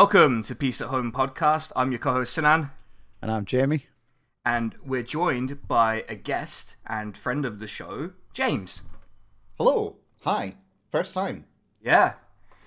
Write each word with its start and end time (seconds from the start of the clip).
Welcome 0.00 0.42
to 0.44 0.54
Peace 0.54 0.80
at 0.80 0.88
Home 0.88 1.12
podcast. 1.12 1.72
I'm 1.76 1.92
your 1.92 1.98
co-host 1.98 2.32
Sinan, 2.32 2.70
And 3.20 3.30
I'm 3.30 3.44
Jamie. 3.44 3.84
and 4.46 4.74
we're 4.82 5.02
joined 5.02 5.68
by 5.68 6.06
a 6.08 6.14
guest 6.14 6.76
and 6.86 7.14
friend 7.18 7.44
of 7.44 7.58
the 7.58 7.66
show, 7.66 8.12
James. 8.32 8.84
Hello. 9.58 9.96
Hi. 10.22 10.54
First 10.90 11.12
time. 11.12 11.44
Yeah, 11.82 12.14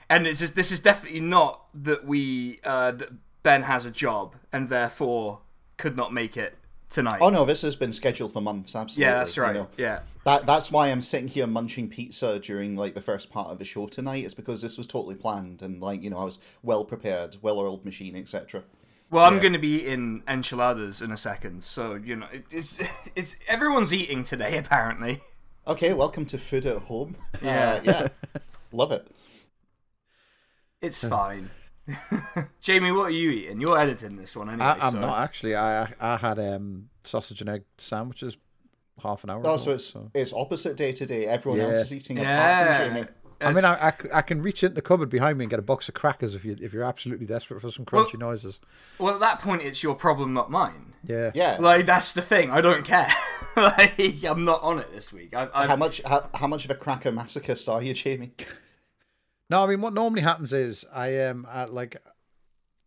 and 0.07 0.27
it's 0.27 0.41
just, 0.41 0.53
this 0.55 0.71
is 0.71 0.79
definitely 0.79 1.21
not 1.21 1.65
that 1.73 2.05
we 2.05 2.59
uh, 2.63 2.91
that 2.91 3.09
Ben 3.41 3.63
has 3.63 3.87
a 3.87 3.91
job 3.91 4.35
and 4.51 4.69
therefore 4.69 5.39
could 5.77 5.97
not 5.97 6.13
make 6.13 6.37
it 6.37 6.59
tonight. 6.93 7.19
Oh 7.21 7.29
no, 7.29 7.43
this 7.43 7.61
has 7.63 7.75
been 7.75 7.91
scheduled 7.91 8.31
for 8.31 8.41
months. 8.41 8.75
Absolutely. 8.75 9.11
yeah, 9.11 9.17
that's 9.19 9.35
you 9.35 9.43
right. 9.43 9.55
know. 9.55 9.67
Yeah, 9.77 9.99
That 10.23 10.45
that's 10.45 10.71
why 10.71 10.87
I'm 10.87 11.01
sitting 11.01 11.27
here 11.27 11.45
munching 11.47 11.89
pizza 11.89 12.39
during 12.39 12.75
like 12.77 12.93
the 12.93 13.01
first 13.01 13.29
part 13.31 13.49
of 13.49 13.59
the 13.59 13.65
show 13.65 13.87
tonight. 13.87 14.23
It's 14.23 14.33
because 14.33 14.61
this 14.61 14.77
was 14.77 14.87
totally 14.87 15.15
planned 15.15 15.61
and 15.61 15.81
like 15.81 16.01
you 16.01 16.09
know 16.09 16.19
I 16.19 16.23
was 16.23 16.39
well 16.61 16.85
prepared, 16.85 17.37
well 17.41 17.59
oiled 17.59 17.83
machine, 17.83 18.15
etc. 18.15 18.63
Well, 19.09 19.25
I'm 19.25 19.39
going 19.39 19.53
to 19.53 19.59
be 19.59 19.81
eating 19.81 20.23
enchiladas 20.27 21.01
in 21.01 21.11
a 21.11 21.17
second, 21.17 21.63
so 21.63 21.95
you 21.95 22.15
know 22.15 22.27
it, 22.31 22.45
it's 22.51 22.79
it's 23.15 23.35
everyone's 23.47 23.93
eating 23.93 24.23
today 24.23 24.57
apparently. 24.57 25.19
Okay, 25.67 25.93
welcome 25.93 26.25
to 26.27 26.37
food 26.37 26.65
at 26.65 26.77
home. 26.83 27.15
Yeah. 27.41 27.73
Uh, 27.73 27.81
yeah. 27.83 28.07
Love 28.71 28.91
it. 28.91 29.07
It's 30.81 31.03
fine. 31.03 31.49
Jamie, 32.61 32.91
what 32.91 33.05
are 33.07 33.11
you 33.11 33.29
eating? 33.29 33.61
You're 33.61 33.77
editing 33.79 34.17
this 34.17 34.35
one 34.35 34.49
anyway. 34.49 34.65
I, 34.65 34.87
I'm 34.87 34.91
so- 34.93 34.99
not 35.01 35.19
actually. 35.19 35.55
I 35.55 35.87
I 35.99 36.17
had 36.17 36.39
um, 36.39 36.89
sausage 37.03 37.41
and 37.41 37.49
egg 37.49 37.63
sandwiches 37.77 38.37
half 39.01 39.23
an 39.23 39.29
hour 39.31 39.39
ago. 39.39 39.53
Oh, 39.53 39.57
so 39.57 39.71
it's 39.71 39.95
it's 40.13 40.33
opposite 40.33 40.77
day 40.77 40.91
to 40.93 41.05
day. 41.05 41.25
Everyone 41.25 41.59
else 41.61 41.77
is 41.77 41.93
eating 41.93 42.17
apart 42.17 42.29
Yeah. 42.29 42.77
from 42.77 42.93
Jamie. 42.95 43.07
I 43.41 43.51
mean, 43.51 43.65
I 43.65 43.73
I, 43.75 43.87
I 43.87 43.91
c- 43.91 44.09
I 44.13 44.21
can 44.21 44.41
reach 44.41 44.63
into 44.63 44.75
the 44.75 44.81
cupboard 44.81 45.09
behind 45.09 45.37
me 45.37 45.43
and 45.43 45.49
get 45.49 45.59
a 45.59 45.63
box 45.63 45.89
of 45.89 45.95
crackers 45.95 46.33
if 46.35 46.45
you 46.45 46.55
if 46.61 46.71
you're 46.73 46.83
absolutely 46.83 47.25
desperate 47.25 47.59
for 47.61 47.69
some 47.71 47.83
crunchy 47.85 48.17
noises. 48.17 48.59
well, 48.99 49.13
at 49.15 49.19
that 49.19 49.39
point, 49.39 49.63
it's 49.63 49.83
your 49.83 49.95
problem, 49.95 50.33
not 50.33 50.49
mine. 50.49 50.93
Yeah. 51.05 51.31
Yeah. 51.33 51.57
Like 51.59 51.85
that's 51.85 52.13
the 52.13 52.21
thing. 52.21 52.51
I 52.51 52.61
don't 52.61 52.85
care. 52.85 53.11
like 53.57 54.23
I'm 54.23 54.45
not 54.45 54.61
on 54.63 54.79
it 54.79 54.91
this 54.93 55.11
week. 55.11 55.35
I, 55.35 55.49
I, 55.53 55.67
how 55.67 55.75
much 55.75 56.01
how, 56.05 56.29
how 56.33 56.47
much 56.47 56.63
of 56.63 56.71
a 56.71 56.75
cracker 56.75 57.11
masochist 57.11 57.67
are 57.71 57.81
you, 57.81 57.93
Jamie? 57.93 58.33
No, 59.49 59.61
I 59.63 59.67
mean 59.67 59.81
what 59.81 59.93
normally 59.93 60.21
happens 60.21 60.51
is 60.53 60.83
I 60.91 61.19
um 61.25 61.45
I, 61.47 61.65
like 61.65 61.97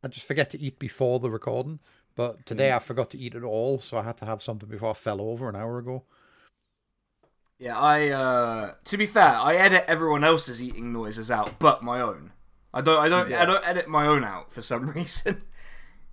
I 0.02 0.08
just 0.08 0.26
forget 0.26 0.50
to 0.50 0.60
eat 0.60 0.78
before 0.80 1.20
the 1.20 1.30
recording, 1.30 1.78
but 2.16 2.44
today 2.46 2.72
I 2.72 2.80
forgot 2.80 3.10
to 3.10 3.18
eat 3.18 3.34
at 3.34 3.44
all, 3.44 3.80
so 3.80 3.96
I 3.96 4.02
had 4.02 4.16
to 4.18 4.26
have 4.26 4.42
something 4.42 4.68
before 4.68 4.90
I 4.90 4.94
fell 4.94 5.20
over 5.20 5.48
an 5.48 5.54
hour 5.56 5.78
ago. 5.78 6.02
Yeah, 7.58 7.78
I. 7.78 8.08
uh 8.08 8.74
To 8.84 8.96
be 8.96 9.06
fair, 9.06 9.36
I 9.36 9.54
edit 9.54 9.84
everyone 9.86 10.24
else's 10.24 10.62
eating 10.62 10.92
noises 10.92 11.30
out, 11.30 11.58
but 11.58 11.82
my 11.82 12.00
own. 12.00 12.32
I 12.74 12.80
don't. 12.80 12.98
I 12.98 13.08
don't. 13.08 13.32
I 13.32 13.44
don't 13.44 13.66
edit 13.66 13.88
my 13.88 14.06
own 14.06 14.24
out 14.24 14.52
for 14.52 14.62
some 14.62 14.90
reason. 14.94 15.42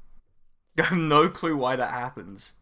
I 0.80 0.84
have 0.84 0.98
no 0.98 1.30
clue 1.30 1.58
why 1.58 1.76
that 1.76 1.92
happens. 1.92 2.54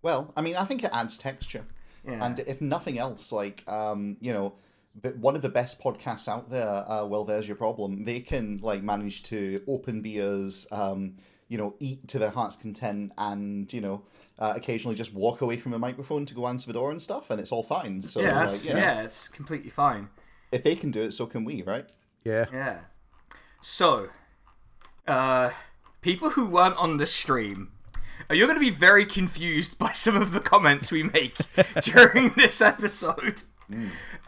Well, 0.00 0.32
I 0.36 0.40
mean, 0.40 0.56
I 0.56 0.64
think 0.64 0.82
it 0.82 0.90
adds 0.92 1.16
texture. 1.16 1.64
Yeah. 2.04 2.24
And 2.24 2.40
if 2.40 2.60
nothing 2.60 2.98
else, 2.98 3.30
like 3.30 3.62
um, 3.68 4.16
you 4.20 4.32
know, 4.32 4.54
but 5.00 5.16
one 5.16 5.36
of 5.36 5.42
the 5.42 5.48
best 5.48 5.80
podcasts 5.80 6.28
out 6.28 6.50
there, 6.50 6.68
uh, 6.90 7.04
well, 7.04 7.24
there's 7.24 7.46
your 7.46 7.56
problem. 7.56 8.04
They 8.04 8.20
can 8.20 8.58
like 8.62 8.82
manage 8.82 9.22
to 9.24 9.62
open 9.68 10.02
beers, 10.02 10.66
um, 10.72 11.16
you 11.52 11.58
know, 11.58 11.74
eat 11.80 12.08
to 12.08 12.18
their 12.18 12.30
heart's 12.30 12.56
content, 12.56 13.12
and 13.18 13.70
you 13.74 13.82
know, 13.82 14.02
uh, 14.38 14.54
occasionally 14.56 14.96
just 14.96 15.12
walk 15.12 15.42
away 15.42 15.58
from 15.58 15.74
a 15.74 15.78
microphone 15.78 16.24
to 16.24 16.32
go 16.32 16.46
answer 16.48 16.66
the 16.66 16.72
door 16.72 16.90
and 16.90 17.02
stuff, 17.02 17.28
and 17.28 17.38
it's 17.38 17.52
all 17.52 17.62
fine. 17.62 18.00
So 18.00 18.22
yeah, 18.22 18.28
like, 18.28 18.34
that's, 18.36 18.66
you 18.66 18.72
know, 18.72 18.80
yeah, 18.80 19.02
it's 19.02 19.28
completely 19.28 19.68
fine. 19.68 20.08
if 20.50 20.62
they 20.62 20.74
can 20.74 20.90
do 20.90 21.02
it, 21.02 21.10
so 21.10 21.26
can 21.26 21.44
we, 21.44 21.60
right? 21.60 21.86
Yeah. 22.24 22.46
Yeah. 22.50 22.78
So, 23.60 24.08
uh, 25.06 25.50
people 26.00 26.30
who 26.30 26.46
weren't 26.46 26.78
on 26.78 26.96
the 26.96 27.04
stream, 27.04 27.72
uh, 28.30 28.34
you're 28.34 28.46
going 28.46 28.58
to 28.58 28.64
be 28.64 28.70
very 28.70 29.04
confused 29.04 29.78
by 29.78 29.92
some 29.92 30.16
of 30.16 30.32
the 30.32 30.40
comments 30.40 30.90
we 30.90 31.02
make 31.02 31.36
during 31.82 32.30
this 32.30 32.62
episode. 32.62 33.42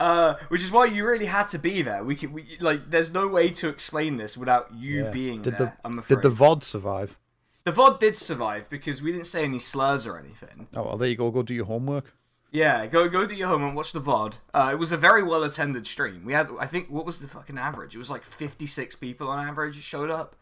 Uh, 0.01 0.35
which 0.49 0.63
is 0.63 0.73
why 0.73 0.85
you 0.87 1.07
really 1.07 1.27
had 1.27 1.49
to 1.49 1.59
be 1.59 1.83
there. 1.83 2.03
We 2.03 2.17
could, 2.17 2.33
we, 2.33 2.57
like, 2.61 2.91
there's 2.91 3.13
no 3.13 3.29
way 3.29 3.51
to 3.51 3.69
explain 3.69 4.17
this 4.17 4.37
without 4.37 4.75
you 4.75 5.05
Yeah. 5.05 5.11
being 5.11 5.43
Did 5.43 5.59
there. 5.59 5.67
the 5.67 5.73
I'm 5.85 5.99
afraid 5.99 6.21
did 6.21 6.23
the 6.23 6.35
VOD 6.35 6.63
survive? 6.65 7.19
the 7.65 7.73
VOD 7.73 7.99
did 8.01 8.19
survive 8.19 8.69
because 8.69 9.01
we 9.03 9.13
didn't 9.13 9.27
say 9.27 9.45
any 9.45 9.59
slurs 9.59 10.07
or 10.07 10.19
anything. 10.19 10.67
Oh 10.77 10.83
well, 10.83 10.97
there 10.99 11.09
you 11.09 11.17
go. 11.17 11.31
Go 11.31 11.43
do 11.43 11.55
your 11.55 11.65
homework. 11.67 12.13
Yeah, 12.51 12.87
go 12.87 13.09
go 13.09 13.27
do 13.27 13.35
your 13.35 13.49
home 13.49 13.65
and 13.65 13.75
watch 13.75 13.93
the 13.93 14.01
VOD. 14.01 14.35
Uh, 14.53 14.69
it 14.73 14.79
was 14.79 14.93
a 14.93 14.97
very 14.97 15.23
well 15.23 15.43
attended 15.43 15.87
stream. 15.87 16.25
We 16.25 16.35
had, 16.35 16.49
I 16.61 16.67
think, 16.67 16.89
what 16.89 17.05
was 17.07 17.19
the 17.21 17.27
fucking 17.27 17.59
average? 17.59 17.95
It 17.95 17.99
was 17.99 18.11
like 18.11 18.23
56 18.25 18.95
people 18.97 19.29
on 19.29 19.45
average 19.45 19.81
showed 19.83 20.11
up. 20.11 20.37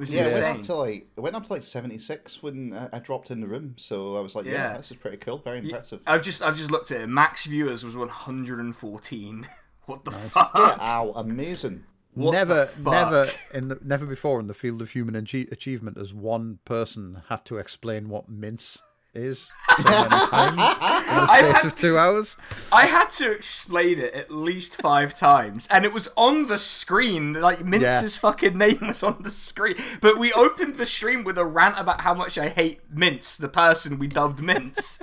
It 0.00 0.04
was 0.04 0.14
Yeah, 0.14 0.20
it 0.22 0.24
went 0.24 0.34
insane. 0.36 0.56
up 0.56 0.62
to 0.62 0.74
like 0.76 1.08
it 1.14 1.20
went 1.20 1.36
up 1.36 1.44
to 1.44 1.52
like 1.52 1.62
seventy 1.62 1.98
six 1.98 2.42
when 2.42 2.72
uh, 2.72 2.88
I 2.90 3.00
dropped 3.00 3.30
in 3.30 3.42
the 3.42 3.46
room. 3.46 3.74
So 3.76 4.16
I 4.16 4.20
was 4.20 4.34
like, 4.34 4.46
yeah, 4.46 4.52
Yeah. 4.52 4.76
this 4.78 4.90
is 4.90 4.96
pretty 4.96 5.18
cool, 5.18 5.36
very 5.38 5.58
impressive. 5.58 6.00
I've 6.06 6.22
just 6.22 6.40
I've 6.40 6.56
just 6.56 6.70
looked 6.70 6.90
at 6.90 7.02
it. 7.02 7.06
Max 7.08 7.44
viewers 7.44 7.84
was 7.84 7.94
114. 7.94 9.46
what 9.84 10.04
the 10.06 10.10
fuck? 10.10 10.52
Ow, 10.56 11.12
amazing. 11.16 11.84
What 12.14 12.32
never, 12.32 12.68
never 12.82 13.28
in 13.54 13.68
the, 13.68 13.78
never 13.84 14.06
before 14.06 14.40
in 14.40 14.46
the 14.48 14.54
field 14.54 14.80
of 14.82 14.90
human 14.90 15.14
achie- 15.14 15.52
achievement 15.52 15.96
has 15.98 16.12
one 16.14 16.58
person 16.64 17.22
had 17.28 17.44
to 17.44 17.58
explain 17.58 18.08
what 18.08 18.28
mince 18.28 18.80
is 19.14 19.48
so 19.76 19.82
many 19.82 20.08
times 20.08 20.52
in 20.52 20.56
the 20.56 21.26
space 21.26 21.64
of 21.64 21.76
two 21.76 21.98
hours. 21.98 22.36
I 22.72 22.86
had 22.86 23.10
to 23.12 23.32
explain 23.32 23.98
it 23.98 24.14
at 24.14 24.30
least 24.30 24.76
five 24.76 25.14
times, 25.14 25.66
and 25.70 25.84
it 25.84 25.92
was 25.92 26.08
on 26.16 26.46
the 26.46 26.58
screen. 26.58 27.34
Like 27.34 27.64
Mince's 27.64 28.16
fucking 28.16 28.56
name 28.56 28.78
was 28.82 29.02
on 29.02 29.22
the 29.22 29.30
screen. 29.30 29.76
But 30.00 30.18
we 30.18 30.32
opened 30.32 30.76
the 30.76 30.86
stream 30.86 31.24
with 31.24 31.38
a 31.38 31.44
rant 31.44 31.78
about 31.78 32.02
how 32.02 32.14
much 32.14 32.38
I 32.38 32.48
hate 32.48 32.80
Mince, 32.90 33.36
the 33.36 33.48
person 33.48 33.98
we 33.98 34.06
dubbed 34.06 34.40
Mince. 34.40 35.00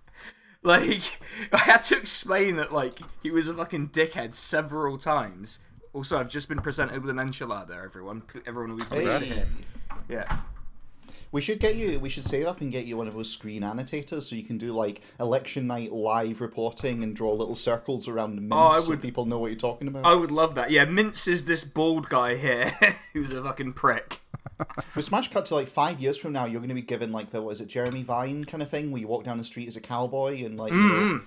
like 0.62 1.20
I 1.52 1.58
had 1.58 1.82
to 1.84 1.96
explain 1.96 2.56
that 2.56 2.72
like 2.72 2.98
he 3.22 3.30
was 3.30 3.48
a 3.48 3.54
fucking 3.54 3.90
dickhead 3.90 4.34
several 4.34 4.98
times. 4.98 5.60
Also, 5.92 6.18
I've 6.18 6.28
just 6.28 6.48
been 6.48 6.60
presented 6.60 7.00
with 7.00 7.10
an 7.10 7.16
enchilada. 7.16 7.68
There, 7.68 7.84
everyone, 7.84 8.22
everyone 8.46 8.72
will 8.72 8.78
be 8.78 8.84
pleased 8.84 9.18
to 9.18 9.24
Hey. 9.24 9.44
Yeah. 10.10 10.40
We 11.32 11.40
should 11.40 11.58
get 11.60 11.76
you. 11.76 11.98
We 12.00 12.08
should 12.08 12.24
save 12.24 12.46
up 12.46 12.60
and 12.60 12.70
get 12.72 12.84
you 12.86 12.96
one 12.96 13.08
of 13.08 13.14
those 13.14 13.30
screen 13.30 13.62
annotators, 13.62 14.28
so 14.28 14.36
you 14.36 14.42
can 14.44 14.58
do 14.58 14.72
like 14.72 15.00
election 15.20 15.66
night 15.66 15.92
live 15.92 16.40
reporting 16.40 17.02
and 17.02 17.14
draw 17.14 17.32
little 17.32 17.54
circles 17.54 18.08
around 18.08 18.36
the 18.36 18.42
mince, 18.42 18.54
Oh, 18.54 18.78
I 18.78 18.80
so 18.80 18.96
people 18.96 19.26
know 19.26 19.38
what 19.38 19.50
you're 19.50 19.58
talking 19.58 19.88
about. 19.88 20.06
I 20.06 20.14
would 20.14 20.30
love 20.30 20.54
that. 20.54 20.70
Yeah, 20.70 20.84
Mince 20.84 21.26
is 21.28 21.44
this 21.44 21.64
bald 21.64 22.08
guy 22.08 22.36
here 22.36 22.72
who's 23.12 23.32
a 23.32 23.42
fucking 23.42 23.72
prick. 23.74 24.20
With 24.94 25.04
Smash 25.04 25.30
cut 25.30 25.44
to 25.46 25.54
like 25.54 25.68
five 25.68 26.00
years 26.00 26.16
from 26.16 26.32
now, 26.32 26.46
you're 26.46 26.60
going 26.60 26.68
to 26.70 26.74
be 26.74 26.80
given 26.82 27.12
like 27.12 27.30
the 27.30 27.42
what 27.42 27.50
is 27.50 27.60
it, 27.60 27.68
Jeremy 27.68 28.02
Vine 28.02 28.44
kind 28.44 28.62
of 28.62 28.70
thing, 28.70 28.90
where 28.90 29.00
you 29.00 29.08
walk 29.08 29.24
down 29.24 29.36
the 29.38 29.44
street 29.44 29.68
as 29.68 29.76
a 29.76 29.80
cowboy 29.80 30.44
and 30.44 30.58
like, 30.58 30.72
Mm-hmm. 30.72 31.16
know, 31.16 31.20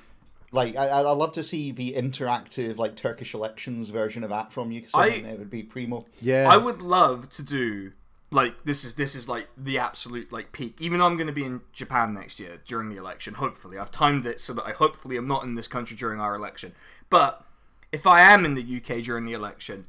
like 0.52 0.76
I 0.76 0.88
I 0.88 1.00
I'd 1.12 1.12
love 1.18 1.34
to 1.34 1.44
see 1.44 1.72
the 1.72 1.94
interactive 1.94 2.78
like 2.78 2.96
Turkish 2.96 3.36
elections 3.36 3.90
version 3.92 4.24
of 4.24 4.32
that 4.32 4.52
from 4.52 4.72
you. 4.72 4.82
Cause 4.82 4.96
I- 4.96 5.04
I 5.06 5.12
think 5.12 5.26
it 5.28 5.38
would 5.40 5.52
be 5.52 5.62
primo. 5.62 6.06
Yeah, 6.22 6.48
I 6.50 6.58
would 6.58 6.82
love 6.82 7.30
to 7.32 7.44
do 7.44 7.92
like 8.32 8.64
this 8.64 8.84
is 8.84 8.94
this 8.96 9.16
is 9.16 9.28
like 9.28 9.48
the 9.58 9.78
absolute 9.78 10.32
like 10.32 10.52
peak. 10.52 10.76
Even 10.80 11.00
though 11.00 11.06
I'm 11.06 11.18
going 11.18 11.28
to 11.28 11.34
be 11.34 11.46
in 11.46 11.62
Japan 11.74 12.14
next 12.14 12.40
year 12.40 12.62
during 12.66 12.90
the 12.90 12.98
election, 12.98 13.36
hopefully 13.36 13.78
I've 13.78 13.92
timed 13.92 14.26
it 14.26 14.40
so 14.40 14.54
that 14.54 14.66
I 14.66 14.72
hopefully 14.72 15.18
am 15.18 15.28
not 15.28 15.44
in 15.44 15.56
this 15.56 15.68
country 15.68 15.98
during 15.98 16.20
our 16.20 16.36
election. 16.36 16.74
But 17.10 17.46
if 17.92 18.06
I 18.06 18.22
am 18.22 18.46
in 18.46 18.54
the 18.54 18.78
UK 18.78 19.04
during 19.04 19.26
the 19.26 19.34
election, 19.34 19.88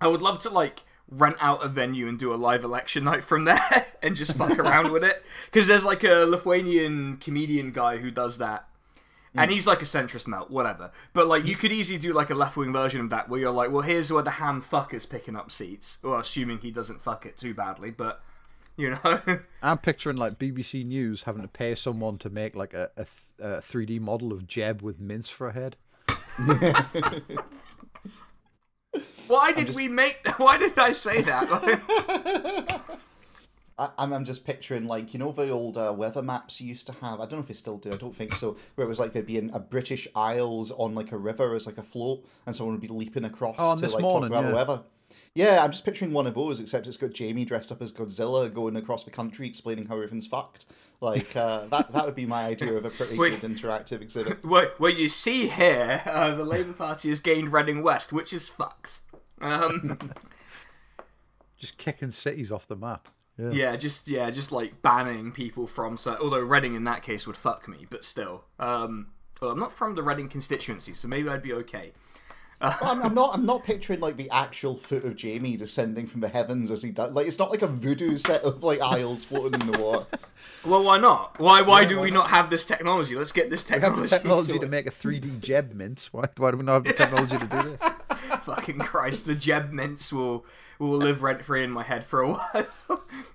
I 0.00 0.08
would 0.08 0.22
love 0.22 0.38
to 0.40 0.50
like 0.50 0.82
rent 1.08 1.36
out 1.40 1.64
a 1.64 1.68
venue 1.68 2.08
and 2.08 2.18
do 2.18 2.32
a 2.32 2.36
live 2.36 2.64
election 2.64 3.04
night 3.04 3.24
from 3.24 3.44
there 3.44 3.86
and 4.02 4.16
just 4.16 4.36
fuck 4.36 4.58
around 4.58 4.90
with 4.90 5.04
it 5.04 5.24
because 5.46 5.66
there's 5.66 5.84
like 5.84 6.04
a 6.04 6.24
Lithuanian 6.24 7.16
comedian 7.18 7.72
guy 7.72 7.98
who 7.98 8.10
does 8.10 8.38
that 8.38 8.68
and 9.34 9.50
mm. 9.50 9.54
he's 9.54 9.66
like 9.66 9.82
a 9.82 9.86
centrist 9.86 10.26
melt, 10.26 10.50
whatever. 10.50 10.90
But 11.12 11.26
like, 11.26 11.44
you 11.44 11.56
mm. 11.56 11.60
could 11.60 11.72
easily 11.72 11.98
do 11.98 12.12
like 12.12 12.30
a 12.30 12.34
left 12.34 12.56
wing 12.56 12.72
version 12.72 13.00
of 13.00 13.10
that, 13.10 13.28
where 13.28 13.40
you're 13.40 13.50
like, 13.50 13.70
well, 13.70 13.82
here's 13.82 14.12
where 14.12 14.22
the 14.22 14.32
ham 14.32 14.62
fucker's 14.62 15.06
picking 15.06 15.36
up 15.36 15.50
seats, 15.50 15.98
well, 16.02 16.18
assuming 16.18 16.58
he 16.58 16.70
doesn't 16.70 17.02
fuck 17.02 17.26
it 17.26 17.36
too 17.36 17.54
badly. 17.54 17.90
But 17.90 18.22
you 18.76 18.90
know, 18.90 19.20
I'm 19.62 19.78
picturing 19.78 20.16
like 20.16 20.38
BBC 20.38 20.84
News 20.84 21.22
having 21.22 21.42
to 21.42 21.48
pay 21.48 21.74
someone 21.74 22.18
to 22.18 22.30
make 22.30 22.54
like 22.56 22.74
a, 22.74 22.90
a, 22.96 23.04
th- 23.04 23.26
a 23.40 23.60
3D 23.60 24.00
model 24.00 24.32
of 24.32 24.46
Jeb 24.46 24.82
with 24.82 25.00
mince 25.00 25.28
for 25.28 25.48
a 25.48 25.52
head. 25.52 25.76
why 29.26 29.52
did 29.52 29.74
we 29.74 29.88
make? 29.88 30.20
Why 30.38 30.58
did 30.58 30.78
I 30.78 30.92
say 30.92 31.22
that? 31.22 32.70
I, 33.78 33.90
I'm, 33.98 34.12
I'm 34.12 34.24
just 34.24 34.44
picturing 34.44 34.86
like 34.86 35.12
you 35.12 35.18
know 35.18 35.32
the 35.32 35.50
old 35.50 35.78
uh, 35.78 35.92
weather 35.96 36.22
maps 36.22 36.60
you 36.60 36.68
used 36.68 36.86
to 36.88 36.92
have. 36.94 37.20
I 37.20 37.24
don't 37.24 37.32
know 37.32 37.38
if 37.40 37.48
they 37.48 37.54
still 37.54 37.78
do. 37.78 37.90
I 37.90 37.96
don't 37.96 38.14
think 38.14 38.34
so. 38.34 38.56
Where 38.74 38.86
it 38.86 38.88
was 38.88 39.00
like 39.00 39.12
there'd 39.12 39.26
be 39.26 39.38
an, 39.38 39.50
a 39.52 39.58
British 39.60 40.06
Isles 40.14 40.70
on 40.72 40.94
like 40.94 41.12
a 41.12 41.18
river 41.18 41.54
as 41.54 41.66
like 41.66 41.78
a 41.78 41.82
float, 41.82 42.24
and 42.46 42.54
someone 42.54 42.74
would 42.74 42.82
be 42.82 42.88
leaping 42.88 43.24
across 43.24 43.56
Oh, 43.58 43.74
to 43.76 43.80
this 43.80 43.94
like 43.94 44.02
morning, 44.02 44.30
talk 44.30 44.38
about 44.38 44.42
the 44.42 44.48
yeah. 44.48 44.54
weather. 44.54 44.82
Yeah, 45.34 45.64
I'm 45.64 45.70
just 45.70 45.84
picturing 45.84 46.12
one 46.12 46.26
of 46.26 46.34
those, 46.34 46.60
except 46.60 46.86
it's 46.86 46.96
got 46.96 47.12
Jamie 47.12 47.44
dressed 47.44 47.72
up 47.72 47.80
as 47.80 47.92
Godzilla 47.92 48.52
going 48.52 48.76
across 48.76 49.04
the 49.04 49.10
country 49.10 49.46
explaining 49.46 49.86
how 49.86 49.94
everything's 49.94 50.26
fucked. 50.26 50.66
Like 51.00 51.34
uh, 51.34 51.66
that. 51.66 51.92
That 51.92 52.04
would 52.04 52.14
be 52.14 52.26
my 52.26 52.44
idea 52.44 52.74
of 52.74 52.84
a 52.84 52.90
pretty 52.90 53.16
Wait. 53.16 53.40
good 53.40 53.50
interactive 53.50 54.02
exhibit. 54.02 54.44
what, 54.44 54.78
what 54.78 54.96
you 54.96 55.08
see 55.08 55.48
here, 55.48 56.02
uh, 56.06 56.34
the 56.34 56.44
Labour 56.44 56.74
Party 56.74 57.08
has 57.08 57.20
gained 57.20 57.52
Reading 57.52 57.82
West, 57.82 58.12
which 58.12 58.32
is 58.32 58.48
fucked. 58.48 59.00
Um, 59.40 59.98
just 61.58 61.76
kicking 61.78 62.12
cities 62.12 62.52
off 62.52 62.68
the 62.68 62.76
map. 62.76 63.08
Yeah. 63.38 63.50
Yeah, 63.50 63.76
just 63.76 64.08
yeah, 64.08 64.30
just 64.30 64.52
like 64.52 64.82
banning 64.82 65.32
people 65.32 65.66
from. 65.66 65.96
So, 65.96 66.16
although 66.20 66.40
Reading 66.40 66.74
in 66.74 66.84
that 66.84 67.02
case 67.02 67.26
would 67.26 67.36
fuck 67.36 67.66
me, 67.66 67.86
but 67.88 68.04
still. 68.04 68.44
Um, 68.58 69.08
well, 69.40 69.50
I'm 69.50 69.58
not 69.58 69.72
from 69.72 69.94
the 69.94 70.02
Reading 70.02 70.28
constituency, 70.28 70.94
so 70.94 71.08
maybe 71.08 71.28
I'd 71.28 71.42
be 71.42 71.52
okay. 71.54 71.92
Well, 72.62 72.78
I'm, 72.82 73.02
I'm 73.02 73.14
not. 73.14 73.34
I'm 73.34 73.44
not 73.44 73.64
picturing 73.64 74.00
like 74.00 74.16
the 74.16 74.30
actual 74.30 74.76
foot 74.76 75.04
of 75.04 75.16
Jamie 75.16 75.56
descending 75.56 76.06
from 76.06 76.20
the 76.20 76.28
heavens 76.28 76.70
as 76.70 76.82
he 76.82 76.90
does. 76.90 77.12
Like 77.14 77.26
it's 77.26 77.38
not 77.38 77.50
like 77.50 77.62
a 77.62 77.66
voodoo 77.66 78.16
set 78.16 78.42
of 78.42 78.62
like 78.62 78.80
isles 78.80 79.24
floating 79.24 79.60
in 79.60 79.72
the 79.72 79.78
water. 79.78 80.06
Well, 80.64 80.84
why 80.84 80.98
not? 80.98 81.38
Why 81.38 81.62
why 81.62 81.84
do 81.84 81.98
we 82.00 82.10
not 82.10 82.30
have 82.30 82.50
this 82.50 82.64
technology? 82.64 83.14
Let's 83.14 83.32
get 83.32 83.50
this 83.50 83.64
technology. 83.64 84.02
We 84.02 84.08
have 84.08 84.10
technology. 84.10 84.46
the 84.46 84.58
technology 84.58 84.66
to 84.66 84.70
make 84.70 84.86
a 84.86 84.90
3D 84.90 85.40
Jeb 85.40 85.72
mince. 85.72 86.12
Why, 86.12 86.26
why 86.36 86.50
do 86.50 86.56
we 86.56 86.64
not 86.64 86.74
have 86.74 86.84
the 86.84 86.92
technology 86.92 87.38
to 87.38 87.46
do 87.46 87.62
this? 87.62 87.80
Fucking 88.42 88.78
Christ, 88.78 89.26
the 89.26 89.34
Jeb 89.34 89.72
mince 89.72 90.12
will 90.12 90.44
will 90.78 90.98
live 90.98 91.22
rent 91.22 91.44
free 91.44 91.62
in 91.62 91.70
my 91.70 91.82
head 91.82 92.04
for 92.04 92.22
a 92.22 92.32
while. 92.32 92.66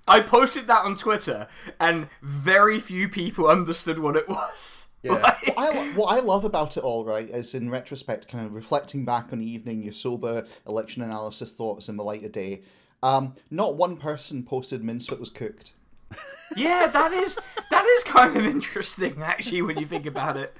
I 0.06 0.20
posted 0.20 0.66
that 0.66 0.84
on 0.84 0.96
Twitter, 0.96 1.48
and 1.80 2.08
very 2.22 2.78
few 2.80 3.08
people 3.08 3.46
understood 3.46 3.98
what 3.98 4.16
it 4.16 4.28
was. 4.28 4.86
Yeah. 5.08 5.14
Like- 5.46 5.58
I, 5.58 5.92
what 5.96 6.14
I 6.16 6.20
love 6.20 6.44
about 6.44 6.76
it 6.76 6.84
all, 6.84 7.04
right, 7.04 7.28
is 7.28 7.52
in 7.54 7.68
retrospect, 7.68 8.28
kind 8.28 8.46
of 8.46 8.54
reflecting 8.54 9.04
back 9.04 9.32
on 9.32 9.40
the 9.40 9.50
evening, 9.50 9.82
your 9.82 9.92
sober 9.92 10.46
election 10.68 11.02
analysis 11.02 11.50
thoughts 11.50 11.88
in 11.88 11.96
the 11.96 12.04
light 12.04 12.22
of 12.24 12.30
day. 12.30 12.62
Um, 13.02 13.34
not 13.50 13.74
one 13.76 13.96
person 13.96 14.44
posted 14.44 14.84
mince 14.84 15.08
that 15.08 15.18
was 15.18 15.30
cooked. 15.30 15.72
Yeah, 16.56 16.86
that 16.86 17.12
is 17.12 17.38
that 17.70 17.84
is 17.84 18.04
kind 18.04 18.34
of 18.34 18.46
interesting 18.46 19.20
actually 19.22 19.60
when 19.60 19.78
you 19.78 19.86
think 19.86 20.06
about 20.06 20.38
it. 20.38 20.50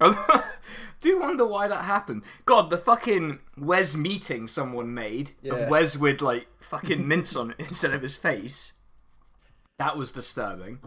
I 0.00 0.44
do 1.00 1.18
wonder 1.18 1.44
why 1.44 1.66
that 1.66 1.84
happened. 1.84 2.22
God, 2.44 2.70
the 2.70 2.78
fucking 2.78 3.40
Wes 3.58 3.96
Streeting 3.96 4.48
someone 4.48 4.94
made 4.94 5.32
Yeah. 5.42 5.54
of 5.54 5.68
Wes 5.68 5.96
with 5.96 6.20
like 6.22 6.46
fucking 6.60 7.08
mince 7.08 7.34
on 7.34 7.50
it 7.50 7.56
instead 7.58 7.92
of 7.92 8.02
his 8.02 8.16
face. 8.16 8.74
That 9.80 9.96
was 9.96 10.12
disturbing. 10.12 10.78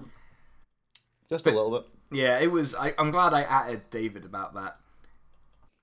Just 1.29 1.45
a 1.45 1.51
little 1.51 1.71
bit. 1.71 1.87
Yeah, 2.11 2.39
it 2.39 2.51
was. 2.51 2.75
I, 2.75 2.93
I'm 2.97 3.11
glad 3.11 3.33
I 3.33 3.41
added 3.43 3.89
David 3.89 4.25
about 4.25 4.55
that. 4.55 4.77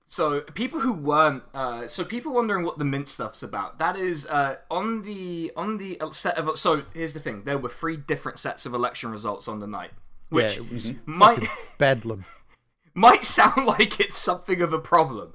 So 0.09 0.39
people 0.39 0.79
who 0.79 0.93
weren't, 0.93 1.43
uh, 1.53 1.85
so 1.87 2.05
people 2.05 2.33
wondering 2.33 2.63
what 2.63 2.77
the 2.77 2.85
mint 2.85 3.09
stuff's 3.09 3.43
about. 3.43 3.77
That 3.79 3.97
is 3.97 4.25
uh, 4.25 4.55
on 4.71 5.01
the 5.01 5.51
on 5.57 5.77
the 5.77 5.99
set 6.11 6.37
of. 6.37 6.57
So 6.57 6.83
here's 6.93 7.13
the 7.13 7.19
thing: 7.19 7.43
there 7.43 7.57
were 7.57 7.69
three 7.69 7.97
different 7.97 8.39
sets 8.39 8.65
of 8.65 8.73
election 8.73 9.11
results 9.11 9.49
on 9.49 9.59
the 9.59 9.67
night, 9.67 9.91
which 10.29 10.59
yeah, 10.71 10.93
might 11.05 11.45
bedlam. 11.77 12.23
might 12.93 13.25
sound 13.25 13.65
like 13.65 13.99
it's 13.99 14.17
something 14.17 14.61
of 14.61 14.71
a 14.71 14.79
problem, 14.79 15.33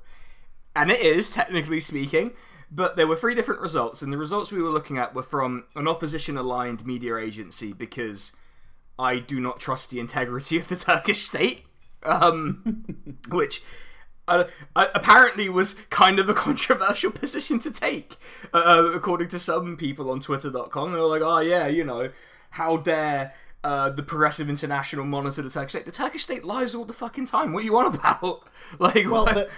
and 0.74 0.90
it 0.90 1.00
is 1.00 1.30
technically 1.30 1.80
speaking. 1.80 2.32
But 2.70 2.96
there 2.96 3.06
were 3.06 3.16
three 3.16 3.34
different 3.34 3.60
results, 3.60 4.00
and 4.00 4.10
the 4.10 4.16
results 4.16 4.50
we 4.50 4.62
were 4.62 4.70
looking 4.70 4.96
at 4.96 5.14
were 5.14 5.22
from 5.22 5.64
an 5.76 5.86
opposition-aligned 5.86 6.86
media 6.86 7.18
agency 7.18 7.74
because 7.74 8.32
I 8.98 9.18
do 9.18 9.40
not 9.40 9.58
trust 9.60 9.90
the 9.90 10.00
integrity 10.00 10.58
of 10.58 10.68
the 10.68 10.76
Turkish 10.76 11.24
state, 11.26 11.62
um, 12.04 13.16
which 13.28 13.62
uh, 14.28 14.44
uh, 14.76 14.86
apparently 14.94 15.48
was 15.48 15.74
kind 15.90 16.18
of 16.18 16.28
a 16.28 16.34
controversial 16.34 17.10
position 17.22 17.58
to 17.60 17.70
take, 17.70 18.16
uh, 18.52 18.90
according 18.94 19.28
to 19.28 19.38
some 19.38 19.76
people 19.76 20.10
on 20.10 20.20
Twitter.com. 20.20 20.92
They 20.92 20.98
were 20.98 21.06
like, 21.06 21.22
"Oh 21.22 21.38
yeah, 21.40 21.66
you 21.66 21.84
know, 21.84 22.10
how 22.50 22.76
dare." 22.76 23.32
Uh, 23.64 23.88
the 23.90 24.02
Progressive 24.02 24.48
International 24.50 25.04
monitor 25.04 25.40
the 25.40 25.48
Turkish 25.48 25.70
state. 25.70 25.84
The 25.86 25.92
Turkish 25.92 26.24
state 26.24 26.44
lies 26.44 26.74
all 26.74 26.84
the 26.84 26.92
fucking 26.92 27.26
time. 27.26 27.52
What 27.52 27.60
are 27.62 27.64
you 27.66 27.78
on 27.78 27.94
about? 27.94 28.42
Like, 28.80 29.08
Well, 29.08 29.24
what- 29.24 29.48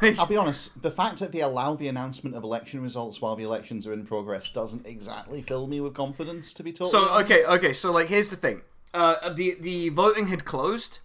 but 0.00 0.16
I'll 0.16 0.26
be 0.26 0.36
honest, 0.36 0.70
the 0.80 0.92
fact 0.92 1.18
that 1.18 1.32
they 1.32 1.40
allow 1.40 1.74
the 1.74 1.88
announcement 1.88 2.36
of 2.36 2.44
election 2.44 2.80
results 2.82 3.20
while 3.20 3.34
the 3.34 3.42
elections 3.42 3.84
are 3.84 3.92
in 3.92 4.06
progress 4.06 4.48
doesn't 4.48 4.86
exactly 4.86 5.42
fill 5.42 5.66
me 5.66 5.80
with 5.80 5.94
confidence, 5.94 6.54
to 6.54 6.62
be 6.62 6.70
totally 6.72 6.90
so 6.92 7.08
honest. 7.08 7.32
okay, 7.32 7.44
okay. 7.46 7.72
So 7.72 7.90
like, 7.90 8.06
here's 8.06 8.28
the 8.28 8.36
thing. 8.36 8.60
Uh, 8.94 9.28
the 9.30 9.56
the 9.60 9.88
voting 9.90 10.28
had 10.28 10.44
closed. 10.44 11.00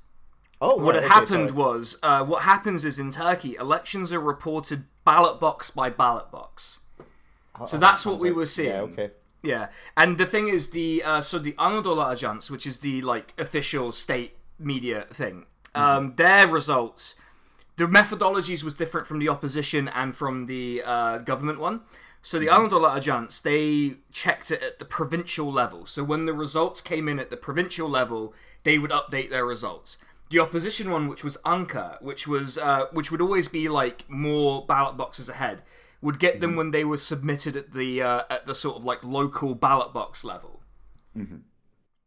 Oh, 0.61 0.77
What 0.77 0.95
right, 0.95 1.03
had 1.03 1.11
okay, 1.11 1.13
happened 1.19 1.49
sorry. 1.49 1.51
was, 1.51 1.97
uh, 2.03 2.23
what 2.23 2.43
happens 2.43 2.85
is 2.85 2.97
in 2.97 3.11
Turkey, 3.11 3.55
elections 3.59 4.13
are 4.13 4.19
reported 4.21 4.85
ballot 5.03 5.37
box 5.41 5.69
by 5.69 5.89
ballot 5.89 6.31
box. 6.31 6.79
So 7.67 7.77
that's 7.77 8.05
what 8.05 8.21
we 8.21 8.29
like- 8.29 8.37
were 8.37 8.45
seeing. 8.45 8.69
Yeah, 8.69 8.81
okay. 8.81 9.11
Yeah, 9.41 9.67
and 9.97 10.17
the 10.17 10.25
thing 10.25 10.47
is, 10.47 10.69
the 10.69 11.03
uh, 11.03 11.19
so 11.19 11.37
the 11.37 11.51
Anadolu 11.53 12.05
Ajans, 12.13 12.49
which 12.49 12.65
is 12.65 12.77
the 12.77 13.01
like 13.01 13.33
official 13.37 13.91
state 13.91 14.37
media 14.57 15.05
thing, 15.11 15.45
um, 15.75 16.13
their 16.13 16.47
results, 16.47 17.15
the 17.75 17.85
methodologies 17.85 18.63
was 18.63 18.73
different 18.73 19.05
from 19.05 19.19
the 19.19 19.27
opposition 19.27 19.89
and 19.89 20.15
from 20.15 20.45
the 20.45 20.81
uh, 20.85 21.17
government 21.17 21.59
one. 21.59 21.81
So 22.25 22.39
the 22.39 22.47
Anadolu 22.47 22.89
Ajans, 22.89 23.41
they 23.41 23.97
checked 24.13 24.49
it 24.49 24.63
at 24.63 24.79
the 24.79 24.85
provincial 24.85 25.51
level. 25.51 25.85
So 25.85 26.05
when 26.05 26.25
the 26.25 26.31
results 26.33 26.79
came 26.79 27.09
in 27.09 27.19
at 27.19 27.29
the 27.29 27.35
provincial 27.35 27.89
level, 27.89 28.33
they 28.63 28.79
would 28.79 28.91
update 28.91 29.29
their 29.29 29.45
results. 29.45 29.97
The 30.29 30.39
opposition 30.39 30.89
one, 30.89 31.09
which 31.09 31.21
was 31.21 31.37
Anka, 31.45 32.01
which 32.01 32.25
was 32.25 32.57
uh, 32.57 32.85
which 32.93 33.11
would 33.11 33.19
always 33.19 33.49
be 33.49 33.67
like 33.67 34.09
more 34.09 34.65
ballot 34.65 34.95
boxes 34.95 35.27
ahead, 35.27 35.63
would 36.01 36.17
get 36.17 36.39
them 36.39 36.55
when 36.55 36.71
they 36.71 36.85
were 36.85 36.97
submitted 36.97 37.57
at 37.57 37.73
the 37.73 38.01
uh, 38.01 38.23
at 38.29 38.45
the 38.45 38.55
sort 38.55 38.77
of 38.77 38.85
like 38.85 39.03
local 39.03 39.53
ballot 39.53 39.93
box 39.93 40.23
level. 40.23 40.61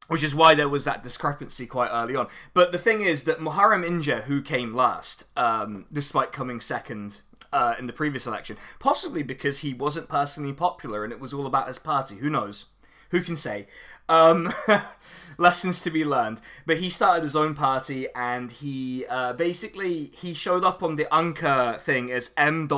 Which 0.08 0.22
is 0.22 0.34
why 0.34 0.54
there 0.54 0.68
was 0.68 0.86
that 0.86 1.02
discrepancy 1.02 1.66
quite 1.66 1.90
early 1.92 2.16
on. 2.16 2.28
But 2.54 2.72
the 2.72 2.78
thing 2.78 3.02
is 3.02 3.24
that 3.24 3.38
Muharrem 3.38 3.84
Ince, 3.84 4.24
who 4.24 4.40
came 4.40 4.72
last, 4.72 5.26
um, 5.36 5.84
despite 5.92 6.32
coming 6.32 6.60
second 6.60 7.20
uh, 7.52 7.74
in 7.78 7.86
the 7.86 7.92
previous 7.92 8.26
election, 8.26 8.56
possibly 8.78 9.22
because 9.22 9.60
he 9.60 9.74
wasn't 9.74 10.08
personally 10.08 10.52
popular 10.52 11.04
and 11.04 11.12
it 11.12 11.20
was 11.20 11.32
all 11.32 11.46
about 11.46 11.68
his 11.68 11.78
party. 11.78 12.16
Who 12.16 12.30
knows? 12.30 12.66
Who 13.10 13.20
can 13.20 13.36
say? 13.36 13.66
Um, 14.08 14.52
lessons 15.38 15.80
to 15.82 15.90
be 15.90 16.04
learned. 16.04 16.40
But 16.64 16.78
he 16.78 16.90
started 16.90 17.22
his 17.22 17.36
own 17.36 17.54
party 17.54 18.08
and 18.14 18.50
he 18.50 19.04
uh, 19.08 19.32
basically 19.32 20.12
he 20.16 20.34
showed 20.34 20.64
up 20.64 20.82
on 20.82 20.96
the 20.96 21.06
Anka 21.06 21.80
thing 21.80 22.10
as 22.10 22.32
M. 22.36 22.68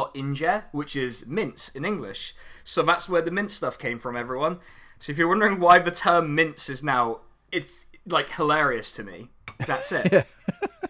Which 0.73 0.97
is 0.97 1.27
mince 1.27 1.69
in 1.71 1.85
English. 1.85 2.35
So 2.65 2.83
that's 2.83 3.09
where 3.09 3.23
the 3.23 3.31
mint 3.31 3.51
stuff 3.51 3.79
came 3.79 3.99
from, 3.99 4.17
everyone. 4.17 4.59
So 4.99 5.13
if 5.13 5.19
you're 5.19 5.29
wondering 5.29 5.61
why 5.61 5.79
the 5.79 5.91
term 5.91 6.35
mince 6.35 6.69
is 6.69 6.83
now 6.83 7.21
it's 7.53 7.87
like 8.07 8.31
hilarious 8.31 8.93
to 8.93 9.03
me. 9.03 9.31
That's 9.67 9.93
it. 9.93 10.27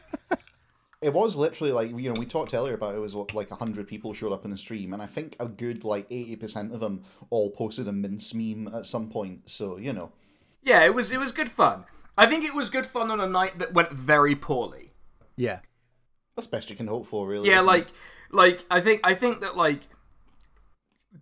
It 1.00 1.12
was 1.12 1.36
literally 1.36 1.72
like 1.72 1.90
you 1.90 2.12
know 2.12 2.18
we 2.18 2.26
talked 2.26 2.54
earlier 2.54 2.74
about 2.74 2.94
it 2.94 2.98
was 2.98 3.14
what, 3.14 3.32
like 3.32 3.50
hundred 3.50 3.86
people 3.86 4.12
showed 4.12 4.32
up 4.32 4.44
in 4.44 4.50
the 4.50 4.56
stream, 4.56 4.92
and 4.92 5.00
I 5.00 5.06
think 5.06 5.36
a 5.38 5.46
good 5.46 5.84
like 5.84 6.06
eighty 6.10 6.34
percent 6.36 6.72
of 6.72 6.80
them 6.80 7.04
all 7.30 7.50
posted 7.50 7.86
a 7.86 7.92
mince 7.92 8.34
meme 8.34 8.68
at 8.74 8.86
some 8.86 9.08
point. 9.08 9.48
So 9.48 9.76
you 9.76 9.92
know, 9.92 10.12
Yeah, 10.62 10.84
it 10.84 10.94
was 10.94 11.12
it 11.12 11.20
was 11.20 11.30
good 11.32 11.50
fun. 11.50 11.84
I 12.16 12.26
think 12.26 12.44
it 12.44 12.54
was 12.54 12.68
good 12.68 12.86
fun 12.86 13.12
on 13.12 13.20
a 13.20 13.28
night 13.28 13.60
that 13.60 13.72
went 13.72 13.92
very 13.92 14.34
poorly. 14.34 14.92
Yeah. 15.36 15.60
that's 16.34 16.48
best 16.48 16.68
you 16.68 16.74
can 16.74 16.88
hope 16.88 17.06
for, 17.06 17.28
really. 17.28 17.48
Yeah, 17.48 17.60
isn't 17.60 17.68
it? 17.68 17.72
like 17.72 17.86
like 18.30 18.64
I 18.68 18.80
think 18.80 19.00
I 19.04 19.14
think 19.14 19.40
that 19.40 19.56
like 19.56 19.82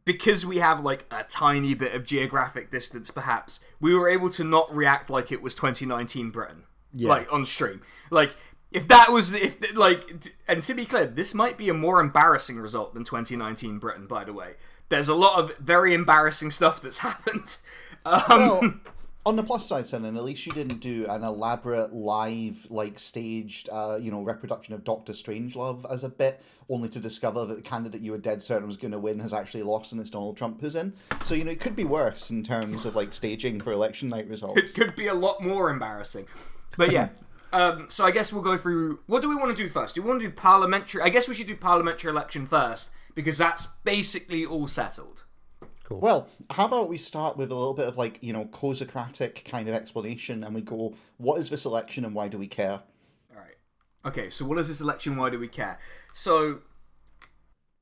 because 0.06 0.46
we 0.46 0.58
have 0.58 0.82
like 0.82 1.04
a 1.10 1.24
tiny 1.24 1.74
bit 1.74 1.94
of 1.94 2.06
geographic 2.06 2.70
distance 2.70 3.10
perhaps, 3.10 3.60
we 3.80 3.94
were 3.94 4.08
able 4.08 4.30
to 4.30 4.44
not 4.44 4.74
react 4.74 5.10
like 5.10 5.30
it 5.30 5.42
was 5.42 5.54
2019 5.54 6.30
Britain. 6.30 6.64
Yeah. 6.92 7.10
Like 7.10 7.32
on 7.32 7.44
stream. 7.44 7.82
Like 8.10 8.36
if 8.76 8.88
that 8.88 9.10
was 9.10 9.32
if 9.32 9.74
like 9.74 10.30
and 10.46 10.62
to 10.62 10.74
be 10.74 10.84
clear, 10.84 11.06
this 11.06 11.32
might 11.32 11.56
be 11.56 11.70
a 11.70 11.74
more 11.74 11.98
embarrassing 11.98 12.58
result 12.58 12.92
than 12.92 13.04
2019 13.04 13.78
Britain 13.78 14.06
by 14.06 14.22
the 14.22 14.34
way. 14.34 14.54
There's 14.90 15.08
a 15.08 15.14
lot 15.14 15.38
of 15.38 15.56
very 15.56 15.94
embarrassing 15.94 16.50
stuff 16.50 16.80
that's 16.82 16.98
happened. 17.08 17.56
Um, 18.04 18.22
well, 18.28 18.74
on 19.26 19.34
the 19.34 19.42
plus 19.42 19.66
side, 19.66 19.88
Sinan, 19.88 20.16
at 20.16 20.22
least 20.22 20.46
you 20.46 20.52
didn't 20.52 20.80
do 20.80 21.06
an 21.08 21.24
elaborate 21.24 21.92
live, 21.92 22.66
like 22.70 22.98
staged, 22.98 23.68
uh, 23.72 23.98
you 24.00 24.12
know, 24.12 24.22
reproduction 24.22 24.74
of 24.74 24.84
Doctor 24.84 25.12
Strangelove 25.12 25.90
as 25.90 26.04
a 26.04 26.08
bit, 26.08 26.40
only 26.68 26.88
to 26.90 27.00
discover 27.00 27.44
that 27.46 27.56
the 27.56 27.62
candidate 27.62 28.02
you 28.02 28.12
were 28.12 28.18
dead 28.18 28.42
certain 28.42 28.68
was 28.68 28.76
going 28.76 28.92
to 28.92 28.98
win 29.00 29.18
has 29.20 29.34
actually 29.34 29.64
lost 29.64 29.90
and 29.90 30.00
it's 30.00 30.10
Donald 30.10 30.36
Trump 30.36 30.60
who's 30.60 30.76
in. 30.76 30.92
So 31.24 31.34
you 31.34 31.42
know, 31.42 31.50
it 31.50 31.60
could 31.60 31.74
be 31.74 31.84
worse 31.84 32.30
in 32.30 32.44
terms 32.44 32.84
of 32.84 32.94
like 32.94 33.12
staging 33.12 33.58
for 33.60 33.72
election 33.72 34.10
night 34.10 34.28
results. 34.28 34.60
it 34.60 34.74
could 34.74 34.94
be 34.94 35.08
a 35.08 35.14
lot 35.14 35.42
more 35.42 35.70
embarrassing. 35.70 36.26
But 36.76 36.92
yeah. 36.92 37.08
Um, 37.52 37.86
so 37.88 38.04
I 38.04 38.10
guess 38.10 38.32
we'll 38.32 38.42
go 38.42 38.56
through. 38.56 39.00
What 39.06 39.22
do 39.22 39.28
we 39.28 39.36
want 39.36 39.50
to 39.50 39.56
do 39.56 39.68
first? 39.68 39.94
Do 39.94 40.02
we 40.02 40.08
want 40.08 40.20
to 40.20 40.26
do 40.26 40.32
parliamentary? 40.32 41.02
I 41.02 41.08
guess 41.08 41.28
we 41.28 41.34
should 41.34 41.46
do 41.46 41.56
parliamentary 41.56 42.10
election 42.10 42.46
first 42.46 42.90
because 43.14 43.38
that's 43.38 43.66
basically 43.84 44.44
all 44.44 44.66
settled. 44.66 45.24
Cool. 45.84 46.00
Well, 46.00 46.28
how 46.50 46.66
about 46.66 46.88
we 46.88 46.96
start 46.96 47.36
with 47.36 47.50
a 47.50 47.54
little 47.54 47.74
bit 47.74 47.86
of 47.86 47.96
like 47.96 48.18
you 48.20 48.32
know 48.32 48.46
co-Socratic 48.46 49.44
kind 49.44 49.68
of 49.68 49.74
explanation, 49.74 50.42
and 50.42 50.54
we 50.54 50.60
go, 50.60 50.94
what 51.16 51.38
is 51.38 51.48
this 51.48 51.64
election 51.64 52.04
and 52.04 52.14
why 52.14 52.28
do 52.28 52.38
we 52.38 52.48
care? 52.48 52.82
All 53.30 53.40
right. 53.40 53.56
Okay. 54.04 54.30
So 54.30 54.44
what 54.44 54.58
is 54.58 54.68
this 54.68 54.80
election? 54.80 55.16
Why 55.16 55.30
do 55.30 55.38
we 55.38 55.48
care? 55.48 55.78
So 56.12 56.60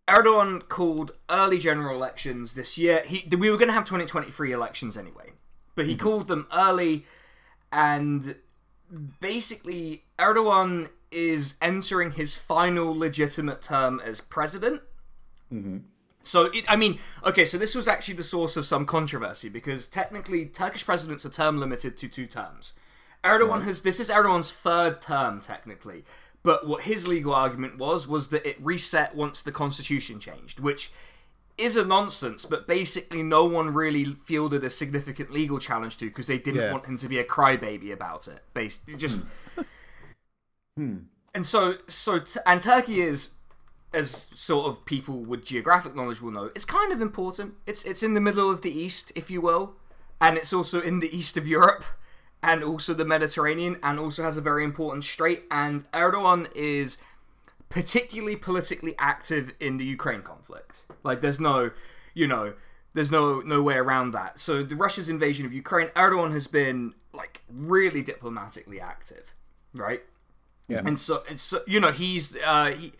Erdogan 0.06 0.68
called 0.68 1.12
early 1.30 1.58
general 1.58 1.96
elections 1.96 2.54
this 2.54 2.76
year. 2.76 3.02
He 3.06 3.26
we 3.34 3.50
were 3.50 3.56
going 3.56 3.68
to 3.68 3.74
have 3.74 3.86
2023 3.86 4.52
elections 4.52 4.98
anyway, 4.98 5.32
but 5.74 5.86
he 5.86 5.96
called 5.96 6.28
them 6.28 6.46
early, 6.52 7.06
and 7.72 8.36
basically 9.20 10.04
Erdogan 10.18 10.88
is 11.10 11.54
entering 11.62 12.12
his 12.12 12.34
final 12.34 12.96
legitimate 12.96 13.62
term 13.62 14.00
as 14.04 14.20
president. 14.20 14.82
Mm-hmm. 15.52 15.78
So 16.22 16.46
it, 16.46 16.64
I 16.68 16.76
mean, 16.76 16.98
okay, 17.24 17.44
so 17.44 17.58
this 17.58 17.74
was 17.74 17.86
actually 17.86 18.14
the 18.14 18.22
source 18.22 18.56
of 18.56 18.66
some 18.66 18.86
controversy 18.86 19.48
because 19.48 19.86
technically 19.86 20.46
Turkish 20.46 20.84
presidents 20.84 21.26
are 21.26 21.30
term 21.30 21.60
limited 21.60 21.96
to 21.98 22.08
two 22.08 22.26
terms. 22.26 22.74
Erdogan 23.22 23.62
has 23.64 23.82
this 23.82 24.00
is 24.00 24.10
Erdogan's 24.10 24.50
third 24.50 25.00
term 25.00 25.40
technically, 25.40 26.04
but 26.42 26.66
what 26.66 26.82
his 26.82 27.06
legal 27.06 27.34
argument 27.34 27.78
was 27.78 28.08
was 28.08 28.28
that 28.28 28.46
it 28.46 28.56
reset 28.60 29.14
once 29.14 29.42
the 29.42 29.52
constitution 29.52 30.18
changed, 30.18 30.60
which 30.60 30.92
is 31.56 31.76
a 31.76 31.84
nonsense, 31.84 32.44
but 32.44 32.66
basically 32.66 33.22
no 33.22 33.44
one 33.44 33.72
really 33.72 34.04
fielded 34.24 34.64
a 34.64 34.70
significant 34.70 35.30
legal 35.30 35.58
challenge 35.58 35.96
to 35.98 36.06
because 36.06 36.26
they 36.26 36.38
didn't 36.38 36.62
Yeah. 36.62 36.72
want 36.72 36.86
him 36.86 36.96
to 36.98 37.08
be 37.08 37.18
a 37.18 37.24
crybaby 37.24 37.92
about 37.92 38.26
it. 38.28 38.42
Based 38.54 38.82
just 38.96 39.18
hmm. 39.18 39.62
Hmm. 40.76 40.96
and 41.32 41.46
so 41.46 41.76
so 41.86 42.18
t- 42.18 42.40
and 42.44 42.60
Turkey 42.60 43.00
is 43.00 43.34
as 43.92 44.10
sort 44.10 44.66
of 44.66 44.84
people 44.84 45.20
with 45.20 45.44
geographic 45.44 45.94
knowledge 45.94 46.20
will 46.20 46.32
know, 46.32 46.50
it's 46.56 46.64
kind 46.64 46.92
of 46.92 47.00
important. 47.00 47.54
It's 47.66 47.84
it's 47.84 48.02
in 48.02 48.14
the 48.14 48.20
middle 48.20 48.50
of 48.50 48.62
the 48.62 48.70
east, 48.72 49.12
if 49.14 49.30
you 49.30 49.40
will, 49.40 49.76
and 50.20 50.36
it's 50.36 50.52
also 50.52 50.80
in 50.80 50.98
the 50.98 51.16
east 51.16 51.36
of 51.36 51.46
Europe 51.46 51.84
and 52.42 52.62
also 52.62 52.92
the 52.92 53.04
Mediterranean 53.04 53.78
and 53.82 53.98
also 53.98 54.22
has 54.22 54.36
a 54.36 54.40
very 54.40 54.64
important 54.64 55.04
strait 55.04 55.44
and 55.50 55.90
Erdogan 55.92 56.48
is 56.54 56.98
particularly 57.68 58.36
politically 58.36 58.94
active 58.98 59.52
in 59.60 59.76
the 59.76 59.84
Ukraine 59.84 60.22
conflict. 60.22 60.84
Like 61.02 61.20
there's 61.20 61.40
no, 61.40 61.70
you 62.14 62.26
know, 62.26 62.54
there's 62.94 63.10
no 63.10 63.40
no 63.40 63.62
way 63.62 63.74
around 63.74 64.12
that. 64.12 64.38
So 64.38 64.62
the 64.62 64.76
Russia's 64.76 65.08
invasion 65.08 65.44
of 65.46 65.52
Ukraine, 65.52 65.88
Erdogan 65.88 66.32
has 66.32 66.46
been 66.46 66.94
like 67.12 67.42
really 67.48 68.02
diplomatically 68.02 68.80
active, 68.80 69.34
right? 69.74 70.02
Yeah. 70.68 70.82
And 70.84 70.98
so 70.98 71.24
and 71.28 71.38
so 71.38 71.60
you 71.66 71.80
know, 71.80 71.92
he's 71.92 72.36
uh 72.36 72.72
he 72.78 72.92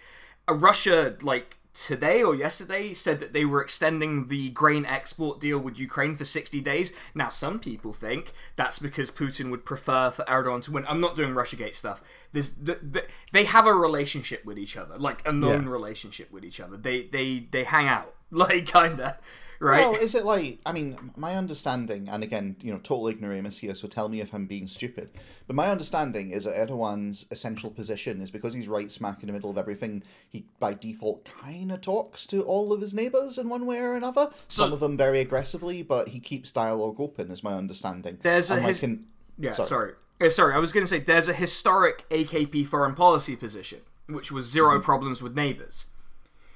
Russia 0.49 1.17
like 1.23 1.57
today 1.75 2.23
or 2.23 2.35
yesterday 2.35 2.93
said 2.95 3.19
that 3.21 3.33
they 3.33 3.45
were 3.45 3.61
extending 3.61 4.29
the 4.29 4.51
grain 4.51 4.87
export 4.87 5.41
deal 5.41 5.59
with 5.59 5.79
Ukraine 5.79 6.15
for 6.17 6.25
60 6.25 6.61
days. 6.61 6.93
Now 7.15 7.29
some 7.29 7.59
people 7.59 7.93
think 7.93 8.33
that's 8.57 8.79
because 8.79 9.11
Putin 9.11 9.51
would 9.51 9.65
prefer 9.65 10.11
for 10.11 10.25
Erdogan 10.25 10.63
to 10.63 10.73
win. 10.73 10.87
I'm 10.89 11.01
not 11.01 11.17
doing 11.17 11.31
Russiagate 11.35 11.75
stuff. 11.75 12.01
There's 12.33 12.51
the, 12.51 12.79
the, 12.81 13.05
they 13.33 13.45
have 13.45 13.67
a 13.67 13.75
relationship 13.75 14.45
with 14.45 14.59
each 14.59 14.77
other, 14.77 14.97
like 14.99 15.27
a 15.29 15.33
known 15.33 15.65
Yeah. 15.65 15.71
relationship 15.71 16.31
with 16.33 16.45
each 16.45 16.61
other. 16.61 16.77
They 16.77 17.03
they 17.03 17.41
they 17.51 17.65
hang 17.65 17.89
out, 17.89 18.15
like 18.31 18.67
kinda, 18.67 19.19
right? 19.65 19.81
Well, 19.91 19.95
is 20.01 20.15
it 20.15 20.25
like? 20.25 20.61
I 20.67 20.73
mean, 20.73 21.13
my 21.17 21.37
understanding, 21.37 22.09
and 22.09 22.23
again, 22.23 22.57
you 22.61 22.73
know, 22.73 22.79
total 22.79 23.09
ignoramus 23.09 23.59
here, 23.59 23.75
so 23.75 23.89
tell 23.89 24.09
me 24.09 24.21
if 24.21 24.33
I'm 24.35 24.47
being 24.47 24.67
stupid. 24.67 25.11
But 25.47 25.57
my 25.57 25.69
understanding 25.71 26.31
is 26.31 26.45
that 26.45 26.55
Erdogan's 26.57 27.27
essential 27.31 27.71
position 27.71 28.21
is 28.21 28.31
because 28.31 28.55
he's 28.55 28.69
right 28.69 28.91
smack 28.91 29.23
in 29.23 29.27
the 29.29 29.33
middle 29.33 29.51
of 29.51 29.59
everything. 29.59 30.03
He 30.29 30.47
by 30.61 30.75
default 30.75 31.25
kind 31.25 31.73
of 31.73 31.81
talks 31.81 32.27
to 32.27 32.43
all 32.43 32.73
of 32.73 32.81
his 32.81 32.95
neighbors 32.95 33.39
in 33.39 33.49
one 33.49 33.67
way 33.67 33.79
or 33.79 33.95
another. 33.95 34.31
Some 34.49 34.73
of 34.73 34.81
them 34.81 34.97
very 34.97 35.21
aggressively, 35.21 35.83
but 35.83 36.09
he 36.09 36.21
keeps 36.21 36.53
dialogue 36.53 37.01
open. 37.01 37.31
Is 37.31 37.43
my 37.43 37.55
understanding. 37.55 38.19
There's 38.23 38.51
a 38.51 38.55
And, 38.55 38.65
like, 38.65 38.77
his- 38.77 38.97
Yeah, 39.39 39.53
Sorry. 39.53 39.67
sorry. 39.69 39.93
Uh, 40.21 40.29
sorry, 40.29 40.55
I 40.55 40.59
was 40.59 40.73
going 40.73 40.85
to 40.85 40.89
say 40.89 41.01
there's 41.01 41.29
a 41.29 41.33
historic 41.35 42.09
AKP 42.09 42.67
foreign 42.69 42.95
policy 42.95 43.35
position, 43.35 43.81
which 44.09 44.31
was 44.31 44.47
0 44.51 44.81
problems 44.81 45.21
with 45.23 45.35
neighbors. 45.35 45.87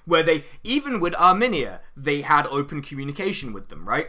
Where 0.09 0.23
they, 0.23 0.45
even 0.65 1.01
with 1.01 1.15
Armenia, 1.17 1.81
they 1.95 2.23
had 2.23 2.47
open 2.47 2.81
communication 2.81 3.53
with 3.53 3.69
them, 3.69 3.87
right? 3.87 4.09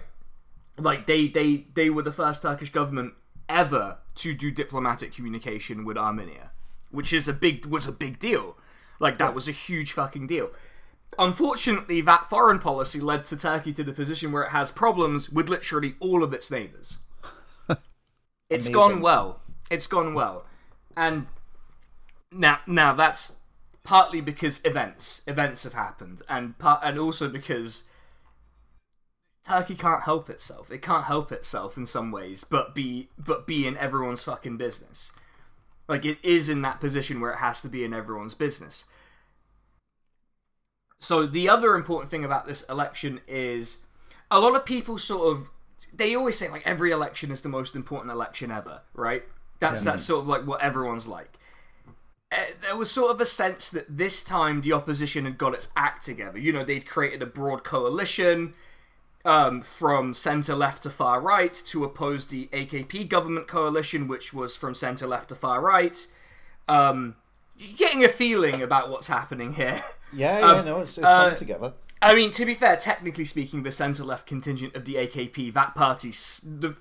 Like, 0.78 1.08
they, 1.08 1.28
they, 1.28 1.66
they 1.74 1.90
were 1.90 2.04
the 2.04 2.12
first 2.14 2.42
Turkish 2.42 2.72
government 2.72 3.16
ever 3.50 3.98
to 4.16 4.34
do 4.34 4.50
diplomatic 4.50 5.14
communication 5.14 5.84
with 5.84 5.98
Armenia, 5.98 6.52
which 6.90 7.12
is 7.12 7.28
a 7.28 7.34
big, 7.34 7.66
was 7.66 7.86
a 7.86 7.92
big 7.92 8.18
deal. 8.18 8.56
Like, 9.00 9.18
that 9.18 9.36
was 9.36 9.50
a 9.50 9.52
huge 9.52 9.92
fucking 9.92 10.28
deal. 10.28 10.52
Unfortunately, 11.18 12.00
that 12.02 12.30
foreign 12.30 12.60
policy 12.60 13.02
led 13.02 13.26
to 13.26 13.36
Turkey 13.36 13.74
to 13.74 13.84
the 13.84 13.92
position 13.92 14.32
where 14.32 14.44
it 14.44 14.52
has 14.52 14.72
problems 14.72 15.30
with 15.30 15.50
literally 15.50 15.96
all 16.00 16.24
of 16.24 16.34
its 16.34 16.50
neighbors. 16.50 17.00
It's 18.50 18.68
Amazing. 18.68 18.74
gone 18.74 19.02
well. 19.02 19.42
It's 19.70 19.86
gone 19.86 20.16
well, 20.16 20.46
and 20.98 21.28
now 22.32 22.60
now 22.66 22.94
that's 22.94 23.34
partly 23.90 24.22
because 24.22 24.62
events 24.66 25.24
events 25.26 25.64
have 25.64 25.74
happened, 25.74 26.22
and 26.30 26.56
part 26.60 26.80
and 26.84 27.00
also 27.00 27.28
because 27.28 27.86
Turkey 29.44 29.74
can't 29.74 30.04
help 30.04 30.30
itself. 30.30 30.70
It 30.70 30.84
can't 30.84 31.06
help 31.06 31.32
itself 31.32 31.76
in 31.76 31.88
some 31.88 32.12
ways, 32.12 32.44
but 32.44 32.76
be 32.76 33.10
but 33.18 33.48
be 33.48 33.66
in 33.66 33.76
everyone's 33.78 34.24
fucking 34.24 34.58
business. 34.58 35.12
Like 35.88 36.06
it 36.06 36.20
is 36.22 36.50
in 36.50 36.62
that 36.62 36.80
position 36.80 37.20
where 37.20 37.32
it 37.32 37.40
has 37.40 37.62
to 37.62 37.68
be 37.68 37.84
in 37.84 37.92
everyone's 37.92 38.36
business. 38.36 38.86
So 41.00 41.26
the 41.26 41.50
other 41.50 41.74
important 41.74 42.12
thing 42.12 42.24
about 42.24 42.46
this 42.46 42.62
election 42.70 43.22
is 43.28 43.88
a 44.30 44.40
lot 44.40 44.56
of 44.56 44.66
people 44.66 45.00
sort 45.00 45.36
of 45.36 45.48
they 45.92 46.14
always 46.14 46.38
say 46.38 46.48
like 46.48 46.62
every 46.64 46.92
election 46.92 47.32
is 47.32 47.42
the 47.42 47.50
most 47.50 47.76
important 47.76 48.12
election 48.12 48.52
ever, 48.52 48.82
right? 48.94 49.24
That's 49.58 49.82
that's 49.82 50.04
sort 50.04 50.22
of 50.22 50.28
like 50.28 50.46
what 50.46 50.62
everyone's 50.62 51.08
like. 51.08 51.39
Uh, 52.32 52.38
there 52.62 52.76
was 52.76 52.92
sort 52.92 53.12
of 53.12 53.20
a 53.20 53.26
sense 53.26 53.70
that 53.72 53.86
this 53.98 54.24
time 54.24 54.62
the 54.62 54.72
opposition 54.72 55.26
had 55.26 55.38
got 55.38 55.54
its 55.54 55.70
act 55.76 56.06
together. 56.06 56.38
You 56.38 56.54
know, 56.54 56.64
they'd 56.64 56.86
created 56.86 57.24
a 57.24 57.26
broad 57.26 57.64
coalition 57.64 58.54
um, 59.26 59.62
from 59.62 60.14
centre 60.14 60.56
left 60.56 60.84
to 60.84 60.90
far 60.90 61.20
right 61.20 61.54
to 61.54 61.84
oppose 61.84 62.28
the 62.28 62.48
AKP 62.48 63.10
government 63.10 63.48
coalition, 63.48 64.08
which 64.08 64.34
was 64.34 64.56
from 64.56 64.76
centre 64.76 65.08
left 65.08 65.30
to 65.30 65.36
far 65.36 65.60
right. 65.60 66.06
Um, 66.68 67.16
you're 67.58 67.76
getting 67.76 68.04
a 68.04 68.10
feeling 68.10 68.62
about 68.62 68.90
what's 68.90 69.08
happening 69.08 69.54
here. 69.54 69.84
yeah, 70.14 70.40
Um, 70.40 70.56
yeah, 70.58 70.62
no, 70.62 70.80
it's, 70.80 70.98
it's 70.98 71.08
uh, 71.08 71.24
coming 71.24 71.36
together. 71.36 71.74
I 72.02 72.16
mean, 72.16 72.32
to 72.32 72.46
be 72.46 72.54
fair, 72.54 72.78
technically 72.78 73.26
speaking, 73.26 73.64
the 73.64 73.72
centre 73.72 74.06
left 74.06 74.26
contingent 74.26 74.76
of 74.76 74.86
the 74.86 74.96
AKP, 74.96 75.54
that 75.54 75.76
party 75.76 76.14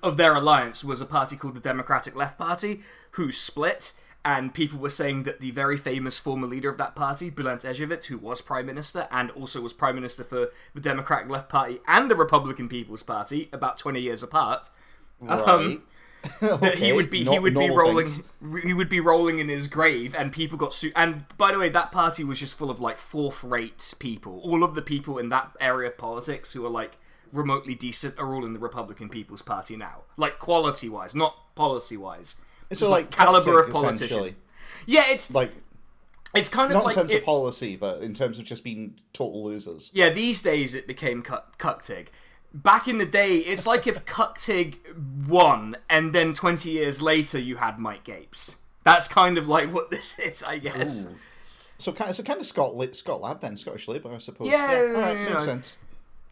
of 0.01 0.15
their 0.15 0.33
alliance 0.33 0.83
was 0.83 1.01
a 1.01 1.05
party 1.05 1.35
called 1.35 1.55
the 1.55 1.59
Democratic 1.59 2.15
Left 2.15 2.37
Party, 2.37 2.81
who 3.11 3.31
split. 3.31 3.91
And 4.29 4.53
people 4.53 4.77
were 4.77 4.89
saying 4.89 5.23
that 5.23 5.39
the 5.41 5.49
very 5.51 5.77
famous 5.77 6.19
former 6.19 6.45
leader 6.45 6.69
of 6.69 6.77
that 6.77 6.93
party, 6.95 7.31
Bülent 7.31 7.65
Ecevit, 7.65 8.05
who 8.05 8.17
was 8.19 8.41
prime 8.41 8.67
minister 8.67 9.07
and 9.09 9.31
also 9.31 9.59
was 9.59 9.73
prime 9.73 9.95
minister 9.95 10.23
for 10.23 10.51
the 10.75 10.81
Democratic 10.81 11.29
Left 11.29 11.49
Party 11.49 11.79
and 11.87 12.11
the 12.11 12.15
Republican 12.15 12.67
People's 12.69 13.01
Party, 13.01 13.49
about 13.51 13.77
twenty 13.79 14.01
years 14.01 14.21
apart, 14.21 14.69
um, 15.27 15.29
Right. 15.47 15.81
that 16.61 16.75
he 16.77 16.91
would 16.91 17.09
be 17.09 17.23
he 17.23 17.39
would 17.39 17.53
be 17.55 17.69
rolling 17.69 18.05
things. 18.07 18.63
he 18.63 18.73
would 18.73 18.89
be 18.89 18.99
rolling 18.99 19.39
in 19.39 19.47
his 19.47 19.67
grave 19.67 20.13
and 20.13 20.33
people 20.33 20.57
got 20.57 20.73
sued 20.73 20.91
and 20.95 21.23
by 21.37 21.49
the 21.53 21.57
way 21.57 21.69
that 21.69 21.93
party 21.93 22.25
was 22.25 22.39
just 22.41 22.57
full 22.57 22.69
of 22.69 22.81
like 22.81 22.97
fourth 22.97 23.41
rate 23.41 23.93
people 23.99 24.41
all 24.43 24.61
of 24.65 24.75
the 24.75 24.81
people 24.81 25.17
in 25.17 25.29
that 25.29 25.49
area 25.61 25.89
of 25.89 25.97
politics 25.97 26.51
who 26.51 26.65
are 26.65 26.69
like 26.81 26.97
remotely 27.31 27.73
decent 27.73 28.19
are 28.19 28.33
all 28.35 28.45
in 28.45 28.51
the 28.51 28.59
republican 28.59 29.07
people's 29.07 29.41
party 29.41 29.77
now 29.77 30.01
like 30.17 30.39
quality 30.39 30.89
wise 30.89 31.15
not 31.15 31.55
policy 31.55 31.95
wise 31.95 32.35
It's 32.69 32.79
just, 32.79 32.91
like, 32.91 33.11
caliber 33.11 33.61
of 33.63 33.71
politician 33.71 34.35
yeah 34.85 35.03
it's 35.07 35.31
Like 35.31 35.51
it's 36.35 36.49
kind 36.49 36.71
of 36.71 36.77
not 36.77 36.85
like 36.85 36.95
in 36.95 37.01
terms 37.01 37.11
it- 37.11 37.17
of 37.19 37.23
policy, 37.23 37.75
but 37.75 38.01
in 38.01 38.13
terms 38.13 38.37
of 38.37 38.45
just 38.45 38.63
being 38.63 38.99
total 39.13 39.43
losers. 39.43 39.89
Yeah, 39.93 40.09
these 40.09 40.41
days 40.41 40.75
it 40.75 40.85
became 40.85 41.23
Cuck- 41.23 41.57
Cucktig. 41.57 42.07
Back 42.53 42.87
in 42.87 42.97
the 42.99 43.05
day, 43.05 43.37
it's 43.37 43.65
like 43.65 43.87
if 43.87 44.05
Cucktig 44.05 44.77
won, 45.27 45.77
and 45.89 46.13
then 46.13 46.33
20 46.33 46.69
years 46.69 47.01
later 47.01 47.39
you 47.39 47.57
had 47.57 47.79
Mike 47.79 48.03
Gapes. 48.03 48.57
That's 48.83 49.07
kind 49.07 49.37
of 49.37 49.47
like 49.47 49.73
what 49.73 49.89
this 49.89 50.19
is, 50.19 50.43
I 50.43 50.59
guess. 50.59 51.05
Ooh. 51.05 51.15
So 51.79 51.91
kind 51.93 52.09
of, 52.09 52.15
so 52.15 52.23
kind 52.23 52.39
of 52.39 52.45
Scott, 52.45 52.75
Scott 52.95 53.21
Lab 53.21 53.41
then, 53.41 53.55
Scottish 53.55 53.87
Labour, 53.87 54.13
I 54.13 54.17
suppose. 54.19 54.49
Yeah, 54.49 54.93
all 54.95 55.01
right, 55.01 55.17
you 55.19 55.29
makes 55.29 55.45
sense. 55.45 55.77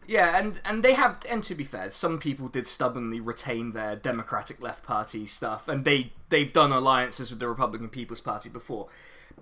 Yeah, 0.08 0.38
and 0.38 0.58
and 0.64 0.82
they 0.82 0.94
have, 0.94 1.18
and 1.28 1.44
to 1.44 1.54
be 1.54 1.64
fair, 1.64 1.90
some 1.90 2.18
people 2.18 2.48
did 2.48 2.66
stubbornly 2.66 3.20
retain 3.20 3.72
their 3.72 3.94
Democratic 3.94 4.58
Left 4.58 4.82
Party 4.82 5.26
stuff, 5.26 5.68
and 5.68 5.84
they 5.84 6.12
they've 6.30 6.50
done 6.50 6.72
alliances 6.72 7.30
with 7.30 7.40
the 7.40 7.46
Republican 7.46 7.90
People's 7.90 8.22
Party 8.22 8.48
before. 8.48 8.88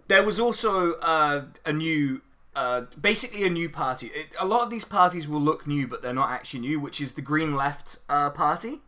There 0.09 0.25
was 0.25 0.41
also 0.41 0.95
uh, 0.95 1.45
a 1.65 1.73
new, 1.73 2.21
uh, 2.57 2.83
basically 3.01 3.47
a 3.47 3.51
new 3.51 3.71
party. 3.71 4.09
It, 4.09 4.35
a 4.41 4.45
lot 4.45 4.63
of 4.63 4.71
these 4.71 4.85
parties 4.85 5.29
will 5.29 5.41
look 5.41 5.69
new, 5.69 5.87
but 5.87 6.03
they're 6.03 6.13
not 6.13 6.31
actually 6.31 6.61
new, 6.61 6.81
which 6.81 7.01
is 7.01 7.13
the 7.13 7.23
Green 7.23 7.55
Left 7.55 7.99
uh, 8.09 8.31
Party, 8.31 8.81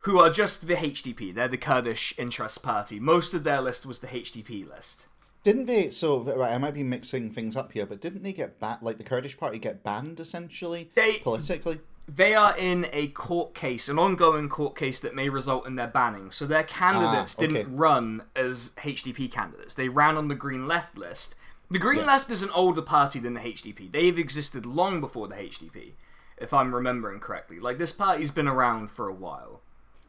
who 0.00 0.20
are 0.20 0.30
just 0.30 0.68
the 0.68 0.76
HDP. 0.76 1.34
They're 1.34 1.48
the 1.48 1.56
Kurdish 1.56 2.14
Interest 2.16 2.62
Party. 2.62 3.00
Most 3.00 3.34
of 3.34 3.42
their 3.42 3.60
list 3.60 3.86
was 3.86 3.98
the 3.98 4.06
HDP 4.06 4.68
list. 4.68 5.08
Didn't 5.46 5.66
they? 5.66 5.90
So 5.90 6.18
right, 6.22 6.52
I 6.52 6.58
might 6.58 6.74
be 6.74 6.82
mixing 6.82 7.30
things 7.30 7.54
up 7.56 7.70
here, 7.70 7.86
but 7.86 8.00
didn't 8.00 8.24
they 8.24 8.32
get 8.32 8.58
banned? 8.58 8.82
Like 8.82 8.98
the 8.98 9.04
Kurdish 9.04 9.38
party 9.38 9.60
get 9.60 9.84
banned 9.84 10.18
essentially 10.18 10.90
They- 10.96 11.18
politically. 11.18 11.78
They 12.08 12.34
are 12.34 12.56
in 12.56 12.88
a 12.92 13.06
court 13.08 13.54
case, 13.54 13.88
an 13.88 13.96
ongoing 13.96 14.48
court 14.48 14.74
case 14.74 14.98
that 15.02 15.14
may 15.14 15.28
result 15.28 15.64
in 15.64 15.76
their 15.76 15.86
banning. 15.86 16.32
So 16.32 16.46
their 16.46 16.64
candidates 16.64 17.36
Ah, 17.38 17.44
okay. 17.44 17.52
didn't 17.52 17.76
run 17.76 18.24
as 18.34 18.72
HDP 18.76 19.28
candidates. 19.30 19.74
They 19.74 19.88
ran 19.88 20.16
on 20.16 20.26
the 20.26 20.34
Green 20.34 20.66
Left 20.66 20.98
list. 20.98 21.36
The 21.70 21.78
Green 21.78 21.98
Yes. 21.98 22.06
Left 22.08 22.30
is 22.32 22.42
an 22.42 22.50
older 22.50 22.82
party 22.82 23.20
than 23.20 23.34
the 23.34 23.40
HDP. 23.40 23.86
They've 23.88 24.18
existed 24.18 24.66
long 24.66 25.00
before 25.00 25.28
the 25.28 25.36
HDP, 25.36 25.92
if 26.38 26.52
I'm 26.52 26.74
remembering 26.74 27.20
correctly. 27.20 27.60
Like 27.60 27.78
this 27.78 27.92
party's 27.92 28.32
been 28.32 28.48
around 28.48 28.90
for 28.90 29.06
a 29.08 29.14
while. 29.14 29.62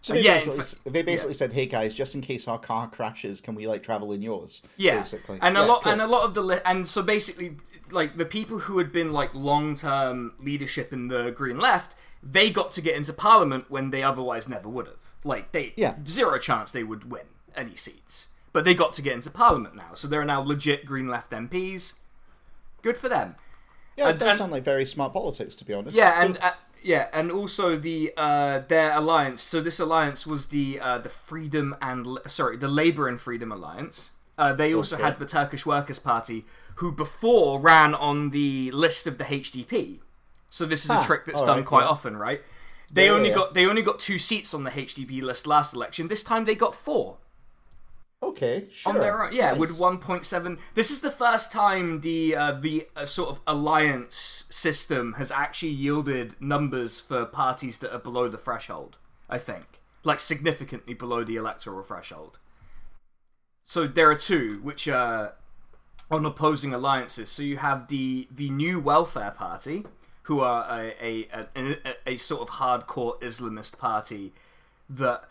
So 0.08 0.14
they 0.14 0.22
yeah, 0.22 0.34
basically, 0.36 0.62
fa- 0.64 0.90
they 0.90 1.02
basically 1.02 1.34
said, 1.34 1.54
"Hey 1.54 1.66
guys, 1.66 1.94
just 1.94 2.16
in 2.16 2.22
case 2.22 2.48
our 2.48 2.58
car 2.60 2.90
crashes, 2.90 3.42
can 3.42 3.56
we 3.56 3.68
like 3.68 3.84
travel 3.84 4.12
in 4.14 4.22
yours?" 4.22 4.62
Yeah, 4.78 5.00
basically. 5.00 5.40
and 5.42 5.58
a 5.58 5.62
Yeah, 5.62 5.66
lot 5.66 5.84
cool. 5.84 5.92
and 5.92 6.02
a 6.02 6.08
lot 6.08 6.24
of 6.24 6.34
the 6.34 6.42
li- 6.42 6.60
and 6.66 6.88
so 6.88 7.02
basically 7.02 7.58
like 7.92 8.18
the 8.18 8.26
people 8.26 8.60
who 8.60 8.78
had 8.78 8.92
been 8.92 9.12
like 9.14 9.34
long 9.34 9.76
term 9.76 10.34
leadership 10.40 10.92
in 10.94 11.08
the 11.10 11.32
Green 11.32 11.60
Left, 11.60 11.96
they 12.24 12.50
got 12.50 12.72
to 12.74 12.82
get 12.82 12.96
into 12.96 13.14
Parliament 13.14 13.66
when 13.70 13.92
they 13.92 14.04
otherwise 14.04 14.48
never 14.50 14.68
would 14.70 14.88
have. 14.88 15.12
Like 15.24 15.52
they 15.52 15.74
Yeah. 15.76 15.96
zero 16.08 16.38
chance 16.40 16.72
they 16.72 16.84
would 16.84 17.10
win 17.12 17.26
any 17.56 17.76
seats, 17.76 18.30
but 18.54 18.64
they 18.64 18.74
got 18.74 18.94
to 18.94 19.02
get 19.02 19.14
into 19.14 19.30
Parliament 19.30 19.76
now, 19.76 19.94
so 19.96 20.08
there 20.08 20.22
are 20.22 20.26
now 20.26 20.40
legit 20.42 20.86
Green 20.86 21.08
Left 21.10 21.32
MPs. 21.32 21.96
Good 22.82 22.98
for 22.98 23.10
them. 23.10 23.36
Yeah, 23.98 24.06
it 24.08 24.10
And- 24.12 24.20
does 24.20 24.30
and- 24.34 24.38
sound 24.38 24.52
like 24.52 24.64
very 24.64 24.86
smart 24.86 25.12
politics, 25.12 25.56
to 25.58 25.66
be 25.66 25.74
honest. 25.74 25.96
Yeah, 25.98 26.22
and 26.22 26.38
uh, 26.40 26.52
yeah, 26.84 27.08
and 27.14 27.32
also 27.32 27.78
the 27.78 28.14
uh, 28.18 28.60
their 28.68 28.94
alliance. 28.96 29.42
So 29.42 29.62
this 29.62 29.80
alliance 29.80 30.26
was 30.28 30.48
the 30.48 30.80
uh, 30.80 30.98
the 31.00 31.10
Freedom 31.10 31.76
and 31.82 32.20
sorry, 32.28 32.58
the 32.58 32.68
Labour 32.68 33.08
and 33.08 33.20
Freedom 33.20 33.52
Alliance. 33.52 34.14
Uh, 34.38 34.54
they 34.54 34.74
also 34.74 34.96
Okay. 34.96 35.04
had 35.04 35.20
the 35.20 35.26
Turkish 35.26 35.66
Workers' 35.66 36.00
Party, 36.00 36.46
who 36.76 36.92
before 36.92 37.60
ran 37.60 37.96
on 37.96 38.30
the 38.30 38.70
list 38.72 39.08
of 39.08 39.18
the 39.18 39.24
HDP. 39.24 40.00
So 40.50 40.66
this 40.66 40.86
is 40.86 40.92
a 40.92 40.94
Ah, 40.96 41.04
trick 41.06 41.26
that's 41.26 41.42
done 41.44 41.58
right, 41.58 41.66
quite 41.66 41.84
yeah. 41.84 41.90
often, 41.90 42.18
right? 42.18 42.42
They 42.92 43.08
Yeah, 43.08 43.12
only 43.14 43.30
yeah. 43.30 43.36
got 43.36 43.54
they 43.54 43.66
only 43.66 43.82
got 43.82 44.00
two 44.00 44.18
seats 44.18 44.54
on 44.54 44.64
the 44.64 44.72
HDP 44.72 45.22
list 45.22 45.48
last 45.48 45.74
election. 45.74 46.08
This 46.08 46.24
time 46.24 46.46
they 46.46 46.56
got 46.56 46.76
four 46.76 47.18
okay, 48.24 48.68
sure. 48.72 48.94
on 48.94 49.00
their 49.00 49.24
own. 49.26 49.34
Yeah, 49.34 49.52
Nice. 49.52 49.60
with 49.60 49.78
1.7. 49.78 50.60
This 50.74 50.92
is 50.92 51.00
the 51.02 51.12
first 51.12 51.52
time 51.52 52.02
the 52.02 52.36
uh, 52.36 52.52
the 52.54 52.88
uh, 52.96 53.06
sort 53.06 53.30
of 53.30 53.40
alliance 53.48 54.46
system 54.50 55.14
has 55.14 55.32
actually 55.32 55.72
yielded 55.72 56.36
numbers 56.40 57.00
for 57.00 57.26
parties 57.26 57.80
that 57.80 57.94
are 57.94 58.00
below 58.00 58.28
the 58.28 58.38
threshold. 58.38 58.98
I 59.30 59.38
think, 59.38 59.82
like 60.04 60.20
significantly 60.20 60.94
below 60.94 61.24
the 61.24 61.36
electoral 61.36 61.84
threshold. 61.84 62.40
So 63.64 63.86
there 63.88 64.10
are 64.10 64.16
two 64.16 64.60
which 64.64 64.88
are 64.88 65.34
on 66.10 66.26
opposing 66.26 66.74
alliances. 66.74 67.30
So 67.30 67.44
you 67.44 67.58
have 67.58 67.88
the 67.90 68.28
the 68.32 68.50
New 68.50 68.80
Welfare 68.80 69.32
Party, 69.32 69.86
who 70.24 70.40
are 70.40 70.66
a 70.70 70.96
a, 71.02 71.28
a, 71.34 71.46
a, 71.86 71.96
a 72.14 72.18
sort 72.18 72.42
of 72.42 72.56
hardcore 72.56 73.20
Islamist 73.22 73.78
party 73.78 74.34
that 74.90 75.28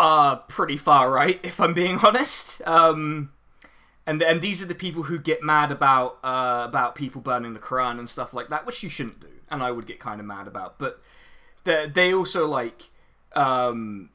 are 0.00 0.38
pretty 0.48 0.78
far 0.78 1.12
right, 1.12 1.38
if 1.42 1.60
I'm 1.60 1.74
being 1.74 1.98
honest. 2.02 2.62
Um, 2.66 3.32
and 4.06 4.22
and 4.22 4.40
these 4.40 4.62
are 4.62 4.66
the 4.66 4.74
people 4.74 5.04
who 5.04 5.18
get 5.18 5.42
mad 5.42 5.70
about 5.70 6.18
uh, 6.24 6.62
about 6.66 6.94
people 6.94 7.20
burning 7.20 7.52
the 7.52 7.60
Quran 7.60 7.98
and 7.98 8.08
stuff 8.08 8.32
like 8.32 8.48
that, 8.48 8.66
which 8.66 8.82
you 8.82 8.88
shouldn't 8.88 9.20
do, 9.20 9.28
and 9.50 9.62
I 9.62 9.70
would 9.70 9.86
get 9.86 10.00
kind 10.00 10.18
of 10.18 10.26
mad 10.26 10.48
about. 10.48 10.78
But 10.78 11.00
they 11.64 12.12
also 12.14 12.48
like 12.48 12.90
um, 13.34 14.08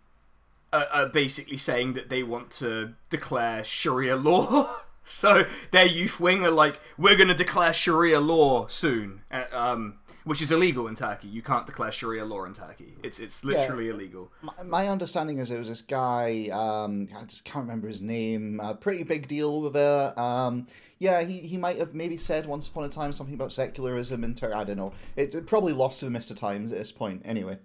are, 0.74 0.88
are 0.92 1.06
basically 1.06 1.58
saying 1.58 1.94
that 1.94 2.10
they 2.10 2.24
want 2.24 2.50
to 2.52 2.96
declare 3.10 3.64
Sharia 3.64 4.16
law. 4.18 4.82
so 5.04 5.46
their 5.72 5.86
youth 5.86 6.20
wing 6.20 6.44
are 6.44 6.52
like, 6.52 6.80
we're 6.98 7.16
going 7.16 7.28
to 7.28 7.36
declare 7.36 7.72
Sharia 7.72 8.20
law 8.20 8.68
soon, 8.68 9.22
uh, 9.32 9.44
um, 9.52 10.00
which 10.26 10.42
is 10.42 10.52
illegal 10.52 10.88
in 10.88 10.96
Turkey. 10.96 11.28
You 11.28 11.42
can't 11.42 11.66
declare 11.66 11.92
Sharia 11.92 12.26
law 12.26 12.44
in 12.44 12.54
Turkey. 12.54 12.94
It's 13.04 13.20
it's 13.20 13.44
literally 13.44 13.90
illegal. 13.90 14.32
My, 14.42 14.64
my 14.64 14.88
understanding 14.90 15.38
is 15.38 15.50
there 15.50 15.58
was 15.58 15.70
this 15.70 15.82
guy, 15.82 16.50
um, 16.52 17.08
I 17.18 17.24
just 17.24 17.46
can't 17.46 17.64
remember 17.64 17.88
his 17.88 18.02
name, 18.02 18.60
a 18.62 18.76
pretty 18.76 19.04
big 19.04 19.28
deal 19.28 19.50
over 19.52 19.70
there. 19.70 20.20
Um, 20.20 20.68
yeah, 21.00 21.22
he, 21.24 21.40
he 21.40 21.58
might 21.58 21.78
have 21.78 21.94
maybe 21.94 22.18
said 22.18 22.46
once 22.46 22.68
upon 22.68 22.84
a 22.84 22.90
time 22.90 23.12
something 23.12 23.36
about 23.36 23.52
secularism 23.52 24.24
in 24.24 24.36
Turkey. 24.36 24.54
I 24.54 24.64
don't 24.64 24.78
know. 24.78 24.94
It, 25.16 25.34
it 25.34 25.48
probably 25.48 25.74
lost 25.74 26.02
to 26.02 26.10
the 26.10 26.18
Mr. 26.18 26.36
Times 26.36 26.72
at 26.72 26.78
this 26.78 26.92
point. 26.92 27.22
Anyway. 27.26 27.60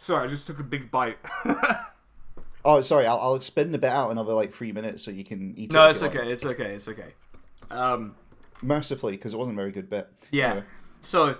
Sorry, 0.00 0.24
I 0.24 0.26
just 0.26 0.46
took 0.46 0.58
a 0.58 0.64
big 0.64 0.90
bite. 0.90 1.18
Oh, 2.64 2.80
sorry, 2.80 3.06
I'll, 3.06 3.18
I'll 3.18 3.40
spin 3.40 3.74
a 3.74 3.78
bit 3.78 3.90
out 3.90 4.10
another 4.10 4.32
like 4.32 4.52
three 4.52 4.72
minutes 4.72 5.02
so 5.02 5.10
you 5.10 5.24
can 5.24 5.54
eat 5.56 5.72
no, 5.72 5.84
if 5.84 5.90
it's 5.90 6.02
okay. 6.02 6.32
It's 6.32 6.46
okay. 6.46 6.74
It's 6.74 6.88
okay. 6.88 7.12
Um, 7.70 8.14
Mercifully, 8.62 9.12
because 9.12 9.34
it 9.34 9.36
wasn't 9.36 9.56
a 9.56 9.60
very 9.60 9.72
good 9.72 9.90
bit. 9.90 10.08
Yeah. 10.30 10.50
Anyway. 10.50 10.66
So, 11.00 11.36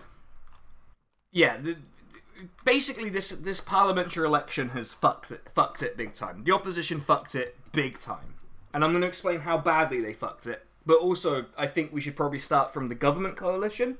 yeah, 1.32 1.56
the, 1.56 1.76
basically 2.64 3.08
this 3.08 3.30
this 3.30 3.60
parliamentary 3.60 4.26
election 4.26 4.70
has 4.70 4.92
fucked 4.92 5.30
it, 5.30 5.42
fucked 5.54 5.82
it 5.82 5.96
big 5.96 6.12
time. 6.12 6.42
The 6.44 6.52
opposition 6.52 7.00
fucked 7.00 7.34
it 7.34 7.56
big 7.72 7.98
time, 7.98 8.34
and 8.72 8.84
I'm 8.84 8.90
going 8.90 9.02
to 9.02 9.08
explain 9.08 9.40
how 9.40 9.58
badly 9.58 10.00
they 10.00 10.12
fucked 10.12 10.46
it. 10.46 10.66
But 10.86 10.98
also, 10.98 11.46
I 11.56 11.66
think 11.66 11.92
we 11.92 12.00
should 12.02 12.14
probably 12.16 12.38
start 12.38 12.74
from 12.74 12.88
the 12.88 12.94
government 12.94 13.36
coalition, 13.36 13.96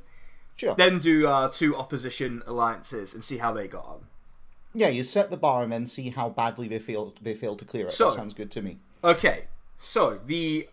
Sure. 0.57 0.75
then 0.75 0.99
do 0.99 1.27
our 1.27 1.49
two 1.51 1.75
opposition 1.75 2.43
alliances 2.47 3.15
and 3.15 3.25
see 3.25 3.39
how 3.39 3.53
they 3.53 3.67
got 3.67 3.87
on. 3.87 4.07
yeah, 4.75 4.89
you 4.89 5.03
set 5.03 5.31
the 5.31 5.37
bar 5.37 5.63
and 5.63 5.73
then 5.73 5.87
see 5.87 6.11
how 6.11 6.29
badly 6.29 6.69
they 6.69 6.79
feel 6.79 7.15
they 7.23 7.35
fail 7.35 7.57
to 7.57 7.65
clear 7.65 7.87
it. 7.87 7.93
So- 7.93 8.11
that 8.11 8.17
sounds 8.17 8.35
good 8.35 8.51
to 8.53 8.61
me. 8.63 8.79
Okay, 9.03 9.45
so 9.79 10.21
the 10.27 10.69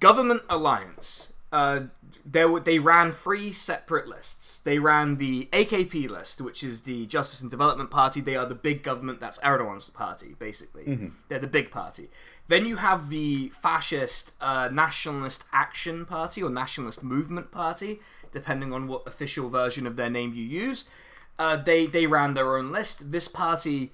government 0.00 0.42
alliance, 0.48 1.32
uh, 1.52 1.80
there 2.24 2.58
they 2.60 2.78
ran 2.78 3.12
three 3.12 3.52
separate 3.52 4.08
lists. 4.08 4.58
They 4.58 4.78
ran 4.78 5.16
the 5.16 5.48
AKP 5.52 6.10
list, 6.10 6.40
which 6.40 6.62
is 6.62 6.82
the 6.82 7.06
Justice 7.06 7.40
and 7.40 7.50
Development 7.50 7.90
Party. 7.90 8.20
They 8.20 8.36
are 8.36 8.46
the 8.46 8.54
big 8.54 8.82
government. 8.82 9.20
That's 9.20 9.38
Erdogan's 9.38 9.88
party, 9.88 10.34
basically. 10.38 10.84
They're 11.28 11.38
the 11.38 11.46
big 11.46 11.70
party. 11.70 12.10
Then 12.48 12.66
you 12.66 12.76
have 12.76 13.10
the 13.10 13.50
fascist 13.50 14.32
uh, 14.40 14.68
Nationalist 14.72 15.44
Action 15.52 16.04
Party 16.04 16.42
or 16.42 16.50
Nationalist 16.50 17.02
Movement 17.02 17.50
Party, 17.52 18.00
depending 18.32 18.72
on 18.72 18.88
what 18.88 19.06
official 19.06 19.48
version 19.48 19.86
of 19.86 19.96
their 19.96 20.10
name 20.10 20.34
you 20.34 20.44
use. 20.44 20.88
Uh, 21.38 21.56
they 21.56 21.86
they 21.86 22.06
ran 22.06 22.34
their 22.34 22.56
own 22.56 22.72
list. 22.72 23.12
This 23.12 23.28
party 23.28 23.92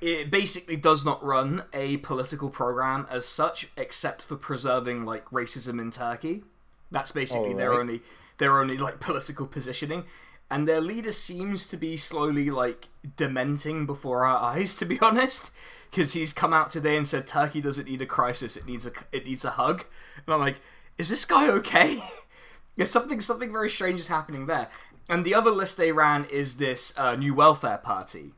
it 0.00 0.30
basically 0.30 0.76
does 0.76 1.04
not 1.04 1.22
run 1.22 1.64
a 1.74 1.98
political 1.98 2.48
program 2.48 3.06
as 3.10 3.26
such, 3.26 3.68
except 3.76 4.22
for 4.22 4.36
preserving 4.36 5.04
like 5.04 5.26
racism 5.26 5.78
in 5.80 5.90
Turkey. 5.90 6.42
That's 6.90 7.12
basically 7.12 7.54
their 7.54 7.72
only 7.72 8.02
their 8.38 8.58
only 8.58 8.78
like 8.78 9.00
political 9.00 9.46
positioning, 9.46 10.04
and 10.50 10.66
their 10.66 10.80
leader 10.80 11.12
seems 11.12 11.66
to 11.68 11.76
be 11.76 11.96
slowly 11.96 12.50
like 12.50 12.88
dementing 13.16 13.86
before 13.86 14.24
our 14.24 14.38
eyes. 14.38 14.74
To 14.80 14.84
be 14.84 14.98
honest, 15.00 15.50
because 15.90 16.14
he's 16.14 16.32
come 16.32 16.52
out 16.52 16.70
today 16.70 16.96
and 16.96 17.06
said 17.06 17.26
Turkey 17.26 17.60
doesn't 17.60 17.88
need 17.88 18.02
a 18.02 18.06
crisis; 18.06 18.56
it 18.56 18.66
needs 18.66 18.86
a 18.86 18.92
it 19.12 19.24
needs 19.26 19.44
a 19.44 19.50
hug. 19.50 19.84
And 20.26 20.34
I'm 20.34 20.40
like, 20.40 20.60
is 20.98 21.08
this 21.08 21.24
guy 21.24 21.48
okay? 21.48 22.02
yeah, 22.76 22.86
something 22.86 23.20
something 23.20 23.52
very 23.52 23.70
strange 23.70 24.00
is 24.00 24.08
happening 24.08 24.46
there. 24.46 24.68
And 25.08 25.24
the 25.24 25.34
other 25.34 25.50
list 25.50 25.76
they 25.76 25.92
ran 25.92 26.24
is 26.26 26.56
this 26.56 26.96
uh, 26.96 27.16
new 27.16 27.34
welfare 27.34 27.78
party 27.78 28.32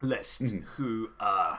list 0.00 0.54
who 0.76 1.10
uh 1.18 1.56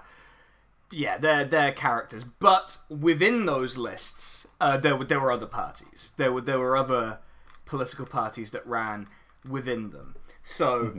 yeah 0.92 1.18
they're 1.18 1.46
they're 1.46 1.72
characters. 1.72 2.24
But 2.24 2.78
within 2.90 3.46
those 3.46 3.78
lists 3.78 4.48
uh 4.60 4.78
there 4.78 4.96
were 4.96 5.06
there 5.06 5.20
were 5.20 5.32
other 5.32 5.46
parties. 5.46 6.12
There 6.18 6.32
were 6.32 6.42
there 6.42 6.60
were 6.60 6.78
other 6.78 7.20
political 7.66 8.06
parties 8.06 8.52
that 8.52 8.66
ran 8.66 9.08
within 9.48 9.92
them. 9.92 10.16
So 10.44 10.94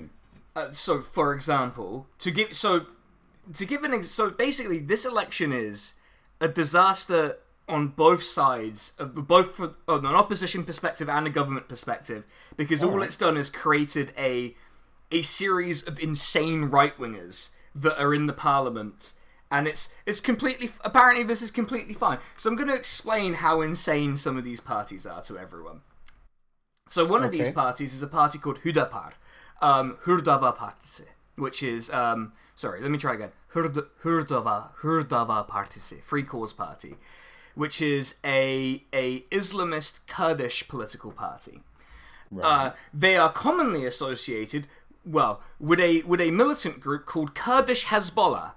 uh, 0.57 0.73
so 0.73 1.01
for 1.01 1.35
example 1.35 2.07
to 2.19 2.31
give 2.31 2.55
so 2.55 2.87
to 3.55 3.65
give 3.65 3.85
an 3.85 3.95
ex- 3.95 4.09
so 4.09 4.31
basically 4.31 4.79
this 4.79 5.05
election 5.05 5.53
is 5.53 5.95
a 6.41 6.49
disaster 6.49 7.37
on 7.69 7.89
both 7.89 8.23
sides 8.23 8.95
of 8.99 9.27
both 9.29 9.55
for, 9.55 9.75
on 9.87 10.05
an 10.05 10.15
opposition 10.15 10.65
perspective 10.65 11.09
and 11.09 11.27
a 11.27 11.31
government 11.31 11.69
perspective 11.69 12.25
because 12.57 12.83
all 12.83 13.03
it's 13.03 13.17
done 13.17 13.37
is 13.37 13.49
created 13.49 14.13
a 14.19 14.57
a 15.13 15.23
series 15.23 15.87
of 15.87 15.99
insane 16.01 16.65
right 16.65 16.99
wingers 16.99 17.51
that 17.75 18.01
are 18.01 18.13
in 18.13 18.27
the 18.27 18.33
parliament 18.33 19.13
and 19.51 19.67
it's 19.67 19.93
it's 20.07 20.21
completely 20.21 20.71
apparently 20.85 21.25
this 21.25 21.43
is 21.43 21.51
completely 21.51 21.95
fine 21.95 22.19
so 22.37 22.49
i'm 22.49 22.57
going 22.57 22.69
to 22.69 22.75
explain 22.75 23.35
how 23.35 23.61
insane 23.61 24.17
some 24.17 24.37
of 24.37 24.45
these 24.45 24.61
parties 24.61 25.07
are 25.07 25.21
to 25.23 25.37
everyone 25.39 25.81
so 26.91 27.05
one 27.07 27.23
of 27.23 27.31
these 27.31 27.49
parties 27.55 27.95
is 27.95 28.03
a 28.03 28.09
party 28.09 28.37
called 28.37 28.63
Hudapar, 28.63 29.13
um, 29.63 29.97
Hurdava 30.05 30.57
Partisi, 30.57 31.07
which 31.37 31.63
is 31.63 31.89
um, 31.91 32.33
sorry, 32.57 32.81
let 32.83 32.91
me 32.91 32.99
try 32.99 33.15
again. 33.15 33.31
Hurd- 33.55 33.87
Hurdava 34.03 34.71
Hurdava 34.83 35.49
Partisi, 35.49 36.03
Free 36.03 36.25
Cause 36.25 36.53
Party, 36.53 36.97
which 37.55 37.81
is 37.81 38.17
a 38.25 38.83
a 38.93 39.21
Islamist 39.31 40.01
Kurdish 40.09 40.67
political 40.67 41.13
party. 41.13 41.61
Uh, 42.43 42.71
they 42.93 43.17
are 43.17 43.31
commonly 43.33 43.85
associated, 43.87 44.67
well, 45.07 45.41
with 45.61 45.79
a 45.79 46.03
with 46.03 46.21
a 46.21 46.33
militant 46.33 46.81
group 46.81 47.07
called 47.07 47.37
Kurdish 47.37 47.87
Hezbollah. 47.87 48.53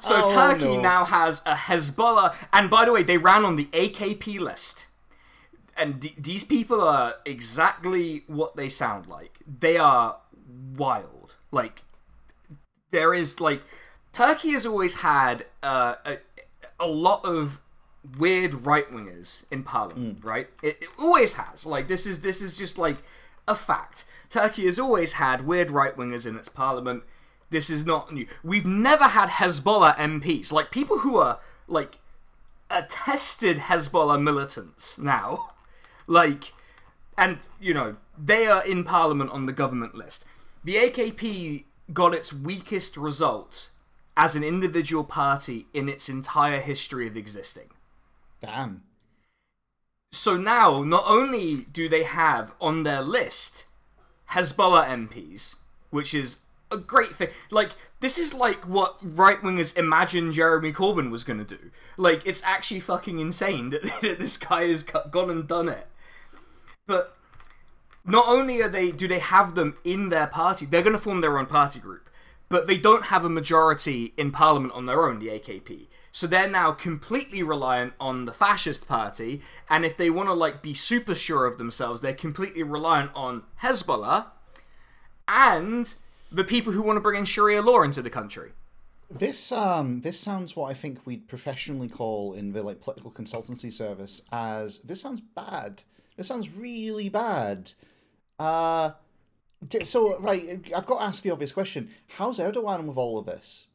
So 0.00 0.24
Oh, 0.24 0.32
Turkey 0.32 0.76
no. 0.76 0.80
now 0.80 1.04
has 1.04 1.42
a 1.46 1.54
Hezbollah, 1.54 2.34
and 2.52 2.68
by 2.70 2.84
the 2.84 2.92
way, 2.92 3.02
they 3.02 3.18
ran 3.18 3.44
on 3.44 3.56
the 3.56 3.66
AKP 3.66 4.38
list 4.40 4.86
and 5.76 6.02
th- 6.02 6.16
these 6.18 6.42
people 6.42 6.80
are 6.82 7.14
exactly 7.24 8.24
what 8.26 8.56
they 8.56 8.68
sound 8.68 9.06
like. 9.06 9.38
They 9.60 9.76
are 9.76 10.16
wild. 10.76 11.36
Like 11.52 11.82
there 12.90 13.14
is 13.14 13.40
like 13.40 13.62
Turkey 14.12 14.50
has 14.50 14.66
always 14.66 14.96
had 14.96 15.46
uh, 15.62 15.94
a 16.04 16.16
a 16.80 16.86
lot 16.88 17.24
of 17.24 17.60
weird 18.18 18.66
right 18.66 18.88
wingers 18.90 19.44
in 19.52 19.62
parliament, 19.62 20.24
right? 20.24 20.48
It, 20.62 20.78
it 20.82 20.88
always 20.98 21.34
has. 21.34 21.64
Like 21.64 21.86
this 21.88 22.06
is 22.06 22.22
this 22.22 22.42
is 22.42 22.58
just 22.58 22.76
like 22.76 22.96
a 23.46 23.54
fact. 23.54 24.04
Turkey 24.28 24.64
has 24.66 24.78
always 24.78 25.12
had 25.14 25.46
weird 25.46 25.70
right 25.70 25.96
wingers 25.96 26.26
in 26.26 26.34
its 26.36 26.48
parliament. 26.48 27.04
This 27.50 27.70
is 27.70 27.86
not 27.86 28.12
new. 28.12 28.26
We've 28.44 28.66
never 28.66 29.04
had 29.04 29.30
Hezbollah 29.30 29.96
MPs, 29.96 30.52
like 30.52 30.70
people 30.70 30.98
who 30.98 31.16
are 31.18 31.38
like 31.66 31.98
attested 32.70 33.58
Hezbollah 33.58 34.20
militants 34.20 34.98
now. 34.98 35.50
Like, 36.10 36.54
and, 37.18 37.36
you 37.60 37.74
know, 37.74 37.96
they 38.16 38.46
are 38.46 38.64
in 38.64 38.82
parliament 38.82 39.30
on 39.30 39.44
the 39.44 39.52
government 39.52 39.94
list. 39.94 40.24
The 40.64 40.76
AKP 40.76 41.64
got 41.92 42.14
its 42.14 42.32
weakest 42.32 42.96
result 42.96 43.68
as 44.16 44.34
an 44.34 44.42
individual 44.42 45.04
party 45.04 45.66
in 45.74 45.86
its 45.86 46.08
entire 46.08 46.60
history 46.60 47.06
of 47.06 47.14
existing. 47.14 47.68
Damn. 48.40 48.84
So 50.12 50.38
now, 50.38 50.82
not 50.82 51.04
only 51.06 51.66
do 51.70 51.90
they 51.90 52.04
have 52.04 52.52
on 52.58 52.84
their 52.84 53.02
list 53.02 53.66
Hezbollah 54.30 54.86
MPs, 54.86 55.56
which 55.90 56.14
is 56.14 56.38
a 56.70 56.76
great 56.76 57.14
thing. 57.14 57.28
Like, 57.50 57.70
this 58.00 58.18
is 58.18 58.34
like 58.34 58.66
what 58.66 58.96
right 59.02 59.40
wingers 59.40 59.76
imagined 59.76 60.34
Jeremy 60.34 60.72
Corbyn 60.72 61.10
was 61.10 61.24
going 61.24 61.44
to 61.44 61.56
do. 61.56 61.70
Like, 61.96 62.22
it's 62.26 62.42
actually 62.42 62.80
fucking 62.80 63.18
insane 63.18 63.70
that, 63.70 63.82
that 64.02 64.18
this 64.18 64.36
guy 64.36 64.68
has 64.68 64.82
gone 64.82 65.30
and 65.30 65.46
done 65.46 65.68
it. 65.68 65.86
But 66.86 67.16
not 68.04 68.26
only 68.26 68.62
are 68.62 68.68
they 68.68 68.90
do 68.90 69.06
they 69.06 69.18
have 69.18 69.54
them 69.54 69.76
in 69.84 70.08
their 70.08 70.26
party, 70.26 70.66
they're 70.66 70.82
going 70.82 70.94
to 70.94 70.98
form 70.98 71.20
their 71.20 71.38
own 71.38 71.46
party 71.46 71.78
group, 71.78 72.08
but 72.48 72.66
they 72.66 72.78
don't 72.78 73.06
have 73.06 73.24
a 73.24 73.30
majority 73.30 74.14
in 74.16 74.30
parliament 74.30 74.72
on 74.72 74.86
their 74.86 75.06
own. 75.06 75.18
The 75.18 75.28
AKP. 75.28 75.86
So 76.10 76.26
they're 76.26 76.48
now 76.48 76.72
completely 76.72 77.42
reliant 77.42 77.92
on 78.00 78.24
the 78.24 78.32
fascist 78.32 78.88
party, 78.88 79.42
and 79.68 79.84
if 79.84 79.96
they 79.96 80.08
want 80.08 80.28
to 80.28 80.32
like 80.32 80.62
be 80.62 80.74
super 80.74 81.14
sure 81.14 81.44
of 81.44 81.58
themselves, 81.58 82.00
they're 82.00 82.14
completely 82.14 82.62
reliant 82.62 83.10
on 83.14 83.42
Hezbollah 83.62 84.26
and 85.28 85.94
the 86.30 86.44
people 86.44 86.72
who 86.72 86.82
want 86.82 86.96
to 86.96 87.00
bring 87.00 87.18
in 87.18 87.24
Sharia 87.24 87.62
law 87.62 87.82
into 87.82 88.02
the 88.02 88.10
country. 88.10 88.52
This 89.10 89.52
um 89.52 90.02
this 90.02 90.20
sounds 90.20 90.54
what 90.54 90.70
I 90.70 90.74
think 90.74 91.06
we'd 91.06 91.28
professionally 91.28 91.88
call 91.88 92.34
in 92.34 92.52
the 92.52 92.62
like 92.62 92.80
political 92.80 93.10
consultancy 93.10 93.72
service 93.72 94.22
as 94.30 94.80
this 94.80 95.00
sounds 95.00 95.20
bad. 95.20 95.82
This 96.16 96.26
sounds 96.26 96.50
really 96.50 97.08
bad. 97.08 97.72
Uh 98.38 98.90
so 99.82 100.18
right, 100.18 100.60
I've 100.76 100.86
got 100.86 100.98
to 100.98 101.04
ask 101.04 101.22
the 101.22 101.30
obvious 101.30 101.52
question: 101.52 101.90
How's 102.16 102.38
Erdogan 102.38 102.84
with 102.84 102.96
all 102.96 103.18
of 103.18 103.26
this? 103.26 103.68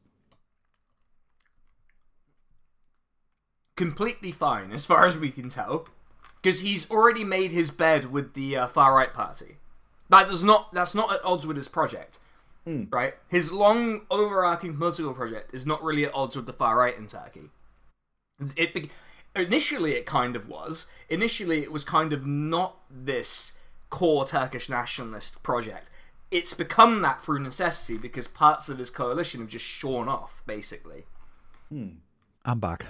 completely 3.76 4.32
fine 4.32 4.72
as 4.72 4.86
far 4.86 5.06
as 5.06 5.18
we 5.18 5.32
can 5.32 5.50
tell 5.50 5.88
because 6.36 6.62
he's 6.62 6.90
already 6.92 7.24
made 7.24 7.52
his 7.52 7.72
bed 7.72 8.12
with 8.12 8.34
the 8.34 8.56
uh, 8.56 8.68
far 8.68 8.96
right 8.96 9.14
party 9.14 9.58
that 10.10 10.28
does 10.28 10.44
not 10.44 10.72
that's 10.74 10.94
not 10.94 11.12
at 11.12 11.24
odds 11.26 11.48
with 11.48 11.58
his 11.58 11.68
project 11.68 12.20
mm. 12.68 12.92
right 12.92 13.16
his 13.28 13.52
long 13.52 14.02
overarching 14.10 14.78
political 14.78 15.14
project 15.14 15.54
is 15.54 15.66
not 15.66 15.84
really 15.84 16.06
at 16.06 16.14
odds 16.14 16.36
with 16.36 16.46
the 16.46 16.54
far 16.54 16.78
right 16.78 16.98
in 16.98 17.08
turkey 17.08 17.50
it 18.56 18.90
initially 19.36 19.94
it 19.94 20.06
kind 20.06 20.36
of 20.36 20.48
was 20.48 20.88
initially 21.10 21.62
it 21.62 21.72
was 21.72 21.84
kind 21.84 22.14
of 22.14 22.26
not 22.26 22.78
this 22.90 23.54
core 23.90 24.26
turkish 24.26 24.70
nationalist 24.70 25.44
project 25.44 25.90
it's 26.32 26.54
become 26.54 27.02
that 27.02 27.22
through 27.22 27.40
necessity 27.40 27.98
because 27.98 28.28
parts 28.28 28.68
of 28.68 28.80
his 28.80 28.90
coalition 28.90 29.40
have 29.40 29.50
just 29.50 29.66
shorn 29.66 30.08
off 30.08 30.42
basically 30.46 31.04
hmm. 31.70 31.90
i'm 32.44 32.60
back 32.60 32.86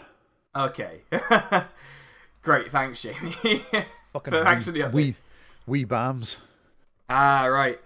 Okay. 0.55 1.01
Great, 2.41 2.71
thanks, 2.71 3.01
Jamie. 3.01 3.33
Fucking 4.13 4.33
thanks 4.33 4.67
we, 4.67 4.71
for 4.71 4.77
the 4.77 4.79
update. 4.81 4.93
We, 4.93 5.15
we 5.65 5.83
bombs. 5.83 6.37
Ah, 7.09 7.45
right. 7.45 7.79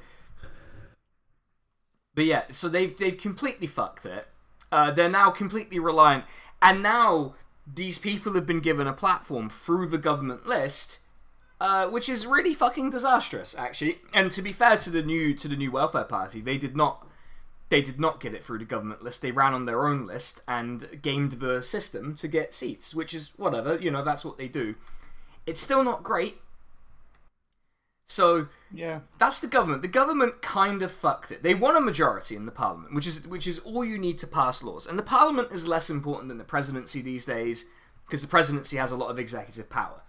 But 2.18 2.26
yeah, 2.26 2.46
so 2.50 2.68
they've 2.68 2.98
they've 2.98 3.16
completely 3.16 3.68
fucked 3.68 4.04
it. 4.08 4.28
Uh, 4.72 4.90
they're 4.90 5.08
now 5.08 5.30
completely 5.30 5.78
reliant, 5.78 6.26
and 6.64 6.82
now 6.82 7.36
these 7.72 8.00
people 8.00 8.34
have 8.34 8.48
been 8.48 8.60
given 8.60 8.88
a 8.88 8.92
platform 8.92 9.52
through 9.52 9.90
the 9.90 10.00
government 10.00 10.48
list, 10.48 10.98
uh, 11.62 11.86
which 11.86 12.10
is 12.10 12.26
really 12.26 12.56
fucking 12.56 12.90
disastrous, 12.90 13.56
actually. 13.56 14.00
And 14.16 14.32
to 14.32 14.42
be 14.42 14.52
fair 14.52 14.78
to 14.78 14.90
the 14.90 15.04
new 15.04 15.36
to 15.36 15.48
the 15.48 15.56
new 15.56 15.70
welfare 15.70 16.06
party, 16.06 16.42
they 16.42 16.58
did 16.58 16.76
not 16.76 17.08
they 17.70 17.84
did 17.84 18.00
not 18.00 18.20
get 18.20 18.34
it 18.34 18.44
through 18.44 18.58
the 18.58 18.66
government 18.66 19.04
list. 19.04 19.22
They 19.22 19.32
ran 19.32 19.54
on 19.54 19.68
their 19.68 19.86
own 19.86 20.08
list 20.08 20.42
and 20.48 21.00
gamed 21.04 21.34
the 21.34 21.62
system 21.62 22.16
to 22.16 22.28
get 22.28 22.52
seats, 22.52 22.96
which 22.96 23.14
is 23.14 23.34
whatever, 23.38 23.78
you 23.78 23.92
know, 23.92 24.04
that's 24.04 24.26
what 24.26 24.40
they 24.40 24.48
do. 24.48 24.74
It's 25.46 25.62
still 25.62 25.84
not 25.84 26.02
great. 26.02 26.42
So 28.08 28.48
yeah, 28.74 29.02
that's 29.20 29.42
the 29.42 29.48
government. 29.48 29.82
The 29.82 29.90
government 29.90 30.42
kind 30.42 30.82
of 30.82 30.92
fucked 30.92 31.32
it. 31.32 31.44
They 31.44 31.54
won 31.54 31.76
a 31.76 31.82
majority 31.82 32.38
in 32.38 32.46
the 32.46 32.52
parliament, 32.54 32.94
which 32.94 33.06
is 33.06 33.28
which 33.28 33.46
is 33.46 33.60
all 33.60 33.84
you 33.84 33.98
need 33.98 34.18
to 34.20 34.28
pass 34.28 34.64
laws. 34.64 34.88
And 34.88 34.98
the 34.98 35.04
parliament 35.04 35.52
is 35.52 35.68
less 35.68 35.90
important 35.90 36.30
than 36.30 36.38
the 36.38 36.46
presidency 36.46 37.02
these 37.02 37.26
days 37.26 37.66
because 38.06 38.22
the 38.22 38.28
presidency 38.28 38.78
has 38.78 38.92
a 38.92 38.98
lot 38.98 39.10
of 39.10 39.20
executive 39.20 39.70
power. 39.70 40.02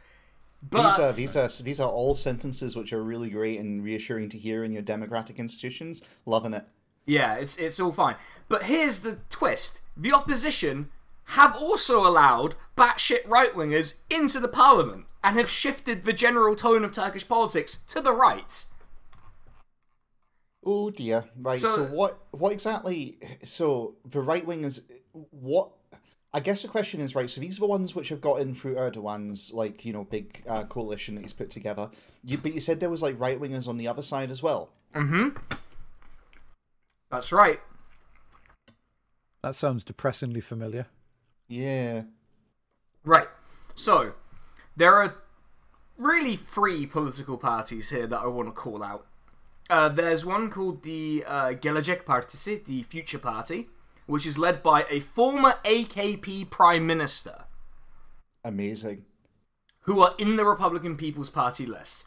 But 0.63 0.85
these 0.85 0.99
are 0.99 1.13
these 1.13 1.37
are 1.37 1.63
these 1.63 1.81
are 1.81 1.89
all 1.89 2.15
sentences 2.15 2.77
which 2.77 2.93
are 2.93 3.03
really 3.03 3.31
great 3.31 3.59
and 3.59 3.83
reassuring 3.83 4.29
to 4.31 4.39
hear 4.39 4.63
in 4.63 4.73
your 4.73 4.83
democratic 4.83 5.41
institutions. 5.41 6.03
Loving 6.25 6.55
it. 6.55 6.65
Yeah, 7.05 7.35
it's 7.35 7.57
it's 7.57 7.81
all 7.81 7.93
fine. 7.93 8.15
But 8.49 8.65
here's 8.65 9.01
the 9.01 9.19
twist: 9.29 9.81
the 9.97 10.13
opposition 10.13 10.91
have 11.33 11.55
also 11.57 12.07
allowed 12.07 12.55
batshit 12.77 13.27
right 13.29 13.53
wingers 13.55 13.95
into 14.09 14.41
the 14.41 14.49
parliament 14.49 15.05
and 15.23 15.37
have 15.37 15.51
shifted 15.51 16.05
the 16.05 16.13
general 16.13 16.57
tone 16.57 16.85
of 16.85 16.93
Turkish 16.93 17.29
politics 17.29 17.79
to 17.89 18.01
the 18.01 18.13
right. 18.13 18.65
Oh 20.65 20.91
dear. 20.91 21.25
Right. 21.39 21.59
So, 21.59 21.69
so 21.69 21.85
what 21.85 22.19
what 22.31 22.53
exactly? 22.53 23.19
So 23.45 23.97
the 24.09 24.21
right 24.23 24.47
wingers, 24.47 24.81
what? 25.13 25.71
I 26.33 26.41
guess 26.41 26.63
the 26.63 26.69
question 26.69 27.01
is 27.01 27.15
right. 27.15 27.29
So 27.29 27.41
these 27.41 27.59
are 27.59 27.61
the 27.61 27.67
ones 27.67 27.95
which 27.95 28.09
have 28.09 28.21
got 28.21 28.41
in 28.41 28.55
through 28.55 28.77
Erdogan's 28.77 29.53
like 29.53 29.85
you 29.85 29.93
know 29.93 30.05
big 30.05 30.43
uh, 30.49 30.65
coalition 30.65 31.15
that 31.17 31.23
he's 31.23 31.33
put 31.33 31.51
together. 31.51 31.91
You, 32.25 32.39
but 32.39 32.55
you 32.55 32.61
said 32.61 32.81
there 32.81 32.91
was 32.91 33.03
like 33.03 33.21
right 33.21 33.39
wingers 33.41 33.69
on 33.69 33.77
the 33.77 33.89
other 33.89 34.03
side 34.03 34.31
as 34.31 34.43
well. 34.43 34.71
Mm-hmm. 34.95 35.37
That's 37.11 37.33
right. 37.33 37.61
That 39.43 39.55
sounds 39.55 39.85
depressingly 39.85 40.41
familiar. 40.41 40.87
Yeah. 41.49 42.03
Right. 43.05 43.29
So, 43.75 44.13
there 44.77 44.95
are 44.95 45.17
really 45.97 46.37
three 46.37 46.87
political 46.87 47.39
parties 47.39 47.91
here 47.91 48.07
that 48.07 48.21
I 48.21 48.27
want 48.27 48.49
to 48.49 48.53
call 48.53 48.83
out. 48.83 49.07
Uh, 49.71 49.89
there's 49.89 50.25
one 50.25 50.51
called 50.51 50.83
the 50.83 51.25
uh, 51.27 51.49
Gelecek 51.51 52.05
Partisi, 52.05 52.65
the 52.65 52.83
Future 52.85 53.19
Party, 53.19 53.69
which 54.07 54.27
is 54.27 54.39
led 54.39 54.63
by 54.63 54.85
a 54.91 55.01
former 55.01 55.55
AKP 55.65 56.51
Prime 56.51 56.87
Minister. 56.87 57.45
Amazing. 58.45 59.05
Who 59.83 60.01
are 60.01 60.15
in 60.19 60.37
the 60.37 60.45
Republican 60.45 60.97
People's 60.97 61.31
Party 61.31 61.67
list. 61.67 62.07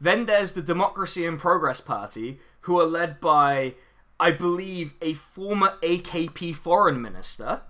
Then 0.00 0.26
there's 0.26 0.52
the 0.52 0.62
Democracy 0.62 1.26
and 1.26 1.38
Progress 1.38 1.80
Party, 1.80 2.38
who 2.60 2.78
are 2.80 2.86
led 2.86 3.20
by 3.20 3.74
I 4.18 4.30
believe, 4.30 4.94
a 5.02 5.12
former 5.14 5.74
AKP 5.82 6.56
foreign 6.56 7.02
minister. 7.02 7.62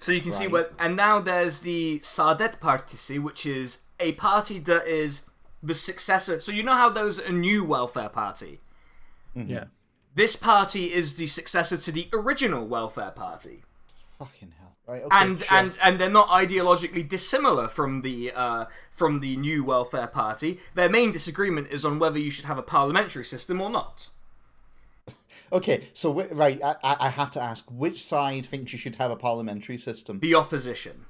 So 0.00 0.12
you 0.12 0.20
can 0.20 0.30
right. 0.30 0.38
see 0.38 0.46
what. 0.48 0.72
And 0.78 0.96
now 0.96 1.20
there's 1.20 1.60
the 1.60 2.00
Saadet 2.00 2.58
Partisi, 2.58 3.22
which 3.22 3.46
is 3.46 3.80
a 4.00 4.12
party 4.12 4.58
that 4.60 4.86
is 4.86 5.22
the 5.62 5.74
successor. 5.74 6.40
So 6.40 6.52
you 6.52 6.62
know 6.62 6.74
how 6.74 6.88
there's 6.88 7.18
a 7.18 7.30
new 7.30 7.62
welfare 7.64 8.08
party? 8.08 8.58
Mm-hmm. 9.36 9.50
Yeah. 9.50 9.64
This 10.14 10.36
party 10.36 10.92
is 10.92 11.14
the 11.16 11.26
successor 11.26 11.76
to 11.76 11.92
the 11.92 12.08
original 12.12 12.66
welfare 12.66 13.12
party. 13.12 13.62
Fucking 14.18 14.54
hell. 14.58 14.74
Right, 14.86 15.02
okay, 15.02 15.16
and 15.16 15.40
sure. 15.40 15.56
and 15.56 15.72
and 15.82 15.98
they're 16.00 16.10
not 16.10 16.28
ideologically 16.28 17.08
dissimilar 17.08 17.68
from 17.68 18.00
the 18.00 18.32
uh, 18.32 18.64
from 18.92 19.20
the 19.20 19.36
new 19.36 19.62
welfare 19.62 20.08
party. 20.08 20.58
Their 20.74 20.88
main 20.88 21.12
disagreement 21.12 21.68
is 21.70 21.84
on 21.84 21.98
whether 21.98 22.18
you 22.18 22.30
should 22.30 22.46
have 22.46 22.58
a 22.58 22.62
parliamentary 22.62 23.24
system 23.24 23.60
or 23.60 23.70
not. 23.70 24.08
Okay, 25.52 25.88
so 25.92 26.22
right, 26.30 26.60
I, 26.62 26.76
I 26.82 27.08
have 27.08 27.30
to 27.32 27.42
ask, 27.42 27.66
which 27.70 28.02
side 28.02 28.46
thinks 28.46 28.72
you 28.72 28.78
should 28.78 28.96
have 28.96 29.10
a 29.10 29.16
parliamentary 29.16 29.78
system? 29.78 30.20
The 30.20 30.34
opposition. 30.34 31.06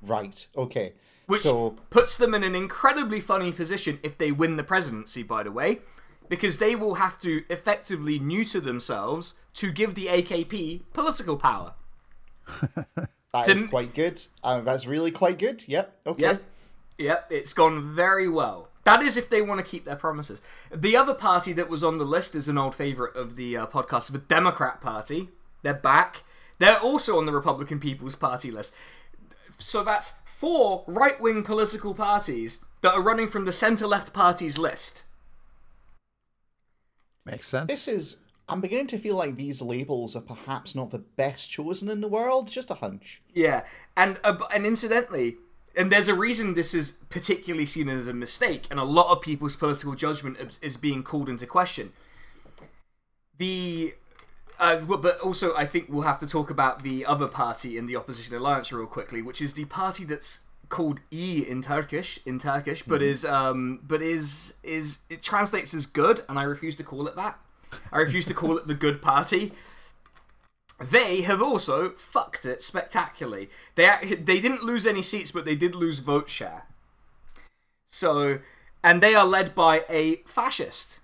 Right. 0.00 0.46
Okay. 0.56 0.92
Which 1.26 1.42
so... 1.42 1.76
puts 1.90 2.16
them 2.16 2.34
in 2.34 2.44
an 2.44 2.54
incredibly 2.54 3.20
funny 3.20 3.52
position 3.52 3.98
if 4.02 4.18
they 4.18 4.30
win 4.32 4.56
the 4.56 4.64
presidency. 4.64 5.22
By 5.22 5.42
the 5.42 5.52
way, 5.52 5.80
because 6.28 6.58
they 6.58 6.74
will 6.74 6.94
have 6.94 7.18
to 7.20 7.44
effectively 7.48 8.18
neuter 8.18 8.60
themselves 8.60 9.34
to 9.54 9.72
give 9.72 9.94
the 9.94 10.06
AKP 10.06 10.82
political 10.92 11.36
power. 11.36 11.74
That 13.32 13.46
to... 13.46 13.52
is 13.52 13.62
quite 13.62 13.94
good. 13.94 14.22
Uh, 14.44 14.60
that's 14.60 14.86
really 14.86 15.10
quite 15.10 15.38
good. 15.38 15.64
Yep. 15.66 16.00
Okay. 16.06 16.22
Yep. 16.22 16.42
Yep. 16.98 17.26
It's 17.30 17.54
gone 17.54 17.94
very 17.94 18.28
well. 18.28 18.68
That 18.84 19.02
is 19.02 19.16
if 19.16 19.30
they 19.30 19.42
want 19.42 19.64
to 19.64 19.70
keep 19.70 19.84
their 19.84 19.96
promises. 19.96 20.42
The 20.74 20.96
other 20.96 21.14
party 21.14 21.52
that 21.52 21.68
was 21.68 21.84
on 21.84 21.98
the 21.98 22.04
list 22.04 22.34
is 22.34 22.48
an 22.48 22.58
old 22.58 22.74
favorite 22.74 23.16
of 23.16 23.36
the 23.36 23.56
uh, 23.56 23.66
podcast, 23.66 24.10
the 24.10 24.18
Democrat 24.18 24.80
Party. 24.80 25.28
They're 25.62 25.74
back. 25.74 26.24
They're 26.58 26.80
also 26.80 27.18
on 27.18 27.26
the 27.26 27.32
Republican 27.32 27.78
People's 27.78 28.16
Party 28.16 28.50
list. 28.50 28.74
So 29.58 29.84
that's 29.84 30.14
four 30.24 30.84
right 30.88 31.20
wing 31.20 31.44
political 31.44 31.94
parties 31.94 32.64
that 32.80 32.94
are 32.94 33.02
running 33.02 33.28
from 33.28 33.44
the 33.44 33.52
center 33.52 33.86
left 33.86 34.12
party's 34.12 34.58
list. 34.58 35.04
Makes 37.24 37.48
sense. 37.48 37.68
This 37.68 37.86
is 37.86 38.16
I'm 38.48 38.60
beginning 38.60 38.88
to 38.88 38.98
feel 38.98 39.16
like 39.16 39.36
these 39.36 39.62
labels 39.62 40.16
are 40.16 40.22
perhaps 40.22 40.74
not 40.74 40.90
the 40.90 40.98
best 40.98 41.48
chosen 41.48 41.88
in 41.88 42.00
the 42.00 42.08
world. 42.08 42.50
Just 42.50 42.70
a 42.70 42.74
hunch. 42.74 43.22
Yeah, 43.32 43.64
and 43.96 44.18
uh, 44.24 44.36
and 44.52 44.66
incidentally, 44.66 45.36
and 45.76 45.90
there's 45.90 46.08
a 46.08 46.14
reason 46.14 46.54
this 46.54 46.74
is 46.74 46.92
particularly 47.08 47.66
seen 47.66 47.88
as 47.88 48.06
a 48.08 48.12
mistake, 48.12 48.66
and 48.70 48.78
a 48.78 48.84
lot 48.84 49.10
of 49.10 49.22
people's 49.22 49.56
political 49.56 49.94
judgment 49.94 50.58
is- 50.60 50.76
being 50.76 51.02
called 51.02 51.28
into 51.28 51.46
question. 51.46 51.92
The 53.38 53.94
uh, 54.60 54.76
but 54.76 55.18
also, 55.20 55.56
I 55.56 55.66
think 55.66 55.86
we'll 55.88 56.02
have 56.02 56.20
to 56.20 56.26
talk 56.26 56.48
about 56.50 56.82
the 56.84 57.04
other 57.04 57.26
party 57.26 57.76
in 57.76 57.86
the 57.86 57.96
opposition 57.96 58.36
alliance 58.36 58.72
real 58.72 58.86
quickly, 58.86 59.20
which 59.20 59.40
is 59.42 59.54
the 59.54 59.64
party 59.64 60.04
that's 60.04 60.40
called 60.68 61.00
E 61.10 61.44
in 61.46 61.62
Turkish, 61.62 62.20
in 62.24 62.38
Turkish, 62.38 62.82
but 62.82 63.02
is 63.02 63.24
um, 63.24 63.80
but 63.82 64.00
is 64.00 64.54
is 64.62 64.98
it 65.10 65.20
translates 65.20 65.74
as 65.74 65.86
good, 65.86 66.24
and 66.28 66.38
I 66.38 66.44
refuse 66.44 66.76
to 66.76 66.84
call 66.84 67.08
it 67.08 67.16
that. 67.16 67.38
I 67.90 67.98
refuse 67.98 68.24
to 68.26 68.34
call 68.34 68.56
it 68.56 68.66
the 68.66 68.74
good 68.74 69.02
party. 69.02 69.52
They 70.90 71.22
have 71.22 71.40
also 71.42 71.90
fucked 71.90 72.44
it 72.44 72.62
spectacularly. 72.62 73.50
They 73.74 73.88
they 74.22 74.40
didn't 74.40 74.62
lose 74.62 74.86
any 74.86 75.02
seats, 75.02 75.30
but 75.30 75.44
they 75.44 75.56
did 75.56 75.74
lose 75.74 75.98
vote 76.00 76.28
share. 76.30 76.66
So, 77.86 78.38
and 78.82 79.02
they 79.02 79.14
are 79.14 79.26
led 79.26 79.54
by 79.54 79.84
a 79.88 80.16
fascist, 80.26 81.00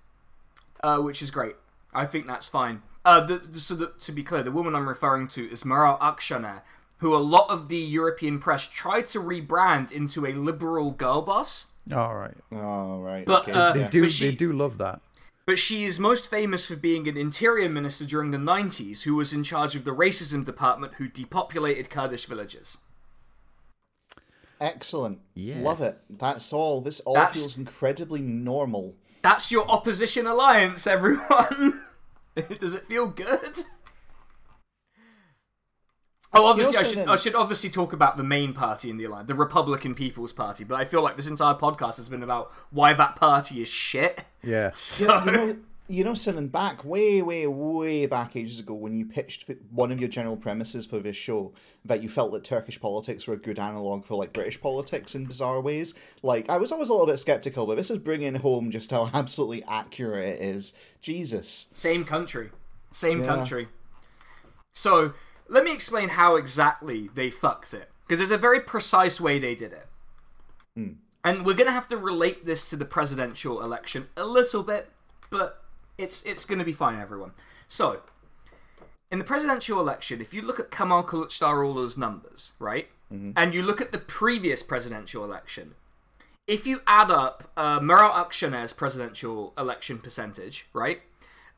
uh, 0.83 0.97
which 0.97 1.21
is 1.21 1.31
great. 1.31 1.55
I 1.93 2.05
think 2.05 2.27
that's 2.27 2.47
fine. 2.49 2.81
Uh, 3.05 3.21
the, 3.21 3.37
the- 3.37 3.59
so 3.59 3.75
the, 3.75 3.93
to 4.01 4.11
be 4.11 4.23
clear, 4.23 4.43
the 4.43 4.51
woman 4.51 4.75
I'm 4.75 4.89
referring 4.89 5.27
to 5.29 5.49
is 5.51 5.63
Meral 5.63 5.99
Akşener, 5.99 6.61
who 6.97 7.15
a 7.15 7.17
lot 7.19 7.49
of 7.49 7.67
the 7.69 7.77
European 7.77 8.39
press 8.39 8.65
tried 8.67 9.07
to 9.07 9.19
rebrand 9.19 9.91
into 9.91 10.25
a 10.25 10.33
liberal 10.33 10.91
girl 10.91 11.21
boss. 11.21 11.67
All 11.93 12.15
right. 12.15 12.35
Oh 12.51 12.99
right. 12.99 13.25
But, 13.25 13.43
okay. 13.43 13.51
uh, 13.53 13.73
They 13.73 13.87
do. 13.87 14.01
But 14.01 14.11
she- 14.11 14.29
They 14.29 14.35
do 14.35 14.51
love 14.53 14.77
that. 14.79 15.01
But 15.49 15.57
she 15.57 15.83
is 15.83 15.99
most 15.99 16.29
famous 16.29 16.67
for 16.67 16.75
being 16.75 17.07
an 17.07 17.17
interior 17.17 17.69
minister 17.69 18.05
during 18.05 18.29
the 18.29 18.37
90s 18.37 19.01
who 19.01 19.15
was 19.15 19.33
in 19.33 19.43
charge 19.43 19.75
of 19.75 19.83
the 19.83 19.89
racism 19.89 20.45
department 20.45 20.93
who 20.99 21.07
depopulated 21.07 21.89
Kurdish 21.89 22.27
villages. 22.27 22.77
Excellent. 24.61 25.21
Yeah. 25.33 25.61
Love 25.61 25.81
it. 25.81 25.97
That's 26.07 26.53
all. 26.53 26.81
This 26.81 26.99
all 26.99 27.15
That's- 27.15 27.35
feels 27.35 27.57
incredibly 27.57 28.21
normal. 28.21 28.93
That's 29.23 29.51
your 29.51 29.67
opposition 29.67 30.27
alliance, 30.27 30.85
everyone. 30.85 31.81
Does 32.59 32.75
it 32.75 32.85
feel 32.85 33.07
good? 33.07 33.63
Oh, 36.31 36.45
obviously, 36.45 36.75
I 36.77 36.79
also 36.79 36.89
should 36.91 36.99
then- 36.99 37.09
I 37.09 37.15
should 37.15 37.35
obviously 37.35 37.69
talk 37.71 37.91
about 37.91 38.15
the 38.17 38.23
main 38.23 38.53
party 38.53 38.89
in 38.89 38.97
the 38.97 39.05
alliance, 39.05 39.27
the 39.27 39.35
Republican 39.35 39.95
People's 39.95 40.31
Party. 40.31 40.63
But 40.63 40.75
I 40.75 40.85
feel 40.85 41.01
like 41.01 41.15
this 41.15 41.27
entire 41.27 41.55
podcast 41.55 41.95
has 41.97 42.07
been 42.07 42.21
about 42.23 42.51
why 42.69 42.93
that 42.93 43.15
party 43.15 43.61
is 43.61 43.67
shit. 43.67 44.23
Yeah. 44.43 44.71
So 44.75 45.23
You 45.25 45.31
know, 45.31 45.57
you 45.91 46.03
know, 46.03 46.13
Sinan, 46.13 46.49
back 46.49 46.85
way, 46.85 47.23
way, 47.23 47.47
way 47.47 48.05
back 48.05 48.35
ages 48.35 48.59
ago, 48.59 48.75
when 48.75 48.95
you 48.95 49.07
pitched 49.07 49.49
one 49.71 49.91
of 49.91 49.99
your 49.99 50.07
general 50.07 50.37
premises 50.37 50.85
for 50.85 50.99
this 50.99 51.15
show, 51.17 51.51
that 51.83 52.03
you 52.03 52.09
felt 52.09 52.31
that 52.33 52.43
Turkish 52.43 52.79
politics 52.79 53.25
were 53.25 53.33
a 53.33 53.37
good 53.37 53.57
analog 53.57 54.05
for 54.05 54.13
like 54.13 54.31
British 54.31 54.61
politics 54.61 55.15
in 55.15 55.25
bizarre 55.25 55.59
ways. 55.59 55.95
Like, 56.21 56.47
I 56.47 56.57
was 56.57 56.71
always 56.71 56.89
a 56.89 56.93
little 56.93 57.07
bit 57.07 57.17
skeptical, 57.17 57.65
but 57.65 57.75
this 57.75 57.89
is 57.89 57.97
bringing 57.97 58.35
home 58.35 58.69
just 58.69 58.91
how 58.91 59.09
absolutely 59.15 59.63
accurate 59.63 60.39
it 60.39 60.45
is. 60.45 60.75
Jesus. 61.01 61.69
Same 61.71 62.05
country. 62.05 62.51
Same 62.91 63.21
Yeah. 63.21 63.25
country. 63.25 63.67
So, 64.73 65.13
let 65.49 65.63
me 65.63 65.73
explain 65.73 66.09
how 66.09 66.35
exactly 66.35 67.09
they 67.13 67.29
fucked 67.29 67.73
it. 67.73 67.89
Because 68.05 68.19
there's 68.19 68.31
a 68.31 68.37
very 68.37 68.59
precise 68.59 69.19
way 69.19 69.39
they 69.39 69.55
did 69.55 69.73
it. 69.73 69.87
And 71.23 71.45
we're 71.45 71.55
going 71.55 71.67
to 71.67 71.73
have 71.73 71.87
to 71.89 71.97
relate 71.97 72.45
this 72.45 72.69
to 72.69 72.75
the 72.75 72.85
presidential 72.85 73.61
election 73.61 74.07
a 74.15 74.25
little 74.25 74.63
bit, 74.63 74.89
but 75.29 75.63
it's 75.97 76.23
it's 76.23 76.45
going 76.45 76.59
to 76.59 76.65
be 76.65 76.71
fine, 76.71 76.99
everyone. 76.99 77.33
So, 77.67 78.01
in 79.11 79.17
the 79.17 79.25
presidential 79.25 79.79
election, 79.79 80.21
if 80.21 80.33
you 80.33 80.41
look 80.41 80.59
at 80.59 80.71
Kemal 80.71 81.03
Kılıçdaroğlu's 81.03 81.97
numbers, 81.97 82.53
right, 82.59 82.87
and 83.35 83.53
you 83.53 83.61
look 83.61 83.81
at 83.81 83.91
the 83.91 83.97
previous 83.97 84.63
presidential 84.63 85.25
election, 85.25 85.75
if 86.47 86.65
you 86.65 86.81
add 86.87 87.11
up 87.11 87.51
uh, 87.57 87.79
Meral 87.79 88.13
Akşener's 88.13 88.73
presidential 88.73 89.53
election 89.57 89.99
percentage, 89.99 90.67
right, 90.73 91.01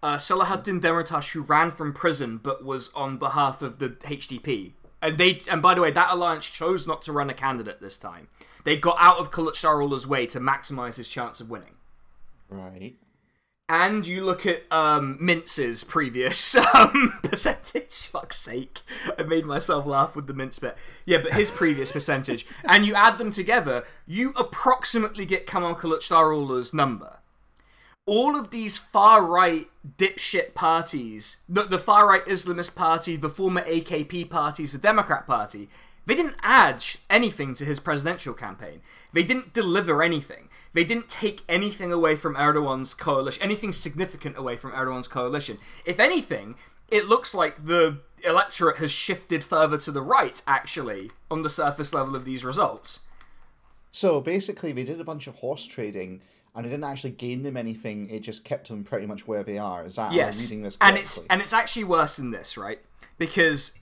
uh, 0.03 0.17
Selahattin 0.17 0.81
Demirtas, 0.81 1.31
who 1.31 1.41
ran 1.41 1.71
from 1.71 1.93
prison 1.93 2.37
but 2.37 2.63
was 2.63 2.91
on 2.93 3.17
behalf 3.17 3.61
of 3.61 3.79
the 3.79 3.89
HDP, 3.89 4.73
and 5.01 5.17
they, 5.17 5.41
and 5.49 5.61
by 5.61 5.73
the 5.73 5.81
way, 5.81 5.91
that 5.91 6.11
alliance 6.11 6.47
chose 6.47 6.87
not 6.87 7.01
to 7.03 7.11
run 7.11 7.29
a 7.29 7.33
candidate 7.33 7.81
this 7.81 7.97
time. 7.97 8.27
They 8.63 8.77
got 8.77 8.97
out 8.99 9.17
of 9.17 9.31
Kılıçdaroğlu's 9.31 10.05
way 10.05 10.25
to 10.27 10.39
maximize 10.39 10.97
his 10.97 11.07
chance 11.07 11.41
of 11.41 11.49
winning. 11.49 11.75
Right. 12.49 12.95
And 13.67 14.05
you 14.05 14.25
look 14.25 14.45
at 14.45 14.69
um, 14.71 15.17
Mince's 15.21 15.85
previous 15.85 16.55
um, 16.75 17.19
percentage. 17.23 18.07
Fuck's 18.11 18.37
sake, 18.37 18.81
I 19.17 19.23
made 19.23 19.45
myself 19.45 19.85
laugh 19.85 20.15
with 20.15 20.27
the 20.27 20.33
Mince 20.33 20.59
bit. 20.59 20.77
Yeah, 21.05 21.19
but 21.19 21.33
his 21.33 21.49
previous 21.49 21.91
percentage, 21.93 22.45
and 22.65 22.85
you 22.85 22.93
add 22.93 23.17
them 23.17 23.31
together, 23.31 23.85
you 24.05 24.33
approximately 24.35 25.25
get 25.25 25.47
Kemal 25.47 25.75
Kılıçdaroğlu's 25.75 26.73
number. 26.73 27.20
All 28.11 28.35
of 28.35 28.49
these 28.49 28.77
far 28.77 29.23
right 29.23 29.69
dipshit 29.97 30.53
parties, 30.53 31.37
the, 31.47 31.63
the 31.63 31.79
far 31.79 32.09
right 32.09 32.25
Islamist 32.25 32.75
party, 32.75 33.15
the 33.15 33.29
former 33.29 33.61
AKP 33.61 34.29
parties, 34.29 34.73
the 34.73 34.77
Democrat 34.77 35.25
Party, 35.25 35.69
they 36.05 36.15
didn't 36.15 36.35
add 36.41 36.83
anything 37.09 37.53
to 37.53 37.63
his 37.63 37.79
presidential 37.79 38.33
campaign. 38.33 38.81
They 39.13 39.23
didn't 39.23 39.53
deliver 39.53 40.03
anything. 40.03 40.49
They 40.73 40.83
didn't 40.83 41.07
take 41.07 41.43
anything 41.47 41.93
away 41.93 42.17
from 42.17 42.35
Erdogan's 42.35 42.93
coalition, 42.93 43.41
anything 43.41 43.71
significant 43.71 44.37
away 44.37 44.57
from 44.57 44.73
Erdogan's 44.73 45.07
coalition. 45.07 45.57
If 45.85 45.97
anything, 45.97 46.55
it 46.89 47.07
looks 47.07 47.33
like 47.33 47.65
the 47.65 47.99
electorate 48.25 48.79
has 48.79 48.91
shifted 48.91 49.41
further 49.41 49.77
to 49.77 49.91
the 49.93 50.01
right, 50.01 50.41
actually, 50.45 51.11
on 51.29 51.43
the 51.43 51.49
surface 51.49 51.93
level 51.93 52.17
of 52.17 52.25
these 52.25 52.43
results. 52.43 53.03
So 53.89 54.19
basically, 54.19 54.73
they 54.73 54.83
did 54.83 54.99
a 54.99 55.05
bunch 55.05 55.27
of 55.27 55.37
horse 55.37 55.65
trading, 55.65 56.21
and 56.55 56.65
it 56.65 56.69
didn't 56.69 56.83
actually 56.83 57.11
gain 57.11 57.43
them 57.43 57.55
anything. 57.57 58.09
It 58.09 58.21
just 58.21 58.43
kept 58.43 58.67
them 58.67 58.83
pretty 58.83 59.05
much 59.07 59.27
where 59.27 59.43
they 59.43 59.57
are. 59.57 59.85
Is 59.85 59.95
that 59.95 60.11
Yes, 60.11 60.41
reading 60.41 60.63
this 60.63 60.77
and 60.81 60.97
it's 60.97 61.19
and 61.29 61.41
it's 61.41 61.53
actually 61.53 61.85
worse 61.85 62.17
than 62.17 62.31
this, 62.31 62.57
right? 62.57 62.79
Because 63.17 63.73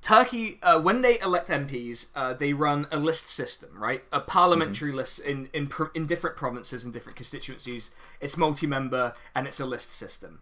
Turkey, 0.00 0.58
uh, 0.62 0.78
when 0.80 1.02
they 1.02 1.18
elect 1.20 1.48
MPs, 1.48 2.06
uh, 2.14 2.32
they 2.32 2.52
run 2.52 2.86
a 2.92 2.98
list 2.98 3.28
system, 3.28 3.70
right? 3.76 4.04
A 4.12 4.20
parliamentary 4.20 4.92
list 4.92 5.18
in 5.18 5.48
in 5.52 5.68
in 5.94 6.06
different 6.06 6.36
provinces 6.36 6.84
and 6.84 6.92
different 6.92 7.16
constituencies. 7.16 7.90
It's 8.20 8.36
multi-member 8.36 9.14
and 9.34 9.46
it's 9.46 9.58
a 9.58 9.66
list 9.66 9.90
system. 9.90 10.40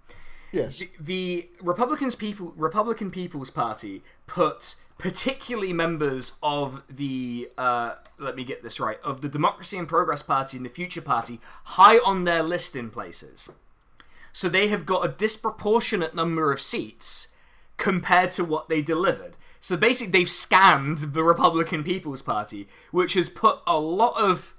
yes. 0.53 0.83
The 1.01 1.49
Republicans 1.63 2.15
people 2.15 2.53
Republican 2.57 3.11
People's 3.11 3.51
Party 3.51 4.03
put 4.27 4.77
particularly 4.99 5.73
members 5.73 6.39
of 6.43 6.83
the 6.89 7.51
uh, 7.59 7.95
let 8.19 8.37
me 8.37 8.45
get 8.45 8.63
this 8.63 8.81
right 8.81 8.99
of 9.03 9.21
the 9.21 9.29
Democracy 9.29 9.77
and 9.77 9.89
Progress 9.89 10.23
Party 10.23 10.57
and 10.57 10.65
the 10.65 10.71
Future 10.71 11.03
Party 11.03 11.41
high 11.65 11.99
on 11.99 12.25
their 12.25 12.43
list 12.43 12.75
in 12.75 12.91
places. 12.91 13.51
So 14.33 14.49
they 14.49 14.69
have 14.69 14.87
got 14.87 15.05
a 15.05 15.09
disproportionate 15.09 16.15
number 16.15 16.53
of 16.53 16.61
seats 16.61 17.29
compared 17.77 18.31
to 18.33 18.45
what 18.45 18.69
they 18.69 18.83
delivered. 18.83 19.37
So 19.61 19.77
basically, 19.77 20.13
they've 20.13 20.27
scammed 20.27 21.13
the 21.13 21.23
Republican 21.23 21.83
People's 21.83 22.23
Party, 22.23 22.69
which 22.91 23.15
has 23.15 23.29
put 23.29 23.61
a 23.67 23.79
lot 23.79 24.15
of 24.21 24.55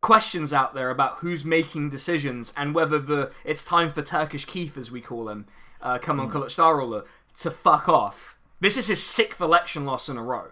questions 0.00 0.52
out 0.52 0.74
there 0.74 0.90
about 0.90 1.18
who's 1.18 1.44
making 1.44 1.88
decisions 1.88 2.52
and 2.56 2.74
whether 2.74 2.98
the 2.98 3.30
it's 3.44 3.64
time 3.64 3.90
for 3.90 4.02
Turkish 4.02 4.44
Keith, 4.44 4.76
as 4.76 4.90
we 4.90 5.00
call 5.00 5.28
him, 5.28 5.46
uh, 5.80 5.98
Kemal 5.98 6.28
Kılıçdaroğlu, 6.28 7.06
to 7.36 7.50
fuck 7.50 7.88
off. 7.88 8.31
This 8.62 8.76
is 8.76 8.86
his 8.86 9.02
sixth 9.02 9.40
election 9.40 9.84
loss 9.84 10.08
in 10.08 10.16
a 10.16 10.22
row. 10.22 10.50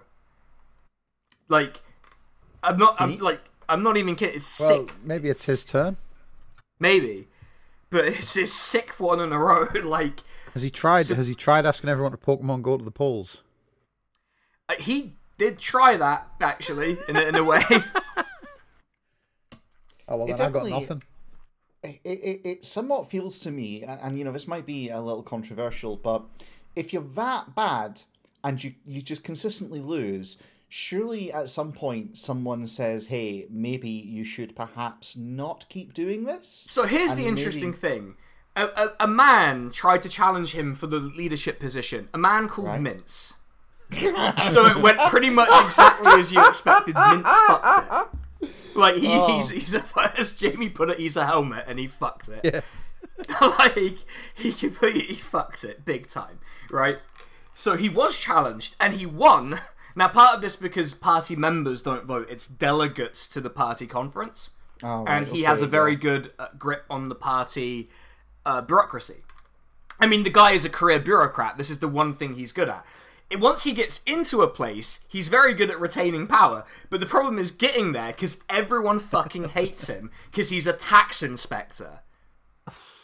Like, 1.49 1.81
I'm 2.61 2.77
not. 2.77 2.97
I'm 2.99 3.19
like. 3.19 3.41
I'm 3.69 3.85
not 3.85 3.97
even 3.97 4.17
kidding. 4.17 4.35
It's 4.35 4.59
Well, 4.59 4.69
sick. 4.89 4.95
maybe 5.05 5.29
it's 5.29 5.47
his 5.47 5.63
turn. 5.63 5.97
Maybe, 6.81 7.29
but 7.89 8.05
it's 8.07 8.35
his 8.35 8.53
sixth 8.53 8.99
one 8.99 9.21
in 9.21 9.33
a 9.33 9.39
row. 9.39 9.69
like 9.85 10.21
Has 10.55 10.63
he 10.65 10.71
tried? 10.71 11.07
has 11.07 11.29
he 11.29 11.37
tried 11.37 11.65
asking 11.65 11.89
everyone 11.89 12.11
to 12.11 12.19
Pokemon 12.19 12.63
go 12.63 12.77
to 12.77 12.85
the 12.85 12.91
polls? 12.91 13.43
uh, 14.69 14.75
he 14.81 15.13
did 15.39 15.61
try 15.61 15.97
that 15.97 16.27
actually 16.41 16.99
in 17.09 17.17
a, 17.17 17.21
in 17.21 17.37
a 17.37 17.45
way. 17.45 17.63
Oh 20.09 20.17
well, 20.17 20.27
It 20.29 20.37
then 20.39 20.47
I've 20.49 20.53
got 20.53 20.67
nothing. 20.67 21.05
it, 21.85 22.01
it, 22.03 22.41
it 22.45 22.65
somewhat 22.65 23.09
feels 23.09 23.39
to 23.41 23.53
me, 23.53 23.85
and, 23.85 24.01
and 24.03 24.19
you 24.19 24.25
know, 24.25 24.33
this 24.33 24.49
might 24.49 24.67
be 24.67 24.89
a 24.89 25.01
little 25.01 25.23
controversial, 25.23 25.95
but 25.95 26.25
if 26.77 26.93
you're 26.93 27.03
that 27.15 27.55
bad 27.55 28.03
and 28.45 28.63
you, 28.63 28.75
you 28.87 29.03
just 29.03 29.23
consistently 29.25 29.81
lose, 29.81 30.39
surely 30.69 31.33
at 31.33 31.49
some 31.49 31.73
point 31.73 32.17
someone 32.17 32.67
says, 32.67 33.07
hey, 33.07 33.47
maybe 33.51 33.89
you 33.91 34.25
should 34.25 34.55
perhaps 34.57 35.17
not 35.17 35.67
keep 35.69 35.93
doing 35.95 36.25
this? 36.25 36.47
So 36.69 36.85
here's 36.85 37.13
And 37.13 37.21
the 37.21 37.27
interesting 37.27 37.71
maybe- 37.71 37.81
thing. 37.81 38.15
A, 38.57 38.65
a, 38.65 38.93
a 39.01 39.07
man 39.07 39.71
tried 39.71 40.03
to 40.03 40.09
challenge 40.09 40.53
him 40.53 40.75
for 40.75 40.89
the 40.89 40.99
leadership 40.99 41.61
position. 41.61 42.09
A 42.13 42.19
man 42.19 42.49
called 42.49 42.67
Right. 42.69 42.81
Mince. 42.81 43.35
so 43.93 44.67
it 44.67 44.81
went 44.81 44.99
pretty 45.09 45.31
much 45.31 45.49
exactly 45.65 46.09
as 46.13 46.33
you 46.33 46.45
expected. 46.47 46.95
Mince 46.95 47.29
fucked 47.47 48.13
it. 48.43 48.51
Like 48.75 48.97
he, 48.97 49.09
Oh. 49.11 49.27
he's 49.37 49.51
he's 49.51 49.75
a, 49.75 49.85
as 50.19 50.33
Jamie 50.33 50.69
put 50.69 50.91
it, 50.91 50.99
he's 50.99 51.17
a 51.17 51.27
helmet 51.27 51.65
and 51.69 51.79
he 51.79 51.87
fucked 51.87 52.29
it. 52.29 52.65
like 53.41 53.99
he 54.35 54.53
completely 54.53 55.15
fucked 55.17 55.65
it 55.65 55.85
big 55.85 56.07
time, 56.07 56.39
right? 56.71 56.99
So 57.55 57.77
he 57.77 57.89
was 57.89 58.19
challenged 58.19 58.77
and 58.81 58.95
he 58.95 59.07
won. 59.07 59.61
Now, 59.97 60.09
part 60.09 60.37
of 60.37 60.41
this 60.41 60.57
because 60.57 60.95
party 60.95 61.35
members 61.37 61.83
don't 61.83 62.05
vote; 62.05 62.29
it's 62.31 62.47
delegates 62.47 63.27
to 63.29 63.41
the 63.41 63.51
party 63.51 63.87
conference, 63.87 64.51
Oh, 64.83 65.05
and 65.07 65.27
right, 65.27 65.37
he 65.37 65.43
has 65.43 65.61
a 65.61 65.67
very 65.67 65.93
yeah. 65.93 65.99
good 65.99 66.33
uh, 66.39 66.49
grip 66.59 66.85
on 66.89 67.09
the 67.09 67.15
party 67.15 67.91
uh, 68.47 68.63
bureaucracy. 68.63 69.23
I 69.99 70.07
mean, 70.07 70.23
the 70.23 70.31
guy 70.31 70.53
is 70.53 70.65
a 70.65 70.71
career 70.71 70.99
bureaucrat. 70.99 71.59
This 71.59 71.71
is 71.71 71.81
the 71.81 71.89
one 71.89 72.15
thing 72.15 72.35
he's 72.35 72.53
good 72.53 72.69
at. 72.69 72.85
Once 73.39 73.63
he 73.65 73.73
gets 73.73 74.03
into 74.05 74.43
a 74.43 74.49
place, 74.49 75.01
he's 75.09 75.29
very 75.29 75.55
good 75.55 75.71
at 75.71 75.79
retaining 75.79 76.27
power. 76.27 76.65
But 76.89 77.01
the 77.01 77.07
problem 77.07 77.39
is 77.39 77.51
getting 77.51 77.93
there 77.93 78.09
because 78.09 78.43
everyone 78.49 78.99
fucking 78.99 79.51
hates 79.51 79.89
him 79.89 80.11
because 80.31 80.51
he's 80.51 80.67
a 80.67 80.73
tax 80.73 81.23
inspector. 81.23 82.01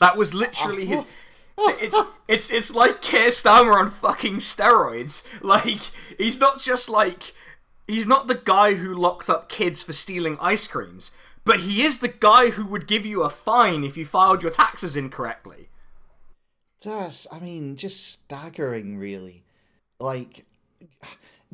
That 0.01 0.17
was 0.17 0.35
literally 0.35 0.87
his. 0.87 1.05
It's 1.59 1.97
it's 2.29 2.51
it's 2.51 2.75
like 2.75 3.01
Keir 3.01 3.29
Starmer 3.29 3.81
on 3.81 3.91
fucking 3.91 4.37
steroids. 4.37 5.25
Like 5.43 5.91
he's 6.19 6.39
not 6.39 6.61
just 6.61 6.91
like 6.91 7.33
he's 7.89 8.07
not 8.07 8.27
the 8.27 8.35
guy 8.35 8.75
who 8.75 8.95
locked 8.95 9.31
up 9.31 9.49
kids 9.49 9.83
for 9.83 9.95
stealing 9.95 10.37
ice 10.39 10.67
creams, 10.67 11.13
but 11.47 11.61
he 11.61 11.83
is 11.83 12.01
the 12.01 12.09
guy 12.09 12.51
who 12.51 12.67
would 12.67 12.87
give 12.87 13.07
you 13.07 13.23
a 13.23 13.31
fine 13.31 13.85
if 13.85 13.97
you 13.97 14.05
filed 14.05 14.43
your 14.43 14.53
taxes 14.53 14.97
incorrectly. 14.97 15.69
That's, 16.83 17.27
I 17.33 17.39
mean, 17.39 17.77
just 17.77 18.07
staggering, 18.07 18.99
really. 18.99 19.45
Like, 19.99 20.45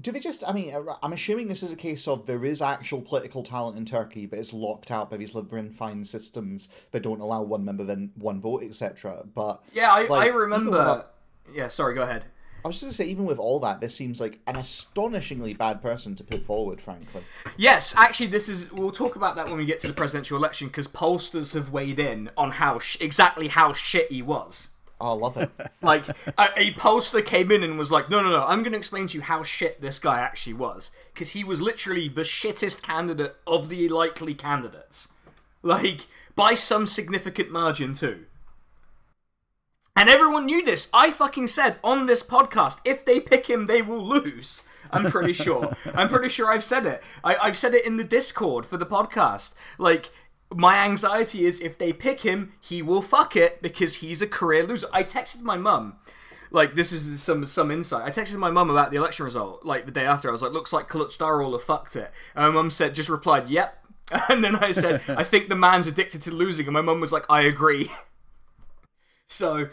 do 0.00 0.10
they 0.10 0.20
just, 0.20 0.42
I 0.46 0.52
mean, 0.52 0.74
uh, 0.74 0.96
I'm 1.02 1.12
assuming 1.12 1.48
this 1.48 1.62
is 1.62 1.72
a 1.72 1.76
case 1.76 2.08
of 2.08 2.26
there 2.26 2.44
is 2.44 2.62
actual 2.62 3.00
political 3.02 3.42
talent 3.42 3.76
in 3.76 3.84
Turkey, 3.84 4.26
but 4.26 4.38
it's 4.38 4.52
locked 4.52 4.90
out 4.90 5.10
by 5.10 5.16
these 5.18 5.34
labyrinthine 5.34 6.04
systems 6.04 6.68
that 6.92 7.02
don't 7.02 7.20
allow 7.20 7.42
one 7.42 7.64
member, 7.64 7.84
then 7.84 8.10
one 8.16 8.40
vote, 8.40 8.62
etc. 8.62 9.24
But, 9.34 9.62
Yeah, 9.72 9.92
I, 9.92 10.06
like, 10.06 10.22
I 10.24 10.26
remember. 10.34 10.70
without- 10.70 11.14
Yeah, 11.52 11.68
sorry, 11.68 11.94
go 11.94 12.02
ahead. 12.02 12.24
I 12.64 12.68
was 12.68 12.76
just 12.76 12.84
going 12.84 12.90
to 12.92 12.96
say, 12.96 13.06
even 13.06 13.24
with 13.24 13.38
all 13.38 13.58
that, 13.60 13.80
this 13.80 13.94
seems 13.94 14.20
like 14.20 14.38
an 14.46 14.56
astonishingly 14.56 15.52
bad 15.54 15.82
person 15.82 16.14
to 16.14 16.22
put 16.24 16.46
forward, 16.46 16.80
frankly. 16.80 17.22
Yes, 17.56 17.92
actually, 17.96 18.28
this 18.28 18.48
is. 18.48 18.70
We'll 18.72 18.92
talk 18.92 19.16
about 19.16 19.34
that 19.34 19.46
when 19.48 19.56
we 19.58 19.64
get 19.66 19.80
to 19.80 19.88
the 19.88 19.92
presidential 19.92 20.36
election 20.38 20.68
because 20.68 20.86
pollsters 20.86 21.54
have 21.54 21.70
weighed 21.72 21.98
in 21.98 22.30
on 22.36 22.52
how 22.52 22.78
sh- 22.78 22.98
exactly 23.00 23.48
how 23.48 23.72
shit 23.72 24.12
he 24.12 24.22
was. 24.22 24.68
Oh, 25.02 25.08
I 25.08 25.12
love 25.14 25.36
it. 25.36 25.50
Like 25.82 26.08
a, 26.08 26.48
a 26.56 26.72
pollster 26.74 27.26
came 27.26 27.50
in 27.50 27.64
and 27.64 27.76
was 27.76 27.90
like, 27.90 28.08
"No, 28.08 28.22
no, 28.22 28.30
no! 28.30 28.44
I'm 28.46 28.62
going 28.62 28.70
to 28.70 28.78
explain 28.78 29.08
to 29.08 29.18
you 29.18 29.22
how 29.22 29.42
shit 29.42 29.82
this 29.82 29.98
guy 29.98 30.20
actually 30.20 30.54
was 30.54 30.92
because 31.12 31.30
he 31.30 31.42
was 31.42 31.60
literally 31.60 32.08
the 32.08 32.20
shittest 32.20 32.82
candidate 32.82 33.34
of 33.44 33.68
the 33.68 33.88
likely 33.88 34.32
candidates, 34.32 35.08
like 35.60 36.06
by 36.36 36.54
some 36.54 36.86
significant 36.86 37.50
margin 37.50 37.94
too." 37.94 38.26
And 39.96 40.08
everyone 40.08 40.46
knew 40.46 40.64
this. 40.64 40.88
I 40.94 41.10
fucking 41.10 41.48
said 41.48 41.78
on 41.82 42.06
this 42.06 42.22
podcast, 42.22 42.80
if 42.84 43.04
they 43.04 43.18
pick 43.18 43.50
him, 43.50 43.66
they 43.66 43.82
will 43.82 44.06
lose. 44.06 44.62
I'm 44.92 45.10
pretty 45.10 45.32
sure. 45.32 45.74
I'm 45.94 46.08
pretty 46.08 46.28
sure 46.28 46.50
I've 46.50 46.64
said 46.64 46.86
it. 46.86 47.02
I, 47.24 47.36
I've 47.36 47.56
said 47.56 47.74
it 47.74 47.84
in 47.84 47.96
the 47.96 48.04
Discord 48.04 48.66
for 48.66 48.76
the 48.76 48.86
podcast. 48.86 49.54
Like, 49.78 50.10
my 50.54 50.76
anxiety 50.76 51.44
is 51.44 51.60
if 51.60 51.78
they 51.78 51.92
pick 51.92 52.20
him, 52.20 52.52
he 52.60 52.82
will 52.82 53.02
fuck 53.02 53.36
it 53.36 53.62
because 53.62 53.96
he's 53.96 54.22
a 54.22 54.26
career 54.26 54.66
loser. 54.66 54.88
I 54.92 55.02
texted 55.04 55.42
my 55.42 55.56
mum. 55.56 55.96
Like 56.50 56.74
this 56.74 56.92
is 56.92 57.22
some 57.22 57.46
some 57.46 57.70
insight. 57.70 58.06
I 58.06 58.10
texted 58.10 58.36
my 58.36 58.50
mum 58.50 58.68
about 58.68 58.90
the 58.90 58.98
election 58.98 59.24
result 59.24 59.64
like 59.64 59.86
the 59.86 59.92
day 59.92 60.04
after. 60.04 60.28
I 60.28 60.32
was 60.32 60.42
like, 60.42 60.52
"Looks 60.52 60.72
like 60.72 60.88
Kılıçdaroğlu 60.88 61.60
fucked 61.60 61.96
it." 61.96 62.10
And 62.34 62.46
my 62.46 62.50
mum 62.50 62.70
said, 62.70 62.94
just 62.94 63.08
replied, 63.08 63.48
"Yep." 63.48 63.78
And 64.28 64.44
then 64.44 64.56
I 64.56 64.72
said, 64.72 65.00
"I 65.08 65.24
think 65.24 65.48
the 65.48 65.56
man's 65.56 65.86
addicted 65.86 66.22
to 66.22 66.30
losing." 66.30 66.66
And 66.66 66.74
my 66.74 66.82
mum 66.82 67.00
was 67.00 67.12
like, 67.12 67.24
"I 67.30 67.42
agree." 67.42 67.90
So, 69.28 69.68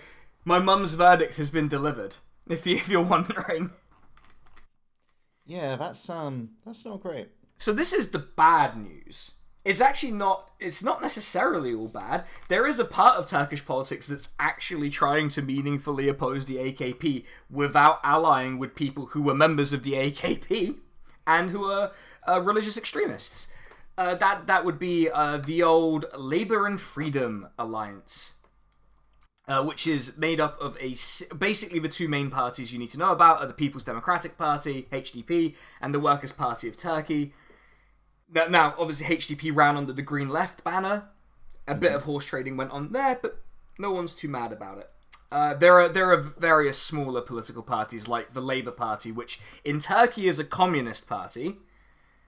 my 0.45 0.59
mum's 0.59 0.93
verdict 0.93 1.35
has 1.35 1.49
been 1.49 1.67
delivered. 1.67 2.15
If, 2.47 2.65
you, 2.65 2.77
if 2.77 2.87
you're 2.87 3.01
wondering. 3.03 3.71
yeah, 5.45 5.75
that's, 5.75 6.09
um, 6.09 6.51
that's 6.65 6.85
not 6.85 7.01
great. 7.01 7.27
So 7.57 7.73
this 7.73 7.91
is 7.91 8.11
the 8.11 8.19
bad 8.19 8.77
news. 8.77 9.33
It's 9.65 9.81
actually 9.81 10.13
not. 10.13 10.51
It's 10.59 10.81
not 10.81 11.01
necessarily 11.01 11.73
all 11.73 11.87
bad. 11.89 12.23
There 12.47 12.65
is 12.65 12.79
a 12.79 12.85
part 12.85 13.17
of 13.17 13.27
Turkish 13.27 13.65
politics 13.65 14.07
that's 14.07 14.29
actually 14.39 14.89
trying 14.89 15.29
to 15.31 15.41
meaningfully 15.41 16.07
oppose 16.07 16.45
the 16.45 16.55
AKP 16.57 17.25
without 17.49 17.99
allying 18.03 18.57
with 18.57 18.73
people 18.75 19.07
who 19.07 19.21
were 19.21 19.35
members 19.35 19.73
of 19.73 19.83
the 19.83 19.93
AKP 19.93 20.77
and 21.27 21.51
who 21.51 21.65
are 21.65 21.91
uh, 22.27 22.41
religious 22.41 22.77
extremists. 22.77 23.51
Uh, 23.97 24.15
that 24.15 24.47
that 24.47 24.63
would 24.63 24.79
be 24.79 25.09
uh, 25.09 25.37
the 25.37 25.61
old 25.61 26.05
Labour 26.17 26.65
and 26.65 26.79
Freedom 26.79 27.47
Alliance. 27.57 28.35
uh, 29.49 29.63
which 29.63 29.87
is 29.87 30.15
made 30.17 30.39
up 30.39 30.59
of 30.61 30.77
a 30.79 30.95
basically 31.35 31.79
the 31.79 31.89
two 31.89 32.07
main 32.07 32.29
parties 32.29 32.71
you 32.71 32.77
need 32.79 32.91
to 32.91 32.99
know 32.99 33.11
about 33.11 33.41
are 33.41 33.47
the 33.47 33.53
People's 33.53 33.83
Democratic 33.83 34.37
Party 34.37 34.87
(HDP) 34.91 35.55
and 35.81 35.93
the 35.93 35.99
Workers' 35.99 36.31
Party 36.31 36.69
of 36.69 36.77
Turkey. 36.77 37.33
Now, 38.33 38.45
now 38.47 38.75
obviously, 38.77 39.07
HDP 39.15 39.55
ran 39.55 39.77
under 39.77 39.93
the 39.93 40.01
Green 40.01 40.29
Left 40.29 40.63
banner. 40.63 41.03
A 41.67 41.75
bit 41.75 41.93
of 41.93 42.03
horse 42.03 42.25
trading 42.25 42.57
went 42.57 42.71
on 42.71 42.91
there, 42.91 43.19
but 43.21 43.39
no 43.77 43.91
one's 43.91 44.15
too 44.15 44.27
mad 44.27 44.51
about 44.51 44.79
it. 44.79 44.89
Uh, 45.31 45.53
there 45.53 45.79
are 45.79 45.87
there 45.87 46.11
are 46.11 46.17
various 46.17 46.79
smaller 46.81 47.21
political 47.21 47.61
parties 47.61 48.07
like 48.07 48.33
the 48.33 48.41
Labour 48.41 48.71
Party, 48.71 49.11
which 49.11 49.39
in 49.63 49.79
Turkey 49.79 50.27
is 50.27 50.39
a 50.39 50.43
communist 50.43 51.07
party. 51.07 51.57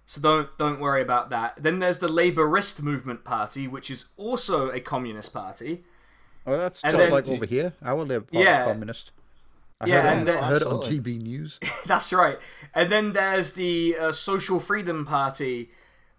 So 0.06 0.22
don't 0.22 0.56
don't 0.60 0.80
worry 0.80 1.02
about 1.02 1.30
that. 1.32 1.56
Then 1.58 1.80
there's 1.80 1.98
the 1.98 2.08
Labourist 2.08 2.82
Movement 2.84 3.24
Party, 3.24 3.68
which 3.68 3.90
is 3.90 4.10
also 4.18 4.70
a 4.70 4.80
communist 4.80 5.34
party. 5.34 5.84
Oh, 6.46 6.58
that's 6.58 6.84
And 6.84 7.00
then 7.00 7.12
like 7.12 7.28
over 7.30 7.46
here. 7.46 7.74
Our 7.84 8.04
Labour 8.04 8.26
Party 8.32 8.44
Yeah. 8.46 8.66
communist. 8.66 9.12
I 9.80 9.88
Yeah, 9.88 10.02
heard, 10.02 10.18
and 10.20 10.28
then- 10.28 10.44
I 10.44 10.48
heard 10.48 10.62
it 10.62 10.68
on 10.68 10.82
GB 10.84 11.18
News. 11.24 11.60
That's 11.88 12.14
right. 12.14 12.38
And 12.76 12.92
then 12.92 13.14
there's 13.14 13.54
the 13.54 13.98
uh, 14.00 14.12
Social 14.12 14.60
Freedom 14.60 15.06
Party, 15.08 15.72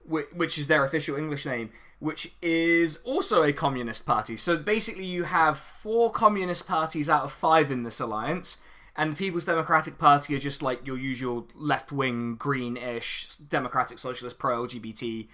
which, 0.06 0.58
is 0.58 0.66
their 0.66 0.84
official 0.84 1.16
English 1.16 1.46
name, 1.46 1.70
which 1.98 2.32
is 2.42 2.96
also 3.04 3.42
a 3.42 3.52
communist 3.52 4.04
party. 4.04 4.36
So 4.36 4.56
basically, 4.56 5.06
you 5.06 5.24
have 5.24 5.58
four 5.58 6.10
communist 6.10 6.66
parties 6.66 7.08
out 7.08 7.22
of 7.24 7.32
five 7.32 7.70
in 7.70 7.82
this 7.82 8.00
alliance, 8.00 8.60
and 8.96 9.12
the 9.12 9.16
People's 9.16 9.44
Democratic 9.44 9.98
Party 9.98 10.34
are 10.34 10.40
just 10.40 10.62
like 10.62 10.86
your 10.86 10.98
usual 10.98 11.48
left 11.54 11.92
wing, 11.92 12.34
green 12.34 12.76
ish, 12.76 13.36
democratic 13.36 13.98
socialist, 13.98 14.38
pro 14.38 14.66
LGBT 14.66 15.28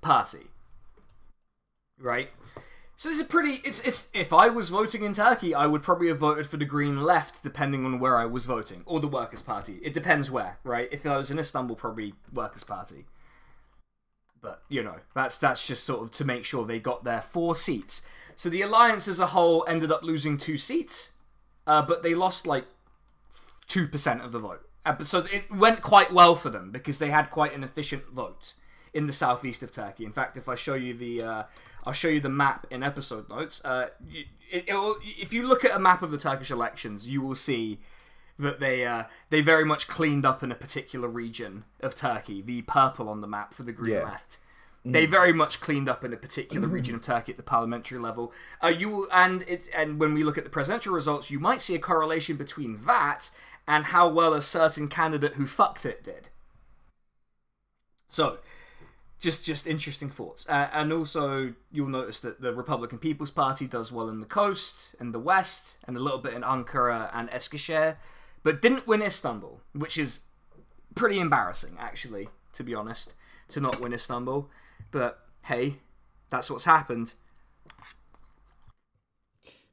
party. 0.00 0.48
Right? 1.98 2.30
So 2.96 3.08
this 3.08 3.20
is 3.20 3.26
pretty. 3.26 3.60
It's 3.64 3.80
it's. 3.80 4.08
If 4.14 4.32
I 4.32 4.48
was 4.48 4.68
voting 4.68 5.04
in 5.04 5.12
Turkey, 5.12 5.54
I 5.54 5.66
would 5.66 5.82
probably 5.82 6.08
have 6.08 6.18
voted 6.18 6.46
for 6.46 6.56
the 6.56 6.64
Green 6.64 7.02
Left, 7.02 7.42
depending 7.42 7.84
on 7.84 7.98
where 7.98 8.16
I 8.16 8.24
was 8.24 8.46
voting, 8.46 8.82
or 8.86 9.00
the 9.00 9.08
Workers' 9.08 9.42
Party. 9.42 9.80
It 9.82 9.92
depends 9.92 10.30
where, 10.30 10.58
right? 10.62 10.88
If 10.92 11.04
I 11.04 11.16
was 11.16 11.30
in 11.30 11.38
Istanbul, 11.38 11.74
probably 11.74 12.14
Workers' 12.32 12.62
Party. 12.62 13.04
But 14.44 14.62
you 14.68 14.82
know, 14.82 14.96
that's 15.14 15.38
that's 15.38 15.66
just 15.66 15.84
sort 15.84 16.02
of 16.02 16.10
to 16.12 16.24
make 16.24 16.44
sure 16.44 16.66
they 16.66 16.78
got 16.78 17.02
their 17.02 17.22
four 17.22 17.56
seats. 17.56 18.02
So 18.36 18.50
the 18.50 18.60
alliance 18.60 19.08
as 19.08 19.18
a 19.18 19.28
whole 19.28 19.64
ended 19.66 19.90
up 19.90 20.02
losing 20.02 20.36
two 20.36 20.58
seats, 20.58 21.12
uh, 21.66 21.80
but 21.80 22.02
they 22.02 22.14
lost 22.14 22.46
like 22.46 22.66
two 23.66 23.88
percent 23.88 24.20
of 24.20 24.32
the 24.32 24.38
vote. 24.38 24.68
So 25.02 25.20
it 25.32 25.50
went 25.50 25.80
quite 25.80 26.12
well 26.12 26.34
for 26.34 26.50
them 26.50 26.70
because 26.70 26.98
they 26.98 27.08
had 27.08 27.30
quite 27.30 27.54
an 27.54 27.64
efficient 27.64 28.04
vote 28.10 28.52
in 28.92 29.06
the 29.06 29.14
southeast 29.14 29.62
of 29.62 29.72
Turkey. 29.72 30.04
In 30.04 30.12
fact, 30.12 30.36
if 30.36 30.46
I 30.46 30.56
show 30.56 30.74
you 30.74 30.92
the, 30.92 31.22
uh, 31.22 31.42
I'll 31.84 31.94
show 31.94 32.08
you 32.08 32.20
the 32.20 32.28
map 32.28 32.66
in 32.70 32.82
episode 32.82 33.30
notes. 33.30 33.64
Uh, 33.64 33.88
it, 34.52 34.66
it 34.68 34.74
will, 34.74 34.96
if 35.02 35.32
you 35.32 35.48
look 35.48 35.64
at 35.64 35.74
a 35.74 35.78
map 35.78 36.02
of 36.02 36.10
the 36.10 36.18
Turkish 36.18 36.50
elections, 36.50 37.08
you 37.08 37.22
will 37.22 37.34
see 37.34 37.80
that 38.38 38.60
they 38.60 38.84
uh, 38.86 39.04
they 39.30 39.40
very 39.40 39.64
much 39.64 39.86
cleaned 39.88 40.26
up 40.26 40.42
in 40.42 40.50
a 40.50 40.54
particular 40.56 41.08
region 41.08 41.64
of 41.80 41.94
Turkey. 41.94 42.42
The 42.42 42.62
purple 42.62 43.08
on 43.08 43.20
the 43.20 43.26
map 43.28 43.54
for 43.54 43.62
the 43.62 43.72
green 43.72 43.94
Yeah. 43.94 44.04
left. 44.04 44.38
They 44.86 45.06
very 45.06 45.32
much 45.32 45.60
cleaned 45.60 45.88
up 45.88 46.04
in 46.04 46.12
a 46.12 46.16
particular 46.18 46.68
region 46.76 46.94
of 46.94 47.00
Turkey 47.00 47.32
at 47.32 47.38
the 47.38 47.42
parliamentary 47.42 47.98
level. 47.98 48.32
Uh, 48.62 48.68
you 48.68 49.08
and 49.10 49.42
it, 49.48 49.68
and 49.74 49.98
when 49.98 50.12
we 50.12 50.22
look 50.22 50.36
at 50.36 50.44
the 50.44 50.50
presidential 50.50 50.92
results, 50.92 51.30
you 51.30 51.40
might 51.40 51.62
see 51.62 51.74
a 51.74 51.78
correlation 51.78 52.36
between 52.36 52.82
that 52.84 53.30
and 53.66 53.86
how 53.86 54.06
well 54.08 54.34
a 54.34 54.42
certain 54.42 54.88
candidate 54.88 55.34
who 55.34 55.46
fucked 55.46 55.86
it 55.86 56.04
did. 56.04 56.28
So, 58.08 58.38
just 59.18 59.44
just 59.46 59.66
interesting 59.66 60.10
thoughts, 60.10 60.46
uh, 60.48 60.68
and 60.72 60.92
also 60.92 61.54
you'll 61.72 61.88
notice 61.88 62.20
that 62.20 62.40
the 62.42 62.52
Republican 62.52 62.98
People's 62.98 63.30
Party 63.30 63.66
does 63.66 63.90
well 63.90 64.08
in 64.10 64.20
the 64.20 64.26
coast 64.26 64.94
and 65.00 65.14
the 65.14 65.18
west, 65.18 65.78
and 65.88 65.96
a 65.96 66.00
little 66.00 66.18
bit 66.18 66.34
in 66.34 66.42
Ankara 66.42 67.10
and 67.14 67.30
Eskişehir, 67.30 67.96
but 68.44 68.62
didn't 68.62 68.86
win 68.86 69.02
Istanbul, 69.02 69.60
which 69.72 69.98
is 69.98 70.20
pretty 70.94 71.18
embarrassing, 71.18 71.76
actually, 71.80 72.28
to 72.52 72.62
be 72.62 72.74
honest, 72.74 73.14
to 73.48 73.60
not 73.60 73.80
win 73.80 73.92
Istanbul. 73.92 74.48
But 74.92 75.18
hey, 75.42 75.78
that's 76.30 76.48
what's 76.50 76.64
happened. 76.66 77.14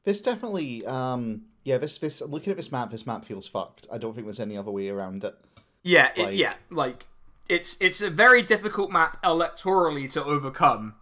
This 0.04 0.22
definitely, 0.22 0.84
um, 0.86 1.44
yeah. 1.64 1.78
This 1.78 1.98
this 2.00 2.22
looking 2.22 2.50
at 2.52 2.58
this 2.58 2.72
map, 2.72 2.90
this 2.90 3.06
map 3.06 3.24
feels 3.24 3.48
fucked. 3.48 3.88
I 3.92 4.00
don't 4.00 4.14
think 4.16 4.26
there's 4.26 4.40
any 4.40 4.58
other 4.58 4.72
way 4.72 4.90
around 4.90 5.24
it. 5.24 5.36
Yeah, 5.84 6.12
it, 6.16 6.34
yeah, 6.34 6.54
like 6.72 7.06
it's 7.48 7.78
it's 7.80 8.02
a 8.02 8.10
very 8.10 8.42
difficult 8.42 8.92
map 8.92 9.22
electorally 9.24 10.12
to 10.14 10.24
overcome, 10.24 10.96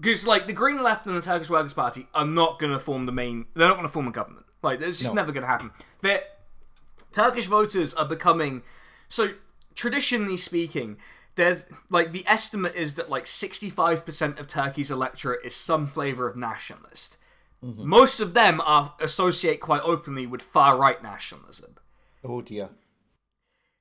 Because 0.00 0.26
like 0.26 0.46
the 0.48 0.52
Green 0.52 0.82
Left 0.82 1.06
and 1.06 1.16
the 1.16 1.20
Turkish 1.22 1.48
Workers 1.48 1.74
Party 1.74 2.08
are 2.12 2.26
not 2.26 2.58
going 2.58 2.72
to 2.72 2.78
form 2.80 3.06
the 3.06 3.12
main. 3.12 3.46
They're 3.54 3.68
not 3.68 3.74
going 3.74 3.86
to 3.86 3.92
form 3.92 4.08
a 4.08 4.12
government. 4.12 4.46
Like 4.62 4.80
it's 4.80 4.98
just 4.98 5.12
No. 5.12 5.20
never 5.20 5.30
going 5.30 5.42
to 5.42 5.48
happen. 5.48 5.70
They're, 6.00 6.22
Turkish 7.14 7.46
voters 7.46 7.94
are 7.94 8.04
becoming 8.04 8.62
so 9.08 9.30
traditionally 9.74 10.36
speaking. 10.36 10.98
There's 11.36 11.64
like 11.90 12.12
the 12.12 12.24
estimate 12.26 12.74
is 12.74 12.94
that 12.94 13.08
like 13.08 13.24
65% 13.24 14.38
of 14.38 14.46
Turkey's 14.46 14.90
electorate 14.90 15.44
is 15.44 15.56
some 15.56 15.86
flavor 15.86 16.28
of 16.28 16.36
nationalist. 16.36 17.16
Mm-hmm. 17.64 17.88
Most 17.88 18.20
of 18.20 18.34
them 18.34 18.60
are 18.66 18.94
associate 19.00 19.60
quite 19.60 19.82
openly 19.82 20.26
with 20.26 20.42
far 20.42 20.76
right 20.76 21.02
nationalism 21.02 21.76
Oh 22.22 22.42
dear. 22.42 22.68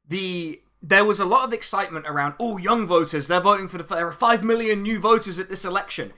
the 0.07 0.61
there 0.81 1.05
was 1.05 1.19
a 1.19 1.25
lot 1.25 1.43
of 1.45 1.53
excitement 1.53 2.05
around 2.07 2.33
oh 2.39 2.57
young 2.57 2.87
voters 2.87 3.27
they're 3.27 3.39
voting 3.41 3.67
for 3.67 3.77
the 3.77 3.83
there 3.83 4.07
are 4.07 4.11
5 4.11 4.43
million 4.43 4.81
new 4.81 4.99
voters 4.99 5.39
at 5.39 5.49
this 5.49 5.65
election 5.65 6.13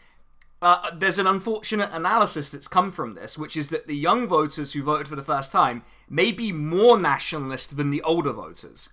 uh, 0.62 0.90
there's 0.96 1.20
an 1.20 1.28
unfortunate 1.28 1.90
analysis 1.92 2.50
that's 2.50 2.68
come 2.68 2.92
from 2.92 3.14
this 3.14 3.38
which 3.38 3.56
is 3.58 3.68
that 3.70 3.88
the 3.88 3.96
young 3.96 4.28
voters 4.28 4.74
who 4.74 4.82
voted 4.84 5.08
for 5.08 5.16
the 5.16 5.22
first 5.24 5.52
time 5.52 5.84
may 6.10 6.32
be 6.32 6.52
more 6.52 7.00
nationalist 7.00 7.78
than 7.78 7.90
the 7.92 8.02
older 8.02 8.32
voters 8.34 8.90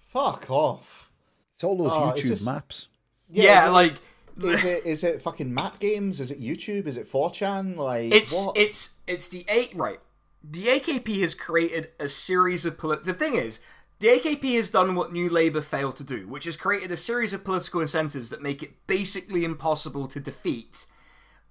Fuck 0.00 0.50
off. 0.50 1.10
It's 1.54 1.64
all 1.64 1.76
those 1.78 1.90
Oh, 1.92 2.12
YouTube 2.14 2.28
just- 2.28 2.44
maps. 2.44 2.88
yeah, 3.30 3.66
is 3.68 3.72
like 3.72 3.94
Is 4.42 4.64
it 4.72 4.84
is 4.86 5.04
it 5.04 5.22
fucking 5.22 5.52
map 5.54 5.78
games? 5.78 6.20
Is 6.20 6.30
it 6.30 6.40
YouTube? 6.40 6.86
Is 6.86 6.96
it 6.98 7.10
4chan? 7.10 7.76
Like 7.76 8.12
it's 8.12 8.34
what? 8.46 8.56
it's 8.56 8.98
it's 9.06 9.28
the 9.28 9.44
eight 9.48 9.74
right 9.74 10.00
the 10.44 10.66
akp 10.66 11.20
has 11.20 11.34
created 11.34 11.90
a 12.00 12.08
series 12.08 12.64
of 12.66 12.76
polit- 12.76 13.04
the 13.04 13.14
thing 13.14 13.34
is 13.34 13.60
the 14.02 14.08
AKP 14.08 14.56
has 14.56 14.68
done 14.68 14.96
what 14.96 15.12
New 15.12 15.30
Labour 15.30 15.60
failed 15.60 15.94
to 15.94 16.02
do, 16.02 16.26
which 16.26 16.44
has 16.46 16.56
created 16.56 16.90
a 16.90 16.96
series 16.96 17.32
of 17.32 17.44
political 17.44 17.80
incentives 17.80 18.30
that 18.30 18.42
make 18.42 18.60
it 18.60 18.84
basically 18.88 19.44
impossible 19.44 20.08
to 20.08 20.18
defeat, 20.18 20.86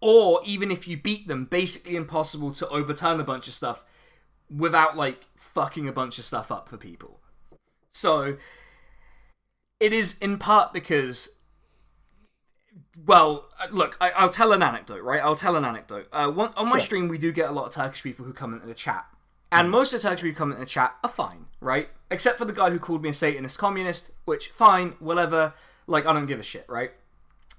or 0.02 0.42
even 0.44 0.70
if 0.70 0.86
you 0.86 0.98
beat 0.98 1.30
them, 1.30 1.46
basically 1.46 1.96
impossible 1.96 2.52
to 2.52 2.68
overturn 2.68 3.22
a 3.22 3.24
bunch 3.24 3.48
of 3.48 3.54
stuff 3.54 3.86
without 4.54 4.98
like 4.98 5.22
fucking 5.38 5.88
a 5.88 5.94
bunch 5.94 6.20
of 6.20 6.26
stuff 6.26 6.52
up 6.52 6.68
for 6.68 6.76
people. 6.76 7.22
So 7.90 8.36
it 9.80 9.94
is 9.94 10.18
in 10.18 10.38
part 10.38 10.74
because 10.74 11.30
well, 13.06 13.46
uh, 13.62 13.68
look, 13.72 13.96
I, 14.02 14.12
I'll 14.12 14.30
tell 14.30 14.52
an 14.52 14.62
anecdote, 14.62 15.04
right? 15.04 15.22
I'll 15.24 15.36
tell 15.36 15.56
an 15.56 15.64
anecdote. 15.64 16.10
Uh, 16.12 16.30
one, 16.30 16.52
on 16.58 16.70
my 16.70 16.80
stream, 16.80 17.08
we 17.08 17.18
do 17.18 17.32
get 17.32 17.50
a 17.50 17.54
lot 17.54 17.68
of 17.68 17.72
Turkish 17.72 18.04
people 18.04 18.26
who 18.26 18.34
come 18.34 18.54
into 18.54 18.68
the 18.68 18.74
chat. 18.74 19.06
And 19.54 19.72
most 19.72 19.94
of 19.94 20.02
the 20.02 20.10
Turkish 20.10 20.24
people 20.24 20.34
who 20.34 20.38
come 20.38 20.52
into 20.52 20.60
the 20.60 20.70
chat 20.70 20.98
are 21.02 21.10
fine, 21.10 21.46
right? 21.62 21.88
Except 22.12 22.38
for 22.38 22.46
the 22.46 22.54
guy 22.54 22.70
who 22.70 22.78
called 22.78 23.02
me 23.02 23.10
a 23.10 23.14
Satanist 23.14 23.58
communist, 23.58 24.12
which, 24.26 24.50
fine, 24.50 24.92
whatever. 25.00 25.54
Like, 25.88 26.06
I 26.06 26.14
don't 26.14 26.28
give 26.28 26.40
a 26.40 26.44
shit, 26.44 26.66
right? 26.70 26.92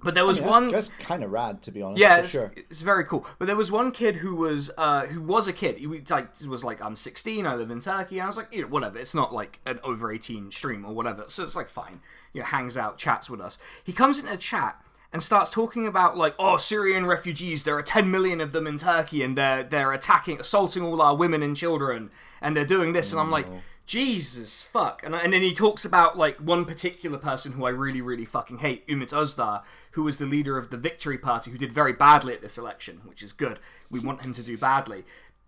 But 0.02 0.14
there 0.14 0.26
was 0.26 0.40
that's, 0.40 0.50
one. 0.50 0.68
that's 0.68 0.88
kind 0.98 1.22
of 1.22 1.30
rad 1.30 1.62
to 1.62 1.70
be 1.70 1.80
honest. 1.80 2.00
Yeah, 2.00 2.14
for 2.14 2.20
it's, 2.20 2.30
sure. 2.30 2.52
it's 2.56 2.80
very 2.80 3.04
cool. 3.04 3.26
But 3.38 3.46
there 3.46 3.56
was 3.56 3.70
one 3.70 3.92
kid 3.92 4.16
who 4.16 4.34
was 4.34 4.70
uh, 4.76 5.06
who 5.06 5.20
was 5.20 5.46
a 5.46 5.52
kid. 5.52 5.78
He 5.78 5.86
was 5.86 6.10
like 6.10 6.28
was 6.48 6.64
like 6.64 6.82
I'm 6.82 6.96
16. 6.96 7.46
I 7.46 7.54
live 7.54 7.70
in 7.70 7.80
Turkey. 7.80 8.18
And 8.18 8.24
I 8.24 8.26
was 8.26 8.36
like, 8.36 8.52
you 8.52 8.62
know, 8.62 8.68
whatever. 8.68 8.98
It's 8.98 9.14
not 9.14 9.32
like 9.32 9.60
an 9.64 9.78
over 9.84 10.10
18 10.10 10.50
stream 10.50 10.84
or 10.84 10.92
whatever. 10.92 11.24
So 11.28 11.44
it's 11.44 11.56
like 11.56 11.68
fine. 11.68 12.00
You 12.32 12.40
know, 12.40 12.46
hangs 12.46 12.76
out, 12.76 12.98
chats 12.98 13.30
with 13.30 13.40
us. 13.40 13.58
He 13.84 13.92
comes 13.92 14.18
into 14.18 14.32
a 14.32 14.36
chat 14.36 14.82
and 15.12 15.22
starts 15.22 15.50
talking 15.50 15.86
about 15.86 16.16
like, 16.16 16.34
oh, 16.38 16.56
Syrian 16.56 17.06
refugees. 17.06 17.64
There 17.64 17.76
are 17.76 17.82
10 17.82 18.10
million 18.10 18.40
of 18.40 18.52
them 18.52 18.66
in 18.66 18.78
Turkey, 18.78 19.22
and 19.22 19.36
they're 19.38 19.62
they're 19.62 19.92
attacking, 19.92 20.40
assaulting 20.40 20.82
all 20.82 21.00
our 21.00 21.14
women 21.14 21.42
and 21.42 21.56
children, 21.56 22.10
and 22.40 22.56
they're 22.56 22.64
doing 22.64 22.92
this. 22.92 23.12
And 23.12 23.20
I'm 23.20 23.30
like. 23.30 23.46
Jesus 23.86 24.62
fuck. 24.62 25.02
And, 25.04 25.14
and 25.14 25.32
then 25.32 25.42
he 25.42 25.52
talks 25.52 25.84
about 25.84 26.16
like 26.16 26.36
one 26.38 26.64
particular 26.64 27.18
person 27.18 27.52
who 27.52 27.64
I 27.66 27.70
really, 27.70 28.00
really 28.00 28.24
fucking 28.24 28.58
hate, 28.58 28.86
Ümit 28.88 29.10
Özdağ, 29.10 29.62
who 29.92 30.02
was 30.04 30.18
the 30.18 30.24
leader 30.26 30.56
of 30.56 30.70
the 30.70 30.76
Victory 30.76 31.18
Party, 31.18 31.50
who 31.50 31.58
did 31.58 31.72
very 31.72 31.92
badly 31.92 32.32
at 32.32 32.40
this 32.42 32.56
election, 32.56 33.02
which 33.04 33.22
is 33.22 33.32
good. 33.32 33.58
We 33.90 34.00
want 34.00 34.22
him 34.22 34.32
to 34.34 34.42
do 34.42 34.56
badly. 34.56 35.04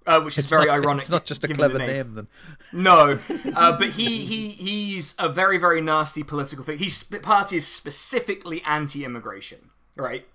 Uh, 0.06 0.20
which 0.20 0.36
is 0.36 0.44
very 0.44 0.66
Not- 0.66 0.80
ironic. 0.80 1.02
It's 1.04 1.10
not 1.10 1.24
just 1.24 1.42
a 1.44 1.46
the 1.46 1.54
clever 1.54 1.78
name. 1.78 2.14
then. 2.14 2.26
No, 2.74 3.18
uh, 3.56 3.78
but 3.78 3.90
he 3.90 4.26
he 4.26 4.50
he's 4.50 5.14
a 5.18 5.30
very 5.30 5.56
very 5.56 5.80
nasty 5.80 6.22
political 6.22 6.62
figure. 6.62 6.84
His 6.84 7.02
party 7.04 7.56
is 7.56 7.66
specifically 7.66 8.60
anti-immigration, 8.66 9.70
right? 9.96 10.26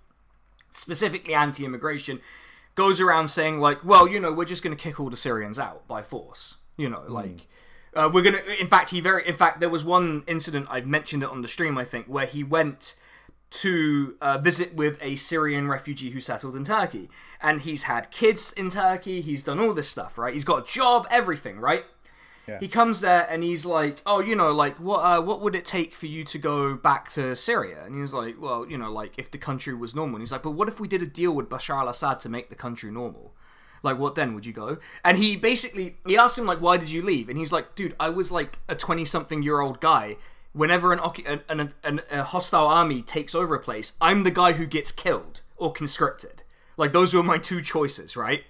Specifically 0.72 1.34
anti-immigration. 1.34 2.20
Goes 2.74 3.00
around 3.00 3.28
saying 3.28 3.60
like, 3.60 3.84
well, 3.84 4.08
you 4.08 4.18
know, 4.18 4.32
we're 4.32 4.44
just 4.44 4.64
going 4.64 4.76
to 4.76 4.82
kick 4.82 4.98
all 4.98 5.08
the 5.08 5.16
Syrians 5.16 5.56
out 5.56 5.86
by 5.86 6.02
force. 6.02 6.56
You 6.76 6.88
know, 6.88 7.04
like. 7.06 7.46
Uh, 7.94 8.08
we're 8.12 8.22
gonna. 8.22 8.42
In 8.58 8.66
fact, 8.66 8.90
he 8.90 9.00
very. 9.00 9.26
In 9.26 9.34
fact, 9.34 9.60
there 9.60 9.68
was 9.68 9.84
one 9.84 10.22
incident 10.26 10.66
I've 10.70 10.86
mentioned 10.86 11.22
it 11.22 11.28
on 11.28 11.42
the 11.42 11.48
stream. 11.48 11.76
I 11.76 11.84
think 11.84 12.06
where 12.06 12.26
he 12.26 12.44
went 12.44 12.94
to 13.50 14.16
uh, 14.20 14.38
visit 14.38 14.74
with 14.74 14.96
a 15.02 15.16
Syrian 15.16 15.66
refugee 15.68 16.10
who 16.10 16.20
settled 16.20 16.54
in 16.54 16.64
Turkey, 16.64 17.10
and 17.42 17.62
he's 17.62 17.84
had 17.84 18.10
kids 18.10 18.52
in 18.52 18.70
Turkey. 18.70 19.20
He's 19.20 19.42
done 19.42 19.58
all 19.58 19.74
this 19.74 19.88
stuff, 19.88 20.16
right? 20.16 20.32
He's 20.32 20.44
got 20.44 20.62
a 20.64 20.72
job, 20.72 21.08
everything, 21.10 21.58
right? 21.58 21.84
Yeah. 22.46 22.58
He 22.58 22.68
comes 22.68 23.00
there 23.00 23.26
and 23.30 23.42
he's 23.42 23.66
like, 23.66 24.02
"Oh, 24.06 24.20
you 24.20 24.34
know, 24.34 24.50
like 24.52 24.78
what? 24.78 25.00
Uh, 25.00 25.20
what 25.20 25.40
would 25.40 25.54
it 25.54 25.64
take 25.64 25.94
for 25.94 26.06
you 26.06 26.24
to 26.24 26.38
go 26.38 26.74
back 26.74 27.10
to 27.10 27.36
Syria?" 27.36 27.82
And 27.84 28.00
he's 28.00 28.12
like, 28.12 28.40
"Well, 28.40 28.68
you 28.68 28.78
know, 28.78 28.90
like 28.90 29.12
if 29.18 29.30
the 29.30 29.38
country 29.38 29.74
was 29.74 29.94
normal." 29.94 30.16
And 30.16 30.22
he's 30.22 30.32
like, 30.32 30.42
"But 30.42 30.52
what 30.52 30.68
if 30.68 30.80
we 30.80 30.88
did 30.88 31.02
a 31.02 31.06
deal 31.06 31.32
with 31.32 31.48
Bashar 31.48 31.80
al-Assad 31.80 32.20
to 32.20 32.28
make 32.28 32.50
the 32.50 32.56
country 32.56 32.90
normal?" 32.90 33.34
Like, 33.82 33.98
what 33.98 34.14
then 34.14 34.34
would 34.34 34.46
you 34.46 34.52
go? 34.52 34.78
And 35.04 35.18
he 35.18 35.36
basically 35.36 35.96
he 36.06 36.16
asked 36.16 36.38
him 36.38 36.46
like, 36.46 36.60
"Why 36.60 36.76
did 36.76 36.90
you 36.90 37.02
leave?" 37.02 37.28
And 37.28 37.38
he's 37.38 37.52
like, 37.52 37.74
"Dude, 37.74 37.96
I 37.98 38.10
was 38.10 38.30
like 38.30 38.58
a 38.68 38.74
twenty-something 38.74 39.42
year 39.42 39.60
old 39.60 39.80
guy." 39.80 40.16
Whenever 40.52 40.92
an, 40.92 41.00
an, 41.48 41.72
an 41.84 42.00
a 42.10 42.24
hostile 42.24 42.66
army 42.66 43.02
takes 43.02 43.36
over 43.36 43.54
a 43.54 43.60
place, 43.60 43.92
I'm 44.00 44.24
the 44.24 44.32
guy 44.32 44.52
who 44.52 44.66
gets 44.66 44.90
killed 44.90 45.42
or 45.56 45.72
conscripted. 45.72 46.42
Like 46.76 46.92
those 46.92 47.14
were 47.14 47.22
my 47.22 47.38
two 47.38 47.62
choices, 47.62 48.16
right? 48.16 48.42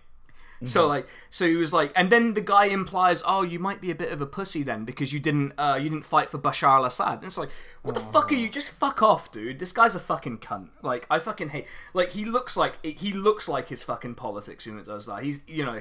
So 0.67 0.87
like, 0.87 1.09
so 1.31 1.47
he 1.47 1.57
was 1.57 1.73
like, 1.73 1.91
and 1.97 2.11
then 2.11 2.35
the 2.35 2.43
guy 2.43 2.67
implies, 2.67 3.23
oh, 3.27 3.41
you 3.43 3.59
might 3.59 3.81
be 3.81 3.91
a 3.91 3.95
bit 3.95 4.13
of 4.13 4.21
a 4.21 4.27
pussy 4.27 4.63
then 4.63 4.85
because 4.85 5.11
you 5.13 5.19
didn't, 5.19 5.53
uh, 5.57 5.79
you 5.81 5.89
didn't 5.89 6.05
fight 6.05 6.29
for 6.29 6.39
Bashar 6.39 6.77
al-Assad. 6.77 7.15
And 7.21 7.25
it's 7.25 7.39
like, 7.39 7.49
what 7.83 7.95
the 7.95 8.01
fuck 8.01 8.31
are 8.31 8.35
you? 8.35 8.49
Just 8.51 8.71
fuck 8.71 9.03
off, 9.03 9.33
dude. 9.33 9.59
This 9.59 9.73
guy's 9.73 9.95
a 9.95 10.01
fucking 10.01 10.39
cunt. 10.39 10.69
Like, 10.83 11.07
I 11.11 11.19
fucking 11.19 11.49
hate. 11.49 11.67
Like, 11.95 12.11
he 12.11 12.27
looks 12.27 12.59
like 12.59 12.75
he 12.85 13.13
looks 13.15 13.49
like 13.49 13.69
his 13.69 13.83
fucking 13.83 14.17
politics. 14.17 14.67
When 14.67 14.79
it 14.79 14.85
does 14.85 15.07
that, 15.07 15.23
he's, 15.23 15.41
you 15.47 15.65
know, 15.65 15.81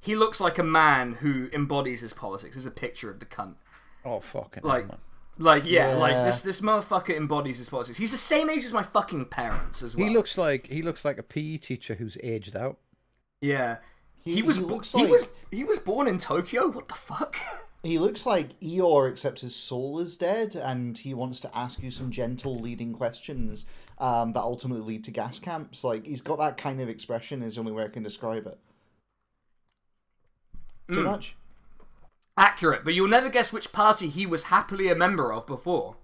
he 0.00 0.16
looks 0.16 0.40
like 0.40 0.58
a 0.58 0.64
man 0.64 1.14
who 1.14 1.48
embodies 1.52 2.00
his 2.00 2.12
politics. 2.12 2.56
Is 2.56 2.66
a 2.66 2.72
picture 2.72 3.08
of 3.10 3.20
the 3.20 3.26
cunt. 3.26 3.54
Oh 4.04 4.18
fucking 4.18 4.62
hell, 4.64 4.68
Like, 4.72 4.88
man. 4.88 4.98
like 5.38 5.62
yeah, 5.66 5.94
like 5.94 6.14
this 6.24 6.42
this 6.42 6.60
motherfucker 6.60 7.16
embodies 7.16 7.58
his 7.58 7.68
politics. 7.68 7.98
He's 7.98 8.10
the 8.10 8.16
same 8.16 8.50
age 8.50 8.64
as 8.64 8.72
my 8.72 8.82
fucking 8.82 9.26
parents 9.26 9.82
as 9.84 9.96
well. 9.96 10.08
He 10.08 10.12
looks 10.12 10.36
like 10.36 10.66
he 10.66 10.82
looks 10.82 11.04
like 11.04 11.16
a 11.18 11.22
PE 11.22 11.58
teacher 11.58 11.94
who's 11.94 12.18
aged 12.24 12.56
out. 12.56 12.78
yeah. 13.40 13.76
He, 14.26 14.34
He- 14.34 14.42
was 14.42 14.56
he 14.56 14.62
bo- 14.62 14.74
looks 14.74 14.92
he 14.92 15.02
like- 15.02 15.10
was 15.10 15.28
he 15.50 15.64
was 15.64 15.78
born 15.78 16.06
in 16.08 16.18
Tokyo. 16.18 16.68
What 16.68 16.88
the 16.88 16.94
fuck? 16.94 17.36
He 17.82 18.00
looks 18.00 18.26
like 18.26 18.58
Eeyore, 18.58 19.08
except 19.08 19.40
his 19.42 19.54
soul 19.54 20.00
is 20.00 20.16
dead, 20.16 20.56
and 20.56 20.98
he 20.98 21.14
wants 21.14 21.38
to 21.40 21.56
ask 21.56 21.80
you 21.80 21.92
some 21.92 22.10
gentle 22.10 22.58
leading 22.58 22.92
questions 22.92 23.64
um, 23.98 24.32
that 24.32 24.40
ultimately 24.40 24.82
lead 24.82 25.04
to 25.04 25.12
gas 25.12 25.38
camps. 25.38 25.84
Like 25.84 26.04
he's 26.04 26.20
got 26.20 26.38
that 26.38 26.56
kind 26.56 26.80
of 26.80 26.88
expression. 26.88 27.42
Is 27.42 27.54
the 27.54 27.60
only 27.60 27.70
way 27.70 27.84
I 27.84 27.88
can 27.88 28.02
describe 28.02 28.44
it. 28.48 28.58
Too 30.92 31.04
much. 31.04 31.36
Accurate, 32.36 32.84
but 32.84 32.92
you'll 32.94 33.08
never 33.08 33.28
guess 33.28 33.52
which 33.52 33.70
party 33.72 34.08
he 34.08 34.26
was 34.26 34.44
happily 34.44 34.88
a 34.88 34.96
member 34.96 35.32
of 35.32 35.46
before. 35.46 35.96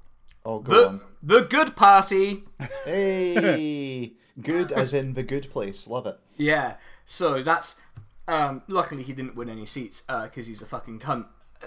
Oh, 0.45 0.61
go 0.61 0.73
The 0.73 0.89
on. 0.89 1.01
the 1.23 1.41
good 1.43 1.75
party. 1.75 2.45
Hey, 2.85 4.13
good 4.41 4.71
as 4.71 4.95
in 4.95 5.15
the 5.15 5.23
good 5.25 5.51
place. 5.51 5.89
Love 5.89 6.07
it. 6.07 6.19
Yeah. 6.37 6.77
So 7.07 7.43
that's 7.43 7.77
um 8.29 8.63
luckily 8.69 9.03
he 9.03 9.13
didn't 9.13 9.35
win 9.37 9.49
any 9.49 9.67
seats 9.67 10.03
because 10.03 10.47
he's 10.47 10.63
a 10.63 10.67
fucking 10.67 11.01
cunt. 11.01 11.27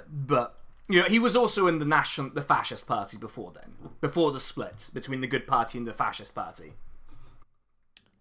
But 0.09 0.57
you 0.87 1.01
know 1.01 1.07
he 1.07 1.19
was 1.19 1.35
also 1.35 1.67
in 1.67 1.79
the 1.79 1.85
national 1.85 2.29
the 2.29 2.41
fascist 2.41 2.87
party 2.87 3.17
before 3.17 3.51
then, 3.53 3.91
before 4.01 4.31
the 4.31 4.39
split 4.39 4.89
between 4.93 5.21
the 5.21 5.27
good 5.27 5.47
party 5.47 5.77
and 5.77 5.87
the 5.87 5.93
fascist 5.93 6.35
party, 6.35 6.73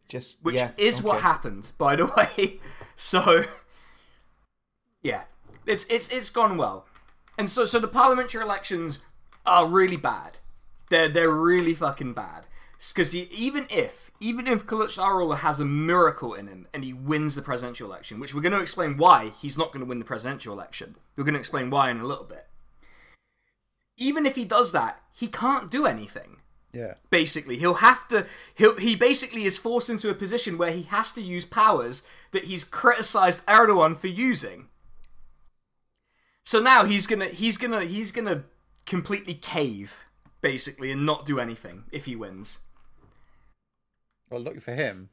Just 0.08 0.38
which 0.42 0.56
yeah, 0.56 0.70
is 0.76 1.02
what 1.02 1.20
happened, 1.20 1.72
by 1.78 1.96
the 1.96 2.06
way. 2.16 2.60
So 2.96 3.44
yeah, 5.02 5.24
it's 5.66 5.84
it's 5.86 6.08
it's 6.08 6.30
gone 6.30 6.56
well, 6.56 6.86
and 7.36 7.48
so 7.50 7.64
so 7.66 7.78
the 7.78 7.88
parliamentary 7.88 8.42
elections 8.42 9.00
are 9.44 9.66
really 9.66 9.96
bad. 9.96 10.38
They're 10.90 11.08
they're 11.08 11.30
really 11.30 11.74
fucking 11.74 12.14
bad. 12.14 12.46
Because 12.78 13.14
even 13.14 13.66
if 13.70 14.10
even 14.20 14.46
if 14.46 14.66
Kılıçdaroğlu 14.66 15.38
has 15.38 15.60
a 15.60 15.64
miracle 15.64 16.34
in 16.34 16.46
him 16.48 16.66
and 16.74 16.84
he 16.84 16.92
wins 16.92 17.34
the 17.34 17.42
presidential 17.42 17.88
election, 17.88 18.20
which 18.20 18.34
we're 18.34 18.40
going 18.42 18.52
to 18.52 18.60
explain 18.60 18.96
why 18.96 19.32
he's 19.40 19.58
not 19.58 19.72
going 19.72 19.80
to 19.80 19.88
win 19.88 19.98
the 19.98 20.04
presidential 20.04 20.52
election, 20.52 20.96
we're 21.16 21.24
going 21.24 21.34
to 21.34 21.40
explain 21.40 21.70
why 21.70 21.90
in 21.90 22.00
a 22.00 22.04
little 22.06 22.24
bit. 22.24 22.46
Even 23.96 24.26
if 24.26 24.34
he 24.34 24.44
does 24.44 24.72
that, 24.72 25.00
he 25.12 25.28
can't 25.28 25.70
do 25.70 25.86
anything 25.86 26.38
Yeah. 26.72 26.94
basically 27.10 27.56
he'll 27.58 27.74
have 27.74 28.08
to 28.08 28.26
he'll, 28.56 28.76
he 28.76 28.96
basically 28.96 29.44
is 29.44 29.56
forced 29.56 29.88
into 29.88 30.10
a 30.10 30.14
position 30.14 30.58
where 30.58 30.72
he 30.72 30.82
has 30.82 31.12
to 31.12 31.22
use 31.22 31.44
powers 31.44 32.02
that 32.32 32.44
he's 32.44 32.64
criticized 32.64 33.46
erdogan 33.46 33.96
for 33.96 34.08
using 34.08 34.66
so 36.42 36.60
now 36.60 36.84
he's 36.84 37.06
gonna 37.06 37.28
he's 37.28 37.56
gonna 37.56 37.84
he's 37.84 38.10
gonna 38.10 38.42
completely 38.86 39.34
cave 39.34 40.04
basically 40.44 40.92
and 40.92 41.06
not 41.06 41.24
do 41.24 41.40
anything 41.40 41.84
if 41.90 42.04
he 42.04 42.14
wins 42.14 42.60
Well, 44.30 44.42
lucky 44.42 44.60
for 44.60 44.74
him. 44.74 45.08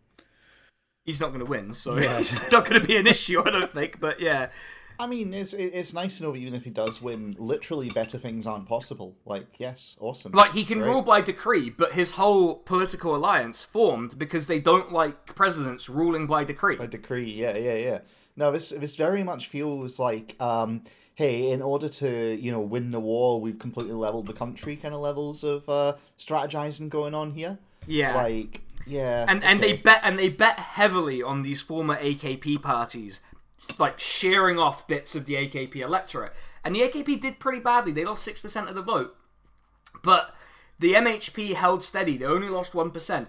He's 1.05 1.21
not 1.21 1.29
going 1.29 1.39
to 1.39 1.49
win, 1.49 1.73
so 1.73 1.95
it's 1.97 2.33
not 2.51 2.65
going 2.67 2.79
to 2.81 2.85
be 2.85 2.97
an 2.97 3.07
issue, 3.07 3.41
I 3.43 3.49
don't 3.49 3.71
think. 3.71 3.99
But 3.99 4.19
yeah, 4.19 4.49
I 4.99 5.07
mean, 5.07 5.33
it's 5.33 5.53
it's 5.53 5.93
nice 5.93 6.17
to 6.17 6.23
know 6.23 6.35
even 6.35 6.53
if 6.53 6.63
he 6.63 6.69
does 6.69 7.01
win, 7.01 7.35
literally 7.39 7.89
better 7.89 8.17
things 8.19 8.45
aren't 8.45 8.67
possible. 8.67 9.15
Like, 9.25 9.47
yes, 9.57 9.97
awesome. 9.99 10.31
like 10.33 10.51
he 10.51 10.63
can 10.63 10.79
Great. 10.79 10.89
rule 10.89 11.01
by 11.01 11.21
decree, 11.21 11.69
but 11.71 11.93
his 11.93 12.11
whole 12.11 12.55
political 12.55 13.15
alliance 13.15 13.63
formed 13.63 14.19
because 14.19 14.45
they 14.47 14.59
don't 14.59 14.91
like 14.91 15.33
presidents 15.33 15.89
ruling 15.89 16.27
by 16.27 16.43
decree. 16.43 16.75
By 16.75 16.87
decree. 16.87 17.31
Yeah, 17.31 17.57
yeah, 17.57 17.75
yeah. 17.75 17.99
No, 18.35 18.51
this 18.51 18.69
this 18.69 18.95
very 18.95 19.23
much 19.23 19.47
feels 19.47 19.97
like, 19.97 20.35
um, 20.39 20.83
hey, 21.21 21.51
in 21.51 21.61
order 21.61 21.87
to 21.87 22.35
you 22.35 22.51
know 22.51 22.59
win 22.59 22.91
the 22.91 22.99
war, 22.99 23.39
we've 23.39 23.59
completely 23.59 23.93
leveled 23.93 24.25
the 24.25 24.33
country. 24.33 24.75
Kind 24.75 24.93
of 24.93 25.01
levels 25.01 25.43
of 25.43 25.69
uh, 25.69 25.95
strategizing 26.17 26.89
going 26.89 27.13
on 27.13 27.31
here. 27.31 27.59
yeah, 27.85 28.15
Like, 28.15 28.61
yeah, 28.87 29.25
and 29.27 29.43
and 29.43 29.61
they 29.61 29.73
bet 29.73 30.01
and 30.03 30.17
they 30.17 30.29
bet 30.29 30.59
heavily 30.59 31.21
on 31.21 31.43
these 31.43 31.61
former 31.61 31.95
AKP 31.97 32.61
parties, 32.63 33.21
like 33.77 33.99
shearing 33.99 34.57
off 34.57 34.87
bits 34.87 35.15
of 35.15 35.25
the 35.25 35.35
AKP 35.35 35.75
electorate. 35.75 36.33
And 36.63 36.75
the 36.75 36.81
AKP 36.81 37.21
did 37.21 37.39
pretty 37.39 37.59
badly. 37.59 37.91
They 37.91 38.05
lost 38.05 38.23
six 38.23 38.41
percent 38.41 38.69
of 38.69 38.75
the 38.75 38.81
vote, 38.81 39.15
but 40.03 40.35
the 40.79 40.93
MHP 40.93 41.53
held 41.53 41.83
steady. 41.83 42.17
They 42.17 42.25
only 42.25 42.49
lost 42.49 42.73
one 42.73 42.89
percent, 42.89 43.27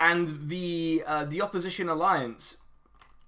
and 0.00 0.48
the 0.48 1.04
uh, 1.06 1.24
the 1.24 1.40
opposition 1.40 1.88
alliance. 1.88 2.62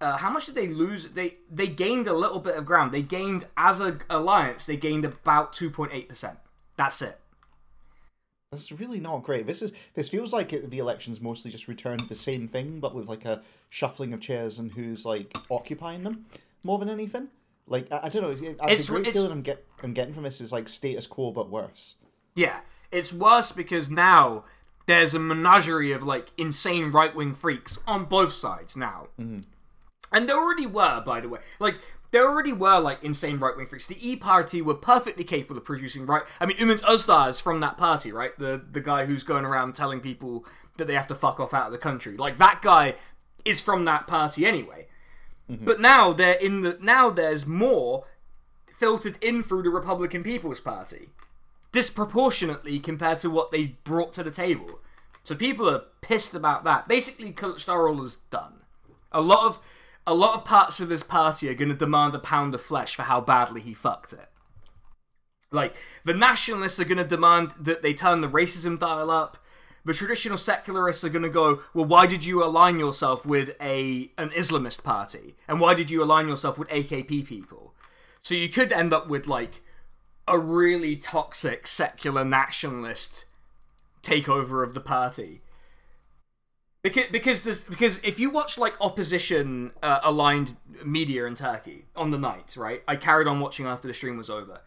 Uh, 0.00 0.16
how 0.18 0.28
much 0.30 0.46
did 0.46 0.54
they 0.54 0.68
lose? 0.68 1.10
They 1.12 1.38
they 1.50 1.66
gained 1.68 2.06
a 2.06 2.12
little 2.12 2.38
bit 2.40 2.56
of 2.56 2.66
ground. 2.66 2.92
They 2.92 3.02
gained 3.02 3.46
as 3.56 3.80
a 3.80 3.98
alliance. 4.10 4.66
They 4.66 4.76
gained 4.76 5.04
about 5.04 5.52
two 5.52 5.70
point 5.70 5.92
eight 5.94 6.08
percent. 6.08 6.38
That's 6.76 7.00
it. 7.00 7.18
That's 8.52 8.70
really 8.70 9.00
not 9.00 9.22
great. 9.24 9.46
This 9.46 9.60
is 9.62 9.72
this 9.94 10.08
feels 10.08 10.32
like 10.32 10.52
it, 10.52 10.70
the 10.70 10.78
elections 10.78 11.20
mostly 11.20 11.50
just 11.50 11.66
returned 11.68 12.00
the 12.08 12.14
same 12.14 12.46
thing, 12.46 12.78
but 12.78 12.94
with 12.94 13.08
like 13.08 13.24
a 13.24 13.42
shuffling 13.70 14.12
of 14.12 14.20
chairs 14.20 14.58
and 14.58 14.70
who's 14.72 15.04
like 15.04 15.36
occupying 15.50 16.04
them 16.04 16.26
more 16.62 16.78
than 16.78 16.88
anything. 16.88 17.28
Like 17.66 17.90
I, 17.90 18.00
I 18.04 18.08
don't 18.08 18.22
know. 18.40 18.48
I, 18.60 18.66
It's- 18.72 18.86
the 18.86 18.92
great 18.92 19.00
it's- 19.00 19.14
feeling 19.14 19.32
I'm 19.32 19.42
get 19.42 19.64
I'm 19.82 19.92
getting 19.94 20.14
from 20.14 20.22
this 20.22 20.40
is 20.40 20.52
like 20.52 20.68
status 20.68 21.06
quo 21.06 21.32
but 21.32 21.50
worse. 21.50 21.96
Yeah, 22.34 22.60
it's 22.92 23.12
worse 23.12 23.50
because 23.50 23.90
now 23.90 24.44
there's 24.86 25.14
a 25.14 25.18
menagerie 25.18 25.90
of 25.92 26.02
like 26.04 26.30
insane 26.38 26.92
right 26.92 27.14
wing 27.16 27.34
freaks 27.34 27.78
on 27.86 28.04
both 28.04 28.32
sides 28.32 28.76
now. 28.76 29.08
And 30.12 30.28
there 30.28 30.36
already 30.36 30.66
were, 30.66 31.02
by 31.04 31.20
the 31.20 31.28
way. 31.28 31.40
Like, 31.58 31.78
there 32.10 32.28
already 32.28 32.52
were 32.52 32.78
like 32.78 33.02
insane 33.02 33.38
right 33.38 33.56
wing 33.56 33.66
freaks. 33.66 33.86
The 33.86 33.98
E 34.00 34.16
Party 34.16 34.62
were 34.62 34.74
perfectly 34.74 35.24
capable 35.24 35.58
of 35.58 35.64
producing 35.64 36.06
right. 36.06 36.22
I 36.40 36.46
mean, 36.46 36.56
Ümit 36.56 36.80
Özdağ 36.82 37.28
is 37.28 37.40
from 37.40 37.60
that 37.60 37.76
party, 37.76 38.12
right? 38.12 38.38
The 38.38 38.62
the 38.70 38.80
guy 38.80 39.06
who's 39.06 39.22
going 39.22 39.44
around 39.44 39.74
telling 39.74 40.00
people 40.00 40.46
that 40.76 40.86
they 40.86 40.94
have 40.94 41.08
to 41.08 41.14
fuck 41.14 41.40
off 41.40 41.52
out 41.52 41.66
of 41.66 41.72
the 41.72 41.78
country. 41.78 42.16
Like 42.16 42.38
that 42.38 42.60
guy 42.62 42.94
is 43.44 43.60
from 43.60 43.84
that 43.84 44.06
party 44.06 44.46
anyway. 44.46 44.86
Mm-hmm. 45.50 45.64
But 45.64 45.80
now 45.80 46.12
they're 46.12 46.34
in 46.34 46.62
the 46.62 46.78
now 46.80 47.10
there's 47.10 47.46
more 47.46 48.04
filtered 48.78 49.22
in 49.22 49.42
through 49.42 49.62
the 49.62 49.70
Republican 49.70 50.22
People's 50.22 50.60
Party 50.60 51.10
disproportionately 51.72 52.78
compared 52.78 53.18
to 53.18 53.28
what 53.28 53.50
they 53.50 53.76
brought 53.84 54.12
to 54.14 54.22
the 54.22 54.30
table. 54.30 54.80
So 55.22 55.34
people 55.34 55.68
are 55.68 55.82
pissed 56.00 56.34
about 56.34 56.64
that. 56.64 56.88
Basically, 56.88 57.32
Kılıçdaroğlu 57.32 58.04
is 58.04 58.16
done. 58.30 58.62
A 59.12 59.20
lot 59.20 59.44
of 59.44 59.60
a 60.06 60.14
lot 60.14 60.34
of 60.34 60.44
parts 60.44 60.80
of 60.80 60.90
his 60.90 61.02
party 61.02 61.48
are 61.48 61.54
going 61.54 61.68
to 61.68 61.74
demand 61.74 62.14
a 62.14 62.18
pound 62.18 62.54
of 62.54 62.62
flesh 62.62 62.94
for 62.94 63.02
how 63.02 63.20
badly 63.20 63.60
he 63.60 63.74
fucked 63.74 64.12
it. 64.12 64.28
Like 65.50 65.74
the 66.04 66.14
nationalists 66.14 66.78
are 66.78 66.84
going 66.84 66.98
to 66.98 67.04
demand 67.04 67.54
that 67.60 67.82
they 67.82 67.94
turn 67.94 68.20
the 68.20 68.28
racism 68.28 68.78
dial 68.78 69.10
up. 69.10 69.38
The 69.84 69.94
traditional 69.94 70.36
secularists 70.36 71.04
are 71.04 71.08
going 71.08 71.22
to 71.22 71.28
go, 71.28 71.62
well, 71.72 71.84
why 71.84 72.06
did 72.06 72.24
you 72.24 72.42
align 72.42 72.78
yourself 72.78 73.24
with 73.24 73.54
a 73.60 74.10
an 74.18 74.30
Islamist 74.30 74.82
party, 74.82 75.36
and 75.46 75.60
why 75.60 75.74
did 75.74 75.90
you 75.90 76.02
align 76.02 76.26
yourself 76.28 76.58
with 76.58 76.68
AKP 76.68 77.26
people? 77.26 77.72
So 78.20 78.34
you 78.34 78.48
could 78.48 78.72
end 78.72 78.92
up 78.92 79.08
with 79.08 79.28
like 79.28 79.62
a 80.26 80.38
really 80.38 80.96
toxic 80.96 81.68
secular 81.68 82.24
nationalist 82.24 83.26
takeover 84.02 84.64
of 84.64 84.74
the 84.74 84.80
party. 84.80 85.42
Because 86.86 87.08
because 87.08 87.64
because 87.64 87.98
if 88.04 88.20
you 88.20 88.30
watch 88.30 88.58
like 88.58 88.80
opposition 88.80 89.72
uh, 89.82 89.98
aligned 90.04 90.56
media 90.84 91.26
in 91.26 91.34
Turkey 91.34 91.86
on 91.96 92.12
the 92.12 92.18
night, 92.18 92.54
right? 92.56 92.84
I 92.86 92.94
carried 92.94 93.26
on 93.26 93.40
watching 93.40 93.66
after 93.66 93.88
the 93.88 93.94
stream 93.94 94.16
was 94.16 94.30
over. 94.30 94.60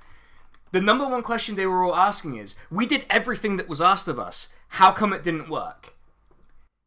The 0.74 0.82
number 0.82 1.07
one 1.07 1.24
question 1.24 1.55
they 1.55 1.65
were 1.65 1.82
all 1.82 1.95
asking 1.95 2.36
is, 2.36 2.55
"We 2.70 2.86
did 2.86 3.05
everything 3.09 3.55
that 3.55 3.70
was 3.70 3.80
asked 3.80 4.09
of 4.09 4.20
us. 4.20 4.49
How 4.67 4.91
come 4.91 5.13
it 5.13 5.24
didn't 5.24 5.47
work?" 5.47 5.95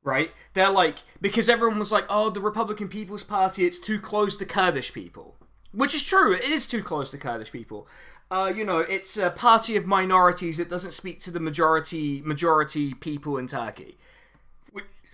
Right? 0.04 0.32
They're 0.52 0.68
like 0.68 0.98
because 1.18 1.48
everyone 1.48 1.78
was 1.78 1.92
like, 1.92 2.04
"Oh, 2.10 2.28
the 2.28 2.42
Republican 2.42 2.88
People's 2.88 3.22
Party, 3.22 3.64
it's 3.64 3.78
too 3.78 4.00
close 4.00 4.36
to 4.36 4.44
Kurdish 4.44 4.92
people." 4.92 5.36
Which 5.72 5.94
is 5.94 6.02
true. 6.02 6.34
It 6.34 6.44
is 6.44 6.68
too 6.68 6.82
close 6.82 7.10
to 7.12 7.16
Kurdish 7.16 7.52
people. 7.52 7.88
Uh, 8.30 8.52
you 8.54 8.64
know, 8.64 8.80
it's 8.80 9.16
a 9.16 9.30
party 9.30 9.76
of 9.76 9.86
minorities. 9.86 10.60
It 10.60 10.68
doesn't 10.68 10.92
speak 10.92 11.20
to 11.20 11.30
the 11.30 11.40
majority 11.40 12.20
majority 12.20 12.92
people 12.92 13.38
in 13.38 13.46
Turkey. 13.46 13.96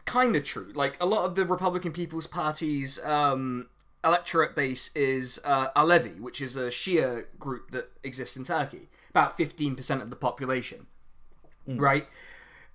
Kind 0.09 0.35
of 0.37 0.45
true. 0.45 0.73
Like 0.75 0.97
a 1.01 1.07
lot 1.07 1.25
of 1.27 1.35
the 1.35 1.45
Republican 1.45 1.93
People's 1.93 2.27
Party's 2.27 2.99
um, 3.05 3.69
electorate 4.03 4.57
base 4.57 4.91
is 4.95 5.39
uh, 5.45 5.69
Alevi, 5.77 6.19
which 6.19 6.41
is 6.41 6.57
a 6.57 6.69
Shia 6.69 7.25
group 7.39 7.71
that 7.73 7.87
exists 8.03 8.37
in 8.37 8.45
Turkey. 8.45 8.89
About 9.11 9.37
fifteen 9.37 9.77
percent 9.77 10.01
of 10.03 10.11
the 10.11 10.17
population, 10.17 10.87
right? 11.67 12.07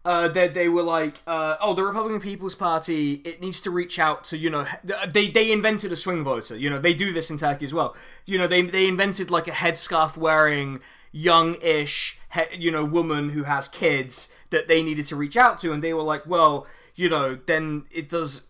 uh, 0.06 0.28
they, 0.28 0.48
they 0.50 0.68
were 0.68 0.84
like, 0.84 1.16
uh, 1.26 1.56
oh, 1.62 1.74
the 1.74 1.84
Republican 1.84 2.20
People's 2.20 2.56
Party, 2.56 3.22
it 3.24 3.40
needs 3.40 3.62
to 3.62 3.72
reach 3.72 4.00
out 4.00 4.26
to, 4.26 4.38
you 4.38 4.50
know, 4.50 4.66
they, 5.08 5.30
they 5.30 5.52
invented 5.52 5.92
a 5.92 5.96
swing 5.96 6.24
voter. 6.24 6.58
You 6.58 6.70
know, 6.70 6.80
they 6.80 6.94
do 6.94 7.14
this 7.14 7.30
in 7.30 7.38
Turkey 7.38 7.66
as 7.66 7.74
well. 7.74 7.96
You 8.26 8.38
know, 8.38 8.48
they, 8.48 8.62
they 8.64 8.88
invented 8.88 9.32
like 9.32 9.48
a 9.48 9.52
headscarf 9.52 10.18
wearing, 10.18 10.82
young-ish, 11.14 12.20
you 12.58 12.70
know, 12.70 12.84
woman 12.84 13.30
who 13.30 13.44
has 13.44 13.68
kids 13.70 14.30
that 14.50 14.68
they 14.68 14.84
needed 14.84 15.08
to 15.08 15.16
reach 15.16 15.38
out 15.38 15.58
to. 15.60 15.72
And 15.72 15.82
they 15.82 15.94
were 15.94 16.04
like, 16.04 16.28
well, 16.28 16.68
you 16.96 17.10
know, 17.10 17.38
then 17.46 17.86
it 17.91 18.10
does, 18.10 18.48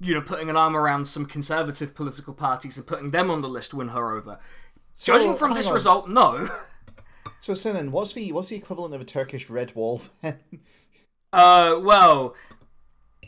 you 0.00 0.14
know, 0.14 0.20
putting 0.20 0.48
an 0.50 0.56
arm 0.56 0.76
around 0.76 1.06
some 1.06 1.26
conservative 1.26 1.94
political 1.94 2.34
parties 2.34 2.76
and 2.78 2.86
putting 2.86 3.10
them 3.10 3.30
on 3.30 3.42
the 3.42 3.48
list 3.48 3.74
win 3.74 3.88
her 3.88 4.16
over. 4.16 4.38
Judging 4.96 5.36
from 5.36 5.54
this 5.54 5.68
on. 5.68 5.74
result, 5.74 6.08
no. 6.08 6.48
So 7.40 7.54
Sinan, 7.54 7.90
what's 7.92 8.12
the 8.12 8.30
what's 8.32 8.48
the 8.48 8.56
equivalent 8.56 8.94
of 8.94 9.00
a 9.00 9.04
Turkish 9.04 9.48
red 9.50 9.74
wall? 9.74 10.02
Uh, 11.32 11.80
well, 11.80 12.34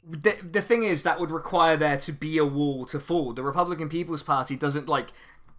the, 0.07 0.37
the 0.43 0.61
thing 0.61 0.83
is 0.83 1.03
that 1.05 1.19
would 1.19 1.31
require 1.31 1.75
there 1.77 1.97
to 1.97 2.13
be 2.13 2.37
a 2.37 2.45
wall 2.45 2.85
to 2.85 3.01
fall. 3.01 3.33
The 3.33 3.43
Republican 3.43 3.89
People's 3.89 4.23
Party 4.23 4.57
doesn't 4.57 4.89
like 4.89 5.09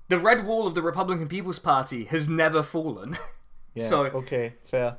the 0.10 0.20
red 0.20 0.46
wall 0.46 0.68
of 0.68 0.76
the 0.76 0.84
Republican 0.84 1.28
People's 1.28 1.58
Party 1.58 2.04
has 2.06 2.30
never 2.30 2.62
fallen. 2.62 3.18
yeah. 3.74 3.86
So- 3.86 4.04
okay, 4.06 4.54
fair. 4.64 4.98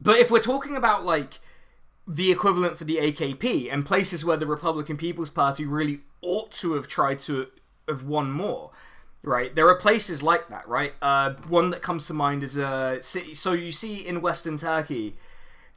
But 0.00 0.16
if 0.18 0.30
we're 0.30 0.40
talking 0.40 0.74
about 0.76 1.04
like 1.04 1.38
the 2.06 2.30
equivalent 2.30 2.76
for 2.76 2.84
the 2.84 2.96
AKP 2.96 3.72
and 3.72 3.86
places 3.86 4.24
where 4.24 4.36
the 4.36 4.46
Republican 4.46 4.96
People's 4.96 5.30
Party 5.30 5.64
really 5.64 6.00
ought 6.20 6.52
to 6.52 6.74
have 6.74 6.86
tried 6.86 7.18
to 7.20 7.48
have 7.88 8.04
won 8.04 8.30
more, 8.30 8.70
right? 9.22 9.54
There 9.54 9.68
are 9.68 9.76
places 9.76 10.22
like 10.22 10.48
that, 10.48 10.68
right? 10.68 10.94
Uh, 11.00 11.34
one 11.48 11.70
that 11.70 11.82
comes 11.82 12.06
to 12.08 12.14
mind 12.14 12.42
is 12.42 12.56
a 12.56 12.66
uh, 12.66 13.02
city. 13.02 13.34
So 13.34 13.52
you 13.52 13.72
see 13.72 13.96
in 14.06 14.20
Western 14.20 14.58
Turkey, 14.58 15.16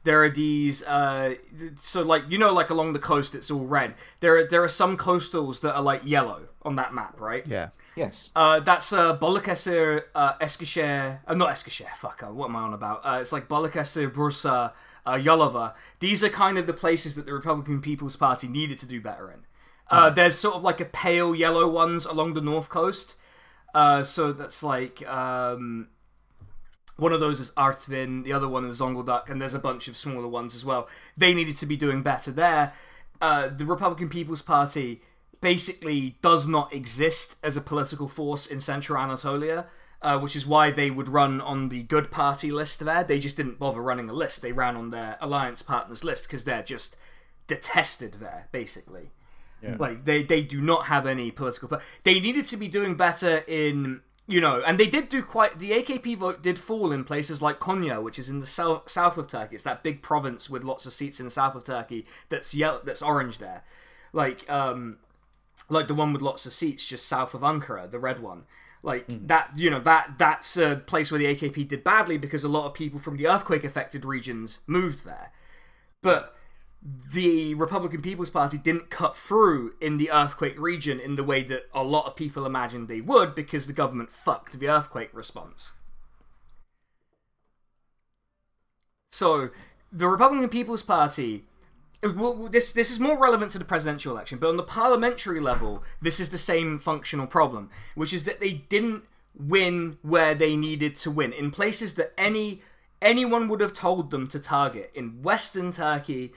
there 0.04 0.22
are 0.22 0.30
these. 0.30 0.82
Uh, 0.82 1.36
so 1.76 2.02
like 2.02 2.24
you 2.28 2.38
know, 2.38 2.52
like 2.52 2.70
along 2.70 2.92
the 2.92 2.98
coast, 2.98 3.34
it's 3.34 3.50
all 3.50 3.64
red. 3.64 3.94
There 4.20 4.36
are 4.36 4.44
there 4.44 4.62
are 4.62 4.68
some 4.68 4.96
coastals 4.96 5.60
that 5.62 5.74
are 5.74 5.82
like 5.82 6.02
yellow 6.04 6.48
on 6.62 6.76
that 6.76 6.94
map, 6.94 7.18
right? 7.20 7.46
Yeah. 7.46 7.68
Yes. 7.96 8.30
Uh, 8.36 8.60
that's 8.60 8.92
uh, 8.92 9.18
Balıkesir, 9.18 10.04
uh, 10.14 10.34
Eskişehir, 10.38 11.18
uh, 11.26 11.34
not 11.34 11.50
Eskişehir, 11.50 11.96
fuck, 11.96 12.22
uh, 12.22 12.32
what 12.32 12.48
am 12.48 12.54
I 12.54 12.60
on 12.60 12.74
about? 12.74 13.04
Uh, 13.04 13.18
it's 13.20 13.32
like 13.32 13.48
Balıkesir, 13.48 14.12
Bursa, 14.12 14.72
uh, 15.06 15.14
Yalova. 15.14 15.74
These 16.00 16.22
are 16.24 16.28
kind 16.28 16.58
of 16.58 16.66
the 16.66 16.72
places 16.72 17.14
that 17.14 17.26
the 17.26 17.32
Republican 17.32 17.80
People's 17.80 18.16
Party 18.16 18.48
needed 18.48 18.78
to 18.80 18.86
do 18.86 19.00
better 19.00 19.30
in. 19.30 19.40
Uh, 19.90 20.10
there's 20.10 20.34
sort 20.34 20.54
of 20.54 20.62
like 20.62 20.80
a 20.80 20.84
pale 20.84 21.34
yellow 21.34 21.66
ones 21.66 22.04
along 22.04 22.34
the 22.34 22.40
north 22.40 22.68
coast. 22.68 23.14
Uh, 23.74 24.02
so 24.02 24.32
that's 24.32 24.62
like 24.62 25.06
um, 25.08 25.88
one 26.96 27.12
of 27.12 27.20
those 27.20 27.40
is 27.40 27.52
Artvin, 27.52 28.24
the 28.24 28.32
other 28.32 28.48
one 28.48 28.64
is 28.64 28.80
Zonguldak, 28.80 29.30
and 29.30 29.40
there's 29.40 29.54
a 29.54 29.58
bunch 29.58 29.88
of 29.88 29.96
smaller 29.96 30.28
ones 30.28 30.54
as 30.54 30.64
well. 30.64 30.88
They 31.16 31.32
needed 31.32 31.56
to 31.56 31.66
be 31.66 31.76
doing 31.76 32.02
better 32.02 32.30
there. 32.30 32.72
Uh, 33.20 33.48
the 33.48 33.64
Republican 33.64 34.08
People's 34.08 34.42
Party 34.42 35.02
basically 35.40 36.16
does 36.22 36.46
not 36.48 36.72
exist 36.72 37.36
as 37.42 37.56
a 37.56 37.60
political 37.60 38.08
force 38.08 38.46
in 38.46 38.58
Central 38.58 38.98
Anatolia, 38.98 39.66
uh, 40.02 40.18
which 40.18 40.36
is 40.36 40.46
why 40.46 40.70
they 40.70 40.90
would 40.90 41.08
run 41.08 41.40
on 41.40 41.68
the 41.68 41.82
Good 41.82 42.10
Party 42.10 42.50
list 42.50 42.80
there. 42.80 43.02
They 43.02 43.18
just 43.18 43.36
didn't 43.36 43.58
bother 43.58 43.82
running 43.82 44.08
a 44.08 44.12
list. 44.12 44.42
They 44.42 44.52
ran 44.52 44.76
on 44.76 44.90
their 44.90 45.16
alliance 45.20 45.62
partners 45.62 46.04
list 46.04 46.24
because 46.24 46.44
they're 46.44 46.62
just 46.62 46.96
detested 47.46 48.14
there, 48.20 48.48
basically. 48.52 49.10
Like 49.76 50.04
they, 50.04 50.22
they 50.22 50.42
do 50.42 50.60
not 50.60 50.86
have 50.86 51.06
any 51.06 51.30
political. 51.30 51.80
They 52.04 52.20
needed 52.20 52.46
to 52.46 52.56
be 52.56 52.68
doing 52.68 52.94
better 52.94 53.38
in 53.48 54.02
you 54.28 54.42
know, 54.42 54.62
and 54.66 54.78
they 54.78 54.86
did 54.86 55.08
do 55.08 55.22
quite. 55.22 55.58
The 55.58 55.70
AKP 55.70 56.18
vote 56.18 56.42
did 56.42 56.58
fall 56.58 56.92
in 56.92 57.02
places 57.02 57.40
like 57.40 57.58
Konya, 57.58 58.02
which 58.02 58.18
is 58.18 58.28
in 58.28 58.40
the 58.40 58.46
south 58.46 58.90
south 58.90 59.16
of 59.16 59.26
Turkey. 59.26 59.54
It's 59.54 59.64
that 59.64 59.82
big 59.82 60.02
province 60.02 60.50
with 60.50 60.62
lots 60.62 60.84
of 60.84 60.92
seats 60.92 61.18
in 61.18 61.24
the 61.24 61.30
south 61.30 61.54
of 61.54 61.64
Turkey. 61.64 62.04
That's 62.28 62.54
yellow. 62.54 62.82
That's 62.84 63.00
orange 63.00 63.38
there, 63.38 63.62
like 64.12 64.48
um, 64.50 64.98
like 65.70 65.88
the 65.88 65.94
one 65.94 66.12
with 66.12 66.20
lots 66.20 66.44
of 66.44 66.52
seats 66.52 66.86
just 66.86 67.08
south 67.08 67.32
of 67.32 67.40
Ankara, 67.40 67.90
the 67.90 67.98
red 67.98 68.20
one. 68.20 68.44
Like 68.82 69.08
mm. 69.08 69.26
that, 69.28 69.50
you 69.56 69.70
know 69.70 69.80
that 69.80 70.14
that's 70.18 70.56
a 70.56 70.76
place 70.86 71.10
where 71.10 71.18
the 71.18 71.34
AKP 71.34 71.68
did 71.68 71.84
badly 71.84 72.18
because 72.18 72.44
a 72.44 72.48
lot 72.48 72.66
of 72.66 72.74
people 72.74 72.98
from 73.00 73.16
the 73.16 73.26
earthquake 73.26 73.64
affected 73.64 74.04
regions 74.04 74.60
moved 74.66 75.04
there. 75.04 75.32
But 76.00 76.36
the 76.82 77.54
Republican 77.54 78.02
People's 78.02 78.30
Party 78.30 78.56
didn't 78.56 78.90
cut 78.90 79.16
through 79.16 79.72
in 79.80 79.96
the 79.96 80.10
earthquake 80.10 80.58
region 80.58 81.00
in 81.00 81.16
the 81.16 81.24
way 81.24 81.42
that 81.42 81.64
a 81.74 81.82
lot 81.82 82.06
of 82.06 82.14
people 82.14 82.46
imagined 82.46 82.86
they 82.86 83.00
would 83.00 83.34
because 83.34 83.66
the 83.66 83.72
government 83.72 84.10
fucked 84.10 84.58
the 84.58 84.68
earthquake 84.68 85.10
response. 85.12 85.72
So, 89.08 89.50
the 89.90 90.06
Republican 90.06 90.48
People's 90.48 90.82
Party. 90.82 91.44
Uh, 92.04 92.12
well, 92.14 92.48
this 92.48 92.72
this 92.72 92.90
is 92.90 93.00
more 93.00 93.18
relevant 93.18 93.52
to 93.52 93.58
the 93.58 93.64
presidential 93.64 94.12
election, 94.12 94.38
but 94.38 94.48
on 94.48 94.56
the 94.56 94.62
parliamentary 94.62 95.40
level, 95.40 95.82
this 96.00 96.20
is 96.20 96.30
the 96.30 96.38
same 96.38 96.78
functional 96.78 97.26
problem, 97.26 97.70
which 97.94 98.12
is 98.12 98.24
that 98.24 98.40
they 98.40 98.52
didn't 98.52 99.04
win 99.34 99.98
where 100.02 100.34
they 100.34 100.56
needed 100.56 100.94
to 100.96 101.10
win 101.10 101.32
in 101.32 101.50
places 101.50 101.94
that 101.94 102.12
any 102.18 102.62
anyone 103.00 103.48
would 103.48 103.60
have 103.60 103.74
told 103.74 104.10
them 104.10 104.26
to 104.28 104.38
target 104.38 104.90
in 104.94 105.22
Western 105.22 105.70
Turkey, 105.70 106.32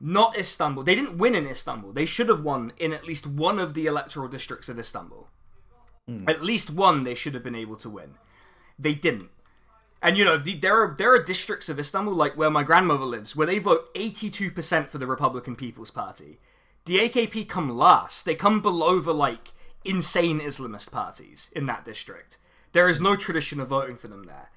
not 0.00 0.38
Istanbul. 0.38 0.84
They 0.84 0.94
didn't 0.94 1.18
win 1.18 1.34
in 1.34 1.46
Istanbul. 1.46 1.92
They 1.92 2.06
should 2.06 2.28
have 2.28 2.42
won 2.42 2.72
in 2.78 2.92
at 2.92 3.06
least 3.06 3.26
one 3.26 3.58
of 3.58 3.74
the 3.74 3.86
electoral 3.86 4.28
districts 4.28 4.68
of 4.68 4.78
Istanbul. 4.78 5.28
Hmm. 6.06 6.28
At 6.28 6.42
least 6.42 6.70
one 6.70 7.04
they 7.04 7.14
should 7.14 7.34
have 7.34 7.44
been 7.44 7.54
able 7.54 7.76
to 7.76 7.90
win. 7.90 8.14
They 8.78 8.94
didn't. 8.94 9.30
And 10.00 10.16
you 10.16 10.24
know, 10.24 10.36
the, 10.38 10.54
there 10.54 10.80
are 10.82 10.94
there 10.96 11.12
are 11.12 11.22
districts 11.22 11.68
of 11.68 11.78
Istanbul, 11.78 12.14
like 12.14 12.36
where 12.36 12.50
my 12.50 12.62
grandmother 12.62 13.04
lives, 13.04 13.34
where 13.34 13.46
they 13.46 13.58
vote 13.58 13.88
eighty 13.94 14.30
two 14.30 14.50
percent 14.50 14.90
for 14.90 14.98
the 14.98 15.06
Republican 15.06 15.56
People's 15.56 15.90
Party. 15.90 16.38
The 16.84 16.98
AKP 16.98 17.48
come 17.48 17.68
last. 17.76 18.24
They 18.24 18.34
come 18.34 18.60
below 18.60 19.00
the 19.00 19.12
like 19.12 19.52
insane 19.84 20.40
Islamist 20.40 20.92
parties 20.92 21.50
in 21.54 21.66
that 21.66 21.84
district. 21.84 22.38
There 22.72 22.88
is 22.88 23.00
no 23.00 23.16
tradition 23.16 23.60
of 23.60 23.68
voting 23.68 23.96
for 23.96 24.08
them 24.08 24.24
there. 24.24 24.50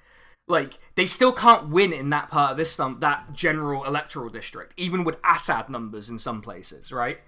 Like 0.46 0.78
they 0.94 1.06
still 1.06 1.32
can't 1.32 1.68
win 1.68 1.92
in 1.92 2.10
that 2.10 2.30
part 2.30 2.52
of 2.52 2.60
Istanbul, 2.60 3.00
that 3.00 3.32
general 3.32 3.84
electoral 3.84 4.28
district, 4.28 4.74
even 4.76 5.02
with 5.02 5.18
Assad 5.24 5.68
numbers 5.68 6.08
in 6.08 6.18
some 6.18 6.40
places, 6.40 6.92
right? 6.92 7.18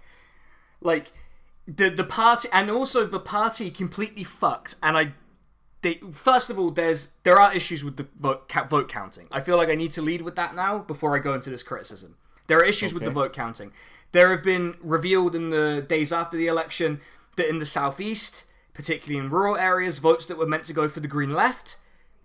Like 0.81 1.13
the 1.67 1.91
the 1.91 2.05
party, 2.05 2.49
and 2.53 2.71
also 2.71 3.07
the 3.07 3.21
party 3.21 3.71
completely 3.71 4.25
fucked. 4.25 4.77
And 4.83 4.97
I 4.97 5.15
they 5.85 6.01
first 6.11 6.51
of 6.51 6.59
all 6.59 6.71
there's 6.71 7.13
there 7.23 7.39
are 7.39 7.55
issues 7.55 7.85
with 7.85 7.97
the 7.97 8.09
vote, 8.19 8.51
vote 8.69 8.89
counting. 8.89 9.29
I 9.31 9.41
feel 9.41 9.57
like 9.57 9.69
I 9.69 9.75
need 9.77 9.93
to 9.93 10.03
lead 10.03 10.23
with 10.23 10.35
that 10.35 10.57
now 10.57 10.79
before 10.79 11.15
I 11.15 11.21
go 11.21 11.35
into 11.35 11.51
this 11.51 11.63
criticism. 11.63 12.17
There 12.49 12.59
are 12.59 12.65
issues 12.65 12.93
with 12.93 13.05
the 13.05 13.11
vote 13.11 13.33
counting. 13.33 13.71
There 14.13 14.31
have 14.31 14.43
been 14.43 14.75
revealed 14.81 15.35
in 15.35 15.51
the 15.51 15.85
days 15.87 16.13
after 16.13 16.37
the 16.37 16.47
election 16.47 17.01
that 17.37 17.49
in 17.49 17.59
the 17.59 17.67
southeast, 17.67 18.45
particularly 18.73 19.25
in 19.25 19.31
rural 19.31 19.57
areas, 19.57 19.99
votes 19.99 20.27
that 20.27 20.39
were 20.39 20.47
meant 20.47 20.65
to 20.65 20.73
go 20.73 20.89
for 20.89 21.01
the 21.01 21.09
Green 21.09 21.33
Left, 21.33 21.77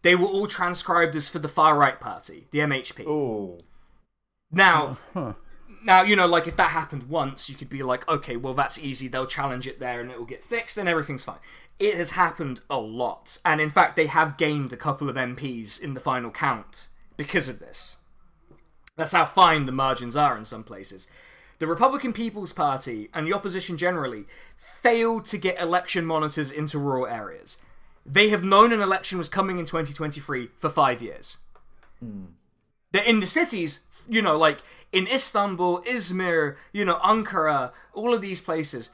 they 0.02 0.16
were 0.16 0.28
all 0.28 0.48
transcribed 0.48 1.16
as 1.16 1.30
for 1.30 1.40
the 1.40 1.48
far 1.48 1.78
right 1.78 2.00
party, 2.00 2.48
the 2.52 2.60
MHP. 2.60 3.06
Oh, 3.08 3.60
Now, 4.52 4.98
now 5.84 6.02
you 6.04 6.16
know, 6.16 6.28
like 6.28 6.48
if 6.48 6.56
that 6.58 6.70
happened 6.70 7.10
once, 7.10 7.50
you 7.50 7.56
could 7.56 7.70
be 7.70 7.84
like, 7.84 8.08
okay, 8.08 8.36
well 8.36 8.54
that's 8.54 8.80
easy. 8.80 9.08
They'll 9.08 9.26
challenge 9.26 9.68
it 9.68 9.80
there, 9.80 10.00
and 10.00 10.12
it 10.12 10.18
will 10.18 10.26
get 10.26 10.44
fixed, 10.44 10.78
and 10.78 10.88
everything's 10.88 11.24
fine. 11.24 11.40
It 11.80 11.96
has 11.96 12.12
happened 12.12 12.60
a 12.70 12.78
lot, 12.78 13.38
and 13.46 13.62
in 13.62 13.70
fact, 13.70 13.96
they 13.96 14.08
have 14.08 14.38
gained 14.38 14.74
a 14.74 14.78
couple 14.78 15.10
of 15.10 15.16
MPs 15.16 15.82
in 15.82 15.94
the 15.94 16.02
final 16.02 16.30
count 16.30 16.90
because 17.16 17.48
of 17.48 17.60
this. 17.60 17.98
That's 18.98 19.14
how 19.14 19.26
fine 19.26 19.66
the 19.66 19.72
margins 19.72 20.18
are 20.18 20.38
in 20.38 20.44
some 20.44 20.64
places. 20.64 21.08
The 21.60 21.68
Republican 21.68 22.12
People's 22.12 22.52
Party 22.52 23.10
and 23.14 23.26
the 23.26 23.34
opposition 23.34 23.78
generally 23.78 24.26
failed 24.58 25.26
to 25.26 25.38
get 25.38 25.60
election 25.60 26.06
monitors 26.06 26.52
into 26.52 26.80
rural 26.80 27.08
areas. 27.08 27.58
They 28.06 28.30
have 28.30 28.44
known 28.44 28.74
an 28.74 28.82
election 28.82 29.18
was 29.18 29.30
coming 29.30 29.60
in 29.60 29.66
2023 29.66 30.50
for 30.58 30.70
five 30.70 31.02
years. 31.02 31.38
Hmm. 32.00 32.26
They're 32.92 33.04
in 33.04 33.20
the 33.20 33.28
cities, 33.28 33.82
you 34.08 34.22
know, 34.22 34.38
like 34.38 34.60
in 34.92 35.08
Istanbul, 35.08 35.82
Izmir, 35.84 36.56
you 36.74 36.84
know, 36.86 36.96
Ankara, 36.96 37.72
all 37.94 38.14
of 38.14 38.22
these 38.22 38.42
places, 38.42 38.90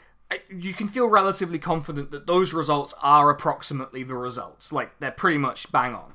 you 0.49 0.73
can 0.73 0.87
feel 0.87 1.07
relatively 1.07 1.59
confident 1.59 2.11
that 2.11 2.27
those 2.27 2.53
results 2.53 2.93
are 3.01 3.29
approximately 3.29 4.03
the 4.03 4.15
results. 4.15 4.71
Like, 4.71 4.97
they're 4.99 5.11
pretty 5.11 5.37
much 5.37 5.71
bang 5.71 5.93
on. 5.93 6.13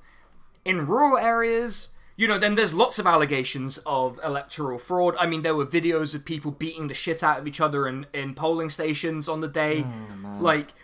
In 0.65 0.87
rural 0.87 1.17
areas, 1.17 1.91
you 2.17 2.29
know, 2.29 2.39
then 2.39 2.55
there's 2.55 2.75
lots 2.75 2.99
of 2.99 3.07
allegations 3.07 3.79
of 3.87 4.21
electoral 4.25 4.79
fraud. 4.79 5.15
I 5.19 5.27
mean, 5.27 5.43
there 5.43 5.55
were 5.55 5.65
videos 5.65 6.15
of 6.15 6.25
people 6.25 6.51
beating 6.51 6.89
the 6.89 6.95
shit 6.95 7.23
out 7.23 7.39
of 7.39 7.47
each 7.47 7.61
other 7.61 7.87
in, 7.89 8.07
in 8.13 8.35
polling 8.35 8.69
stations 8.69 9.29
on 9.29 9.41
the 9.41 9.49
day. 9.49 9.87
like, 10.41 10.75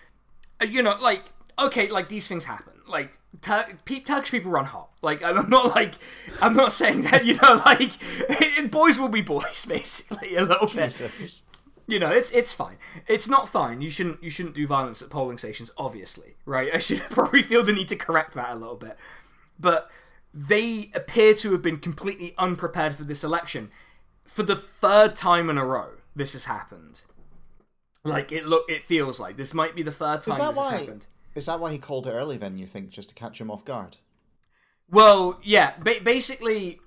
uh, 0.63 0.65
you 0.65 0.83
know, 0.83 0.97
like, 1.01 1.25
okay, 1.59 1.89
like 1.89 2.09
these 2.09 2.27
things 2.27 2.45
happen. 2.47 2.75
Like, 2.89 3.19
Tur- 3.43 3.79
Turkish 3.85 4.31
people 4.31 4.51
run 4.51 4.65
hot. 4.65 4.89
Like, 5.03 5.23
I'm 5.23 5.51
not 5.51 5.75
like, 5.75 5.95
I'm 6.41 6.55
not 6.55 6.73
saying 6.73 7.03
that, 7.03 7.27
you 7.27 7.35
know, 7.35 7.61
like, 7.67 7.93
boys 8.71 8.99
will 8.99 9.09
be 9.09 9.21
boys, 9.21 9.67
basically, 9.69 10.37
a 10.37 10.43
little 10.43 10.69
bit 10.69 10.91
Jesus. 10.91 11.43
You 11.87 11.99
know 11.99 12.11
it's 12.11 12.31
it's 12.33 12.53
fine 12.53 12.77
it's 13.07 13.29
not 13.29 13.49
fine 13.49 13.81
you 13.81 13.91
shouldn't 13.91 14.23
you 14.23 14.31
shouldn't 14.31 14.55
do 14.55 14.67
violence 14.67 15.01
at 15.03 15.11
polling 15.11 15.39
stations 15.39 15.71
obviously 15.77 16.37
right 16.45 16.71
i 16.75 16.79
should 16.79 17.01
probably 17.11 17.43
feel 17.43 17.63
the 17.63 17.73
need 17.73 17.89
to 17.89 17.97
correct 17.97 18.35
that 18.35 18.51
a 18.51 18.57
little 18.57 18.77
bit 18.77 18.97
but 19.59 19.91
they 20.35 20.91
appear 20.95 21.33
to 21.35 21.53
have 21.53 21.63
been 21.63 21.79
completely 21.79 22.35
unprepared 22.39 22.95
for 22.95 23.05
this 23.05 23.23
election 23.25 23.71
for 24.25 24.43
the 24.43 24.57
third 24.57 25.17
time 25.17 25.49
in 25.49 25.57
a 25.59 25.65
row 25.65 25.91
this 26.15 26.33
has 26.33 26.45
happened 26.47 27.03
like 28.05 28.31
it 28.31 28.45
look 28.47 28.65
it 28.69 28.83
feels 28.83 29.19
like 29.19 29.37
this 29.37 29.55
might 29.55 29.75
be 29.75 29.83
the 29.83 29.91
third 29.91 30.21
time 30.23 30.33
Is 30.33 30.39
that 30.39 30.49
this 30.49 30.57
has 30.59 30.73
why? 30.73 30.79
happened 30.79 31.07
Is 31.35 31.47
that 31.47 31.61
why 31.61 31.73
he 31.73 31.79
called 31.79 32.07
it 32.07 32.13
early? 32.13 32.37
Then 32.37 32.57
you 32.57 32.67
think 32.67 32.91
just 32.91 33.09
to 33.11 33.15
catch 33.15 33.41
him 33.41 33.51
off 33.51 33.65
guard? 33.65 33.97
Well, 34.89 35.41
yeah, 35.43 35.73
ba- 35.79 36.01
basically, 36.03 36.81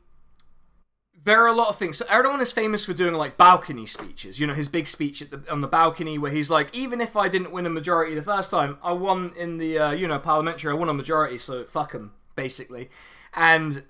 there 1.23 1.43
are 1.43 1.47
a 1.47 1.53
lot 1.53 1.69
of 1.69 1.77
things. 1.77 1.97
So 1.97 2.05
Erdogan 2.05 2.41
is 2.41 2.51
famous 2.51 2.85
for 2.85 2.93
doing 2.93 3.13
like 3.13 3.37
balcony 3.37 3.85
speeches. 3.85 4.39
You 4.39 4.47
know, 4.47 4.53
his 4.53 4.69
big 4.69 4.87
speech 4.87 5.19
the, 5.19 5.43
on 5.51 5.59
the 5.59 5.67
balcony 5.67 6.17
where 6.17 6.31
he's 6.31 6.49
like, 6.49 6.73
even 6.73 7.01
if 7.01 7.15
I 7.15 7.27
didn't 7.27 7.51
win 7.51 7.65
a 7.65 7.69
majority 7.69 8.15
the 8.15 8.21
first 8.21 8.51
time, 8.51 8.77
I 8.83 8.93
won 8.93 9.33
in 9.37 9.57
the 9.57 9.79
uh, 9.79 9.91
you 9.91 10.07
know 10.07 10.19
parliamentary. 10.19 10.71
I 10.71 10.75
won 10.75 10.89
a 10.89 10.93
majority, 10.93 11.37
so 11.37 11.63
fuck 11.65 11.93
him, 11.93 12.11
basically. 12.35 12.89
And 13.33 13.83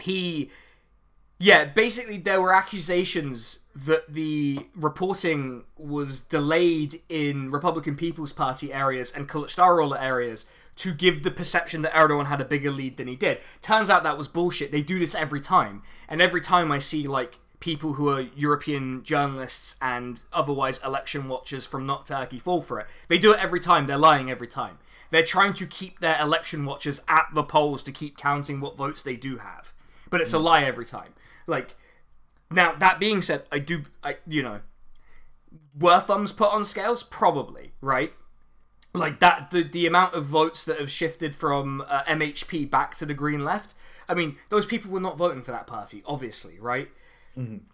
he, 0.00 0.50
yeah, 1.38 1.64
basically 1.64 2.18
there 2.18 2.40
were 2.40 2.54
accusations 2.54 3.60
that 3.74 4.12
the 4.12 4.66
reporting 4.76 5.64
was 5.76 6.20
delayed 6.20 7.00
in 7.08 7.50
Republican 7.50 7.96
People's 7.96 8.32
Party 8.32 8.72
areas 8.72 9.12
and 9.12 9.28
Kılıçdaroğlu 9.28 10.00
areas 10.00 10.46
to 10.76 10.92
give 10.92 11.22
the 11.22 11.30
perception 11.30 11.82
that 11.82 11.92
Erdogan 11.92 12.26
had 12.26 12.40
a 12.40 12.44
bigger 12.44 12.70
lead 12.70 12.96
than 12.96 13.06
he 13.06 13.16
did. 13.16 13.38
Turns 13.62 13.88
out 13.88 14.02
that 14.02 14.18
was 14.18 14.28
bullshit. 14.28 14.72
They 14.72 14.82
do 14.82 14.98
this 14.98 15.14
every 15.14 15.40
time, 15.40 15.82
and 16.08 16.20
every 16.20 16.40
time 16.40 16.72
I 16.72 16.78
see 16.78 17.06
like 17.06 17.38
people 17.60 17.94
who 17.94 18.10
are 18.10 18.20
European 18.20 19.02
journalists 19.04 19.76
and 19.80 20.20
otherwise 20.32 20.78
election 20.84 21.28
watchers 21.28 21.64
from 21.64 21.86
not 21.86 22.04
Turkey 22.04 22.38
fall 22.38 22.60
for 22.60 22.78
it. 22.80 22.86
They 23.08 23.18
do 23.18 23.32
it 23.32 23.40
every 23.40 23.60
time. 23.60 23.86
They're 23.86 23.96
lying 23.96 24.30
every 24.30 24.48
time. 24.48 24.78
They're 25.10 25.22
trying 25.22 25.54
to 25.54 25.66
keep 25.66 26.00
their 26.00 26.20
election 26.20 26.66
watchers 26.66 27.00
at 27.08 27.26
the 27.32 27.42
polls 27.42 27.82
to 27.84 27.92
keep 27.92 28.18
counting 28.18 28.60
what 28.60 28.76
votes 28.76 29.02
they 29.02 29.16
do 29.16 29.38
have. 29.38 29.72
But 30.10 30.20
it's 30.20 30.34
a 30.34 30.38
mm. 30.38 30.42
lie 30.42 30.64
every 30.64 30.84
time. 30.84 31.14
Like 31.46 31.76
now 32.50 32.74
that 32.74 32.98
being 32.98 33.22
said, 33.22 33.44
I 33.50 33.60
do 33.60 33.84
I 34.02 34.16
you 34.26 34.42
know 34.42 34.60
were 35.78 36.00
thumbs 36.00 36.32
put 36.32 36.52
on 36.52 36.64
scales? 36.64 37.02
Probably, 37.02 37.72
right? 37.80 38.12
Like 38.94 39.18
that, 39.20 39.50
the 39.50 39.62
the 39.62 39.86
amount 39.86 40.14
of 40.14 40.24
votes 40.24 40.64
that 40.64 40.78
have 40.78 40.90
shifted 40.90 41.34
from 41.34 41.82
uh, 41.88 42.04
MHP 42.04 42.70
back 42.70 42.94
to 42.96 43.06
the 43.06 43.14
Green 43.14 43.44
Left. 43.44 43.74
I 44.08 44.14
mean, 44.14 44.36
those 44.50 44.66
people 44.66 44.90
were 44.90 45.00
not 45.00 45.16
voting 45.18 45.42
for 45.42 45.50
that 45.50 45.66
party, 45.66 46.02
obviously, 46.06 46.58
right? 46.60 46.88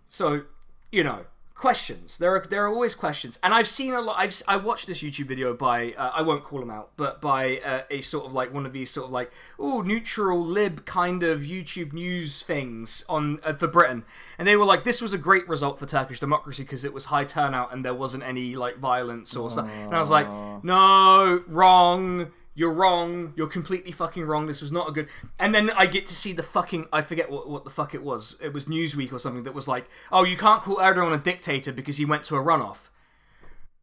So, 0.07 0.43
you 0.91 1.05
know, 1.05 1.27
questions. 1.61 2.17
There 2.17 2.35
are 2.35 2.41
there 2.41 2.65
are 2.65 2.69
always 2.69 2.95
questions, 2.95 3.39
and 3.43 3.53
I've 3.53 3.69
seen 3.69 3.93
a 3.93 4.01
lot. 4.01 4.17
I've 4.19 4.43
I 4.49 4.57
watched 4.57 4.87
this 4.87 5.03
YouTube 5.03 5.27
video 5.27 5.53
by 5.53 5.93
uh, 5.93 6.11
I 6.15 6.23
won't 6.23 6.43
call 6.43 6.59
them 6.59 6.71
out, 6.71 6.93
but 6.97 7.21
by 7.21 7.59
uh, 7.59 7.83
a 7.91 8.01
sort 8.01 8.25
of 8.25 8.33
like 8.33 8.53
one 8.53 8.65
of 8.65 8.73
these 8.73 8.91
sort 8.91 9.05
of 9.05 9.13
like 9.13 9.31
oh 9.59 9.83
neutral 9.83 10.43
lib 10.43 10.87
kind 10.87 11.23
of 11.23 11.41
YouTube 11.41 11.93
news 11.93 12.41
things 12.41 13.05
on 13.11 13.41
uh, 13.45 13.53
for 13.53 13.69
Britain, 13.69 14.05
and 14.39 14.49
they 14.49 14.57
were 14.57 14.65
like 14.65 14.85
this 14.85 15.03
was 15.03 15.13
a 15.13 15.19
great 15.19 15.47
result 15.51 15.79
for 15.79 15.85
Turkish 15.85 16.19
democracy 16.19 16.63
because 16.63 16.83
it 16.83 16.95
was 16.95 17.05
high 17.05 17.25
turnout 17.25 17.75
and 17.75 17.85
there 17.85 17.95
wasn't 17.95 18.23
any 18.23 18.57
like 18.57 18.79
violence 18.79 19.37
or 19.37 19.51
stuff. 19.51 19.71
And 19.71 19.95
I 19.95 20.01
was 20.01 20.11
like, 20.11 20.29
no, 20.65 21.45
wrong. 21.47 22.33
You're 22.61 22.75
wrong. 22.75 23.33
You're 23.37 23.47
completely 23.47 23.91
fucking 23.91 24.23
wrong. 24.23 24.47
This 24.47 24.61
was 24.61 24.71
not 24.71 24.87
a 24.87 24.93
good. 24.93 25.09
And 25.39 25.55
then 25.55 25.71
I 25.71 25.87
get 25.87 26.05
to 26.09 26.15
see 26.15 26.35
the 26.35 26.43
fucking. 26.43 26.89
I 26.93 27.01
forget 27.01 27.31
what, 27.31 27.49
what 27.49 27.65
the 27.65 27.71
fuck 27.71 27.95
it 27.95 28.03
was. 28.03 28.37
It 28.43 28.53
was 28.53 28.67
Newsweek 28.67 29.15
or 29.15 29.19
something 29.19 29.45
that 29.45 29.55
was 29.55 29.67
like, 29.67 29.89
oh, 30.13 30.25
you 30.25 30.37
can't 30.37 30.61
call 30.61 30.77
Erdogan 30.77 31.15
a 31.15 31.17
dictator 31.17 31.73
because 31.73 31.97
he 31.97 32.05
went 32.05 32.23
to 32.25 32.37
a 32.37 32.45
runoff. 32.45 32.91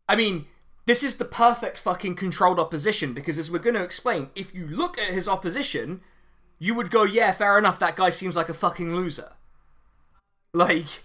I 0.08 0.16
mean, 0.16 0.46
this 0.86 1.02
is 1.02 1.16
the 1.16 1.26
perfect 1.26 1.80
fucking 1.80 2.18
controlled 2.18 2.60
opposition 2.60 3.16
because, 3.16 3.40
as 3.40 3.50
we're 3.50 3.58
going 3.58 3.74
to 3.74 3.82
explain, 3.82 4.30
if 4.36 4.54
you 4.54 4.68
look 4.68 5.00
at 5.00 5.12
his 5.12 5.28
opposition, 5.28 6.02
you 6.60 6.76
would 6.76 6.92
go, 6.92 7.02
yeah, 7.02 7.32
fair 7.32 7.58
enough, 7.58 7.80
that 7.80 7.96
guy 7.96 8.12
seems 8.12 8.36
like 8.36 8.48
a 8.48 8.54
fucking 8.54 8.96
loser. 8.96 9.32
Like, 10.54 11.04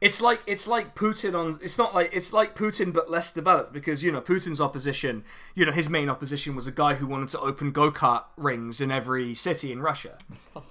it's 0.00 0.20
like 0.20 0.40
it's 0.46 0.66
like 0.66 0.94
Putin 0.94 1.34
on. 1.34 1.58
It's 1.62 1.76
not 1.76 1.94
like 1.94 2.10
it's 2.14 2.32
like 2.32 2.56
Putin 2.56 2.92
but 2.92 3.10
less 3.10 3.32
developed 3.32 3.72
because 3.72 4.02
you 4.02 4.10
know 4.10 4.20
Putin's 4.20 4.60
opposition. 4.60 5.24
You 5.54 5.66
know 5.66 5.72
his 5.72 5.90
main 5.90 6.08
opposition 6.08 6.56
was 6.56 6.66
a 6.66 6.72
guy 6.72 6.94
who 6.94 7.06
wanted 7.06 7.28
to 7.30 7.40
open 7.40 7.70
go 7.70 7.90
kart 7.90 8.24
rings 8.36 8.80
in 8.80 8.90
every 8.90 9.34
city 9.34 9.72
in 9.72 9.82
Russia. 9.82 10.16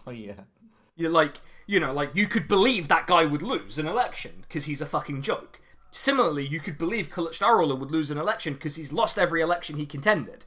Oh 0.08 0.12
yeah. 0.12 0.42
You're 0.96 1.12
like 1.12 1.40
you 1.68 1.80
know 1.80 1.94
like 1.94 2.16
you 2.16 2.28
could 2.28 2.48
believe 2.48 2.88
that 2.88 3.06
guy 3.06 3.26
would 3.26 3.44
lose 3.44 3.78
an 3.78 3.88
election 3.88 4.44
because 4.48 4.66
he's 4.66 4.82
a 4.82 4.88
fucking 4.88 5.22
joke. 5.22 5.60
Similarly, 5.92 6.46
you 6.46 6.60
could 6.60 6.78
believe 6.78 7.10
Kılıçdaroğlu 7.10 7.80
would 7.80 7.92
lose 7.92 8.12
an 8.12 8.18
election 8.18 8.54
because 8.54 8.76
he's 8.76 8.94
lost 8.94 9.18
every 9.18 9.42
election 9.42 9.78
he 9.78 9.86
contended. 9.86 10.46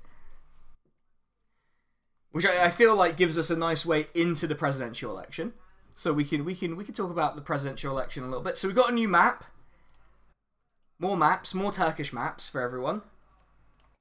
Which 2.32 2.46
I, 2.46 2.64
I 2.66 2.70
feel 2.70 2.96
like 2.96 3.16
gives 3.16 3.38
us 3.38 3.50
a 3.50 3.56
nice 3.56 3.84
way 3.86 4.08
into 4.14 4.46
the 4.46 4.54
presidential 4.54 5.10
election. 5.10 5.52
So 5.94 6.12
we 6.12 6.24
can 6.24 6.44
we 6.44 6.54
can 6.54 6.76
we 6.76 6.84
can 6.84 6.94
talk 6.94 7.10
about 7.10 7.36
the 7.36 7.42
presidential 7.42 7.92
election 7.92 8.22
a 8.22 8.26
little 8.26 8.42
bit. 8.42 8.56
So 8.56 8.68
we 8.68 8.74
got 8.74 8.90
a 8.90 8.94
new 8.94 9.08
map. 9.08 9.44
More 10.98 11.16
maps, 11.16 11.54
more 11.54 11.72
Turkish 11.72 12.12
maps 12.12 12.48
for 12.48 12.60
everyone. 12.60 13.02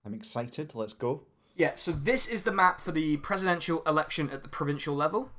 I'm 0.05 0.13
excited. 0.13 0.75
Let's 0.75 0.93
go. 0.93 1.23
Yeah, 1.55 1.75
so 1.75 1.91
this 1.91 2.27
is 2.27 2.43
the 2.43 2.51
map 2.51 2.79
for 2.79 2.91
the 2.91 3.17
presidential 3.17 3.83
election 3.85 4.29
at 4.29 4.43
the 4.43 4.49
provincial 4.49 4.95
level. 4.95 5.29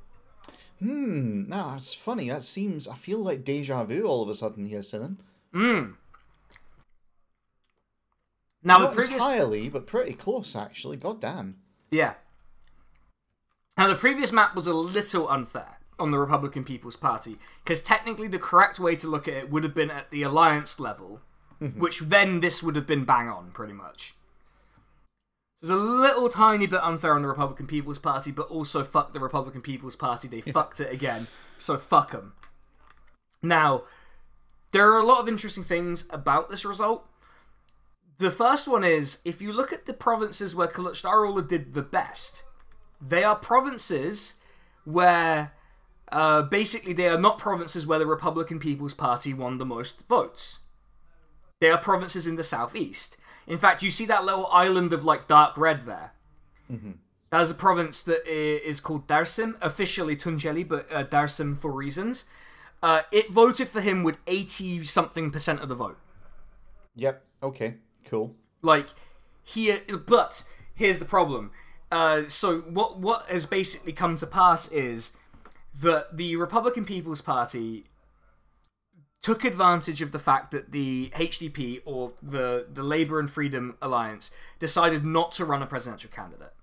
Hmm. 0.79 1.47
Now 1.47 1.71
that's 1.71 1.93
funny. 1.93 2.29
That 2.29 2.43
seems. 2.43 2.87
I 2.87 2.95
feel 2.95 3.19
like 3.19 3.43
deja 3.43 3.83
vu 3.83 4.05
all 4.05 4.21
of 4.21 4.29
a 4.29 4.33
sudden 4.33 4.65
here, 4.65 4.81
Sinan. 4.81 5.21
Hmm. 5.53 5.91
Now 8.61 8.77
Not 8.77 8.91
the 8.91 8.95
previous 8.95 9.21
entirely, 9.21 9.69
but 9.69 9.87
pretty 9.87 10.13
close 10.13 10.55
actually. 10.55 10.97
God 10.97 11.19
damn. 11.19 11.57
Yeah. 11.91 12.13
Now, 13.77 13.87
the 13.87 13.95
previous 13.95 14.31
map 14.31 14.55
was 14.55 14.67
a 14.67 14.73
little 14.73 15.27
unfair 15.27 15.77
on 15.99 16.11
the 16.11 16.19
Republican 16.19 16.63
People's 16.63 16.95
Party, 16.95 17.37
because 17.63 17.81
technically 17.81 18.27
the 18.27 18.39
correct 18.39 18.79
way 18.79 18.95
to 18.95 19.07
look 19.07 19.27
at 19.27 19.35
it 19.35 19.49
would 19.49 19.63
have 19.63 19.75
been 19.75 19.91
at 19.91 20.11
the 20.11 20.23
alliance 20.23 20.79
level, 20.79 21.21
mm-hmm. 21.61 21.79
which 21.79 21.99
then 21.99 22.39
this 22.39 22.63
would 22.63 22.75
have 22.75 22.87
been 22.87 23.05
bang 23.05 23.29
on, 23.29 23.51
pretty 23.51 23.73
much. 23.73 24.15
So 25.55 25.65
it's 25.65 25.71
a 25.71 25.75
little 25.75 26.29
tiny 26.29 26.67
bit 26.67 26.83
unfair 26.83 27.13
on 27.13 27.21
the 27.21 27.27
Republican 27.27 27.67
People's 27.67 27.99
Party, 27.99 28.31
but 28.31 28.49
also 28.49 28.83
fuck 28.83 29.13
the 29.13 29.19
Republican 29.19 29.61
People's 29.61 29.95
Party. 29.95 30.27
They 30.27 30.41
fucked 30.41 30.79
it 30.79 30.91
again, 30.91 31.27
so 31.57 31.77
fuck 31.77 32.11
them. 32.11 32.33
Now, 33.41 33.83
there 34.71 34.91
are 34.91 34.99
a 34.99 35.05
lot 35.05 35.21
of 35.21 35.27
interesting 35.27 35.63
things 35.63 36.05
about 36.09 36.49
this 36.49 36.65
result. 36.65 37.05
The 38.17 38.31
first 38.31 38.67
one 38.67 38.83
is 38.83 39.19
if 39.23 39.41
you 39.41 39.53
look 39.53 39.71
at 39.71 39.85
the 39.85 39.93
provinces 39.93 40.55
where 40.55 40.67
Kılıçdaroğlu 40.67 41.47
did 41.47 41.73
the 41.73 41.81
best, 41.81 42.43
they 43.01 43.23
are 43.23 43.35
provinces 43.35 44.35
where 44.85 45.53
uh, 46.13 46.43
basically 46.43 46.93
they 46.93 47.07
are 47.07 47.19
not 47.19 47.39
provinces 47.39 47.87
where 47.87 47.99
the 47.99 48.05
Republican 48.05 48.59
People's 48.59 48.93
Party 48.93 49.33
won 49.33 49.57
the 49.57 49.65
most 49.65 50.07
votes. 50.07 50.59
They 51.59 51.71
are 51.71 51.77
provinces 51.77 52.27
in 52.27 52.35
the 52.35 52.43
southeast. 52.43 53.17
In 53.47 53.57
fact, 53.57 53.83
you 53.83 53.89
see 53.89 54.05
that 54.05 54.23
little 54.23 54.47
island 54.47 54.93
of 54.93 55.03
like 55.03 55.27
dark 55.27 55.57
red 55.57 55.81
there. 55.81 56.11
That 57.31 57.41
is 57.41 57.49
a 57.49 57.55
province 57.55 58.03
that 58.03 58.27
is 58.27 58.79
called 58.79 59.07
Dersim, 59.07 59.55
officially 59.59 60.15
Tunceli, 60.15 60.67
but 60.67 60.87
uh, 60.91 61.03
Dersim 61.03 61.57
for 61.57 61.71
reasons. 61.71 62.25
Uh, 62.83 63.01
it 63.11 63.31
voted 63.31 63.67
for 63.67 63.81
him 63.81 64.03
with 64.03 64.17
80 64.27 64.83
something 64.83 65.31
percent 65.31 65.61
of 65.61 65.69
the 65.69 65.75
vote. 65.75 65.97
Yep. 66.95 67.23
Okay. 67.41 67.75
Cool. 68.05 68.35
Like 68.61 68.89
here, 69.43 69.81
but 70.05 70.43
here's 70.75 70.99
the 70.99 71.05
problem. 71.05 71.51
Uh, 71.91 72.23
so 72.27 72.59
what 72.61 72.99
what 72.99 73.27
has 73.29 73.45
basically 73.45 73.93
come 73.93 74.15
to 74.17 74.27
pass 74.27 74.67
is 74.71 75.13
that 75.81 76.15
the 76.17 76.35
Republican 76.35 76.85
People's 76.85 77.21
Party 77.21 77.85
took 79.21 79.45
advantage 79.45 80.01
of 80.01 80.11
the 80.11 80.19
fact 80.19 80.51
that 80.51 80.71
the 80.71 81.09
HDP 81.15 81.81
or 81.85 82.11
the 82.21 82.67
the 82.71 82.83
Labour 82.83 83.19
and 83.19 83.31
Freedom 83.31 83.77
Alliance 83.81 84.31
decided 84.59 85.05
not 85.05 85.31
to 85.33 85.45
run 85.45 85.63
a 85.63 85.65
presidential 85.65 86.11
candidate. 86.11 86.53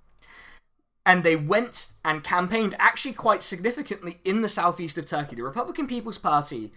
And 1.04 1.22
they 1.22 1.34
went 1.34 1.88
and 2.04 2.22
campaigned 2.22 2.76
actually 2.78 3.14
quite 3.14 3.42
significantly 3.42 4.20
in 4.24 4.42
the 4.42 4.48
southeast 4.48 4.98
of 4.98 5.06
Turkey. 5.06 5.36
The 5.36 5.42
Republican 5.42 5.86
People's 5.86 6.18
Party 6.18 6.72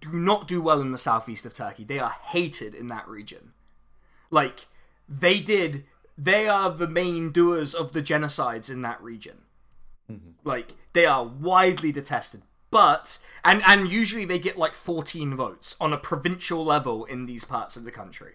do 0.00 0.08
not 0.12 0.48
do 0.48 0.62
well 0.62 0.80
in 0.80 0.92
the 0.92 0.98
southeast 0.98 1.44
of 1.44 1.52
Turkey. 1.52 1.84
They 1.84 1.98
are 1.98 2.16
hated 2.22 2.74
in 2.74 2.88
that 2.88 3.06
region. 3.06 3.52
Like 4.30 4.66
they 5.06 5.38
did 5.38 5.84
they 6.16 6.48
are 6.48 6.70
the 6.70 6.88
main 6.88 7.30
doers 7.30 7.74
of 7.74 7.92
the 7.92 8.02
genocides 8.02 8.70
in 8.70 8.82
that 8.82 9.02
region. 9.02 9.43
Like 10.44 10.74
they 10.92 11.06
are 11.06 11.24
widely 11.24 11.92
detested. 11.92 12.42
But 12.70 13.18
and 13.44 13.62
and 13.64 13.88
usually 13.88 14.24
they 14.24 14.38
get 14.38 14.58
like 14.58 14.74
14 14.74 15.34
votes 15.36 15.76
on 15.80 15.92
a 15.92 15.98
provincial 15.98 16.64
level 16.64 17.04
in 17.04 17.26
these 17.26 17.44
parts 17.44 17.76
of 17.76 17.84
the 17.84 17.90
country. 17.90 18.34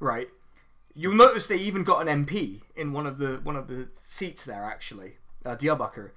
Right? 0.00 0.28
You'll 0.94 1.14
notice 1.14 1.46
they 1.46 1.56
even 1.56 1.84
got 1.84 2.06
an 2.06 2.24
MP 2.24 2.62
in 2.76 2.92
one 2.92 3.06
of 3.06 3.18
the 3.18 3.40
one 3.42 3.56
of 3.56 3.68
the 3.68 3.88
seats 4.02 4.44
there 4.44 4.64
actually. 4.64 5.18
Uh, 5.44 5.56
Diyarbakir. 5.56 6.10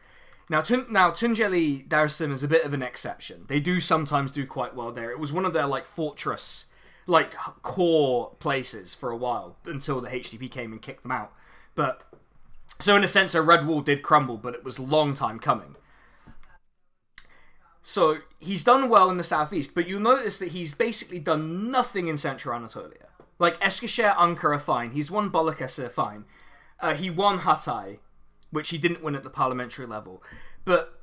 Now, 0.50 0.62
Tun- 0.62 0.88
now 0.90 1.12
Tunceli 1.12 1.86
Dersim 1.88 2.32
is 2.32 2.42
a 2.42 2.48
bit 2.48 2.64
of 2.64 2.74
an 2.74 2.82
exception. 2.82 3.44
They 3.50 3.60
do 3.60 3.80
sometimes 3.82 4.32
do 4.32 4.46
quite 4.46 4.76
well 4.76 4.92
there. 4.92 5.12
It 5.12 5.20
was 5.20 5.34
one 5.34 5.44
of 5.44 5.52
their 5.52 5.68
like 5.68 5.86
fortress, 5.86 6.68
like 7.06 7.34
core 7.64 8.32
places 8.40 8.94
for 8.94 9.12
a 9.12 9.18
while 9.18 9.58
until 9.66 10.00
the 10.00 10.10
HDP 10.10 10.50
came 10.50 10.72
and 10.72 10.82
kicked 10.82 11.04
them 11.04 11.12
out. 11.12 11.34
But 11.76 12.02
so 12.80 12.96
in 12.96 13.04
a 13.04 13.08
sense, 13.08 13.34
a 13.34 13.42
red 13.42 13.66
wall 13.66 13.82
did 13.82 14.04
crumble, 14.04 14.38
but 14.38 14.54
it 14.54 14.64
was 14.64 14.78
a 14.78 14.84
long 14.84 15.14
time 15.14 15.40
coming. 15.40 15.76
So 17.82 18.18
he's 18.40 18.64
done 18.64 18.90
well 18.90 19.10
in 19.10 19.18
the 19.18 19.24
southeast, 19.24 19.74
but 19.74 19.88
you'll 19.88 20.02
notice 20.02 20.40
that 20.40 20.50
he's 20.50 20.74
basically 20.74 21.20
done 21.20 21.72
nothing 21.72 22.08
in 22.08 22.18
central 22.18 22.54
Anatolia. 22.54 23.08
Like 23.40 23.60
Eskişehir, 23.62 24.16
Ankara, 24.16 24.60
fine. 24.60 24.92
He's 24.92 25.10
won 25.10 25.30
Balıkesir, 25.30 25.90
fine. 25.90 26.26
Uh, 26.80 26.94
he 26.96 27.10
won 27.10 27.40
Hatay, 27.40 28.00
which 28.52 28.70
he 28.70 28.78
didn't 28.78 29.04
win 29.04 29.16
at 29.16 29.24
the 29.24 29.30
parliamentary 29.30 29.86
level, 29.86 30.22
but 30.66 31.00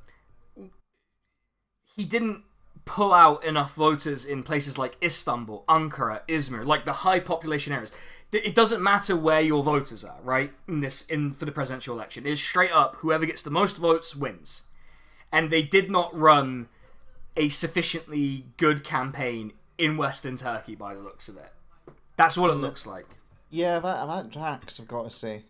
he 1.95 2.05
didn't 2.05 2.43
pull 2.85 3.13
out 3.13 3.43
enough 3.43 3.73
voters 3.73 4.25
in 4.25 4.43
places 4.43 4.77
like 4.77 4.95
Istanbul, 5.01 5.65
Ankara, 5.67 6.21
Izmir, 6.27 6.65
like 6.65 6.85
the 6.85 6.93
high 6.93 7.19
population 7.19 7.73
areas. 7.73 7.91
It 8.35 8.55
doesn't 8.55 8.83
matter 8.83 9.15
where 9.15 9.41
your 9.41 9.63
voters 9.63 10.03
are, 10.03 10.19
right? 10.23 10.51
In 10.67 10.81
this, 10.81 11.05
in 11.05 11.31
for 11.31 11.45
the 11.45 11.51
presidential 11.51 11.95
election, 11.95 12.25
it's 12.25 12.41
straight 12.41 12.71
up 12.71 12.97
whoever 12.97 13.25
gets 13.25 13.43
the 13.43 13.49
most 13.49 13.77
votes 13.77 14.15
wins. 14.15 14.63
And 15.31 15.49
they 15.49 15.61
did 15.63 15.89
not 15.89 16.15
run 16.17 16.69
a 17.37 17.49
sufficiently 17.49 18.45
good 18.57 18.83
campaign 18.83 19.53
in 19.77 19.97
Western 19.97 20.37
Turkey, 20.37 20.75
by 20.75 20.93
the 20.93 21.01
looks 21.01 21.27
of 21.27 21.37
it. 21.37 21.51
That's 22.17 22.37
what 22.37 22.49
it 22.49 22.57
mm. 22.57 22.61
looks 22.61 22.87
like. 22.87 23.07
Yeah, 23.49 23.79
that 23.79 24.05
that 24.07 24.31
tracks. 24.31 24.79
I've 24.79 24.87
got 24.87 25.03
to 25.03 25.11
say. 25.11 25.43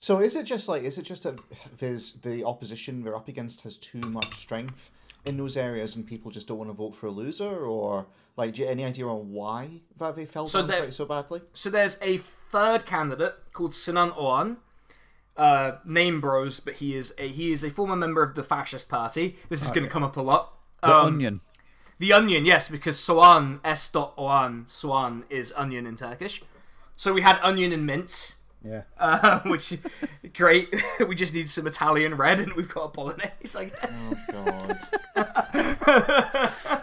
So 0.00 0.20
is 0.20 0.36
it 0.36 0.44
just 0.44 0.68
like 0.68 0.82
is 0.82 0.98
it 0.98 1.02
just 1.02 1.22
that 1.22 1.38
there's 1.78 2.12
the 2.12 2.44
opposition 2.44 3.04
we're 3.04 3.16
up 3.16 3.28
against 3.28 3.62
has 3.62 3.76
too 3.76 4.00
much 4.00 4.34
strength 4.34 4.90
in 5.24 5.36
those 5.36 5.56
areas 5.56 5.94
and 5.96 6.06
people 6.06 6.30
just 6.30 6.46
don't 6.48 6.58
want 6.58 6.70
to 6.70 6.74
vote 6.74 6.94
for 6.96 7.06
a 7.06 7.10
loser, 7.10 7.64
or 7.64 8.06
like 8.36 8.54
do 8.54 8.62
you 8.62 8.66
have 8.68 8.72
any 8.72 8.84
idea 8.84 9.06
on 9.06 9.32
why 9.32 9.80
that 9.98 10.16
they 10.16 10.24
fell 10.26 10.46
So 10.46 10.60
down 10.60 10.68
there- 10.68 10.80
quite 10.82 10.94
so 10.94 11.04
badly? 11.04 11.42
So 11.52 11.70
there's 11.70 11.98
a 12.02 12.18
third 12.50 12.84
candidate 12.86 13.34
called 13.52 13.74
Sinan 13.74 14.10
Oğan. 14.12 14.56
Uh, 15.34 15.78
name 15.86 16.20
bros, 16.20 16.60
but 16.60 16.74
he 16.74 16.94
is 16.94 17.14
a 17.18 17.26
he 17.26 17.52
is 17.52 17.64
a 17.64 17.70
former 17.70 17.96
member 17.96 18.22
of 18.22 18.34
the 18.34 18.42
fascist 18.42 18.90
party. 18.90 19.36
This 19.48 19.62
is 19.64 19.70
going 19.70 19.84
to 19.84 19.88
come 19.88 20.02
up 20.04 20.16
a 20.18 20.20
lot. 20.20 20.52
The 20.82 20.94
Um, 20.94 21.06
onion. 21.06 21.40
The 21.98 22.12
onion, 22.12 22.44
yes, 22.44 22.68
because 22.68 22.98
soğan, 22.98 23.60
S. 23.64 23.90
dot 23.90 24.14
Oğan, 24.18 24.66
soğan 24.68 25.22
is 25.30 25.50
onion 25.56 25.86
in 25.86 25.96
Turkish. 25.96 26.42
So 26.94 27.14
we 27.14 27.22
had 27.22 27.38
onion 27.42 27.72
and 27.72 27.86
mince, 27.86 28.41
Yeah. 28.64 28.82
uh, 28.98 29.40
which 29.46 29.74
great. 30.34 30.68
we 31.08 31.14
just 31.14 31.34
need 31.34 31.48
some 31.48 31.66
Italian 31.66 32.14
red, 32.16 32.40
and 32.40 32.52
we've 32.54 32.68
got 32.68 32.84
a 32.84 32.88
bolognese, 32.88 33.58
I 33.58 33.64
guess. 33.64 34.14
Oh 34.34 34.78
god. 35.16 36.82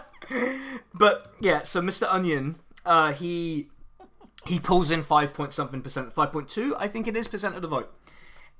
But 0.94 1.32
yeah, 1.40 1.62
so 1.62 1.80
Mr. 1.80 2.06
Onion, 2.12 2.56
uh, 2.84 3.12
he 3.12 3.68
he 4.46 4.58
pulls 4.60 4.90
in 4.90 5.02
five 5.02 5.32
point 5.32 5.52
something 5.52 5.80
percent, 5.82 6.12
five 6.12 6.30
point 6.30 6.48
two, 6.48 6.76
I 6.78 6.88
think 6.88 7.08
it 7.08 7.16
is 7.16 7.26
percent 7.26 7.56
of 7.56 7.62
the 7.62 7.68
vote, 7.68 7.90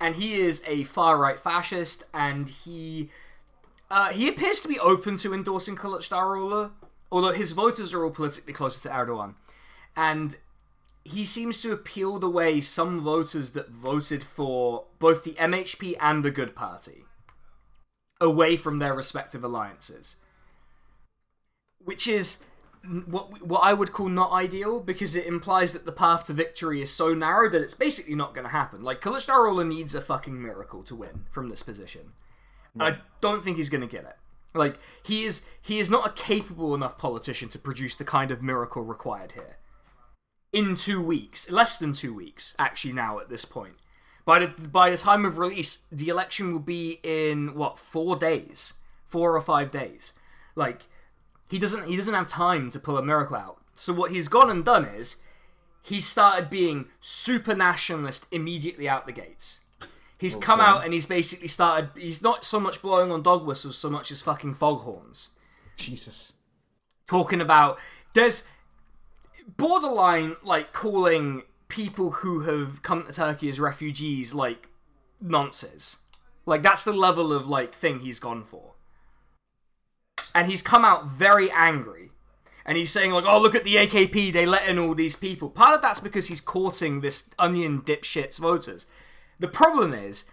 and 0.00 0.16
he 0.16 0.40
is 0.40 0.62
a 0.66 0.84
far 0.84 1.18
right 1.18 1.38
fascist, 1.38 2.04
and 2.14 2.48
he 2.48 3.10
uh, 3.90 4.08
he 4.08 4.26
appears 4.28 4.60
to 4.62 4.68
be 4.68 4.78
open 4.78 5.16
to 5.18 5.34
endorsing 5.34 5.76
Kılıçdaroğlu, 5.76 6.70
although 7.12 7.32
his 7.32 7.52
voters 7.52 7.92
are 7.92 8.04
all 8.04 8.10
politically 8.10 8.52
closer 8.54 8.82
to 8.82 8.88
Erdogan, 8.88 9.34
and 9.96 10.36
he 11.04 11.24
seems 11.24 11.62
to 11.62 11.70
have 11.70 11.84
peeled 11.84 12.22
away 12.22 12.60
some 12.60 13.00
voters 13.00 13.52
that 13.52 13.70
voted 13.70 14.22
for 14.22 14.84
both 14.98 15.24
the 15.24 15.32
MHP 15.32 15.96
and 16.00 16.24
the 16.24 16.30
Good 16.30 16.54
Party 16.54 17.04
away 18.20 18.54
from 18.56 18.78
their 18.78 18.94
respective 18.94 19.42
alliances 19.42 20.16
which 21.82 22.06
is 22.06 22.38
what 23.06 23.42
what 23.46 23.60
I 23.62 23.74
would 23.74 23.92
call 23.92 24.08
not 24.08 24.32
ideal 24.32 24.80
because 24.80 25.14
it 25.14 25.26
implies 25.26 25.72
that 25.72 25.84
the 25.84 25.92
path 25.92 26.26
to 26.26 26.32
victory 26.32 26.80
is 26.80 26.90
so 26.90 27.14
narrow 27.14 27.48
that 27.50 27.62
it's 27.62 27.74
basically 27.74 28.14
not 28.14 28.34
going 28.34 28.46
to 28.46 28.52
happen. 28.52 28.82
Like 28.82 29.00
Kılıçdaroğlu 29.00 29.66
needs 29.66 29.94
a 29.94 30.00
fucking 30.00 30.40
miracle 30.40 30.82
to 30.84 30.94
win 30.94 31.24
from 31.30 31.48
this 31.48 31.62
position. 31.62 32.12
I 32.78 32.98
don't 33.20 33.42
think 33.42 33.56
he's 33.56 33.68
going 33.68 33.80
to 33.80 33.86
get 33.86 34.04
it. 34.04 34.16
Like 34.54 34.78
he 35.02 35.24
is 35.24 35.44
he 35.60 35.78
is 35.78 35.90
not 35.90 36.06
a 36.06 36.12
capable 36.12 36.74
enough 36.74 36.96
politician 36.96 37.48
to 37.50 37.58
produce 37.58 37.96
the 37.96 38.04
kind 38.04 38.30
of 38.30 38.42
miracle 38.42 38.82
required 38.82 39.32
here. 39.32 39.56
In 40.52 40.76
2 40.76 41.00
weeks, 41.00 41.50
less 41.50 41.78
than 41.78 41.92
2 41.92 42.12
weeks 42.12 42.54
actually 42.58 42.92
now 42.92 43.18
at 43.20 43.28
this 43.28 43.44
point. 43.44 43.74
By 44.24 44.38
the 44.40 44.48
by 44.68 44.90
the 44.90 44.96
time 44.96 45.24
of 45.24 45.38
release, 45.38 45.86
the 45.90 46.08
election 46.08 46.52
will 46.52 46.60
be 46.60 46.98
in 47.02 47.54
what, 47.54 47.78
4 47.78 48.16
days. 48.16 48.74
4 49.06 49.36
or 49.36 49.40
5 49.40 49.70
days. 49.70 50.12
Like 50.54 50.82
he 51.48 51.58
doesn't 51.58 51.88
he 51.88 51.96
doesn't 51.96 52.14
have 52.14 52.26
time 52.26 52.70
to 52.70 52.78
pull 52.80 52.98
a 52.98 53.02
miracle 53.02 53.36
out. 53.36 53.58
So 53.74 53.92
what 53.92 54.10
he's 54.10 54.28
gone 54.28 54.50
and 54.50 54.64
done 54.64 54.84
is 54.84 55.16
he 55.82 56.00
started 56.00 56.50
being 56.50 56.86
super 57.00 57.54
nationalist 57.54 58.26
immediately 58.30 58.88
out 58.88 59.06
the 59.06 59.12
gates. 59.12 59.60
He's 60.18 60.34
come 60.34 60.60
out 60.60 60.84
and 60.84 60.92
he's 60.92 61.06
basically 61.06 61.48
started. 61.48 61.90
He's 61.96 62.20
not 62.20 62.44
so 62.44 62.60
much 62.60 62.82
blowing 62.82 63.10
on 63.10 63.22
dog 63.22 63.46
whistles 63.46 63.78
so 63.78 63.88
much 63.88 64.10
as 64.10 64.20
fucking 64.20 64.54
foghorns, 64.54 65.30
Jesus. 65.76 66.34
talking 67.10 67.40
about 67.40 67.76
there's 68.14 68.44
borderline 69.56 70.36
like 70.42 70.72
calling 70.72 71.42
people 71.68 72.10
who 72.10 72.40
have 72.40 72.82
come 72.82 73.04
to 73.04 73.12
Turkey 73.12 73.48
as 73.48 73.60
refugees 73.60 74.34
like 74.34 74.68
nonsense. 75.20 75.98
Like 76.46 76.62
that's 76.62 76.84
the 76.84 76.92
level 76.92 77.32
of 77.32 77.48
like 77.48 77.74
thing 77.74 78.00
he's 78.00 78.18
gone 78.18 78.44
for 78.44 78.70
and 80.34 80.48
he's 80.48 80.62
come 80.62 80.84
out 80.84 81.06
very 81.06 81.50
angry. 81.50 82.10
And 82.64 82.76
he's 82.76 82.92
saying 82.92 83.12
like, 83.12 83.24
"Oh, 83.26 83.40
look 83.40 83.54
at 83.54 83.64
the 83.64 83.76
AKP! 83.76 84.32
They 84.32 84.46
let 84.46 84.68
in 84.68 84.78
all 84.78 84.94
these 84.94 85.16
people." 85.16 85.48
Part 85.48 85.74
of 85.74 85.82
that's 85.82 86.00
because 86.00 86.28
he's 86.28 86.40
courting 86.40 87.00
this 87.00 87.28
onion 87.38 87.80
dipshits 87.80 88.38
voters. 88.38 88.86
The 89.38 89.48
problem 89.48 89.92
is, 89.94 90.24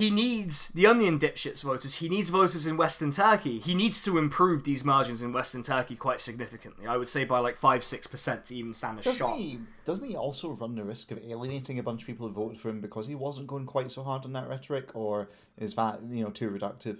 he 0.00 0.10
needs 0.10 0.68
the 0.68 0.86
onion 0.86 1.18
dipshits 1.18 1.62
voters. 1.62 1.94
He 1.96 2.08
needs 2.08 2.28
voters 2.28 2.66
in 2.66 2.76
Western 2.76 3.12
Turkey. 3.12 3.60
He 3.60 3.74
needs 3.74 4.02
to 4.04 4.18
improve 4.18 4.64
these 4.64 4.84
margins 4.84 5.22
in 5.22 5.32
Western 5.32 5.62
Turkey 5.62 5.94
quite 5.96 6.20
significantly. 6.20 6.86
I 6.86 6.96
would 6.96 7.08
say 7.08 7.24
by 7.24 7.38
like 7.38 7.56
five, 7.56 7.84
six 7.84 8.06
percent 8.06 8.44
to 8.46 8.56
even 8.56 8.74
stand 8.74 8.98
a 8.98 9.02
Doesn't 9.02 9.18
shot. 9.18 9.36
he? 9.38 9.60
Doesn't 9.84 10.08
he 10.08 10.16
also 10.16 10.50
run 10.50 10.74
the 10.74 10.84
risk 10.84 11.10
of 11.12 11.18
alienating 11.18 11.78
a 11.78 11.82
bunch 11.82 12.02
of 12.02 12.06
people 12.06 12.26
who 12.26 12.32
voted 12.34 12.58
for 12.58 12.68
him 12.70 12.80
because 12.80 13.06
he 13.06 13.14
wasn't 13.14 13.46
going 13.46 13.66
quite 13.66 13.90
so 13.90 14.02
hard 14.02 14.24
on 14.24 14.32
that 14.32 14.48
rhetoric, 14.48 14.90
or 14.96 15.28
is 15.58 15.74
that 15.74 16.02
you 16.02 16.24
know 16.24 16.30
too 16.30 16.50
reductive? 16.50 16.98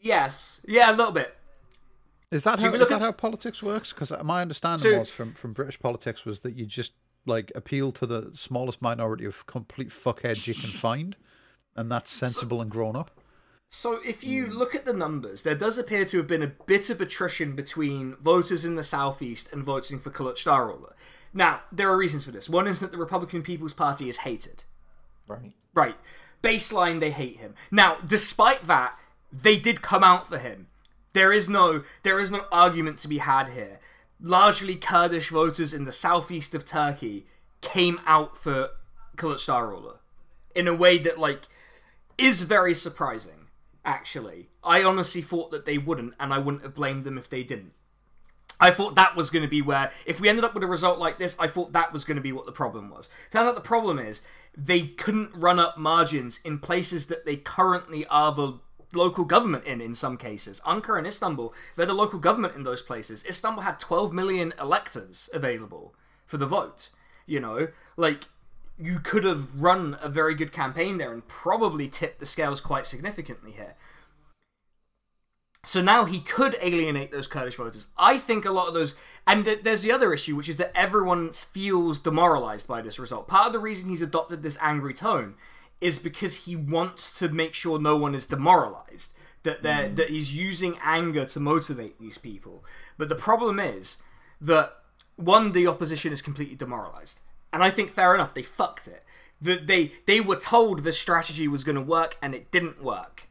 Yes, 0.00 0.60
yeah, 0.66 0.90
a 0.90 0.94
little 0.96 1.12
bit. 1.12 1.36
Is 2.30 2.44
that 2.44 2.60
So 2.60 2.66
how, 2.66 2.72
we 2.72 2.78
look 2.78 2.88
that 2.90 2.96
at- 2.96 3.02
how 3.02 3.12
politics 3.12 3.62
works? 3.62 3.92
Because 3.92 4.12
my 4.24 4.40
understanding 4.40 4.92
So- 4.92 4.98
was 5.00 5.10
from, 5.10 5.34
from 5.34 5.52
British 5.52 5.78
politics 5.80 6.24
was 6.24 6.40
that 6.40 6.54
you 6.56 6.64
just 6.64 6.92
like 7.26 7.52
appeal 7.54 7.92
to 7.92 8.06
the 8.06 8.30
smallest 8.34 8.80
minority 8.80 9.26
of 9.26 9.44
complete 9.46 9.90
fuckheads 9.90 10.46
you 10.46 10.54
can 10.54 10.70
find, 10.70 11.16
and 11.76 11.90
that's 11.90 12.10
sensible 12.10 12.60
and 12.60 12.70
grown 12.70 12.96
up. 12.96 13.10
So 13.68 14.00
if 14.04 14.24
you 14.24 14.48
look 14.48 14.74
at 14.74 14.84
the 14.84 14.92
numbers, 14.92 15.44
there 15.44 15.54
does 15.54 15.78
appear 15.78 16.04
to 16.06 16.16
have 16.18 16.26
been 16.26 16.42
a 16.42 16.48
bit 16.66 16.90
of 16.90 17.00
attrition 17.00 17.54
between 17.54 18.16
voters 18.16 18.64
in 18.64 18.74
the 18.74 18.82
southeast 18.82 19.52
and 19.52 19.62
voting 19.62 20.00
for 20.00 20.10
Kılıçdaroğlu. 20.10 20.92
Now, 21.32 21.60
there 21.70 21.88
are 21.88 21.96
reasons 21.96 22.24
for 22.24 22.32
this. 22.32 22.50
One 22.50 22.66
is 22.66 22.80
that 22.80 22.90
the 22.90 22.98
Republican 22.98 23.42
People's 23.42 23.72
Party 23.72 24.08
is 24.08 24.18
hated. 24.18 24.64
Right. 25.28 25.52
Right. 25.72 25.96
Baseline, 26.42 26.98
they 26.98 27.12
hate 27.12 27.36
him. 27.36 27.54
Now, 27.70 27.98
despite 28.04 28.66
that, 28.66 28.98
they 29.32 29.56
did 29.56 29.82
come 29.82 30.02
out 30.02 30.26
for 30.26 30.38
him. 30.38 30.66
There 31.12 31.32
is 31.32 31.48
no 31.48 31.82
there 32.02 32.18
is 32.18 32.30
no 32.30 32.46
argument 32.50 32.98
to 32.98 33.08
be 33.08 33.18
had 33.18 33.50
here. 33.50 33.78
Largely 34.20 34.74
Kurdish 34.74 35.30
voters 35.30 35.72
in 35.72 35.84
the 35.84 35.92
southeast 35.92 36.54
of 36.54 36.66
Turkey 36.66 37.26
came 37.60 38.00
out 38.06 38.36
for 38.36 38.70
Kılıçdaroğlu 39.16 39.98
in 40.54 40.66
a 40.66 40.74
way 40.74 40.98
that 40.98 41.18
like 41.18 41.42
is 42.20 42.42
very 42.42 42.74
surprising. 42.74 43.48
Actually, 43.84 44.50
I 44.62 44.82
honestly 44.82 45.22
thought 45.22 45.50
that 45.50 45.64
they 45.64 45.78
wouldn't, 45.78 46.14
and 46.20 46.32
I 46.32 46.38
wouldn't 46.38 46.62
have 46.62 46.74
blamed 46.74 47.04
them 47.04 47.18
if 47.18 47.30
they 47.30 47.42
didn't. 47.42 47.72
I 48.60 48.70
thought 48.70 48.94
that 48.96 49.16
was 49.16 49.30
going 49.30 49.42
to 49.42 49.48
be 49.48 49.62
where, 49.62 49.90
if 50.04 50.20
we 50.20 50.28
ended 50.28 50.44
up 50.44 50.52
with 50.52 50.62
a 50.62 50.66
result 50.66 50.98
like 50.98 51.18
this, 51.18 51.34
I 51.38 51.46
thought 51.46 51.72
that 51.72 51.94
was 51.94 52.04
going 52.04 52.16
to 52.16 52.22
be 52.22 52.32
what 52.32 52.44
the 52.44 52.52
problem 52.52 52.90
was. 52.90 53.08
Turns 53.30 53.48
out 53.48 53.54
the 53.54 53.62
problem 53.62 53.98
is 53.98 54.20
they 54.56 54.82
couldn't 54.82 55.34
run 55.34 55.58
up 55.58 55.78
margins 55.78 56.40
in 56.44 56.58
places 56.58 57.06
that 57.06 57.24
they 57.24 57.36
currently 57.36 58.04
are 58.06 58.32
the 58.32 58.58
local 58.92 59.24
government 59.24 59.64
in, 59.64 59.80
in 59.80 59.94
some 59.94 60.18
cases. 60.18 60.60
Ankara 60.66 60.98
and 60.98 61.06
Istanbul, 61.06 61.54
they're 61.76 61.86
the 61.86 61.94
local 61.94 62.18
government 62.18 62.54
in 62.54 62.64
those 62.64 62.82
places. 62.82 63.24
Istanbul 63.26 63.62
had 63.62 63.80
12 63.80 64.12
million 64.12 64.52
electors 64.60 65.30
available 65.32 65.94
for 66.26 66.36
the 66.36 66.46
vote. 66.46 66.90
You 67.26 67.40
know, 67.40 67.68
like, 67.96 68.24
you 68.80 68.98
could 68.98 69.24
have 69.24 69.60
run 69.60 69.96
a 70.00 70.08
very 70.08 70.34
good 70.34 70.52
campaign 70.52 70.98
there 70.98 71.12
and 71.12 71.26
probably 71.28 71.88
tipped 71.88 72.20
the 72.20 72.26
scales 72.26 72.60
quite 72.60 72.86
significantly 72.86 73.52
here. 73.52 73.74
So 75.64 75.82
now 75.82 76.06
he 76.06 76.20
could 76.20 76.56
alienate 76.62 77.12
those 77.12 77.26
Kurdish 77.26 77.56
voters. 77.56 77.88
I 77.98 78.16
think 78.16 78.46
a 78.46 78.50
lot 78.50 78.68
of 78.68 78.74
those, 78.74 78.94
and 79.26 79.44
th- 79.44 79.62
there's 79.62 79.82
the 79.82 79.92
other 79.92 80.14
issue, 80.14 80.34
which 80.34 80.48
is 80.48 80.56
that 80.56 80.72
everyone 80.74 81.32
feels 81.32 81.98
demoralized 81.98 82.66
by 82.66 82.80
this 82.80 82.98
result. 82.98 83.28
Part 83.28 83.48
of 83.48 83.52
the 83.52 83.58
reason 83.58 83.90
he's 83.90 84.00
adopted 84.00 84.42
this 84.42 84.56
angry 84.62 84.94
tone 84.94 85.34
is 85.80 85.98
because 85.98 86.44
he 86.46 86.56
wants 86.56 87.18
to 87.18 87.28
make 87.28 87.52
sure 87.52 87.78
no 87.78 87.96
one 87.96 88.14
is 88.14 88.26
demoralized. 88.26 89.12
That 89.42 89.62
they 89.62 89.70
mm. 89.70 89.96
that 89.96 90.10
he's 90.10 90.36
using 90.36 90.76
anger 90.82 91.24
to 91.24 91.40
motivate 91.40 91.98
these 91.98 92.18
people. 92.18 92.62
But 92.98 93.08
the 93.08 93.14
problem 93.14 93.58
is 93.58 93.96
that 94.38 94.76
one, 95.16 95.52
the 95.52 95.66
opposition 95.66 96.12
is 96.12 96.20
completely 96.20 96.56
demoralized, 96.56 97.20
and 97.52 97.62
I 97.62 97.70
think 97.70 97.90
fair 97.90 98.14
enough, 98.14 98.34
they 98.34 98.42
fucked 98.42 98.86
it. 98.88 99.04
That 99.40 99.66
they 99.66 99.92
they 100.06 100.20
were 100.20 100.36
told 100.36 100.84
the 100.84 100.92
strategy 100.92 101.48
was 101.48 101.64
going 101.64 101.76
to 101.76 101.82
work, 101.82 102.16
and 102.20 102.34
it 102.34 102.50
didn't 102.50 102.82
work. 102.82 103.28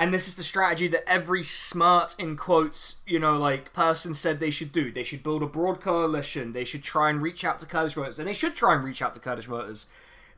And 0.00 0.14
this 0.14 0.28
is 0.28 0.36
the 0.36 0.44
strategy 0.44 0.86
that 0.88 1.08
every 1.08 1.42
smart 1.42 2.14
in 2.20 2.36
quotes 2.36 2.96
you 3.04 3.18
know 3.18 3.36
like 3.36 3.72
person 3.72 4.14
said 4.14 4.38
they 4.38 4.50
should 4.50 4.72
do. 4.72 4.92
They 4.92 5.04
should 5.04 5.22
build 5.22 5.42
a 5.42 5.46
broad 5.46 5.80
coalition. 5.80 6.52
They 6.52 6.64
should 6.64 6.82
try 6.82 7.10
and 7.10 7.20
reach 7.20 7.44
out 7.44 7.58
to 7.60 7.66
kurdish 7.66 7.94
voters 7.94 8.18
and 8.18 8.28
they 8.28 8.32
should 8.32 8.54
try 8.54 8.74
and 8.74 8.84
reach 8.84 9.02
out 9.02 9.14
to 9.14 9.20
kurdish 9.20 9.46
voters 9.46 9.90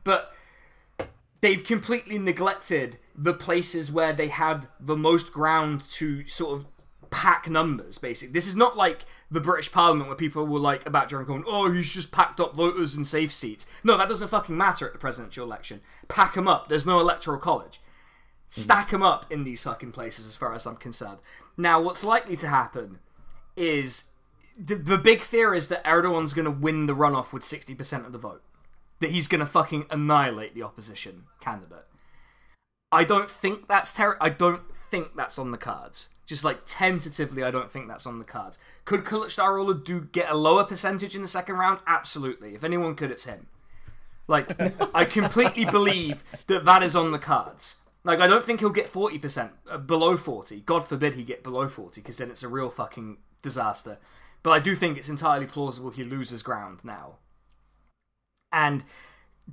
but 0.03 0.33
they've 1.41 1.63
completely 1.63 2.19
neglected 2.19 2.97
the 3.15 3.33
places 3.33 3.91
where 3.91 4.13
they 4.13 4.27
had 4.27 4.67
the 4.79 4.95
most 4.95 5.33
ground 5.33 5.83
to 5.91 6.25
sort 6.27 6.57
of 6.57 6.67
pack 7.09 7.49
numbers 7.49 7.97
basically. 7.97 8.33
This 8.33 8.47
is 8.47 8.55
not 8.55 8.77
like 8.77 9.05
the 9.31 9.39
british 9.39 9.71
parliament 9.71 10.09
where 10.09 10.15
people 10.15 10.45
were 10.45 10.59
like 10.59 10.85
about 10.85 11.09
Jeremy 11.09 11.27
Corbyn 11.27 11.43
oh 11.47 11.71
he's 11.71 11.93
just 11.93 12.11
packed 12.11 12.39
up 12.39 12.55
voters 12.55 12.95
and 12.95 13.07
safe 13.07 13.33
seats 13.33 13.65
no 13.83 13.97
that 13.97 14.09
doesn't 14.09 14.27
fucking 14.27 14.57
matter 14.57 14.85
at 14.85 14.93
the 14.93 14.99
presidential 14.99 15.45
election 15.45 15.81
pack 16.07 16.33
them 16.35 16.47
up 16.47 16.67
there's 16.67 16.85
no 16.85 16.99
electoral 16.99 17.39
college 17.39 17.79
stack 18.51 18.89
them 18.89 19.01
up 19.01 19.25
in 19.31 19.45
these 19.45 19.63
fucking 19.63 19.93
places 19.93 20.27
as 20.27 20.35
far 20.35 20.53
as 20.53 20.65
I'm 20.65 20.75
concerned. 20.75 21.19
Now, 21.55 21.81
what's 21.81 22.03
likely 22.03 22.35
to 22.35 22.49
happen 22.49 22.99
is 23.55 24.05
the, 24.57 24.75
the 24.75 24.97
big 24.97 25.21
fear 25.21 25.53
is 25.53 25.69
that 25.69 25.83
Erdogan's 25.85 26.33
going 26.33 26.45
to 26.45 26.51
win 26.51 26.85
the 26.85 26.95
runoff 26.95 27.31
with 27.31 27.43
60% 27.43 28.05
of 28.05 28.11
the 28.11 28.17
vote. 28.17 28.43
That 28.99 29.11
he's 29.11 29.27
going 29.27 29.39
to 29.39 29.45
fucking 29.45 29.85
annihilate 29.89 30.53
the 30.53 30.63
opposition 30.63 31.23
candidate. 31.39 31.85
I 32.91 33.05
don't 33.05 33.29
think 33.29 33.67
that's 33.69 33.93
ter- 33.93 34.17
I 34.19 34.29
don't 34.29 34.63
think 34.91 35.15
that's 35.15 35.39
on 35.39 35.51
the 35.51 35.57
cards. 35.57 36.09
Just 36.31 36.45
like 36.45 36.61
tentatively, 36.65 37.43
I 37.43 37.51
don't 37.51 37.69
think 37.69 37.89
that's 37.89 38.07
on 38.07 38.17
the 38.17 38.23
cards. 38.23 38.57
Could 38.85 39.03
Kılıçdaroğlu 39.03 39.83
do 39.83 39.99
get 39.99 40.31
a 40.31 40.37
lower 40.37 40.63
percentage 40.63 41.13
in 41.13 41.21
the 41.21 41.27
second 41.27 41.57
round? 41.57 41.81
Absolutely. 41.85 42.55
If 42.55 42.63
anyone 42.63 42.95
could, 42.95 43.11
it's 43.11 43.25
him. 43.25 43.47
Like, 44.29 44.55
I 44.95 45.03
completely 45.03 45.65
believe 45.65 46.23
that 46.47 46.63
that 46.63 46.83
is 46.83 46.95
on 46.95 47.11
the 47.11 47.19
cards. 47.19 47.75
Like, 48.05 48.21
I 48.21 48.27
don't 48.27 48.45
think 48.45 48.61
he'll 48.61 48.69
get 48.69 48.89
40%, 48.89 49.49
uh, 49.69 49.77
below 49.77 50.15
40. 50.15 50.61
God 50.61 50.87
forbid 50.87 51.15
he 51.15 51.23
get 51.23 51.43
below 51.43 51.67
40, 51.67 51.99
because 51.99 52.17
then 52.17 52.31
it's 52.31 52.43
a 52.43 52.47
real 52.47 52.69
fucking 52.69 53.17
disaster. 53.41 53.97
But 54.41 54.51
I 54.51 54.59
do 54.59 54.73
think 54.73 54.97
it's 54.97 55.09
entirely 55.09 55.47
plausible 55.47 55.89
he 55.89 56.05
loses 56.05 56.41
ground 56.41 56.79
now. 56.85 57.17
And 58.53 58.85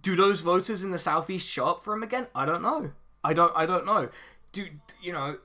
do 0.00 0.14
those 0.14 0.42
voters 0.42 0.84
in 0.84 0.92
the 0.92 0.96
southeast 0.96 1.48
show 1.48 1.66
up 1.66 1.82
for 1.82 1.92
him 1.92 2.04
again? 2.04 2.28
I 2.36 2.46
don't 2.46 2.62
know. 2.62 2.92
I 3.24 3.32
don't. 3.32 3.52
I 3.56 3.66
don't 3.66 3.84
know. 3.84 4.10
Do 4.52 4.68
you 5.02 5.12
know? 5.12 5.38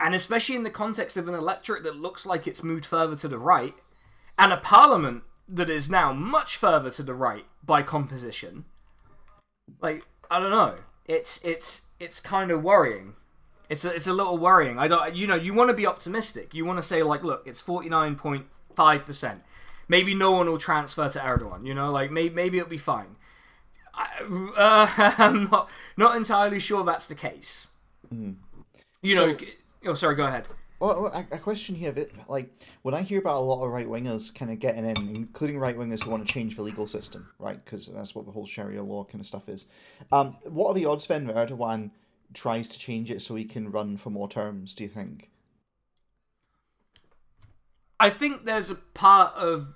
And 0.00 0.14
especially 0.14 0.56
in 0.56 0.62
the 0.62 0.70
context 0.70 1.16
of 1.16 1.28
an 1.28 1.34
electorate 1.34 1.82
that 1.84 1.96
looks 1.96 2.24
like 2.24 2.46
it's 2.46 2.64
moved 2.64 2.86
further 2.86 3.14
to 3.16 3.28
the 3.28 3.38
right, 3.38 3.74
and 4.38 4.52
a 4.52 4.56
parliament 4.56 5.24
that 5.46 5.68
is 5.68 5.90
now 5.90 6.12
much 6.12 6.56
further 6.56 6.90
to 6.90 7.02
the 7.02 7.14
right 7.14 7.44
by 7.62 7.82
composition. 7.82 8.64
Like 9.82 10.06
I 10.30 10.40
don't 10.40 10.50
know. 10.50 10.76
It's 11.06 11.40
it's 11.44 11.82
it's 11.98 12.20
kind 12.20 12.50
of 12.50 12.62
worrying. 12.62 13.14
It's 13.68 13.84
a, 13.84 13.94
it's 13.94 14.06
a 14.06 14.12
little 14.12 14.38
worrying. 14.38 14.78
I 14.78 14.88
don't. 14.88 15.14
You 15.14 15.26
know, 15.26 15.36
you 15.36 15.52
want 15.54 15.68
to 15.70 15.74
be 15.74 15.86
optimistic. 15.86 16.54
You 16.54 16.64
want 16.64 16.78
to 16.78 16.82
say 16.82 17.02
like, 17.02 17.22
look, 17.22 17.42
it's 17.46 17.60
forty 17.60 17.88
nine 17.88 18.16
point 18.16 18.46
five 18.74 19.04
percent. 19.04 19.42
Maybe 19.88 20.14
no 20.14 20.30
one 20.32 20.46
will 20.46 20.58
transfer 20.58 21.08
to 21.08 21.18
Erdogan. 21.18 21.66
You 21.66 21.74
know, 21.74 21.90
like 21.90 22.10
maybe 22.10 22.34
maybe 22.34 22.58
it'll 22.58 22.70
be 22.70 22.78
fine. 22.78 23.16
I, 23.94 24.08
uh, 24.56 25.14
I'm 25.18 25.44
not 25.44 25.68
not 25.96 26.16
entirely 26.16 26.58
sure 26.58 26.84
that's 26.84 27.06
the 27.06 27.14
case. 27.14 27.68
You 28.10 29.14
know. 29.14 29.32
So- 29.32 29.34
g- 29.34 29.54
oh, 29.86 29.94
sorry. 29.94 30.14
Go 30.14 30.26
ahead. 30.26 30.46
Well, 30.80 31.12
a, 31.30 31.38
question 31.38 31.74
here, 31.74 31.92
Vit- 31.92 32.14
like 32.26 32.50
when 32.80 32.94
I 32.94 33.02
hear 33.02 33.18
about 33.18 33.36
a 33.36 33.44
lot 33.44 33.62
of 33.62 33.70
right 33.70 33.86
wingers 33.86 34.34
kind 34.34 34.50
of 34.50 34.58
getting 34.60 34.86
in, 34.86 34.96
including 35.14 35.58
right 35.58 35.76
wingers 35.76 36.02
who 36.02 36.10
want 36.10 36.26
to 36.26 36.32
change 36.32 36.56
the 36.56 36.62
legal 36.62 36.88
system, 36.88 37.28
right? 37.38 37.62
Because 37.62 37.86
that's 37.86 38.14
what 38.14 38.24
the 38.24 38.32
whole 38.32 38.46
Sharia 38.46 38.82
law 38.82 39.04
kind 39.04 39.20
of 39.20 39.26
stuff 39.26 39.46
is. 39.50 39.66
Um, 40.10 40.38
what 40.44 40.68
are 40.68 40.74
the 40.74 40.86
odds 40.86 41.06
then 41.06 41.26
that 41.26 41.36
Erdogan 41.36 41.90
tries 42.32 42.66
to 42.70 42.78
change 42.78 43.10
it 43.10 43.20
so 43.20 43.34
he 43.34 43.44
can 43.44 43.70
run 43.70 43.98
for 43.98 44.08
more 44.08 44.26
terms? 44.26 44.72
Do 44.72 44.84
you 44.84 44.88
think? 44.88 45.28
I 47.98 48.08
think 48.08 48.46
there's 48.46 48.70
a 48.70 48.76
part 48.76 49.34
of. 49.34 49.74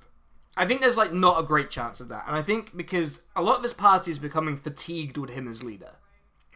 I 0.57 0.65
think 0.67 0.81
there's 0.81 0.97
like 0.97 1.13
not 1.13 1.39
a 1.39 1.43
great 1.43 1.69
chance 1.69 2.01
of 2.01 2.09
that, 2.09 2.25
and 2.27 2.35
I 2.35 2.41
think 2.41 2.75
because 2.75 3.21
a 3.37 3.43
lot 3.43 3.57
of 3.57 3.63
this 3.63 3.75
party 3.75 4.11
is 4.11 4.19
becoming 4.19 4.57
fatigued 4.57 5.19
with 5.19 5.31
him 5.31 5.49
as 5.49 5.63
leader. 5.63 5.97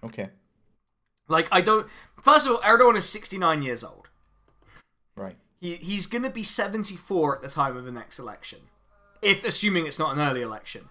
Okay, 0.03 0.31
Like 1.29 1.49
I 1.53 1.61
don't. 1.61 1.87
First 2.21 2.47
of 2.47 2.53
all, 2.53 2.61
Erdogan 2.63 2.97
is 2.97 3.09
69 3.09 3.63
years 3.63 3.85
old. 3.85 4.09
right. 5.15 5.37
He 5.61 5.77
he's 5.77 6.07
gonna 6.07 6.31
be 6.31 6.43
74 6.43 7.37
at 7.37 7.43
the 7.43 7.49
time 7.49 7.77
of 7.77 7.85
the 7.85 7.93
next 7.93 8.19
election, 8.19 8.61
if 9.23 9.45
assuming 9.45 9.87
it's 9.87 9.99
not 9.99 10.15
an 10.15 10.21
early 10.21 10.43
election. 10.43 10.89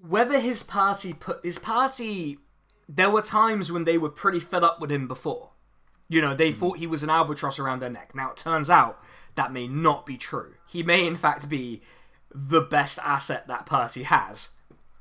Whether 0.00 0.38
his 0.38 0.62
party 0.62 1.12
put 1.12 1.44
his 1.44 1.58
party, 1.58 2.38
there 2.88 3.10
were 3.10 3.22
times 3.22 3.72
when 3.72 3.84
they 3.84 3.98
were 3.98 4.08
pretty 4.08 4.40
fed 4.40 4.62
up 4.62 4.80
with 4.80 4.92
him 4.92 5.08
before. 5.08 5.50
You 6.08 6.20
know, 6.20 6.34
they 6.34 6.52
hmm. 6.52 6.60
thought 6.60 6.78
he 6.78 6.86
was 6.86 7.02
an 7.02 7.10
albatross 7.10 7.58
around 7.58 7.80
their 7.80 7.90
neck. 7.90 8.14
Now 8.14 8.30
it 8.30 8.36
turns 8.36 8.70
out 8.70 9.02
that 9.34 9.52
may 9.52 9.66
not 9.66 10.06
be 10.06 10.16
true. 10.16 10.54
He 10.66 10.82
may 10.82 11.06
in 11.06 11.16
fact 11.16 11.48
be 11.48 11.82
the 12.32 12.60
best 12.60 12.98
asset 12.98 13.48
that 13.48 13.66
party 13.66 14.04
has, 14.04 14.50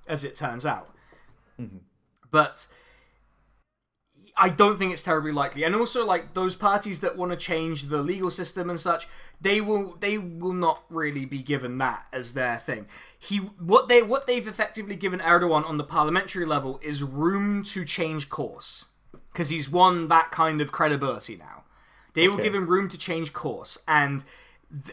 as 0.07 0.23
it 0.23 0.36
turns 0.36 0.65
out. 0.65 0.95
Mm-hmm. 1.59 1.77
But 2.31 2.67
I 4.38 4.49
don't 4.49 4.77
think 4.77 4.91
it's 4.91 5.01
terribly 5.01 5.31
likely. 5.31 5.63
And 5.63 5.75
also, 5.75 6.05
like 6.05 6.33
those 6.33 6.55
parties 6.55 6.99
that 6.99 7.17
want 7.17 7.31
to 7.31 7.38
change 7.38 7.83
the 7.83 8.01
legal 8.01 8.29
system 8.29 8.69
and 8.69 8.79
such, 8.79 9.07
they 9.39 9.61
will 9.61 9.95
they 9.99 10.17
will 10.17 10.53
not 10.53 10.83
really 10.89 11.25
be 11.25 11.41
given 11.41 11.77
that 11.77 12.05
as 12.11 12.33
their 12.33 12.57
thing. 12.57 12.88
He 13.17 13.38
what 13.38 13.88
they 13.88 14.01
what 14.01 14.27
they've 14.27 14.47
effectively 14.47 14.95
given 14.97 15.19
Erdogan 15.19 15.65
on 15.65 15.77
the 15.77 15.83
parliamentary 15.86 16.45
level 16.45 16.79
is 16.81 17.01
room 17.01 17.63
to 17.65 17.86
change 17.86 18.29
course 18.29 18.88
because 19.31 19.49
he's 19.49 19.69
won 19.69 20.09
that 20.09 20.31
kind 20.31 20.59
of 20.59 20.71
credibility 20.71 21.38
now. 21.38 21.63
They 22.13 22.27
will 22.27 22.38
give 22.38 22.55
him 22.55 22.67
room 22.67 22.89
to 22.89 22.97
change 22.97 23.33
course 23.33 23.77
and. 23.88 24.23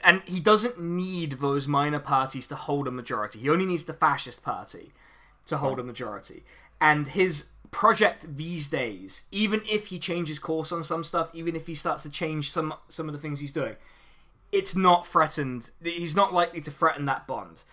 And 0.04 0.22
he 0.26 0.38
doesn't 0.38 0.78
need 0.78 1.32
those 1.40 1.66
minor 1.66 1.98
parties 1.98 2.46
to 2.48 2.54
hold 2.54 2.86
a 2.86 2.90
majority. 2.90 3.40
He 3.40 3.48
only 3.48 3.64
needs 3.64 3.84
the 3.84 3.94
fascist 3.94 4.42
party 4.44 4.92
to 5.46 5.56
hold 5.56 5.80
a 5.80 5.82
majority. 5.82 6.44
And 6.80 7.08
his 7.08 7.48
project 7.72 8.36
these 8.36 8.68
days, 8.68 9.22
even 9.32 9.62
if 9.68 9.88
he 9.88 9.98
changes 9.98 10.38
course 10.38 10.70
on 10.70 10.84
some 10.84 11.02
stuff, 11.02 11.30
even 11.32 11.56
if 11.56 11.66
he 11.66 11.74
starts 11.74 12.04
to 12.04 12.10
change 12.10 12.52
some 12.52 12.72
some 12.88 13.08
of 13.08 13.12
the 13.12 13.18
things 13.18 13.40
he's 13.40 13.50
doing, 13.50 13.74
it's 14.52 14.76
not 14.76 15.06
threatened. 15.06 15.70
He's 15.82 16.14
not 16.14 16.32
likely 16.32 16.60
to 16.60 16.70
threaten 16.70 17.06
that 17.06 17.26
bond. 17.26 17.64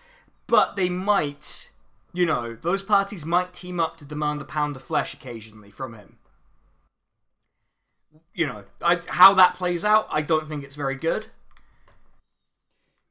But 0.48 0.74
they 0.74 0.88
might, 0.88 1.70
you 2.12 2.26
know, 2.26 2.56
those 2.60 2.82
parties 2.82 3.24
might 3.24 3.52
team 3.52 3.78
up 3.78 3.96
to 3.98 4.04
demand 4.04 4.42
a 4.42 4.44
pound 4.44 4.74
of 4.74 4.82
flesh 4.82 5.14
occasionally 5.14 5.70
from 5.70 5.94
him. 5.94 6.16
You 8.34 8.48
know, 8.48 8.64
I, 8.82 9.00
how 9.06 9.34
that 9.34 9.54
plays 9.54 9.84
out, 9.84 10.08
I 10.10 10.22
don't 10.22 10.48
think 10.48 10.64
it's 10.64 10.74
very 10.74 10.96
good. 10.96 11.26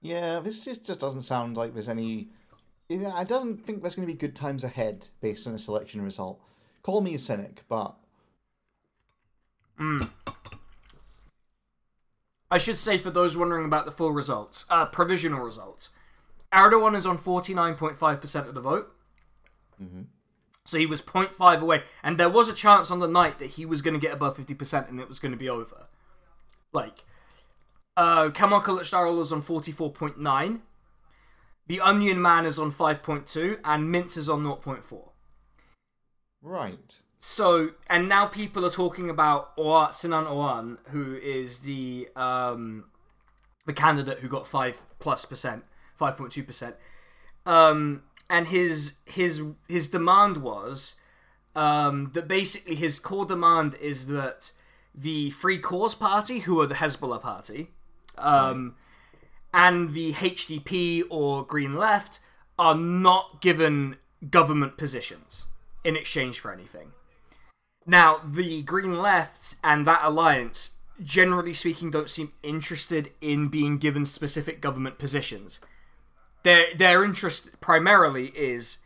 Yeah, 0.01 0.39
this 0.39 0.65
just, 0.65 0.85
just 0.85 0.99
doesn't 0.99 1.21
sound 1.21 1.55
like 1.55 1.73
there's 1.73 1.87
any. 1.87 2.29
Yeah, 2.89 3.13
I 3.13 3.23
don't 3.23 3.63
think 3.63 3.81
there's 3.81 3.95
going 3.95 4.07
to 4.07 4.13
be 4.13 4.17
good 4.17 4.35
times 4.35 4.63
ahead 4.63 5.07
based 5.21 5.45
on 5.45 5.53
this 5.53 5.67
election 5.67 6.01
result. 6.01 6.41
Call 6.81 7.01
me 7.01 7.13
a 7.13 7.17
cynic, 7.19 7.63
but 7.67 7.95
I 12.51 12.57
should 12.57 12.77
say 12.77 12.97
for 12.97 13.11
those 13.11 13.37
wondering 13.37 13.65
about 13.65 13.85
the 13.85 13.91
full 13.91 14.11
results, 14.11 14.65
uh, 14.69 14.85
provisional 14.85 15.41
results, 15.41 15.89
Erdogan 16.51 16.95
is 16.95 17.05
on 17.05 17.17
49.5% 17.17 18.47
of 18.47 18.55
the 18.55 18.61
vote. 18.61 18.91
So 20.65 20.77
he 20.77 20.85
was 20.85 21.01
0.5 21.01 21.61
away. 21.61 21.83
And 22.03 22.17
there 22.17 22.29
was 22.29 22.49
a 22.49 22.53
chance 22.53 22.91
on 22.91 22.99
the 22.99 23.07
night 23.07 23.39
that 23.39 23.51
he 23.51 23.65
was 23.65 23.81
going 23.81 23.93
to 23.93 23.99
get 23.99 24.13
above 24.13 24.37
50% 24.37 24.89
and 24.89 24.99
it 24.99 25.07
was 25.07 25.19
going 25.19 25.31
to 25.31 25.37
be 25.37 25.49
over. 25.49 25.87
Like, 26.71 27.03
uh, 27.97 28.29
Kemal 28.29 28.61
Kılıçdaroğlu 28.61 29.21
is 29.21 29.31
on 29.31 29.41
44.9. 29.41 30.59
The 31.67 31.81
Onion 31.81 32.21
Man 32.21 32.45
is 32.45 32.59
on 32.59 32.71
5.2. 32.71 33.59
And 33.63 33.91
Mince 33.91 34.17
is 34.17 34.29
on 34.29 34.43
0.4. 34.43 35.09
right. 36.41 36.99
So, 37.17 37.71
and 37.87 38.07
now 38.07 38.25
people 38.25 38.65
are 38.65 38.71
talking 38.71 39.09
about 39.09 39.55
Oğan, 39.57 39.93
Sinan 39.93 40.25
Oğan, 40.25 40.77
who 40.91 41.15
is 41.17 41.59
the 41.59 42.07
um, 42.15 42.85
the 43.65 43.73
candidate 43.73 44.19
who 44.19 44.29
got 44.29 44.47
five 44.47 44.81
plus 44.99 45.25
percent, 45.25 45.65
five 45.95 46.15
point 46.15 46.31
two 46.31 46.43
percent, 46.43 46.75
um, 47.45 48.03
and 48.29 48.47
his 48.47 48.93
his 49.05 49.41
his 49.67 49.89
demand 49.89 50.37
was 50.37 50.95
um, 51.55 52.11
that 52.13 52.27
basically 52.27 52.75
his 52.75 52.99
core 52.99 53.25
demand 53.25 53.75
is 53.81 54.07
that 54.07 54.53
the 54.95 55.29
Free 55.31 55.57
Cause 55.57 55.95
Party, 55.95 56.39
who 56.39 56.61
are 56.61 56.67
the 56.67 56.75
Hezbollah 56.75 57.21
party, 57.21 57.71
um, 58.17 58.75
and 59.53 59.93
the 59.93 60.13
HDP 60.13 61.03
or 61.09 61.45
Green 61.45 61.75
Left 61.75 62.21
are 62.57 62.75
not 62.75 63.41
given 63.41 63.97
government 64.29 64.77
positions 64.77 65.47
in 65.83 65.95
exchange 65.95 66.39
for 66.39 66.51
anything. 66.51 66.91
Now, 67.85 68.21
the 68.23 68.61
Green 68.63 68.99
Left 68.99 69.55
and 69.63 69.85
that 69.85 70.01
alliance, 70.03 70.77
generally 71.01 71.53
speaking, 71.53 71.89
don't 71.89 72.09
seem 72.09 72.33
interested 72.43 73.11
in 73.21 73.47
being 73.47 73.77
given 73.77 74.05
specific 74.05 74.61
government 74.61 74.99
positions. 74.99 75.59
Their 76.43 76.73
their 76.75 77.03
interest 77.03 77.59
primarily 77.59 78.27
is 78.27 78.77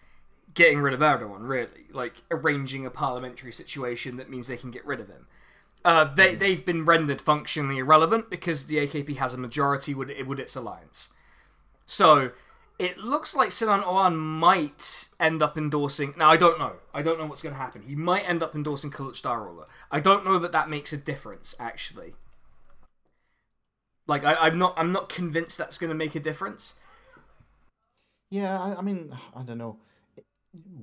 getting 0.54 0.80
rid 0.80 0.94
of 0.94 1.02
Erdogan, 1.02 1.48
really, 1.48 1.88
like 1.92 2.24
arranging 2.32 2.86
a 2.86 2.92
parliamentary 2.92 3.52
situation 3.52 4.18
that 4.18 4.30
means 4.30 4.48
they 4.48 4.58
can 4.58 4.72
get 4.72 4.86
rid 4.86 5.00
of 5.00 5.08
him. 5.08 5.28
Uh, 5.86 6.06
they 6.06 6.36
they've 6.36 6.66
been 6.66 6.86
rendered 6.86 7.22
functionally 7.22 7.80
irrelevant 7.80 8.30
because 8.30 8.68
the 8.68 8.78
AKP 8.78 9.18
has 9.18 9.34
a 9.34 9.38
majority 9.38 9.94
with 9.94 10.10
with 10.26 10.40
its 10.40 10.56
alliance. 10.56 11.10
So 11.86 12.32
it 12.80 12.98
looks 12.98 13.36
like 13.36 13.52
Sinan 13.52 13.82
Oğan 13.82 14.16
might 14.16 15.10
end 15.20 15.42
up 15.42 15.58
endorsing. 15.58 16.14
Now 16.18 16.30
I 16.30 16.38
don't 16.38 16.60
know. 16.60 16.74
I 16.94 17.02
don't 17.02 17.20
know 17.20 17.26
what's 17.26 17.42
going 17.42 17.56
to 17.56 17.62
happen. 17.62 17.84
He 17.84 17.96
might 17.96 18.28
end 18.28 18.42
up 18.42 18.56
endorsing 18.56 18.92
Kılıçdaroğlu. 18.92 19.66
I 19.92 20.00
don't 20.00 20.26
know 20.26 20.40
that 20.40 20.52
that 20.52 20.70
makes 20.70 20.92
a 20.92 20.98
difference 20.98 21.56
actually. 21.60 22.16
Like 24.08 24.26
I, 24.26 24.34
I'm 24.36 24.58
not. 24.58 24.74
I'm 24.78 24.92
not 24.92 25.08
convinced 25.08 25.58
that's 25.58 25.78
going 25.78 25.90
to 25.90 25.96
make 25.96 26.16
a 26.16 26.20
difference. 26.20 26.76
Yeah, 28.30 28.60
I, 28.62 28.80
I 28.80 28.82
mean, 28.82 29.16
I 29.36 29.44
don't 29.44 29.58
know. 29.58 29.78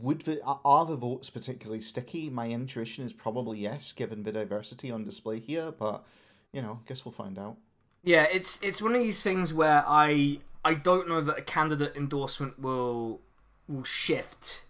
Would 0.01 0.23
the 0.23 0.43
are- 0.43 0.61
are 0.65 0.87
the 0.87 0.97
votes 0.97 1.29
particularly 1.29 1.81
sticky? 1.81 2.31
My 2.31 2.49
intuition 2.49 3.05
is 3.05 3.13
probably 3.13 3.59
yes, 3.59 3.93
given 3.93 4.23
the 4.23 4.33
diversity 4.33 4.91
on 4.91 5.05
display 5.05 5.39
here. 5.39 5.71
But 5.71 6.05
you 6.53 6.63
know, 6.63 6.81
guess 6.87 7.05
we'll 7.05 7.13
find 7.13 7.39
out. 7.39 7.57
Yeah, 8.03 8.27
it's 8.33 8.63
it's 8.63 8.81
one 8.81 8.95
of 8.95 9.01
these 9.01 9.23
things 9.23 9.53
where 9.53 9.85
I 9.87 10.41
I 10.65 10.75
don't 10.75 11.09
know 11.09 11.21
that 11.21 11.39
a 11.39 11.43
candidate 11.43 11.97
endorsement 11.97 12.59
will 12.59 13.21
will 13.69 13.85
shift 13.85 14.65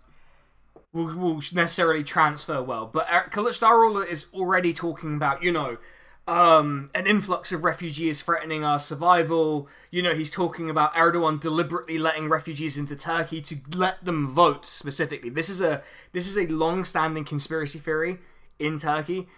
will, 0.93 1.15
will 1.17 1.41
necessarily 1.55 2.05
transfer 2.05 2.63
well. 2.63 2.87
But 2.87 3.07
Kılıçdaroğlu 3.31 4.07
is 4.07 4.27
already 4.35 4.73
talking 4.73 5.15
about 5.15 5.43
you 5.43 5.53
know 5.53 5.79
um, 6.27 6.91
an 6.95 7.07
influx 7.07 7.53
of 7.53 7.65
refugees 7.65 8.21
threatening 8.23 8.65
our 8.65 8.79
survival. 8.79 9.69
You 9.91 10.03
know 10.03 10.15
he's 10.15 10.31
talking 10.31 10.69
about 10.69 10.95
Erdogan 10.95 11.41
deliberately 11.41 11.99
letting 11.99 12.29
refugees 12.29 12.77
into 12.77 12.97
Turkey 12.97 13.41
to 13.43 13.57
let 13.75 14.05
them 14.05 14.29
vote 14.29 14.67
specifically. 14.67 15.31
This 15.31 15.49
is 15.49 15.61
a 15.61 15.83
this 16.13 16.27
is 16.27 16.37
a 16.37 16.47
long-standing 16.49 17.25
conspiracy 17.25 17.79
theory 17.79 18.19
in 18.59 18.79
Turkey 18.79 19.29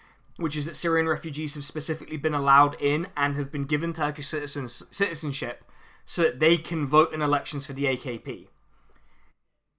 which 0.43 0.57
is 0.57 0.67
that 0.67 0.77
Syrian 0.77 1.09
refugees 1.09 1.55
have 1.55 1.65
specifically 1.65 2.17
been 2.17 2.35
allowed 2.35 2.81
in 2.81 3.07
and 3.17 3.37
have 3.37 3.51
been 3.51 3.65
given 3.65 3.93
Turkish 3.93 4.27
citizens, 4.27 4.83
citizenship 4.91 5.65
so 6.05 6.23
that 6.23 6.41
they 6.41 6.57
can 6.57 6.87
vote 6.87 7.13
in 7.13 7.23
elections 7.23 7.67
for 7.67 7.73
the 7.73 7.85
AKP. 7.85 8.49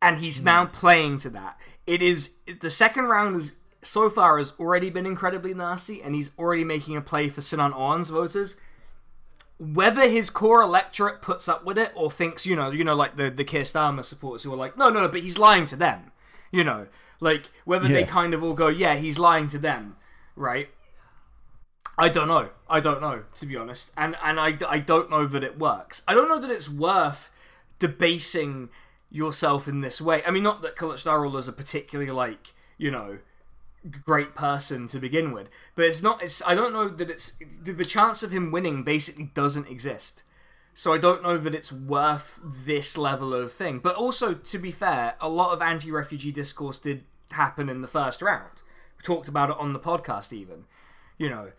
And 0.02 0.18
he's 0.18 0.40
hmm. 0.40 0.46
now 0.46 0.66
playing 0.66 1.18
to 1.20 1.30
that. 1.32 1.58
It 1.86 2.02
is 2.02 2.36
the 2.62 2.70
second 2.70 3.06
round 3.06 3.36
is 3.36 3.58
so 3.82 4.10
far 4.10 4.38
has 4.38 4.54
already 4.60 4.90
been 4.90 5.06
incredibly 5.06 5.54
nasty, 5.54 6.02
and 6.02 6.16
he's 6.16 6.32
already 6.38 6.64
making 6.64 6.96
a 6.96 7.02
play 7.02 7.28
for 7.28 7.42
Sinan 7.42 7.74
Oğan's 7.74 8.10
voters. 8.10 8.60
Whether 9.60 10.10
his 10.10 10.30
core 10.30 10.62
electorate 10.62 11.22
puts 11.22 11.48
up 11.48 11.66
with 11.66 11.78
it 11.78 11.92
or 11.96 12.10
thinks, 12.10 12.46
you 12.46 12.56
know, 12.56 12.72
you 12.72 12.84
know, 12.84 12.96
like 12.96 13.18
the 13.18 13.30
the 13.30 13.44
Keir 13.44 13.64
Starmer 13.64 14.04
supporters 14.04 14.44
who 14.44 14.54
are 14.54 14.58
like, 14.58 14.78
no, 14.78 14.90
no, 14.90 15.02
no, 15.02 15.08
but 15.10 15.22
he's 15.22 15.38
lying 15.38 15.66
to 15.68 15.76
them, 15.76 16.12
you 16.52 16.64
know, 16.64 16.88
like 17.20 17.52
whether 17.66 17.88
they 17.88 18.04
kind 18.04 18.34
of 18.34 18.44
all 18.44 18.54
go, 18.54 18.68
yeah, 18.68 18.96
he's 18.96 19.20
lying 19.20 19.48
to 19.50 19.60
them, 19.60 19.96
right? 20.36 20.70
I 21.98 22.10
don't 22.10 22.28
know. 22.28 22.50
I 22.70 22.80
don't 22.80 23.02
know 23.02 23.24
to 23.36 23.46
be 23.46 23.56
honest, 23.56 23.92
and 23.96 24.16
and 24.24 24.40
I, 24.40 24.58
I 24.68 24.80
don't 24.80 25.10
know 25.10 25.28
that 25.28 25.44
it 25.44 25.60
works. 25.60 26.02
I 26.08 26.14
don't 26.14 26.30
know 26.30 26.40
that 26.40 26.50
it's 26.50 26.70
worth 26.70 27.30
debasing 27.80 28.70
yourself 29.12 29.68
in 29.68 29.82
this 29.82 30.02
way. 30.02 30.24
I 30.26 30.32
mean, 30.32 30.44
not 30.44 30.62
that 30.64 30.76
Kılıçdaroğlu 30.76 31.38
is 31.38 31.48
a 31.48 31.54
particularly 31.54 32.12
like 32.12 32.54
you 32.78 32.90
know 32.90 33.20
great 34.06 34.34
person 34.36 34.88
to 34.88 35.00
begin 35.00 35.32
with. 35.32 35.50
But 35.76 35.86
it's 35.86 36.02
not. 36.02 36.24
It's 36.24 36.42
I 36.46 36.56
don't 36.56 36.74
know 36.74 36.90
that 36.90 37.10
it's 37.10 37.34
the, 37.62 37.74
the 37.74 37.86
chance 37.86 38.24
of 38.24 38.32
him 38.32 38.52
winning 38.52 38.84
basically 38.84 39.32
doesn't 39.34 39.68
exist. 39.68 40.24
So 40.74 40.92
I 40.92 40.98
don't 40.98 41.22
know 41.22 41.38
that 41.38 41.54
it's 41.54 41.72
worth 41.72 42.40
this 42.44 42.98
level 42.98 43.34
of 43.34 43.54
thing. 43.54 43.78
But 43.78 43.96
also, 43.96 44.34
to 44.34 44.58
be 44.58 44.72
fair, 44.72 45.16
a 45.22 45.30
lot 45.30 45.54
of 45.54 45.62
anti-refugee 45.62 46.32
discourse 46.32 46.80
did 46.80 47.04
happen 47.30 47.70
in 47.70 47.82
the 47.82 47.88
first 47.88 48.24
round. 48.24 48.63
Talked 49.04 49.28
about 49.28 49.50
it 49.50 49.58
on 49.58 49.74
the 49.74 49.80
podcast, 49.80 50.34
even. 50.34 50.66
You 51.18 51.30
know, 51.30 51.52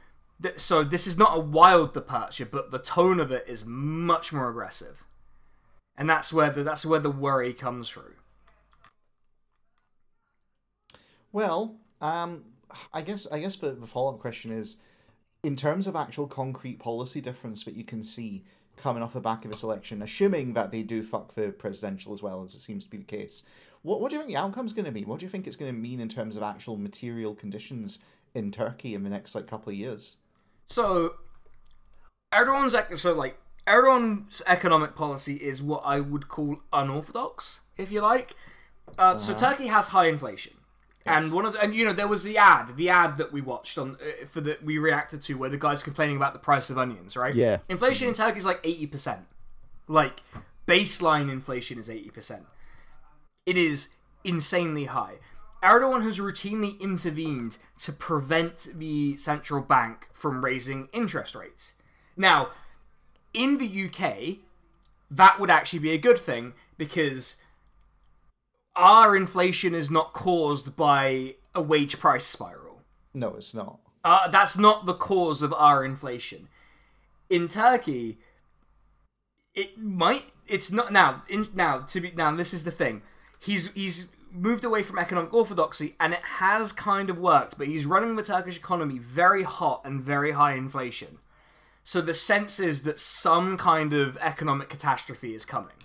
th- 0.42 0.58
so 0.58 0.82
this 0.82 1.06
is 1.06 1.18
not 1.18 1.36
a 1.36 1.40
wild 1.40 1.92
departure, 1.92 2.46
but 2.46 2.70
the 2.70 2.78
tone 2.78 3.20
of 3.20 3.30
it 3.30 3.44
is 3.46 3.64
much 3.64 4.32
more 4.32 4.48
aggressive, 4.48 5.04
and 5.96 6.08
that's 6.08 6.32
where 6.32 6.50
the 6.50 6.64
that's 6.64 6.86
where 6.86 7.00
the 7.00 7.10
worry 7.10 7.52
comes 7.52 7.90
through. 7.90 8.14
Well, 11.32 11.76
um, 12.00 12.44
I 12.92 13.02
guess 13.02 13.30
I 13.30 13.38
guess 13.40 13.56
the, 13.56 13.72
the 13.72 13.86
follow 13.86 14.14
up 14.14 14.20
question 14.20 14.50
is, 14.50 14.78
in 15.42 15.56
terms 15.56 15.86
of 15.86 15.94
actual 15.94 16.26
concrete 16.26 16.78
policy 16.78 17.20
difference 17.20 17.64
that 17.64 17.74
you 17.74 17.84
can 17.84 18.02
see 18.02 18.44
coming 18.76 19.02
off 19.02 19.12
the 19.12 19.20
back 19.20 19.44
of 19.44 19.50
this 19.50 19.62
election, 19.62 20.02
assuming 20.02 20.54
that 20.54 20.70
they 20.70 20.82
do 20.82 21.02
fuck 21.02 21.34
the 21.34 21.50
presidential 21.50 22.12
as 22.12 22.22
well 22.22 22.42
as 22.42 22.54
it 22.54 22.60
seems 22.60 22.84
to 22.84 22.90
be 22.90 22.98
the 22.98 23.04
case. 23.04 23.44
What 23.84 24.00
what 24.00 24.10
do 24.10 24.16
you 24.16 24.22
think 24.22 24.30
the 24.32 24.38
outcome's 24.38 24.72
going 24.72 24.86
to 24.86 24.90
be? 24.90 25.04
What 25.04 25.20
do 25.20 25.26
you 25.26 25.30
think 25.30 25.46
it's 25.46 25.56
going 25.56 25.72
to 25.72 25.78
mean 25.78 26.00
in 26.00 26.08
terms 26.08 26.36
of 26.38 26.42
actual 26.42 26.76
material 26.76 27.34
conditions 27.34 27.98
in 28.34 28.50
Turkey 28.50 28.94
in 28.94 29.04
the 29.04 29.10
next 29.10 29.34
like 29.34 29.46
couple 29.46 29.70
of 29.70 29.76
years? 29.76 30.16
So, 30.64 31.16
Erdogan's 32.32 32.74
so 33.00 33.12
like 33.12 33.38
Erdogan's 33.66 34.42
economic 34.46 34.96
policy 34.96 35.34
is 35.34 35.62
what 35.62 35.82
I 35.84 36.00
would 36.00 36.28
call 36.28 36.60
unorthodox, 36.72 37.60
if 37.76 37.92
you 37.92 38.00
like. 38.00 38.34
Uh, 38.98 39.18
So 39.18 39.34
Turkey 39.34 39.66
has 39.66 39.88
high 39.88 40.06
inflation, 40.06 40.54
and 41.04 41.30
one 41.30 41.44
of 41.44 41.52
the, 41.52 41.60
and 41.60 41.74
you 41.74 41.84
know 41.84 41.92
there 41.92 42.08
was 42.08 42.24
the 42.24 42.38
ad, 42.38 42.76
the 42.76 42.88
ad 42.88 43.18
that 43.18 43.32
we 43.32 43.42
watched 43.42 43.76
on 43.76 43.96
uh, 43.96 44.24
for 44.30 44.40
that 44.40 44.64
we 44.64 44.78
reacted 44.78 45.20
to, 45.22 45.34
where 45.34 45.50
the 45.50 45.58
guy's 45.58 45.82
complaining 45.82 46.16
about 46.16 46.32
the 46.32 46.38
price 46.38 46.70
of 46.70 46.78
onions, 46.78 47.18
right? 47.18 47.34
Yeah. 47.34 47.58
Inflation 47.68 48.08
in 48.08 48.14
Turkey 48.14 48.38
is 48.38 48.46
like 48.46 48.60
eighty 48.64 48.86
percent. 48.86 49.26
Like 49.88 50.22
baseline 50.66 51.30
inflation 51.30 51.78
is 51.78 51.90
eighty 51.90 52.08
percent. 52.10 52.46
It 53.46 53.56
is 53.56 53.88
insanely 54.22 54.86
high. 54.86 55.16
Erdogan 55.62 56.02
has 56.02 56.18
routinely 56.18 56.78
intervened 56.80 57.58
to 57.78 57.92
prevent 57.92 58.68
the 58.74 59.16
central 59.16 59.62
bank 59.62 60.08
from 60.12 60.44
raising 60.44 60.88
interest 60.92 61.34
rates. 61.34 61.74
Now, 62.16 62.48
in 63.32 63.58
the 63.58 63.88
UK, 63.88 64.38
that 65.10 65.40
would 65.40 65.50
actually 65.50 65.78
be 65.78 65.92
a 65.92 65.98
good 65.98 66.18
thing 66.18 66.52
because 66.76 67.36
our 68.76 69.16
inflation 69.16 69.74
is 69.74 69.90
not 69.90 70.12
caused 70.12 70.76
by 70.76 71.36
a 71.54 71.62
wage 71.62 71.98
price 71.98 72.24
spiral. 72.24 72.82
No, 73.14 73.34
it's 73.34 73.54
not. 73.54 73.78
Uh, 74.04 74.28
that's 74.28 74.58
not 74.58 74.84
the 74.84 74.94
cause 74.94 75.42
of 75.42 75.52
our 75.54 75.84
inflation. 75.84 76.48
In 77.30 77.48
Turkey, 77.48 78.18
it 79.54 79.78
might. 79.78 80.26
It's 80.46 80.70
not 80.70 80.92
now. 80.92 81.22
In, 81.28 81.48
now 81.54 81.78
to 81.78 82.00
be 82.00 82.12
now. 82.14 82.34
This 82.34 82.52
is 82.52 82.64
the 82.64 82.70
thing. 82.70 83.02
He's 83.44 83.70
he's 83.72 84.08
moved 84.32 84.64
away 84.64 84.82
from 84.82 84.98
economic 84.98 85.32
orthodoxy, 85.32 85.94
and 86.00 86.12
it 86.12 86.22
has 86.22 86.72
kind 86.72 87.10
of 87.10 87.18
worked. 87.18 87.58
But 87.58 87.66
he's 87.66 87.86
running 87.86 88.16
the 88.16 88.22
Turkish 88.22 88.56
economy 88.56 88.98
very 88.98 89.42
hot 89.42 89.82
and 89.84 90.00
very 90.00 90.32
high 90.32 90.54
inflation. 90.54 91.18
So 91.84 92.00
the 92.00 92.14
sense 92.14 92.58
is 92.58 92.82
that 92.82 92.98
some 92.98 93.58
kind 93.58 93.92
of 93.92 94.16
economic 94.16 94.70
catastrophe 94.70 95.34
is 95.34 95.44
coming, 95.44 95.76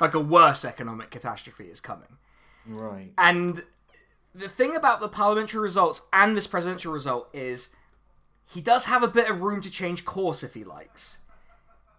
like 0.00 0.14
a 0.14 0.20
worse 0.20 0.64
economic 0.64 1.10
catastrophe 1.10 1.66
is 1.66 1.80
coming. 1.80 2.18
Right. 2.66 3.12
And 3.16 3.62
the 4.34 4.48
thing 4.48 4.74
about 4.74 5.00
the 5.00 5.08
parliamentary 5.08 5.60
results 5.60 6.02
and 6.12 6.36
this 6.36 6.48
presidential 6.48 6.92
result 6.92 7.28
is 7.32 7.68
he 8.44 8.60
does 8.60 8.86
have 8.86 9.04
a 9.04 9.08
bit 9.08 9.30
of 9.30 9.42
room 9.42 9.60
to 9.60 9.70
change 9.70 10.04
course 10.04 10.42
if 10.42 10.54
he 10.54 10.64
likes. 10.64 11.18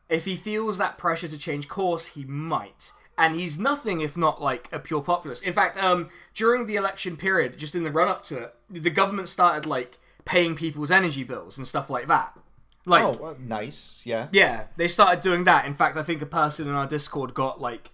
If 0.10 0.26
he 0.26 0.36
feels 0.36 0.78
that 0.78 0.98
pressure 0.98 1.30
to 1.30 1.38
change 1.38 1.70
course, 1.70 2.08
he 2.08 2.26
might. 2.26 2.92
And 3.18 3.36
he's 3.36 3.58
nothing 3.58 4.02
if 4.02 4.16
not 4.16 4.42
like 4.42 4.70
a 4.72 4.78
pure 4.80 5.02
populist. 5.02 5.44
In 5.44 5.54
fact, 5.54 5.76
um, 5.78 6.10
during 6.36 6.68
the 6.68 6.76
election 6.76 7.18
period, 7.18 7.58
just 7.58 7.74
in 7.74 7.84
the 7.84 7.92
run 7.92 8.08
up 8.08 8.24
to 8.26 8.38
it, 8.38 8.56
the 8.70 8.92
government 8.92 9.28
started 9.28 9.66
like 9.66 9.98
paying 10.24 10.56
people's 10.56 10.92
energy 10.92 11.24
bills 11.24 11.58
and 11.58 11.66
stuff 11.66 11.90
like 11.90 12.08
that. 12.08 12.38
Like, 12.86 13.04
Oh, 13.04 13.18
well, 13.20 13.36
nice. 13.40 14.04
Yeah. 14.06 14.28
yeah, 14.32 14.66
they 14.78 14.88
started 14.88 15.22
doing 15.22 15.46
that. 15.46 15.66
In 15.66 15.74
fact, 15.74 15.98
I 15.98 16.04
think 16.04 16.22
a 16.22 16.28
person 16.28 16.68
in 16.68 16.76
our 16.76 16.86
Discord 16.88 17.34
got 17.34 17.60
like 17.60 17.92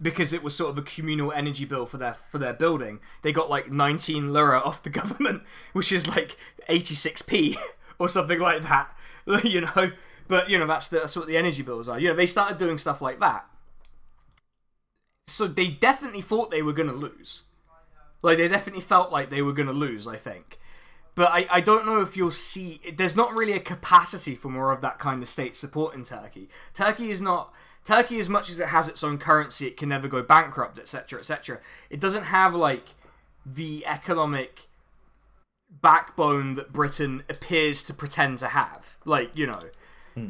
because 0.00 0.32
it 0.32 0.44
was 0.44 0.54
sort 0.54 0.70
of 0.70 0.78
a 0.78 0.82
communal 0.82 1.32
energy 1.32 1.64
bill 1.64 1.84
for 1.86 1.96
their 1.96 2.14
for 2.30 2.38
their 2.38 2.52
building. 2.52 3.00
They 3.22 3.32
got 3.32 3.50
like 3.50 3.72
19 3.72 4.32
lira 4.32 4.60
off 4.64 4.82
the 4.82 4.90
government, 4.90 5.42
which 5.72 5.90
is 5.92 6.06
like 6.06 6.36
86p 6.68 7.56
or 7.98 8.08
something 8.08 8.38
like 8.38 8.62
that. 8.62 8.94
you 9.44 9.62
know, 9.62 9.92
but 10.28 10.48
you 10.50 10.58
know 10.58 10.66
that's, 10.66 10.88
the, 10.88 11.00
that's 11.00 11.16
what 11.16 11.26
the 11.26 11.36
energy 11.36 11.62
bills 11.62 11.88
are. 11.88 11.98
You 11.98 12.08
know, 12.08 12.14
they 12.14 12.26
started 12.26 12.58
doing 12.58 12.78
stuff 12.78 13.00
like 13.00 13.18
that. 13.20 13.46
So 15.28 15.46
they 15.46 15.68
definitely 15.68 16.22
thought 16.22 16.50
they 16.50 16.62
were 16.62 16.72
going 16.72 16.88
to 16.88 16.94
lose. 16.94 17.44
Like 18.22 18.38
they 18.38 18.48
definitely 18.48 18.82
felt 18.82 19.12
like 19.12 19.30
they 19.30 19.42
were 19.42 19.52
going 19.52 19.68
to 19.68 19.74
lose. 19.74 20.06
I 20.06 20.16
think. 20.16 20.58
But 21.18 21.32
I, 21.32 21.46
I 21.50 21.60
don't 21.60 21.84
know 21.84 22.00
if 22.00 22.16
you'll 22.16 22.30
see. 22.30 22.80
There's 22.94 23.16
not 23.16 23.34
really 23.34 23.52
a 23.52 23.58
capacity 23.58 24.36
for 24.36 24.48
more 24.50 24.70
of 24.70 24.82
that 24.82 25.00
kind 25.00 25.20
of 25.20 25.28
state 25.28 25.56
support 25.56 25.96
in 25.96 26.04
Turkey. 26.04 26.48
Turkey 26.74 27.10
is 27.10 27.20
not. 27.20 27.52
Turkey, 27.84 28.20
as 28.20 28.28
much 28.28 28.48
as 28.50 28.60
it 28.60 28.68
has 28.68 28.88
its 28.88 29.02
own 29.02 29.18
currency, 29.18 29.66
it 29.66 29.76
can 29.76 29.88
never 29.88 30.06
go 30.06 30.22
bankrupt, 30.22 30.78
etc., 30.78 31.18
etc. 31.18 31.58
It 31.90 31.98
doesn't 31.98 32.24
have 32.24 32.54
like 32.54 32.94
the 33.44 33.84
economic 33.84 34.68
backbone 35.70 36.54
that 36.54 36.72
Britain 36.72 37.24
appears 37.28 37.82
to 37.82 37.94
pretend 37.94 38.38
to 38.38 38.48
have. 38.48 38.96
Like 39.04 39.32
you 39.34 39.48
know, 39.48 39.60
hmm. 40.14 40.28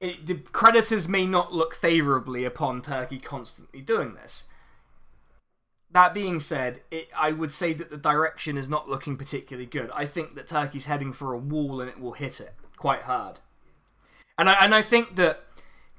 It, 0.00 0.26
the 0.26 0.34
creditors 0.34 1.08
may 1.08 1.26
not 1.26 1.52
look 1.52 1.74
favourably 1.74 2.44
upon 2.44 2.82
Turkey 2.82 3.18
constantly 3.18 3.80
doing 3.80 4.14
this. 4.14 4.46
That 5.90 6.14
being 6.14 6.38
said, 6.38 6.82
it, 6.90 7.08
I 7.16 7.32
would 7.32 7.52
say 7.52 7.72
that 7.72 7.90
the 7.90 7.96
direction 7.96 8.56
is 8.56 8.68
not 8.68 8.88
looking 8.88 9.16
particularly 9.16 9.66
good. 9.66 9.90
I 9.94 10.04
think 10.04 10.34
that 10.34 10.46
Turkey's 10.46 10.84
heading 10.84 11.12
for 11.12 11.32
a 11.32 11.38
wall 11.38 11.80
and 11.80 11.88
it 11.88 11.98
will 11.98 12.12
hit 12.12 12.40
it 12.40 12.54
quite 12.76 13.02
hard. 13.02 13.40
And 14.36 14.48
I, 14.48 14.52
and 14.64 14.74
I 14.74 14.82
think 14.82 15.16
that 15.16 15.44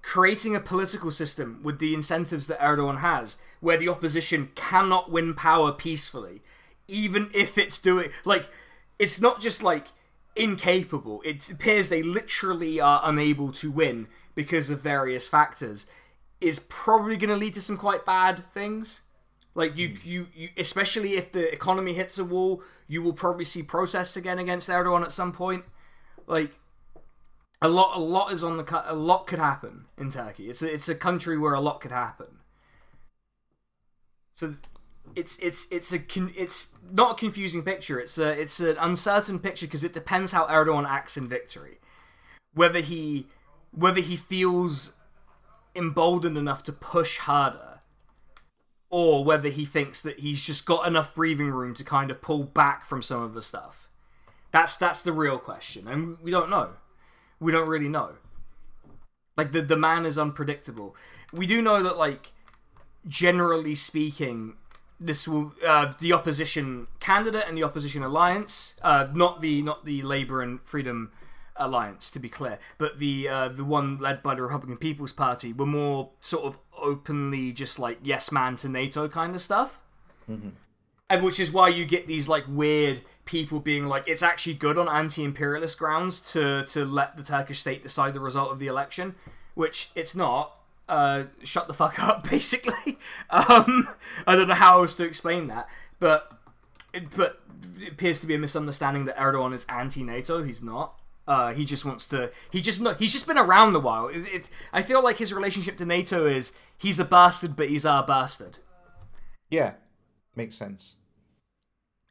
creating 0.01 0.55
a 0.55 0.61
political 0.61 1.11
system 1.11 1.59
with 1.63 1.79
the 1.79 1.93
incentives 1.93 2.47
that 2.47 2.59
Erdogan 2.59 2.99
has, 2.99 3.37
where 3.59 3.77
the 3.77 3.89
opposition 3.89 4.51
cannot 4.55 5.11
win 5.11 5.33
power 5.33 5.71
peacefully, 5.71 6.41
even 6.87 7.29
if 7.33 7.57
it's 7.57 7.79
doing. 7.79 8.11
Like, 8.23 8.49
it's 8.97 9.19
not 9.19 9.41
just 9.41 9.61
like 9.61 9.87
incapable, 10.39 11.21
it 11.25 11.49
appears 11.51 11.89
they 11.89 12.01
literally 12.03 12.79
are 12.79 13.01
unable 13.03 13.51
to 13.53 13.69
win 13.71 14.07
because 14.35 14.69
of 14.69 14.81
various 14.81 15.27
factors, 15.27 15.85
is 16.39 16.59
probably 16.59 17.17
going 17.17 17.29
to 17.29 17.35
lead 17.35 17.53
to 17.53 17.61
some 17.61 17.77
quite 17.77 18.05
bad 18.05 18.43
things. 18.53 19.01
Like 19.55 19.75
you, 19.75 19.89
hmm. 19.89 19.95
you, 20.03 20.27
you, 20.33 20.49
especially 20.57 21.15
if 21.15 21.31
the 21.31 21.51
economy 21.51 21.93
hits 21.93 22.17
a 22.17 22.25
wall, 22.25 22.63
you 22.87 23.01
will 23.01 23.13
probably 23.13 23.45
see 23.45 23.63
protests 23.63 24.15
again 24.15 24.39
against 24.39 24.69
Erdogan 24.69 25.03
at 25.03 25.11
some 25.11 25.31
point. 25.31 25.65
Like 26.27 26.51
a 27.61 27.67
lot, 27.67 27.97
a 27.97 27.99
lot 27.99 28.31
is 28.31 28.43
on 28.43 28.57
the 28.57 28.63
cut. 28.63 28.85
a 28.87 28.93
lot 28.93 29.27
could 29.27 29.39
happen 29.39 29.85
in 29.97 30.09
Turkey. 30.09 30.49
It's 30.49 30.61
a, 30.61 30.73
it's 30.73 30.87
a 30.87 30.95
country 30.95 31.37
where 31.37 31.53
a 31.53 31.59
lot 31.59 31.81
could 31.81 31.91
happen. 31.91 32.39
So 34.33 34.55
it's 35.19 35.37
it's 35.39 35.67
it's 35.71 35.91
a 35.91 35.99
con- 35.99 36.33
it's 36.35 36.75
not 36.91 37.11
a 37.11 37.15
confusing 37.15 37.63
picture. 37.63 37.99
It's 37.99 38.17
a 38.17 38.29
it's 38.41 38.59
an 38.59 38.77
uncertain 38.79 39.39
picture 39.39 39.67
because 39.67 39.83
it 39.83 39.93
depends 39.93 40.31
how 40.31 40.47
Erdogan 40.47 40.87
acts 40.87 41.17
in 41.17 41.27
victory, 41.27 41.79
whether 42.53 42.79
he 42.79 43.27
whether 43.71 44.01
he 44.01 44.15
feels 44.15 44.93
emboldened 45.75 46.37
enough 46.37 46.63
to 46.63 46.71
push 46.73 47.17
harder 47.17 47.79
or 48.89 49.23
whether 49.23 49.49
he 49.49 49.65
thinks 49.65 50.01
that 50.01 50.19
he's 50.19 50.43
just 50.43 50.65
got 50.65 50.87
enough 50.87 51.13
breathing 51.13 51.51
room 51.51 51.75
to 51.75 51.83
kind 51.83 52.09
of 52.09 52.21
pull 52.21 52.43
back 52.43 52.83
from 52.83 53.01
some 53.01 53.21
of 53.21 53.33
the 53.33 53.41
stuff. 53.41 53.89
That's 54.51 54.77
that's 54.77 55.01
the 55.01 55.11
real 55.11 55.37
question, 55.37 55.87
and 55.87 56.17
we 56.21 56.31
don't 56.31 56.49
know. 56.49 56.71
We 57.39 57.51
don't 57.51 57.67
really 57.67 57.89
know. 57.89 58.13
Like 59.37 59.51
the 59.51 59.61
the 59.61 59.77
man 59.77 60.05
is 60.05 60.17
unpredictable. 60.17 60.95
We 61.31 61.45
do 61.45 61.61
know 61.61 61.83
that 61.83 61.97
like 61.97 62.31
generally 63.07 63.75
speaking, 63.75 64.55
this 64.99 65.27
will 65.27 65.53
uh, 65.65 65.93
the 65.99 66.13
opposition 66.13 66.87
candidate 66.99 67.45
and 67.47 67.57
the 67.57 67.63
opposition 67.63 68.03
alliance, 68.03 68.75
uh, 68.81 69.07
not 69.13 69.41
the 69.41 69.61
not 69.61 69.85
the 69.85 70.01
Labour 70.01 70.41
and 70.41 70.61
Freedom 70.61 71.11
alliance 71.55 72.09
to 72.11 72.19
be 72.19 72.29
clear, 72.29 72.57
but 72.77 72.99
the 72.99 73.27
uh, 73.27 73.47
the 73.49 73.63
one 73.63 73.97
led 73.99 74.21
by 74.23 74.35
the 74.35 74.41
Republican 74.41 74.77
People's 74.77 75.13
Party 75.13 75.53
were 75.53 75.65
more 75.65 76.09
sort 76.19 76.45
of 76.45 76.57
openly 76.77 77.51
just 77.51 77.79
like 77.79 77.99
yes 78.01 78.31
man 78.31 78.55
to 78.57 78.69
NATO 78.69 79.07
kind 79.07 79.35
of 79.35 79.41
stuff. 79.41 79.81
And 81.11 81.23
which 81.23 81.39
is 81.39 81.51
why 81.51 81.69
you 81.69 81.85
get 81.85 82.05
these 82.05 82.27
like 82.27 82.45
weird 82.47 83.01
people 83.25 83.59
being 83.59 83.87
like 83.87 84.03
it's 84.07 84.21
actually 84.23 84.53
good 84.53 84.77
on 84.77 84.87
anti-imperialist 84.87 85.77
grounds 85.79 86.19
to 86.33 86.63
to 86.65 86.85
let 86.85 87.17
the 87.17 87.23
Turkish 87.23 87.59
state 87.59 87.83
decide 87.83 88.13
the 88.13 88.19
result 88.19 88.51
of 88.51 88.59
the 88.59 88.67
election, 88.67 89.15
which 89.55 89.91
it's 89.95 90.15
not. 90.15 90.55
Uh, 90.89 91.25
shut 91.43 91.67
the 91.67 91.73
fuck 91.73 91.99
up, 91.99 92.23
basically. 92.29 92.97
um, 93.29 93.87
I 94.27 94.35
don't 94.35 94.47
know 94.47 94.55
how 94.55 94.81
else 94.81 94.95
to 94.95 95.05
explain 95.05 95.47
that, 95.47 95.69
but 95.99 96.31
it, 96.93 97.15
but 97.15 97.41
it 97.79 97.93
appears 97.93 98.19
to 98.21 98.27
be 98.27 98.35
a 98.35 98.39
misunderstanding 98.39 99.05
that 99.05 99.17
Erdogan 99.17 99.53
is 99.53 99.65
anti-NATO. 99.69 100.43
He's 100.43 100.63
not. 100.63 100.99
Uh, 101.27 101.53
he 101.53 101.63
just 101.63 101.85
wants 101.85 102.07
to. 102.07 102.31
He 102.49 102.59
just 102.59 102.81
no. 102.81 102.95
He's 102.95 103.13
just 103.13 103.27
been 103.27 103.37
around 103.37 103.75
a 103.75 103.79
while. 103.79 104.07
It, 104.07 104.25
it, 104.33 104.49
I 104.73 104.81
feel 104.81 105.03
like 105.03 105.19
his 105.19 105.31
relationship 105.31 105.77
to 105.77 105.85
NATO 105.85 106.25
is 106.25 106.53
he's 106.75 106.99
a 106.99 107.05
bastard, 107.05 107.55
but 107.55 107.69
he's 107.69 107.85
our 107.85 108.03
bastard. 108.03 108.57
Yeah, 109.47 109.73
makes 110.35 110.55
sense. 110.55 110.95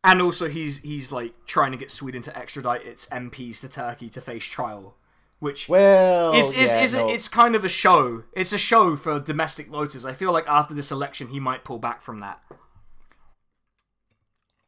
And 0.05 0.23
also, 0.23 0.49
he's 0.49 0.79
he's 0.83 1.11
like 1.11 1.35
trying 1.47 1.73
to 1.73 1.79
get 1.79 1.91
Sweden 1.91 2.23
to 2.23 2.39
extradite 2.39 2.87
its 2.87 3.07
MPs 3.07 3.61
to 3.63 3.69
Turkey 3.69 4.09
to 4.11 4.21
face 4.21 4.45
trial, 4.45 4.95
which 5.39 5.69
Well, 5.69 6.33
is 6.35 6.51
is, 6.53 6.73
yeah, 6.73 6.81
is 6.81 6.95
no. 6.95 7.09
it's 7.09 7.29
kind 7.29 7.55
of 7.55 7.65
a 7.65 7.69
show. 7.69 8.25
It's 8.33 8.53
a 8.53 8.59
show 8.59 8.97
for 8.97 9.21
domestic 9.21 9.69
voters. 9.69 10.05
I 10.05 10.13
feel 10.13 10.33
like 10.33 10.47
after 10.49 10.75
this 10.75 10.91
election, 10.91 11.29
he 11.29 11.41
might 11.41 11.65
pull 11.65 11.79
back 11.79 12.03
from 12.03 12.21
that. 12.21 12.41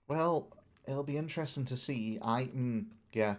Well, 0.08 0.48
it'll 0.86 1.02
be 1.04 1.16
interesting 1.16 1.64
to 1.66 1.76
see. 1.76 2.18
I 2.22 2.44
mm, 2.44 2.86
yeah. 3.12 3.36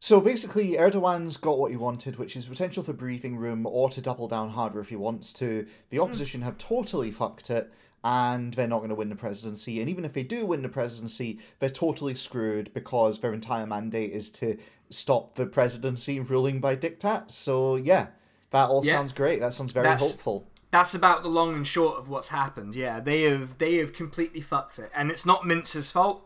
So 0.00 0.20
basically, 0.20 0.72
Erdogan's 0.76 1.36
got 1.36 1.58
what 1.58 1.70
he 1.70 1.76
wanted, 1.76 2.16
which 2.16 2.36
is 2.36 2.46
potential 2.46 2.82
for 2.84 2.92
breathing 2.92 3.36
room 3.36 3.66
or 3.66 3.88
to 3.90 4.00
double 4.00 4.28
down 4.28 4.50
harder 4.50 4.78
if 4.78 4.90
he 4.90 4.96
wants 4.96 5.32
to. 5.34 5.66
The 5.90 5.98
opposition 5.98 6.42
have 6.42 6.58
totally 6.58 7.10
fucked 7.10 7.50
it, 7.50 7.72
and 8.04 8.54
they're 8.54 8.68
not 8.68 8.78
going 8.78 8.90
to 8.90 8.94
win 8.94 9.08
the 9.08 9.16
presidency. 9.16 9.80
And 9.80 9.88
even 9.90 10.04
if 10.04 10.12
they 10.12 10.22
do 10.22 10.46
win 10.46 10.62
the 10.62 10.68
presidency, 10.68 11.38
they're 11.58 11.68
totally 11.68 12.14
screwed 12.14 12.72
because 12.72 13.18
their 13.20 13.32
entire 13.32 13.66
mandate 13.66 14.12
is 14.12 14.30
to 14.32 14.56
stop 14.90 15.34
the 15.34 15.46
presidency 15.46 16.20
ruling 16.20 16.60
by 16.60 16.76
diktat. 16.76 17.30
So 17.30 17.76
yeah, 17.76 18.08
that 18.50 18.68
all 18.68 18.84
Yeah. 18.84 18.92
sounds 18.92 19.12
great. 19.12 19.40
That 19.40 19.54
sounds 19.54 19.72
very 19.72 19.84
That's- 19.86 20.12
hopeful. 20.12 20.46
That's 20.70 20.94
about 20.94 21.22
the 21.22 21.28
long 21.28 21.54
and 21.54 21.66
short 21.66 21.96
of 21.96 22.08
what's 22.08 22.28
happened. 22.28 22.74
Yeah, 22.74 23.00
they 23.00 23.22
have 23.22 23.58
they 23.58 23.76
have 23.76 23.92
completely 23.92 24.40
fucked 24.40 24.78
it, 24.78 24.90
and 24.94 25.10
it's 25.10 25.24
not 25.24 25.46
Mince's 25.46 25.90
fault. 25.90 26.22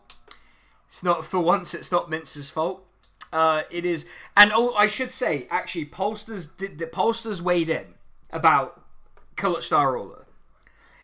It's 0.87 1.03
not 1.03 1.23
for 1.23 1.39
once. 1.39 1.73
It's 1.73 1.91
not 1.91 2.09
Mince's 2.09 2.49
fault. 2.49 2.85
Uh, 3.31 3.61
it 3.71 3.85
is, 3.85 4.05
and 4.35 4.51
oh, 4.53 4.73
I 4.73 4.87
should 4.87 5.09
say, 5.09 5.47
actually, 5.49 5.85
pollsters 5.85 6.49
did 6.57 6.79
the 6.79 6.85
pollsters 6.85 7.39
weighed 7.39 7.69
in 7.69 7.93
about 8.29 8.81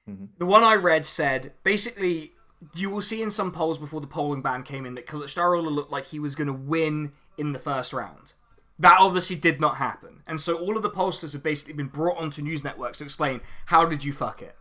Kılıçdaroğlu. 0.08 0.28
The 0.40 0.46
one 0.46 0.64
I 0.64 0.76
read 0.76 1.06
said 1.06 1.52
basically 1.64 2.34
you 2.76 2.90
will 2.90 3.02
see 3.02 3.22
in 3.22 3.30
some 3.30 3.52
polls 3.52 3.78
before 3.78 4.02
the 4.02 4.08
polling 4.08 4.42
ban 4.42 4.64
came 4.64 4.86
in 4.86 4.96
that 4.96 5.06
Kılıçdaroğlu 5.08 5.72
looked 5.72 5.92
like 5.92 6.08
he 6.08 6.20
was 6.20 6.36
going 6.36 6.48
to 6.48 6.54
win 6.54 7.12
in 7.38 7.54
the 7.54 7.60
first 7.60 7.94
round. 7.94 8.34
That 8.80 9.00
obviously 9.00 9.36
did 9.36 9.60
not 9.60 9.78
happen, 9.78 10.22
and 10.28 10.40
so 10.40 10.56
all 10.56 10.78
of 10.78 10.84
the 10.84 10.90
pollsters 10.90 11.34
have 11.34 11.42
basically 11.42 11.74
been 11.74 11.88
brought 11.88 12.18
onto 12.18 12.44
news 12.44 12.64
networks 12.64 13.00
to 13.00 13.04
explain 13.04 13.42
how 13.68 13.86
did 13.86 14.04
you 14.04 14.14
fuck 14.14 14.42
it. 14.42 14.56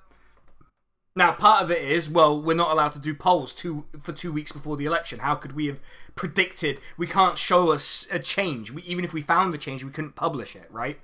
Now, 1.14 1.32
part 1.32 1.62
of 1.62 1.70
it 1.70 1.82
is, 1.82 2.10
well, 2.10 2.40
we're 2.40 2.54
not 2.54 2.70
allowed 2.70 2.92
to 2.92 2.98
do 2.98 3.14
polls 3.14 3.54
two 3.54 3.86
for 4.02 4.12
two 4.12 4.32
weeks 4.32 4.52
before 4.52 4.76
the 4.76 4.84
election. 4.84 5.20
How 5.20 5.34
could 5.34 5.52
we 5.52 5.66
have 5.66 5.80
predicted? 6.14 6.78
We 6.98 7.06
can't 7.06 7.38
show 7.38 7.72
us 7.72 8.06
a 8.12 8.18
change. 8.18 8.70
We, 8.70 8.82
even 8.82 9.02
if 9.02 9.14
we 9.14 9.22
found 9.22 9.54
the 9.54 9.58
change, 9.58 9.82
we 9.82 9.90
couldn't 9.90 10.14
publish 10.14 10.54
it, 10.54 10.68
right? 10.70 10.98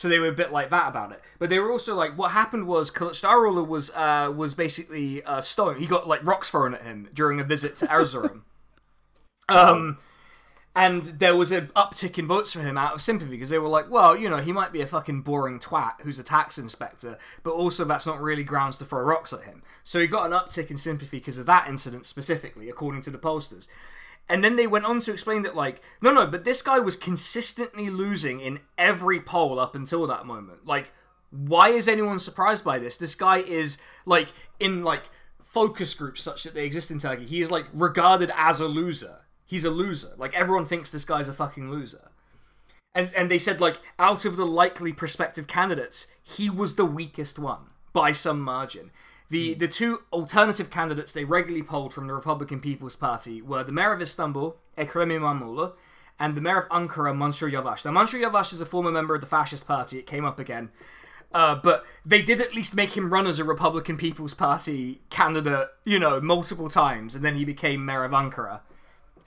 So 0.00 0.08
they 0.08 0.18
were 0.18 0.28
a 0.28 0.32
bit 0.32 0.50
like 0.50 0.70
that 0.70 0.88
about 0.88 1.12
it. 1.12 1.20
But 1.38 1.50
they 1.50 1.58
were 1.58 1.70
also 1.70 1.94
like, 1.94 2.16
what 2.16 2.30
happened 2.30 2.66
was 2.66 2.90
Kılıçdaroğlu 2.90 3.68
was 3.68 3.90
uh, 3.90 4.32
was 4.34 4.54
basically 4.54 5.22
uh, 5.24 5.42
stoned. 5.42 5.78
He 5.78 5.86
got 5.86 6.08
like 6.08 6.26
rocks 6.26 6.48
thrown 6.48 6.72
at 6.72 6.80
him 6.80 7.10
during 7.12 7.38
a 7.38 7.44
visit 7.44 7.76
to 7.76 7.86
Erzurum. 7.86 8.40
um, 9.50 9.98
and 10.74 11.02
there 11.02 11.36
was 11.36 11.52
an 11.52 11.66
uptick 11.76 12.16
in 12.16 12.26
votes 12.26 12.50
for 12.50 12.60
him 12.60 12.78
out 12.78 12.94
of 12.94 13.02
sympathy 13.02 13.32
because 13.32 13.50
they 13.50 13.58
were 13.58 13.68
like, 13.68 13.90
well, 13.90 14.16
you 14.16 14.30
know, 14.30 14.38
he 14.38 14.52
might 14.52 14.72
be 14.72 14.80
a 14.80 14.86
fucking 14.86 15.20
boring 15.20 15.58
twat 15.58 16.00
who's 16.00 16.18
a 16.18 16.24
tax 16.24 16.56
inspector, 16.56 17.18
but 17.42 17.50
also 17.50 17.84
that's 17.84 18.06
not 18.06 18.22
really 18.22 18.42
grounds 18.42 18.78
to 18.78 18.86
throw 18.86 19.02
rocks 19.02 19.34
at 19.34 19.42
him. 19.42 19.62
So 19.84 20.00
he 20.00 20.06
got 20.06 20.24
an 20.24 20.32
uptick 20.32 20.70
in 20.70 20.78
sympathy 20.78 21.18
because 21.18 21.36
of 21.36 21.44
that 21.44 21.68
incident 21.68 22.06
specifically, 22.06 22.70
according 22.70 23.02
to 23.02 23.10
the 23.10 23.18
pollsters. 23.18 23.68
And 24.28 24.44
then 24.44 24.56
they 24.56 24.66
went 24.66 24.84
on 24.84 25.00
to 25.00 25.12
explain 25.12 25.42
that, 25.42 25.56
like, 25.56 25.82
no, 26.00 26.12
no, 26.12 26.26
but 26.26 26.44
this 26.44 26.62
guy 26.62 26.78
was 26.78 26.94
consistently 26.94 27.90
losing 27.90 28.40
in 28.40 28.60
every 28.78 29.20
poll 29.20 29.58
up 29.58 29.74
until 29.74 30.06
that 30.06 30.24
moment. 30.24 30.66
Like, 30.66 30.92
why 31.30 31.70
is 31.70 31.88
anyone 31.88 32.20
surprised 32.20 32.64
by 32.64 32.78
this? 32.78 32.96
This 32.96 33.14
guy 33.14 33.38
is, 33.38 33.78
like, 34.06 34.28
in, 34.60 34.84
like, 34.84 35.10
focus 35.40 35.94
groups 35.94 36.22
such 36.22 36.44
that 36.44 36.54
they 36.54 36.64
exist 36.64 36.92
in 36.92 36.98
Turkey. 37.00 37.26
He 37.26 37.40
is, 37.40 37.50
like, 37.50 37.66
regarded 37.72 38.30
as 38.36 38.60
a 38.60 38.68
loser. 38.68 39.22
He's 39.46 39.64
a 39.64 39.70
loser. 39.70 40.12
Like, 40.16 40.34
everyone 40.34 40.66
thinks 40.66 40.92
this 40.92 41.04
guy's 41.04 41.28
a 41.28 41.32
fucking 41.32 41.70
loser. 41.70 42.10
And, 42.94 43.12
and 43.16 43.30
they 43.30 43.38
said, 43.38 43.60
like, 43.60 43.80
out 43.98 44.24
of 44.24 44.36
the 44.36 44.46
likely 44.46 44.92
prospective 44.92 45.46
candidates, 45.46 46.06
he 46.22 46.48
was 46.48 46.74
the 46.74 46.84
weakest 46.84 47.38
one 47.38 47.70
by 47.92 48.12
some 48.12 48.40
margin. 48.40 48.90
The 49.30 49.54
the 49.54 49.68
two 49.68 50.02
alternative 50.12 50.70
candidates 50.70 51.12
they 51.12 51.24
regularly 51.24 51.62
polled 51.62 51.94
from 51.94 52.08
the 52.08 52.14
Republican 52.14 52.60
People's 52.60 52.96
Party 52.96 53.40
were 53.40 53.62
the 53.62 53.72
mayor 53.72 53.92
of 53.92 54.02
Istanbul, 54.02 54.56
Ekrem 54.76 55.12
İmamoğlu, 55.12 55.72
and 56.18 56.34
the 56.34 56.40
mayor 56.40 56.62
of 56.62 56.68
Ankara, 56.68 57.16
Mansur 57.16 57.48
Yavaş. 57.48 57.84
Now, 57.84 57.92
Mansur 57.92 58.18
Yavaş 58.18 58.52
is 58.52 58.60
a 58.60 58.66
former 58.66 58.90
member 58.90 59.14
of 59.14 59.20
the 59.20 59.28
fascist 59.28 59.68
party. 59.68 59.98
It 59.98 60.06
came 60.06 60.24
up 60.24 60.40
again. 60.40 60.70
Uh, 61.32 61.54
but 61.54 61.86
they 62.04 62.22
did 62.22 62.40
at 62.40 62.56
least 62.56 62.74
make 62.74 62.96
him 62.96 63.12
run 63.12 63.28
as 63.28 63.38
a 63.38 63.44
Republican 63.44 63.96
People's 63.96 64.34
Party 64.34 65.00
candidate, 65.10 65.68
you 65.84 66.00
know, 66.00 66.20
multiple 66.20 66.68
times, 66.68 67.14
and 67.14 67.24
then 67.24 67.36
he 67.36 67.44
became 67.44 67.84
mayor 67.84 68.02
of 68.02 68.10
Ankara. 68.10 68.62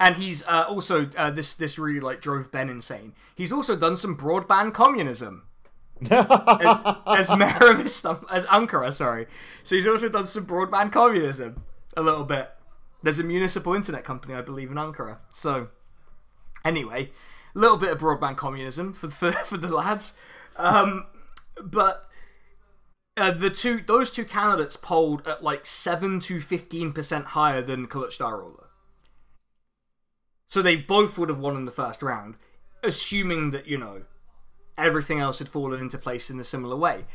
And 0.02 0.18
he's 0.18 0.46
uh, 0.48 0.66
also 0.68 1.10
uh, 1.18 1.30
this 1.30 1.54
this 1.56 1.80
really 1.80 2.02
like 2.02 2.20
drove 2.20 2.52
Ben 2.52 2.68
insane. 2.68 3.14
He's 3.34 3.54
also 3.54 3.78
done 3.78 3.96
some 3.96 4.18
broadband 4.18 4.74
communism 4.74 5.44
as, 6.12 6.82
as 7.08 7.38
mayor 7.38 7.72
of 7.72 7.80
Istanbul, 7.82 8.30
as 8.30 8.46
Ankara. 8.46 8.92
Sorry, 8.92 9.28
so 9.64 9.76
he's 9.76 9.88
also 9.88 10.10
done 10.10 10.26
some 10.26 10.46
broadband 10.46 10.92
communism 10.92 11.64
a 11.96 12.02
little 12.02 12.24
bit. 12.24 12.50
There's 13.02 13.20
a 13.20 13.24
municipal 13.24 13.74
internet 13.74 14.04
company, 14.04 14.34
I 14.34 14.42
believe, 14.42 14.72
in 14.72 14.78
Ankara. 14.78 15.18
So 15.34 15.70
anyway, 16.64 17.12
a 17.56 17.60
little 17.60 17.78
bit 17.78 17.92
of 17.92 18.00
broadband 18.00 18.38
communism 18.38 18.94
for 18.94 19.08
for, 19.08 19.32
for 19.46 19.58
the 19.58 19.74
lads, 19.74 20.18
um, 20.58 21.06
but. 21.64 22.10
Uh, 23.16 23.30
the 23.30 23.52
two 23.52 23.80
those 23.86 24.10
two 24.10 24.26
candidates 24.26 24.76
polled 24.76 25.28
at 25.28 25.44
like 25.44 25.68
seven 25.68 26.20
to 26.20 26.42
fifteen 26.42 26.92
percent 26.92 27.26
higher 27.26 27.62
than 27.62 27.86
Kılıçdaroğlu. 27.86 28.64
So 30.54 30.62
they 30.62 30.76
both 30.76 31.18
would 31.18 31.30
have 31.30 31.40
won 31.40 31.56
in 31.56 31.66
the 31.66 31.72
first 31.72 32.04
round, 32.04 32.36
assuming 32.84 33.50
that, 33.52 33.66
you 33.66 33.76
know, 33.76 34.04
everything 34.78 35.20
else 35.20 35.40
had 35.40 35.50
fallen 35.50 35.80
into 35.80 35.98
place 35.98 36.30
in 36.30 36.40
a 36.40 36.44
similar 36.44 36.76
way. 36.76 37.06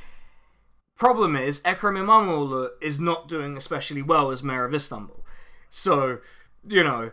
Problem 0.96 1.36
is, 1.36 1.60
Ekrem 1.60 1.96
İmamoğlu 1.96 2.70
is 2.80 2.98
not 2.98 3.28
doing 3.28 3.56
especially 3.56 4.02
well 4.02 4.30
as 4.30 4.42
mayor 4.42 4.64
of 4.64 4.74
Istanbul. 4.74 5.24
So, 5.70 6.18
you 6.66 6.82
know, 6.82 7.12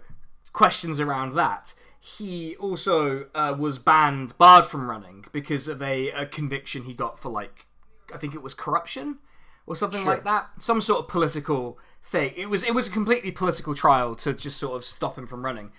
questions 0.54 1.00
around 1.00 1.36
that. 1.36 1.74
He 2.00 2.56
also 2.58 3.26
uh, 3.36 3.56
was 3.58 3.78
banned, 3.80 4.38
barred 4.38 4.66
from 4.66 4.90
running 4.90 5.26
because 5.32 5.68
of 5.68 5.82
a, 5.82 6.10
a 6.12 6.26
conviction 6.26 6.84
he 6.84 6.94
got 6.94 7.20
for, 7.20 7.30
like, 7.30 7.66
I 8.14 8.18
think 8.18 8.36
it 8.36 8.42
was 8.44 8.54
corruption 8.54 9.20
or 9.68 9.76
something 9.76 10.02
Sure. 10.02 10.14
like 10.14 10.24
that. 10.24 10.50
Some 10.60 10.82
sort 10.82 11.00
of 11.00 11.08
political 11.08 11.80
thing. 12.04 12.34
It 12.36 12.50
was 12.50 12.64
it 12.64 12.74
was 12.76 12.88
a 12.88 12.92
completely 12.92 13.32
political 13.32 13.74
trial 13.74 14.16
to 14.18 14.34
just 14.34 14.58
sort 14.58 14.76
of 14.76 14.86
stop 14.86 15.18
him 15.18 15.26
from 15.26 15.44
running. 15.44 15.72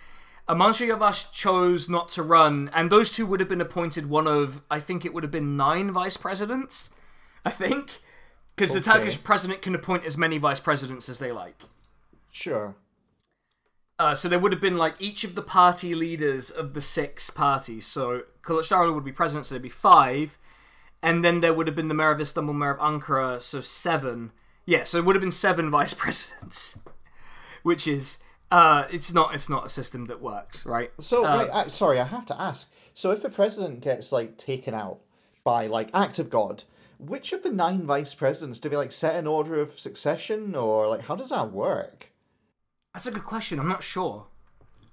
Uh, 0.48 0.54
Mansur 0.54 0.86
Yavaş 0.86 1.32
chose 1.32 1.88
not 1.88 2.08
to 2.10 2.22
run, 2.22 2.70
and 2.72 2.90
those 2.90 3.10
two 3.10 3.26
would 3.26 3.40
have 3.40 3.48
been 3.48 3.60
appointed 3.60 4.08
one 4.08 4.28
of, 4.28 4.62
I 4.70 4.78
think 4.78 5.04
it 5.04 5.12
would 5.12 5.24
have 5.24 5.32
been 5.32 5.56
nine 5.56 5.90
vice 5.90 6.16
presidents, 6.16 6.90
I 7.44 7.50
think. 7.50 8.00
Because 8.54 8.72
the 8.72 8.80
Turkish 8.80 9.22
president 9.22 9.60
can 9.60 9.74
appoint 9.74 10.04
as 10.04 10.16
many 10.16 10.38
vice 10.38 10.60
presidents 10.60 11.10
as 11.10 11.18
they 11.18 11.30
like. 11.30 11.64
Sure. 12.30 12.74
Uh, 13.98 14.14
so 14.14 14.28
there 14.28 14.38
would 14.38 14.52
have 14.52 14.60
been 14.60 14.78
like 14.78 14.94
each 14.98 15.24
of 15.24 15.34
the 15.34 15.42
party 15.42 15.94
leaders 15.94 16.50
of 16.50 16.72
the 16.72 16.80
six 16.80 17.28
parties. 17.28 17.86
So 17.86 18.22
Kılıçdaroğlu 18.42 18.94
would 18.94 19.04
be 19.04 19.12
president, 19.12 19.46
so 19.46 19.54
there'd 19.54 19.62
be 19.62 19.68
five, 19.68 20.38
and 21.02 21.24
then 21.24 21.40
there 21.40 21.52
would 21.52 21.66
have 21.66 21.76
been 21.76 21.88
the 21.88 21.94
mayor 21.94 22.12
of 22.12 22.20
Istanbul, 22.20 22.54
mayor 22.54 22.74
of 22.74 22.78
Ankara, 22.78 23.42
so 23.42 23.60
seven. 23.60 24.32
Yeah, 24.64 24.84
so 24.84 24.98
it 24.98 25.04
would 25.04 25.16
have 25.16 25.22
been 25.22 25.30
seven 25.30 25.70
vice 25.78 25.92
presidents, 25.92 26.78
which 27.62 27.86
is 27.86 28.18
uh, 28.50 28.84
it's 28.90 29.12
not 29.12 29.34
it's 29.34 29.48
not 29.48 29.66
a 29.66 29.68
system 29.68 30.06
that 30.06 30.20
works, 30.20 30.64
right? 30.66 30.92
So 31.00 31.24
Uh, 31.24 31.38
wait, 31.38 31.50
uh, 31.50 31.68
sorry, 31.68 31.98
I 32.00 32.04
have 32.04 32.26
to 32.26 32.40
ask. 32.40 32.72
So 32.94 33.10
if 33.10 33.24
a 33.24 33.28
president 33.30 33.80
gets 33.80 34.12
like 34.12 34.36
taken 34.38 34.74
out 34.74 35.00
by 35.44 35.66
like 35.66 35.90
act 35.94 36.18
of 36.18 36.30
God, 36.30 36.64
which 36.98 37.32
of 37.32 37.42
the 37.42 37.50
nine 37.50 37.82
vice 37.84 38.14
presidents 38.14 38.58
do 38.60 38.68
they 38.68 38.76
like 38.76 38.92
set 38.92 39.16
in 39.16 39.26
order 39.26 39.60
of 39.60 39.78
succession, 39.78 40.54
or 40.54 40.88
like 40.88 41.02
how 41.02 41.16
does 41.16 41.30
that 41.30 41.52
work? 41.52 42.12
That's 42.94 43.06
a 43.06 43.10
good 43.12 43.24
question. 43.26 43.58
I'm 43.58 43.68
not 43.68 43.82
sure. 43.82 44.26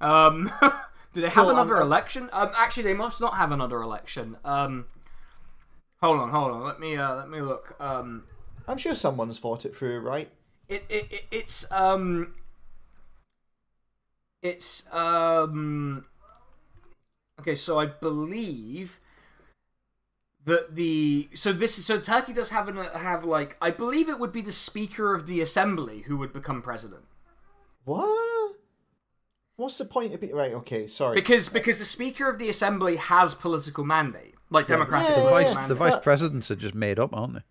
Um, 0.01 0.51
do 1.13 1.21
they 1.21 1.29
have 1.29 1.45
Well, 1.45 1.55
another 1.55 1.75
I'm- 1.77 1.83
election? 1.85 2.29
Um, 2.33 2.49
actually, 2.57 2.83
they 2.83 2.93
must 2.93 3.21
not 3.21 3.35
have 3.35 3.51
another 3.51 3.81
election. 3.81 4.35
Um, 4.43 4.85
hold 6.01 6.19
on, 6.19 6.29
hold 6.31 6.51
on. 6.51 6.63
Let 6.63 6.79
me 6.79 6.97
uh, 6.97 7.15
let 7.15 7.29
me 7.29 7.39
look. 7.41 7.75
Um, 7.79 8.23
I'm 8.67 8.77
sure 8.77 8.95
someone's 8.95 9.37
fought 9.37 9.65
it 9.65 9.75
through, 9.75 9.99
right? 9.99 10.29
it, 10.69 10.83
it, 10.89 11.11
it 11.11 11.23
it's 11.29 11.69
um 11.71 12.33
it's 14.43 14.93
um 14.93 16.05
okay 17.39 17.55
so 17.55 17.79
i 17.79 17.85
believe 17.87 18.99
that 20.45 20.75
the 20.75 21.29
so 21.33 21.51
this 21.51 21.83
so 21.83 21.97
turkey 21.99 22.33
does 22.33 22.51
have 22.51 22.67
an 22.67 22.75
have 22.93 23.23
like 23.23 23.57
i 23.61 23.71
believe 23.71 24.09
it 24.09 24.19
would 24.19 24.31
be 24.31 24.41
the 24.41 24.51
speaker 24.51 25.15
of 25.15 25.25
the 25.25 25.41
assembly 25.41 26.01
who 26.01 26.17
would 26.17 26.33
become 26.33 26.61
president 26.61 27.05
What? 27.85 28.55
What's 29.55 29.77
the 29.77 29.85
point 29.85 30.13
of 30.13 30.19
being 30.19 30.33
right? 30.33 30.53
Okay, 30.53 30.87
sorry. 30.87 31.15
Because 31.15 31.47
because 31.47 31.77
the 31.77 31.85
Speaker 31.85 32.27
of 32.27 32.39
the 32.39 32.49
Assembly 32.49 32.95
has 32.95 33.35
political 33.35 33.83
mandate, 33.85 34.33
like 34.49 34.67
democratic 34.67 35.09
Yeah, 35.09 35.15
The 35.15 35.21
yeah, 35.21 35.29
political 35.29 35.55
vice, 35.55 35.67
the 35.69 35.75
vice 35.75 36.03
presidents 36.03 36.49
are 36.49 36.55
just 36.55 36.73
made 36.73 36.97
up, 36.97 37.15
aren't 37.15 37.35
they? 37.35 37.41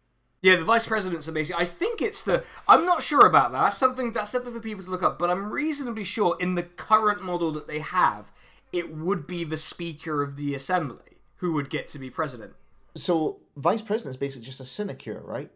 Yeah, 0.42 0.56
the 0.56 0.64
vice 0.64 0.86
presidents 0.88 1.28
are 1.28 1.32
basically. 1.32 1.62
I 1.62 1.66
think 1.66 2.02
it's 2.02 2.24
the. 2.24 2.42
I'm 2.66 2.84
not 2.84 3.02
sure 3.02 3.26
about 3.26 3.52
that. 3.52 3.62
That's 3.62 3.78
something. 3.78 4.12
That's 4.12 4.32
something 4.32 4.52
for 4.52 4.60
people 4.60 4.82
to 4.84 4.90
look 4.90 5.02
up. 5.02 5.18
But 5.18 5.30
I'm 5.30 5.52
reasonably 5.52 6.02
sure 6.02 6.36
in 6.40 6.56
the 6.56 6.64
current 6.64 7.22
model 7.22 7.52
that 7.52 7.68
they 7.68 7.78
have, 7.78 8.32
it 8.72 8.92
would 8.94 9.26
be 9.26 9.44
the 9.44 9.56
Speaker 9.56 10.20
of 10.20 10.36
the 10.36 10.54
Assembly 10.54 11.18
who 11.36 11.52
would 11.52 11.70
get 11.70 11.88
to 11.88 11.98
be 11.98 12.10
president. 12.10 12.54
so 12.94 13.40
vice 13.56 13.82
president 13.82 14.10
is 14.14 14.16
basically 14.16 14.44
just 14.46 14.60
a 14.60 14.64
sinecure, 14.64 15.20
right? 15.24 15.50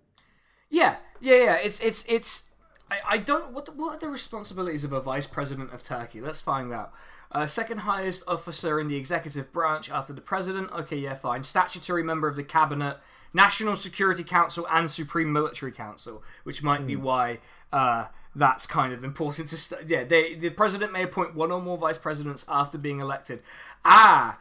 Yeah, 0.71 0.97
yeah, 1.21 1.37
yeah. 1.37 1.55
It's 1.57 1.81
it's 1.81 2.05
it's. 2.09 2.51
I, 2.89 2.99
I 3.09 3.19
don't. 3.19 3.53
What 3.53 3.67
the, 3.67 3.73
what 3.73 3.97
are 3.97 3.99
the 3.99 4.09
responsibilities 4.09 4.85
of 4.85 4.93
a 4.93 5.01
vice 5.01 5.27
president 5.27 5.73
of 5.73 5.83
Turkey? 5.83 6.21
Let's 6.21 6.41
find 6.41 6.73
out. 6.73 6.93
Uh, 7.33 7.45
second 7.45 7.79
highest 7.79 8.23
officer 8.29 8.79
in 8.79 8.87
the 8.87 8.95
executive 8.97 9.53
branch 9.53 9.91
after 9.91 10.13
the 10.13 10.21
president. 10.21 10.71
Okay, 10.71 10.97
yeah, 10.97 11.15
fine. 11.15 11.43
Statutory 11.43 12.05
member 12.05 12.29
of 12.29 12.37
the 12.37 12.45
cabinet, 12.45 12.99
National 13.37 13.77
Security 13.77 14.25
Council, 14.25 14.67
and 14.71 14.91
Supreme 14.91 15.31
Military 15.31 15.71
Council, 15.71 16.25
which 16.45 16.63
might 16.63 16.87
be 16.87 16.97
why 16.97 17.39
uh, 17.71 18.07
that's 18.35 18.67
kind 18.67 18.95
of 18.95 19.05
important 19.05 19.49
to. 19.51 19.57
St- 19.57 19.89
yeah, 19.89 20.05
they, 20.05 20.35
the 20.35 20.49
president 20.49 20.91
may 20.91 21.03
appoint 21.03 21.35
one 21.35 21.53
or 21.53 21.61
more 21.61 21.77
vice 21.77 21.99
presidents 21.99 22.47
after 22.49 22.79
being 22.79 23.01
elected. 23.01 23.43
Ah, 23.85 24.39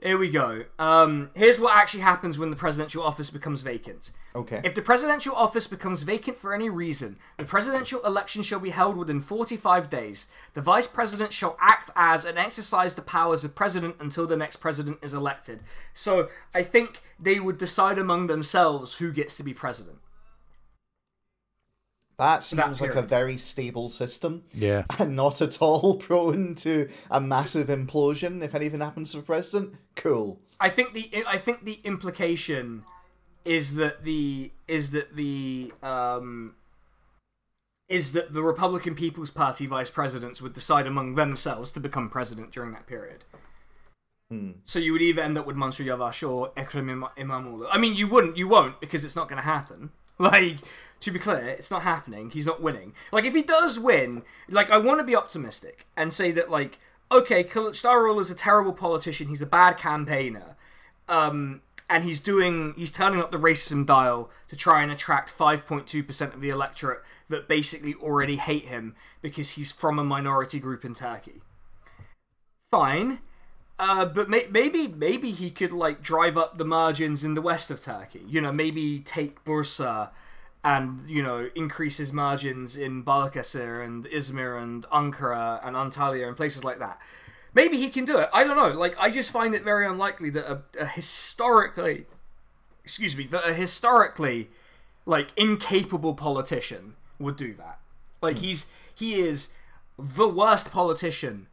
here 0.00 0.16
we 0.16 0.30
go. 0.30 0.64
Um, 0.78 1.30
here's 1.34 1.58
what 1.58 1.76
actually 1.76 2.00
happens 2.00 2.38
when 2.38 2.50
the 2.50 2.56
presidential 2.56 3.02
office 3.02 3.30
becomes 3.30 3.62
vacant. 3.62 4.12
Okay. 4.34 4.60
If 4.62 4.76
the 4.76 4.82
presidential 4.82 5.34
office 5.34 5.66
becomes 5.66 6.02
vacant 6.04 6.38
for 6.38 6.54
any 6.54 6.70
reason, 6.70 7.16
the 7.36 7.44
presidential 7.44 8.00
election 8.04 8.42
shall 8.42 8.60
be 8.60 8.70
held 8.70 8.96
within 8.96 9.18
45 9.18 9.90
days. 9.90 10.28
The 10.54 10.60
vice 10.60 10.86
president 10.86 11.32
shall 11.32 11.56
act 11.60 11.90
as 11.96 12.24
and 12.24 12.38
exercise 12.38 12.94
the 12.94 13.02
powers 13.02 13.42
of 13.42 13.56
president 13.56 13.96
until 13.98 14.26
the 14.26 14.36
next 14.36 14.56
president 14.56 14.98
is 15.02 15.14
elected. 15.14 15.60
So 15.94 16.28
I 16.54 16.62
think 16.62 17.00
they 17.18 17.40
would 17.40 17.58
decide 17.58 17.98
among 17.98 18.28
themselves 18.28 18.98
who 18.98 19.10
gets 19.10 19.36
to 19.38 19.42
be 19.42 19.52
president. 19.52 19.97
That 22.18 22.42
seems 22.42 22.80
like 22.80 22.96
a 22.96 23.02
very 23.02 23.38
stable 23.38 23.88
system. 23.88 24.42
Yeah. 24.52 24.82
And 24.98 25.14
not 25.14 25.40
at 25.40 25.62
all 25.62 25.96
prone 26.08 26.54
to 26.56 26.88
a 27.10 27.20
massive 27.20 27.68
implosion 27.68 28.42
if 28.42 28.54
anything 28.54 28.80
happens 28.80 29.12
to 29.12 29.18
the 29.18 29.22
president. 29.22 29.74
Cool. 29.94 30.40
I 30.60 30.68
think 30.68 30.92
the 30.94 31.24
I 31.26 31.38
think 31.38 31.64
the 31.64 31.78
implication 31.84 32.82
is 33.44 33.76
that 33.76 34.04
the 34.04 34.50
is 34.66 34.90
that 34.90 35.14
the 35.14 35.72
um 35.82 36.54
is 37.88 38.12
that 38.12 38.34
the 38.34 38.42
Republican 38.42 38.94
People's 38.96 39.30
Party 39.30 39.66
vice 39.66 39.88
presidents 39.88 40.42
would 40.42 40.52
decide 40.52 40.86
among 40.86 41.14
themselves 41.14 41.70
to 41.72 41.80
become 41.80 42.08
president 42.10 42.50
during 42.52 42.72
that 42.72 42.86
period. 42.86 43.24
So 44.64 44.78
you 44.78 44.92
would 44.92 45.00
either 45.00 45.22
end 45.22 45.38
up 45.38 45.46
with 45.46 45.56
Mansur 45.56 45.84
Yavaş 45.84 46.22
or 46.22 46.50
Ekrem 46.54 46.90
İma- 46.90 47.14
İmamoğlu. 47.16 47.66
I 47.72 47.78
mean, 47.78 47.94
you 47.94 48.06
wouldn't, 48.06 48.36
you 48.36 48.46
won't, 48.46 48.78
because 48.78 49.02
it's 49.02 49.16
not 49.16 49.26
going 49.26 49.42
to 49.42 49.48
happen. 49.48 49.90
Like, 50.18 50.58
to 51.00 51.10
be 51.10 51.18
clear, 51.18 51.46
it's 51.46 51.70
not 51.70 51.82
happening. 51.82 52.30
He's 52.30 52.46
not 52.46 52.62
winning. 52.62 52.92
Like, 53.12 53.24
if 53.24 53.34
he 53.34 53.42
does 53.42 53.78
win, 53.78 54.22
like, 54.48 54.70
I 54.70 54.78
want 54.78 55.00
to 55.00 55.04
be 55.04 55.16
optimistic 55.16 55.86
and 55.96 56.12
say 56.12 56.30
that, 56.32 56.50
like, 56.50 56.78
okay, 57.10 57.44
Kılıçdaroğlu 57.44 58.20
is 58.20 58.30
a 58.30 58.34
terrible 58.34 58.72
politician. 58.72 59.28
He's 59.28 59.42
a 59.42 59.46
bad 59.46 59.78
campaigner. 59.78 60.56
Um, 61.08 61.62
and 61.88 62.04
he's 62.04 62.20
doing, 62.20 62.74
he's 62.76 62.90
turning 62.90 63.20
up 63.20 63.32
the 63.32 63.38
racism 63.38 63.86
dial 63.86 64.30
to 64.48 64.56
try 64.56 64.82
and 64.82 64.92
attract 64.92 65.36
5.2% 65.36 66.34
of 66.34 66.40
the 66.40 66.50
electorate 66.50 67.02
that 67.28 67.48
basically 67.48 67.94
already 67.94 68.36
hate 68.36 68.66
him 68.66 68.94
because 69.22 69.52
he's 69.52 69.72
from 69.72 69.98
a 69.98 70.04
minority 70.04 70.58
group 70.58 70.84
in 70.84 70.92
Turkey. 70.92 71.40
Fine. 72.70 73.20
Uh, 73.78 74.04
but 74.04 74.28
may- 74.28 74.48
maybe 74.50 74.88
maybe 74.88 75.30
he 75.30 75.50
could 75.50 75.72
like 75.72 76.02
drive 76.02 76.36
up 76.36 76.58
the 76.58 76.64
margins 76.64 77.22
in 77.22 77.34
the 77.34 77.40
west 77.40 77.70
of 77.70 77.80
Turkey. 77.80 78.22
You 78.26 78.40
know, 78.40 78.52
maybe 78.52 78.98
take 78.98 79.44
Bursa 79.44 80.10
and 80.68 81.08
you 81.08 81.22
know 81.22 81.48
increase 81.54 81.96
his 81.96 82.12
margins 82.12 82.76
in 82.76 83.02
Balıkesir 83.02 83.82
and 83.82 84.04
Izmir 84.04 84.62
and 84.62 84.84
Ankara 84.90 85.66
and 85.66 85.74
Antalya 85.74 86.28
and 86.28 86.36
places 86.36 86.62
like 86.62 86.78
that. 86.78 86.98
Maybe 87.54 87.78
he 87.78 87.88
can 87.88 88.04
do 88.04 88.18
it. 88.18 88.28
I 88.34 88.44
don't 88.44 88.56
know. 88.56 88.78
Like 88.78 88.94
I 88.98 89.10
just 89.10 89.30
find 89.30 89.54
it 89.54 89.64
very 89.64 89.86
unlikely 89.86 90.28
that 90.30 90.44
a, 90.46 90.62
a 90.78 90.84
historically, 90.84 92.04
excuse 92.84 93.16
me, 93.16 93.24
that 93.28 93.48
a 93.48 93.54
historically 93.54 94.50
like 95.06 95.28
incapable 95.36 96.12
politician 96.12 96.96
would 97.18 97.36
do 97.36 97.54
that. 97.54 97.78
Like 98.20 98.36
hmm. 98.36 98.44
he's 98.44 98.66
he 98.94 99.14
is 99.14 99.48
the 99.98 100.28
worst 100.28 100.70
politician 100.70 101.46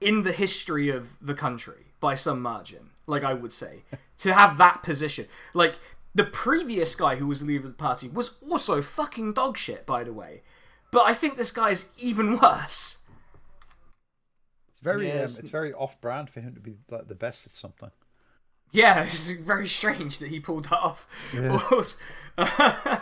in 0.00 0.22
the 0.22 0.32
history 0.32 0.88
of 0.88 1.18
the 1.20 1.34
country 1.34 1.92
by 2.00 2.14
some 2.14 2.40
margin. 2.40 2.90
Like 3.06 3.24
I 3.24 3.34
would 3.34 3.52
say 3.52 3.82
to 4.18 4.32
have 4.32 4.56
that 4.56 4.82
position. 4.82 5.26
Like 5.52 5.74
the 6.14 6.24
previous 6.24 6.94
guy 6.94 7.16
who 7.16 7.26
was 7.26 7.40
the 7.40 7.46
leader 7.46 7.64
of 7.66 7.72
the 7.72 7.76
party 7.76 8.08
was 8.08 8.36
also 8.48 8.80
fucking 8.82 9.32
dog 9.32 9.56
shit, 9.56 9.84
by 9.86 10.04
the 10.04 10.12
way. 10.12 10.42
But 10.92 11.06
I 11.06 11.14
think 11.14 11.36
this 11.36 11.50
guy's 11.50 11.90
even 11.98 12.38
worse. 12.38 12.98
It's 14.72 14.80
very, 14.82 15.08
Yeah, 15.08 15.14
um, 15.14 15.18
it's- 15.20 15.38
it's 15.40 15.50
very 15.50 15.72
off-brand 15.72 16.30
for 16.30 16.40
him 16.40 16.54
to 16.54 16.60
be 16.60 16.76
like 16.88 17.08
the 17.08 17.14
best 17.14 17.46
at 17.46 17.56
something. 17.56 17.90
Yeah, 18.70 19.02
it's 19.04 19.30
very 19.30 19.66
strange 19.66 20.18
that 20.18 20.28
he 20.28 20.40
pulled 20.40 20.64
that 20.66 20.78
off. 20.78 21.06
Also- 21.72 21.98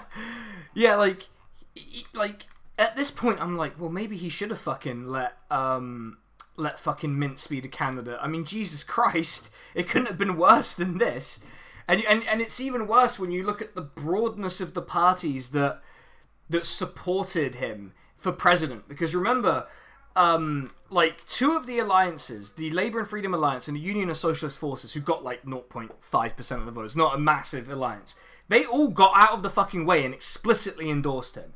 yeah, 0.75 0.97
like, 0.97 1.29
he- 1.75 2.07
like 2.15 2.47
at 2.79 2.97
this 2.97 3.11
point, 3.11 3.41
I'm 3.41 3.57
like, 3.57 3.79
well, 3.79 3.91
maybe 3.91 4.17
he 4.17 4.29
should 4.29 4.51
have 4.51 4.59
fucking 4.61 5.07
let 5.09 5.37
um 5.51 6.19
let 6.57 6.79
fucking 6.79 7.19
Mince 7.19 7.47
be 7.47 7.61
the 7.61 7.69
candidate. 7.69 8.19
I 8.21 8.29
mean, 8.29 8.45
Jesus 8.45 8.85
Christ, 8.85 9.51
it 9.75 9.89
couldn't 9.89 10.07
have 10.09 10.19
been 10.19 10.37
worse 10.37 10.75
than 10.75 10.99
this. 10.99 11.41
And 11.89 12.03
and 12.05 12.25
and 12.27 12.41
it's 12.41 12.61
even 12.61 12.87
worse 12.87 13.19
when 13.19 13.31
you 13.31 13.43
look 13.45 13.61
at 13.61 13.75
the 13.75 13.83
broadness 13.83 14.61
of 14.61 14.75
the 14.75 14.83
parties 14.83 15.51
that 15.51 15.81
that 16.49 16.67
supported 16.67 17.57
him 17.57 17.93
for 18.17 18.33
president. 18.33 18.89
Because 18.89 19.15
remember, 19.15 19.67
um, 20.15 20.71
like 20.91 21.27
two 21.27 21.53
of 21.53 21.67
the 21.67 21.79
alliances, 21.79 22.53
the 22.53 22.71
Labour 22.71 23.01
and 23.01 23.09
Freedom 23.09 23.35
Alliance 23.35 23.69
and 23.69 23.77
the 23.77 23.81
Union 23.81 24.11
of 24.11 24.17
Socialist 24.17 24.59
Forces, 24.59 24.93
who 24.93 25.01
got 25.01 25.25
like 25.25 25.45
0.5% 25.45 26.57
of 26.59 26.67
the 26.67 26.71
votes, 26.71 26.95
not 26.95 27.15
a 27.15 27.19
massive 27.19 27.69
alliance, 27.71 28.15
they 28.49 28.65
all 28.65 28.89
got 28.89 29.13
out 29.17 29.31
of 29.31 29.43
the 29.43 29.51
fucking 29.51 29.87
way 29.87 30.05
and 30.05 30.13
explicitly 30.15 30.91
endorsed 30.91 31.35
him. 31.37 31.55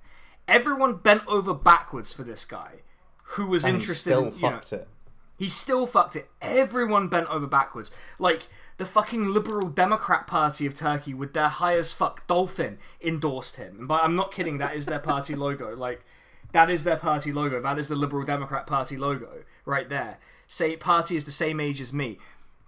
Everyone 0.49 0.97
bent 0.97 1.23
over 1.27 1.53
backwards 1.53 2.13
for 2.13 2.23
this 2.23 2.45
guy 2.45 2.83
who 3.31 3.47
was 3.47 3.65
And 3.65 3.75
he 3.75 3.81
interested 3.81 4.11
still 4.11 4.27
in. 4.29 4.35
You 4.35 4.41
know, 4.41 4.51
fucked 4.51 4.73
it. 4.73 4.89
he 5.37 5.49
still 5.49 5.87
fucked 5.87 6.17
it. 6.17 6.31
Everyone 6.41 7.09
bent 7.09 7.29
over 7.29 7.47
backwards. 7.47 7.91
Like 8.19 8.47
the 8.79 8.87
fucking 8.87 9.29
Liberal 9.33 9.69
Democrat 9.69 10.27
Party 10.27 10.67
of 10.67 10.75
Turkey 10.75 11.15
with 11.15 11.33
their 11.33 11.49
high 11.49 11.77
as 11.77 11.93
fuck 11.93 12.27
dolphin 12.27 12.79
endorsed 13.03 13.57
him. 13.57 13.87
But 13.87 14.03
I'm 14.03 14.17
not 14.17 14.33
kidding, 14.33 14.59
that 14.59 14.75
is 14.77 14.87
their 14.87 14.99
party 14.99 15.35
logo. 15.35 15.75
Like 15.75 16.05
that 16.53 16.71
is 16.71 16.85
their 16.85 16.97
party 16.97 17.33
logo. 17.33 17.61
That 17.61 17.79
is 17.79 17.89
the 17.89 17.97
Liberal 17.97 18.25
Democrat 18.25 18.67
Party 18.67 18.97
logo 18.97 19.45
right 19.65 19.89
there. 19.89 20.19
Say 20.47 20.77
party 20.77 21.17
is 21.17 21.25
the 21.25 21.33
same 21.33 21.59
age 21.61 21.81
as 21.81 21.93
me. 21.93 22.19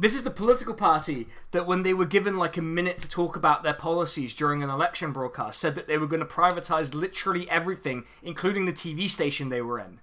This 0.00 0.14
is 0.14 0.22
the 0.22 0.30
political 0.30 0.74
party 0.74 1.26
that 1.50 1.66
when 1.66 1.82
they 1.82 1.92
were 1.92 2.04
given 2.04 2.38
like 2.38 2.56
a 2.56 2.62
minute 2.62 2.98
to 2.98 3.08
talk 3.08 3.34
about 3.34 3.62
their 3.62 3.74
policies 3.74 4.32
during 4.32 4.62
an 4.62 4.70
election 4.70 5.12
broadcast 5.12 5.58
said 5.60 5.74
that 5.74 5.88
they 5.88 5.98
were 5.98 6.06
going 6.06 6.20
to 6.20 6.26
privatize 6.26 6.94
literally 6.94 7.50
everything 7.50 8.04
including 8.22 8.64
the 8.64 8.72
TV 8.72 9.10
station 9.10 9.48
they 9.48 9.60
were 9.60 9.78
in. 9.80 10.00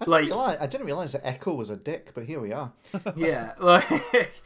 I 0.00 0.04
didn't, 0.04 0.10
like- 0.12 0.24
realize, 0.26 0.58
I 0.60 0.66
didn't 0.66 0.86
realize 0.86 1.12
that 1.12 1.26
Echo 1.26 1.52
was 1.52 1.68
a 1.68 1.76
dick, 1.76 2.12
but 2.14 2.24
here 2.24 2.38
we 2.38 2.52
are. 2.52 2.72
yeah, 3.16 3.54
like, 3.60 4.40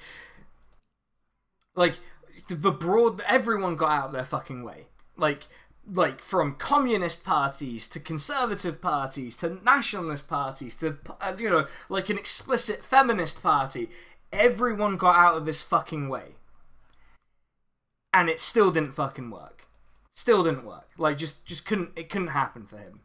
like 1.74 1.99
the 2.49 2.70
broad. 2.70 3.20
Everyone 3.23 3.77
got 3.77 3.90
out 3.90 4.07
of 4.07 4.12
their 4.12 4.24
fucking 4.24 4.62
way. 4.62 4.86
Like, 5.16 5.44
like 5.90 6.20
from 6.20 6.55
communist 6.57 7.24
parties 7.24 7.89
to 7.89 8.01
conservative 8.01 8.81
parties 8.81 9.36
to 9.39 9.59
nationalist 9.65 10.28
parties 10.28 10.74
to 10.77 10.97
uh, 11.20 11.35
you 11.36 11.51
know 11.51 11.66
like 11.89 12.09
an 12.09 12.19
explicit 12.19 12.85
feminist 12.85 13.43
party. 13.43 13.90
Everyone 14.32 14.97
got 14.97 15.16
out 15.16 15.36
of 15.36 15.44
this 15.44 15.61
fucking 15.61 16.09
way, 16.09 16.36
and 18.12 18.31
it 18.31 18.40
still 18.40 18.70
didn't 18.70 18.94
fucking 18.94 19.31
work. 19.31 19.66
Still 20.15 20.44
didn't 20.44 20.65
work. 20.65 20.89
Like, 20.99 21.19
just 21.19 21.44
just 21.44 21.66
couldn't. 21.66 21.90
It 21.97 22.11
couldn't 22.11 22.28
happen 22.28 22.66
for 22.66 22.78
him. 22.78 23.01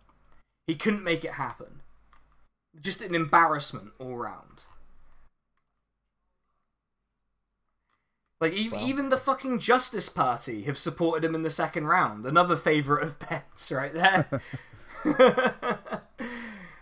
He 0.68 0.76
couldn't 0.76 1.03
make 1.03 1.23
it 1.23 1.34
happen. 1.34 1.81
Just 2.80 3.02
an 3.02 3.15
embarrassment 3.15 3.91
all 3.99 4.15
round. 4.18 4.64
Like 8.39 8.53
e- 8.53 8.72
even 8.80 9.09
the 9.09 9.18
fucking 9.18 9.59
Justice 9.59 10.09
Party 10.09 10.64
have 10.64 10.77
supported 10.77 11.26
him 11.26 11.34
in 11.34 11.41
the 11.41 11.49
second 11.49 11.88
round. 11.88 12.26
Another 12.26 12.55
favorite 12.55 13.03
of 13.03 13.19
Ben's 13.30 13.72
right 13.72 13.93
there. 13.93 14.41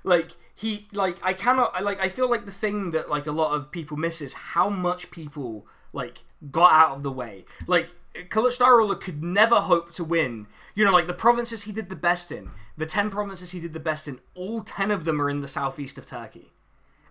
like 0.03 0.31
he 0.53 0.87
like 0.91 1.17
I 1.23 1.33
cannot 1.33 1.71
I 1.73 1.81
like 1.81 1.99
I 1.99 2.09
feel 2.09 2.29
like 2.29 2.45
the 2.45 2.51
thing 2.51 2.91
that 2.91 3.09
like 3.09 3.27
a 3.27 3.31
lot 3.31 3.53
of 3.53 3.71
people 3.71 3.97
miss 3.97 4.21
is 4.21 4.33
how 4.33 4.69
much 4.69 5.11
people 5.11 5.65
like 5.93 6.23
got 6.51 6.71
out 6.71 6.97
of 6.97 7.03
the 7.03 7.11
way. 7.11 7.45
Like 7.67 7.89
Kılıçdaroğlu 8.29 8.99
could 8.99 9.23
never 9.23 9.61
hope 9.61 9.91
to 9.93 10.03
win. 10.03 10.47
You 10.73 10.83
know, 10.83 10.91
like 10.91 11.07
the 11.07 11.13
provinces 11.13 11.63
he 11.63 11.71
did 11.71 11.89
the 11.89 11.95
best 11.95 12.31
in, 12.31 12.51
the 12.77 12.85
10 12.85 13.09
provinces 13.09 13.51
he 13.51 13.59
did 13.61 13.73
the 13.73 13.79
best 13.79 14.07
in, 14.07 14.19
all 14.33 14.61
10 14.61 14.91
of 14.91 15.05
them 15.05 15.21
are 15.21 15.29
in 15.29 15.39
the 15.39 15.47
southeast 15.47 15.97
of 15.97 16.05
Turkey. 16.05 16.51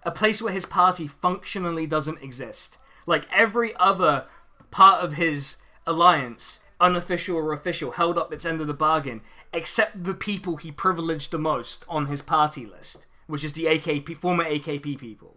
A 0.02 0.10
place 0.10 0.42
where 0.42 0.52
his 0.52 0.66
party 0.66 1.06
functionally 1.06 1.86
doesn't 1.86 2.22
exist. 2.22 2.78
Like 3.06 3.26
every 3.32 3.74
other 3.76 4.26
part 4.70 5.04
of 5.04 5.14
his 5.14 5.56
alliance, 5.86 6.60
unofficial 6.80 7.36
or 7.36 7.52
official, 7.52 7.92
held 7.92 8.18
up 8.18 8.32
its 8.32 8.44
end 8.44 8.60
of 8.60 8.66
the 8.66 8.74
bargain, 8.74 9.20
except 9.52 10.04
the 10.04 10.14
people 10.14 10.56
he 10.56 10.72
privileged 10.72 11.30
the 11.30 11.38
most 11.38 11.84
on 11.88 12.06
his 12.06 12.22
party 12.22 12.66
list, 12.66 13.06
which 13.26 13.44
is 13.44 13.52
the 13.52 13.66
AKP, 13.66 14.16
former 14.16 14.44
AKP 14.44 14.98
people 14.98 15.36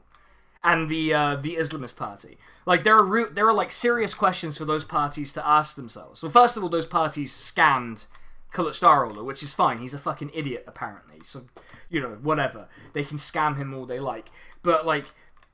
and 0.63 0.89
the 0.89 1.13
uh, 1.13 1.35
the 1.35 1.55
Islamist 1.55 1.95
party. 1.97 2.37
Like 2.65 2.83
there 2.83 2.97
are 2.97 3.05
re- 3.05 3.31
there 3.31 3.47
are 3.47 3.53
like 3.53 3.71
serious 3.71 4.13
questions 4.13 4.57
for 4.57 4.65
those 4.65 4.83
parties 4.83 5.31
to 5.33 5.47
ask 5.47 5.75
themselves. 5.75 6.21
Well, 6.21 6.31
first 6.31 6.57
of 6.57 6.63
all, 6.63 6.69
those 6.69 6.85
parties 6.85 7.33
scammed 7.33 8.05
Kılıçdaroğlu, 8.53 9.23
which 9.23 9.41
is 9.43 9.53
fine. 9.53 9.79
He's 9.79 9.93
a 9.93 9.99
fucking 9.99 10.31
idiot 10.33 10.65
apparently. 10.67 11.19
So 11.23 11.43
you 11.89 12.01
know 12.01 12.17
whatever 12.21 12.67
they 12.93 13.03
can 13.03 13.17
scam 13.17 13.57
him 13.57 13.73
all 13.73 13.85
they 13.85 13.99
like. 13.99 14.29
But 14.61 14.85
like 14.85 15.05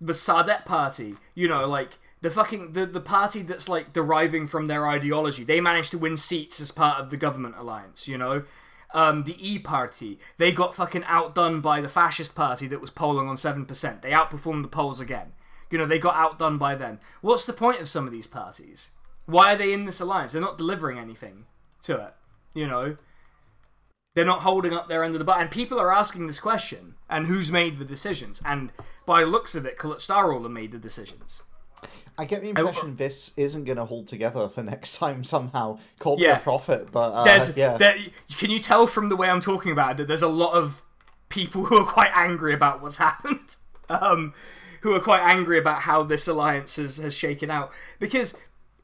the 0.01 0.13
Saadet 0.13 0.65
party, 0.65 1.15
you 1.35 1.47
know, 1.47 1.67
like 1.67 1.99
the 2.23 2.31
fucking 2.31 2.71
the, 2.71 2.85
the 2.85 3.01
party 3.01 3.41
that's 3.41 3.67
like 3.67 3.91
deriving 3.91 4.47
from 4.47 4.67
their 4.67 4.87
ideology, 4.87 5.43
they 5.43 5.59
managed 5.59 5.91
to 5.91 5.97
win 5.97 6.15
seats 6.15 6.61
as 6.61 6.71
part 6.71 6.99
of 6.99 7.09
the 7.09 7.17
government 7.17 7.55
alliance. 7.57 8.07
You 8.07 8.17
know, 8.17 8.43
um, 8.93 9.25
the 9.25 9.35
E 9.37 9.59
Party, 9.59 10.19
they 10.37 10.53
got 10.53 10.73
fucking 10.73 11.03
outdone 11.03 11.59
by 11.59 11.81
the 11.81 11.89
fascist 11.89 12.33
party 12.33 12.65
that 12.67 12.79
was 12.79 12.89
polling 12.89 13.27
on 13.27 13.35
7%. 13.35 14.01
They 14.01 14.11
outperformed 14.11 14.61
the 14.61 14.69
polls 14.69 15.01
again. 15.01 15.33
You 15.69 15.77
know, 15.77 15.85
they 15.85 15.99
got 15.99 16.15
outdone 16.15 16.57
by 16.57 16.75
then. 16.75 16.99
What's 17.19 17.45
the 17.45 17.51
point 17.51 17.81
of 17.81 17.89
some 17.89 18.05
of 18.05 18.13
these 18.13 18.27
parties? 18.27 18.91
Why 19.25 19.53
are 19.53 19.57
they 19.57 19.73
in 19.73 19.83
this 19.83 19.99
alliance? 19.99 20.31
They're 20.31 20.41
not 20.41 20.57
delivering 20.57 20.97
anything 20.97 21.45
to 21.81 21.97
it. 21.97 22.13
You 22.53 22.67
know? 22.67 22.95
They're 24.15 24.23
not 24.23 24.43
holding 24.43 24.73
up 24.73 24.87
their 24.87 25.03
end 25.03 25.15
of 25.15 25.19
the 25.19 25.25
bar. 25.25 25.41
And 25.41 25.51
people 25.51 25.79
are 25.79 25.93
asking 25.93 26.27
this 26.27 26.39
question. 26.39 26.95
And 27.09 27.27
who's 27.27 27.51
made 27.51 27.79
the 27.79 27.85
decisions? 27.85 28.41
And 28.45 28.71
by 29.05 29.23
looks 29.23 29.55
of 29.55 29.65
it, 29.65 29.77
Kılıçdaroğlu 29.77 30.49
made 30.49 30.71
the 30.71 30.77
decisions. 30.77 31.43
I 32.17 32.25
get 32.25 32.41
the 32.41 32.49
impression 32.49 32.95
this 32.95 33.33
isn't 33.37 33.63
going 33.63 33.77
to 33.77 33.85
hold 33.85 34.07
together 34.07 34.47
for 34.47 34.61
next 34.61 34.97
time 34.97 35.23
somehow. 35.23 35.79
Call 35.99 36.17
me 36.17 36.25
a 36.25 36.37
prophet, 36.37 36.91
but 36.91 37.11
uh, 37.11 37.23
there's, 37.23 37.55
yeah. 37.57 37.77
There, 37.77 37.95
can 38.37 38.51
you 38.51 38.59
tell 38.59 38.85
from 38.85 39.09
the 39.09 39.15
way 39.15 39.29
I'm 39.29 39.41
talking 39.41 39.71
about 39.71 39.91
it 39.91 39.97
that 39.97 40.07
there's 40.07 40.21
a 40.21 40.27
lot 40.27 40.53
of 40.53 40.83
people 41.29 41.65
who 41.65 41.77
are 41.77 41.85
quite 41.85 42.11
angry 42.13 42.53
about 42.53 42.81
what's 42.81 42.97
happened, 43.09 43.55
um, 43.89 44.33
who 44.81 44.93
are 44.93 44.99
quite 44.99 45.21
angry 45.21 45.57
about 45.57 45.81
how 45.81 46.03
this 46.03 46.27
alliance 46.27 46.75
has, 46.75 46.97
has 46.97 47.15
shaken 47.15 47.49
out. 47.49 47.71
Because 47.99 48.35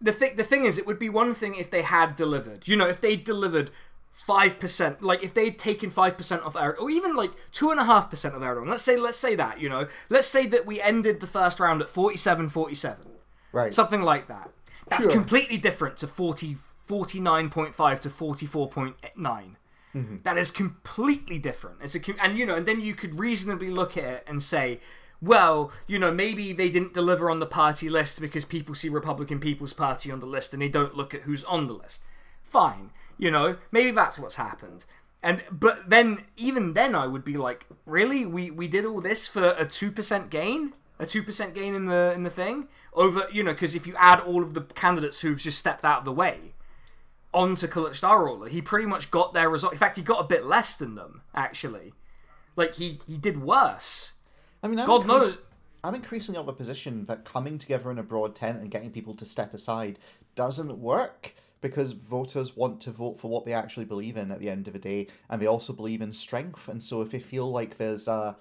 the 0.01 0.11
thing 0.11 0.35
the 0.35 0.43
thing 0.43 0.65
is, 0.65 0.77
it 0.77 0.87
would 0.87 0.99
be 0.99 1.09
one 1.09 1.33
thing 1.35 1.55
if 1.55 1.69
they 1.69 1.83
had 1.83 2.15
delivered. 2.15 2.67
You 2.67 2.75
know, 2.75 2.87
if 2.87 2.99
they 2.99 3.15
delivered 3.15 3.69
five 4.11 4.59
percent, 4.59 5.03
like 5.03 5.23
if 5.23 5.35
they'd 5.35 5.59
taken 5.59 5.91
five 5.91 6.17
percent 6.17 6.41
off 6.43 6.53
Erdogan, 6.53 6.81
or 6.81 6.89
even 6.89 7.15
like 7.15 7.31
two 7.51 7.69
and 7.69 7.79
a 7.79 7.83
half 7.83 8.09
percent 8.09 8.33
of 8.33 8.41
Erdogan. 8.41 8.69
Let's 8.69 8.83
say, 8.83 8.97
let's 8.97 9.17
say 9.17 9.35
that. 9.35 9.59
You 9.59 9.69
know, 9.69 9.87
let's 10.09 10.27
say 10.27 10.47
that 10.47 10.65
we 10.65 10.81
ended 10.81 11.19
the 11.19 11.27
first 11.27 11.59
round 11.59 11.81
at 11.81 11.89
47-47 11.89 13.08
Right. 13.51 13.73
Something 13.73 14.01
like 14.01 14.27
that. 14.27 14.51
That's 14.87 15.03
Sure. 15.03 15.13
completely 15.13 15.57
different 15.57 15.97
to 15.97 16.07
40, 16.07 16.57
49.5 16.87 17.99
to 18.01 18.09
44.9. 18.09 19.55
Mm-hmm. 19.95 20.17
That 20.23 20.37
is 20.37 20.51
completely 20.51 21.39
different. 21.39 21.77
It's 21.81 21.95
a 21.95 21.99
and 22.21 22.37
you 22.37 22.45
know, 22.45 22.55
and 22.55 22.65
then 22.67 22.79
you 22.81 22.93
could 22.93 23.17
reasonably 23.17 23.71
look 23.71 23.97
at 23.97 24.03
it 24.03 24.23
and 24.27 24.41
say, 24.43 24.79
well, 25.21 25.71
you 25.87 25.97
know, 25.97 26.11
maybe 26.11 26.53
they 26.53 26.69
didn't 26.69 26.93
deliver 26.93 27.29
on 27.29 27.39
the 27.39 27.45
party 27.47 27.89
list 27.89 28.21
because 28.21 28.45
people 28.45 28.75
see 28.75 28.87
Republican 28.89 29.39
People's 29.39 29.73
Party 29.73 30.11
on 30.11 30.19
the 30.19 30.25
list 30.27 30.53
and 30.53 30.61
they 30.61 30.69
don't 30.69 30.95
look 30.95 31.13
at 31.13 31.21
who's 31.21 31.43
on 31.45 31.67
the 31.67 31.73
list. 31.73 32.03
Fine, 32.43 32.91
you 33.17 33.31
know, 33.31 33.57
maybe 33.71 33.91
that's 33.91 34.19
what's 34.19 34.35
happened. 34.35 34.85
And 35.21 35.43
but 35.51 35.89
then 35.89 36.23
even 36.37 36.73
then 36.73 36.95
I 36.95 37.07
would 37.07 37.25
be 37.25 37.33
like, 37.35 37.65
really? 37.85 38.25
We 38.25 38.51
we 38.51 38.67
did 38.67 38.85
all 38.85 39.01
this 39.01 39.27
for 39.27 39.49
a 39.51 39.65
2% 39.65 40.29
gain? 40.29 40.73
A 40.99 41.05
2% 41.05 41.53
gain 41.53 41.75
in 41.75 41.85
the 41.85 42.13
in 42.15 42.23
the 42.23 42.29
thing? 42.29 42.67
Over, 42.99 43.27
you 43.31 43.43
know, 43.43 43.53
because 43.53 43.75
if 43.75 43.87
you 43.87 43.95
add 43.97 44.19
all 44.19 44.43
of 44.43 44.53
the 44.53 44.61
candidates 44.61 45.21
who've 45.21 45.39
just 45.39 45.57
stepped 45.57 45.85
out 45.85 45.99
of 45.99 46.05
the 46.05 46.11
way 46.11 46.53
onto 47.33 47.65
Kılıçdaroğlu, 47.65 48.49
he 48.49 48.61
pretty 48.61 48.85
much 48.85 49.09
got 49.09 49.33
their 49.33 49.49
result. 49.49 49.71
In 49.71 49.79
fact, 49.79 49.95
he 49.95 50.03
got 50.03 50.19
a 50.19 50.27
bit 50.27 50.45
less 50.45 50.75
than 50.75 50.95
them 50.95 51.21
actually. 51.33 51.93
Like 52.57 52.75
he 52.75 52.99
he 53.07 53.17
did 53.17 53.41
worse. 53.41 54.13
I 54.61 54.67
mean, 54.67 54.79
I'm 54.79 54.85
God 54.85 55.07
knows. 55.07 55.37
I'm 55.81 55.95
increasingly 55.95 56.37
of 56.37 56.45
the 56.45 56.51
position 56.51 57.05
that 57.05 57.23
coming 57.23 57.57
together 57.57 57.89
in 57.89 57.97
a 57.97 58.03
broad 58.03 58.35
tent 58.35 58.59
and 58.59 58.69
getting 58.69 58.91
people 58.91 59.15
to 59.15 59.23
step 59.23 59.53
aside 59.53 59.97
doesn't 60.35 60.77
work 60.77 61.33
because 61.61 61.93
voters 61.93 62.55
want 62.55 62.81
to 62.81 62.91
vote 62.91 63.19
for 63.19 63.29
what 63.29 63.45
they 63.45 63.53
actually 63.53 63.85
believe 63.85 64.17
in 64.17 64.31
at 64.31 64.39
the 64.39 64.49
end 64.49 64.67
of 64.67 64.73
the 64.73 64.79
day, 64.79 65.07
and 65.29 65.41
they 65.41 65.47
also 65.47 65.73
believe 65.73 66.01
in 66.01 66.11
strength. 66.11 66.67
And 66.67 66.83
so, 66.83 67.01
if 67.01 67.11
they 67.11 67.19
feel 67.19 67.49
like 67.49 67.77
there's 67.77 68.07
uh, 68.07 68.33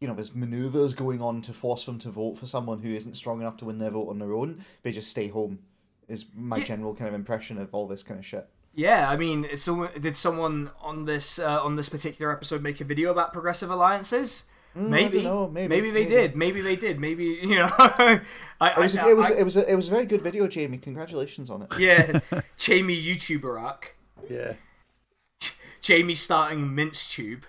you 0.00 0.08
know, 0.08 0.14
there's 0.14 0.34
maneuvers 0.34 0.92
going 0.94 1.22
on 1.22 1.40
to 1.42 1.52
force 1.52 1.84
them 1.84 1.98
to 2.00 2.10
vote 2.10 2.38
for 2.38 2.46
someone 2.46 2.80
who 2.80 2.94
isn't 2.94 3.14
strong 3.16 3.40
enough 3.40 3.56
to 3.58 3.64
win 3.64 3.78
their 3.78 3.90
vote 3.90 4.08
on 4.10 4.18
their 4.18 4.32
own, 4.32 4.64
they 4.82 4.92
just 4.92 5.10
stay 5.10 5.28
home. 5.28 5.60
Is 6.08 6.26
my 6.34 6.58
Yeah. 6.58 6.64
general 6.64 6.94
kind 6.94 7.08
of 7.08 7.14
impression 7.14 7.56
of 7.58 7.74
all 7.74 7.86
this 7.88 8.02
kind 8.02 8.20
of 8.20 8.26
shit. 8.26 8.46
Yeah, 8.74 9.08
I 9.08 9.16
mean, 9.16 9.56
someone, 9.56 9.90
did 9.98 10.16
someone 10.16 10.70
on 10.82 11.04
this 11.04 11.38
uh, 11.38 11.62
on 11.62 11.76
this 11.76 11.88
particular 11.88 12.32
episode 12.32 12.60
make 12.62 12.80
a 12.80 12.84
video 12.84 13.10
about 13.10 13.32
progressive 13.32 13.70
alliances? 13.70 14.44
maybe, 14.76 15.22
don't 15.22 15.52
maybe, 15.52 15.80
they 15.80 15.80
maybe. 15.92 16.04
did. 16.06 16.34
Maybe 16.36 16.60
they 16.60 16.74
did. 16.74 16.98
Maybe 16.98 17.24
you 17.42 17.54
know. 17.56 17.70
I, 17.78 18.20
It 18.60 18.76
was, 18.78 18.96
I, 18.96 19.08
it 19.10 19.16
was, 19.16 19.30
I- 19.30 19.34
it 19.34 19.44
was, 19.44 19.56
a, 19.56 19.70
it 19.70 19.74
was 19.76 19.86
a 19.88 19.90
very 19.92 20.04
good 20.04 20.20
video, 20.20 20.48
Jamie. 20.48 20.78
Congratulations 20.78 21.48
on 21.48 21.62
it. 21.62 21.68
yeah, 21.78 22.18
Jamie 22.58 23.00
YouTuber 23.00 23.58
arc. 23.62 23.96
Yeah. 24.28 24.54
Jamie 25.80 26.14
starting 26.16 26.70
MinceTube. 26.70 27.42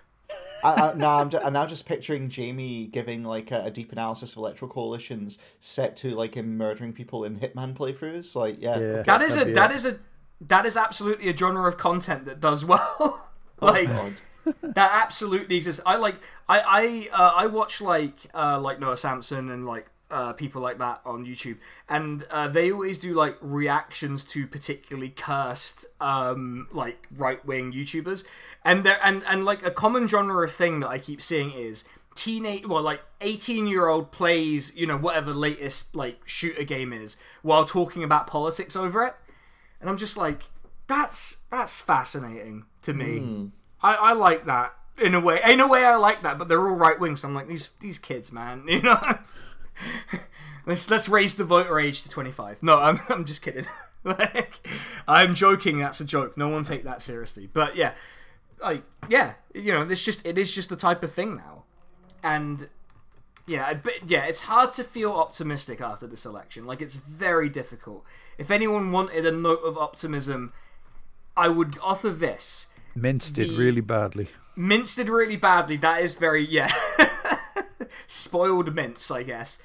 I, 0.66 0.92
I, 0.92 0.94
no, 0.96 1.10
I'm, 1.10 1.30
ju- 1.30 1.40
I'm 1.44 1.54
now 1.54 1.66
just 1.66 1.86
picturing 1.86 2.30
Jamie 2.30 2.86
giving 2.88 3.24
like 3.24 3.52
a, 3.52 3.66
a 3.66 3.72
deep 3.72 3.92
analysis 3.92 4.32
of 4.34 4.38
electoral 4.38 4.72
coalitions 4.72 5.38
set 5.60 5.96
to 5.98 6.16
like 6.16 6.36
him 6.36 6.58
murdering 6.58 6.94
people 6.94 7.24
in 7.24 7.40
Hitman 7.40 7.76
playthroughs. 7.76 8.36
Like, 8.36 8.62
yeah, 8.62 8.78
Yeah. 8.78 8.86
okay. 8.86 9.04
That 9.06 9.22
is 9.22 9.34
a 9.36 9.40
That'd 9.40 9.48
be 9.54 9.54
that 9.60 9.72
it. 9.72 9.76
is 9.76 9.86
a 9.86 10.00
that 10.42 10.66
is 10.66 10.76
absolutely 10.78 11.30
a 11.30 11.38
genre 11.38 11.68
of 11.68 11.78
content 11.78 12.26
that 12.26 12.40
does 12.42 12.66
well. 12.66 13.30
like 13.62 13.88
God. 13.88 14.22
that 14.62 14.92
absolutely 14.94 15.56
exists. 15.58 15.82
I 15.86 15.96
like 15.96 16.16
I 16.50 16.60
I 16.60 17.10
uh, 17.24 17.32
I 17.36 17.46
watch 17.48 17.82
like 17.82 18.16
uh, 18.34 18.60
like 18.60 18.80
Noah 18.80 18.94
Samsen 18.96 19.52
and 19.54 19.66
like 19.66 19.88
uh, 20.16 20.32
people 20.32 20.62
like 20.62 20.78
that 20.78 21.02
on 21.06 21.26
YouTube, 21.26 21.58
and 21.90 22.24
uh, 22.32 22.48
they 22.48 22.72
always 22.72 22.98
do 22.98 23.14
like 23.14 23.38
reactions 23.42 24.24
to 24.24 24.48
particularly 24.48 25.10
cursed 25.10 25.86
um, 26.00 26.70
like 26.72 27.06
right 27.16 27.46
wing 27.46 27.74
YouTubers, 27.74 28.24
and 28.64 28.86
there 28.86 28.98
and 29.04 29.24
and 29.28 29.44
like 29.44 29.66
a 29.66 29.72
common 29.72 30.08
genre 30.08 30.46
of 30.46 30.54
thing 30.54 30.80
that 30.80 30.88
I 30.88 31.00
keep 31.00 31.22
seeing 31.22 31.52
is 31.52 31.84
teenage 32.16 32.66
well 32.66 32.82
like 32.82 33.02
18 33.20 33.68
year 33.68 33.90
old 33.90 34.10
plays 34.10 34.74
you 34.74 34.88
know 34.88 34.96
whatever 34.96 35.34
latest 35.34 35.94
like 35.98 36.22
shooter 36.26 36.64
game 36.64 36.94
is 36.94 37.18
while 37.42 37.66
talking 37.66 38.02
about 38.04 38.26
politics 38.26 38.76
over 38.78 39.04
it. 39.04 39.16
And 39.82 39.90
i'm 39.90 39.98
just 39.98 40.16
like 40.16 40.44
that's 40.88 41.40
that's 41.52 41.82
fascinating 41.82 42.64
to 42.84 42.94
me. 42.94 43.20
I, 43.82 43.96
I 43.96 44.14
like 44.14 44.46
that 44.46 44.74
in 44.98 45.14
a 45.14 45.20
way 45.20 45.42
in 45.46 45.60
a 45.60 45.68
way 45.68 45.84
i 45.84 45.96
like 45.96 46.24
that 46.24 46.38
but 46.38 46.48
they're 46.48 46.70
all 46.70 46.76
right 46.76 47.00
wing 47.00 47.18
so 47.18 47.28
i'm 47.28 47.36
like 47.36 47.48
these 47.48 47.70
these 47.82 48.00
kids 48.00 48.32
man 48.32 48.64
you 48.68 48.82
know 48.82 49.20
let's 50.66 50.90
let's 50.90 51.08
raise 51.10 51.36
the 51.36 51.44
voter 51.44 51.80
age 51.80 52.04
to 52.04 52.10
25 52.10 52.64
no 52.64 52.80
i'm, 52.80 53.00
I'm 53.10 53.26
just 53.26 53.42
kidding 53.42 53.68
like 54.04 54.68
i'm 55.08 55.36
joking 55.36 55.80
that's 55.80 56.00
a 56.00 56.06
joke 56.06 56.38
no 56.38 56.48
one 56.48 56.64
take 56.64 56.84
that 56.84 57.02
seriously 57.02 57.50
but 57.52 57.76
yeah 57.76 57.94
like 58.62 58.84
yeah 59.10 59.34
you 59.54 59.74
know 59.74 59.82
it's 59.84 60.06
just 60.06 60.26
it 60.26 60.38
is 60.38 60.54
just 60.54 60.70
the 60.70 60.76
type 60.76 61.04
of 61.04 61.12
thing 61.12 61.36
now 61.36 61.64
and 62.24 62.68
yeah, 63.48 63.76
but 63.76 63.94
yeah, 64.10 64.26
it's 64.26 64.42
hard 64.42 64.74
to 64.74 64.84
feel 64.84 65.12
optimistic 65.12 65.80
after 65.80 66.08
this 66.08 66.26
election. 66.26 66.66
Like 66.66 66.82
it's 66.82 66.96
very 66.96 67.48
difficult. 67.50 68.04
If 68.38 68.50
anyone 68.50 68.92
wanted 68.92 69.26
a 69.26 69.32
note 69.32 69.62
of 69.64 69.78
optimism, 69.78 70.52
I 71.38 71.50
would 71.50 71.78
offer 71.82 72.10
this. 72.10 72.68
Mince 72.96 73.30
did 73.30 73.50
The- 73.52 73.58
really 73.58 73.82
badly. 73.82 74.30
Mince 74.56 74.96
did 74.96 75.10
really 75.10 75.36
badly. 75.36 75.78
That 75.78 76.02
is 76.02 76.14
very 76.14 76.46
yeah, 76.46 76.74
spoiled 78.08 78.74
mince, 78.74 79.10
I 79.12 79.24
guess. 79.24 79.60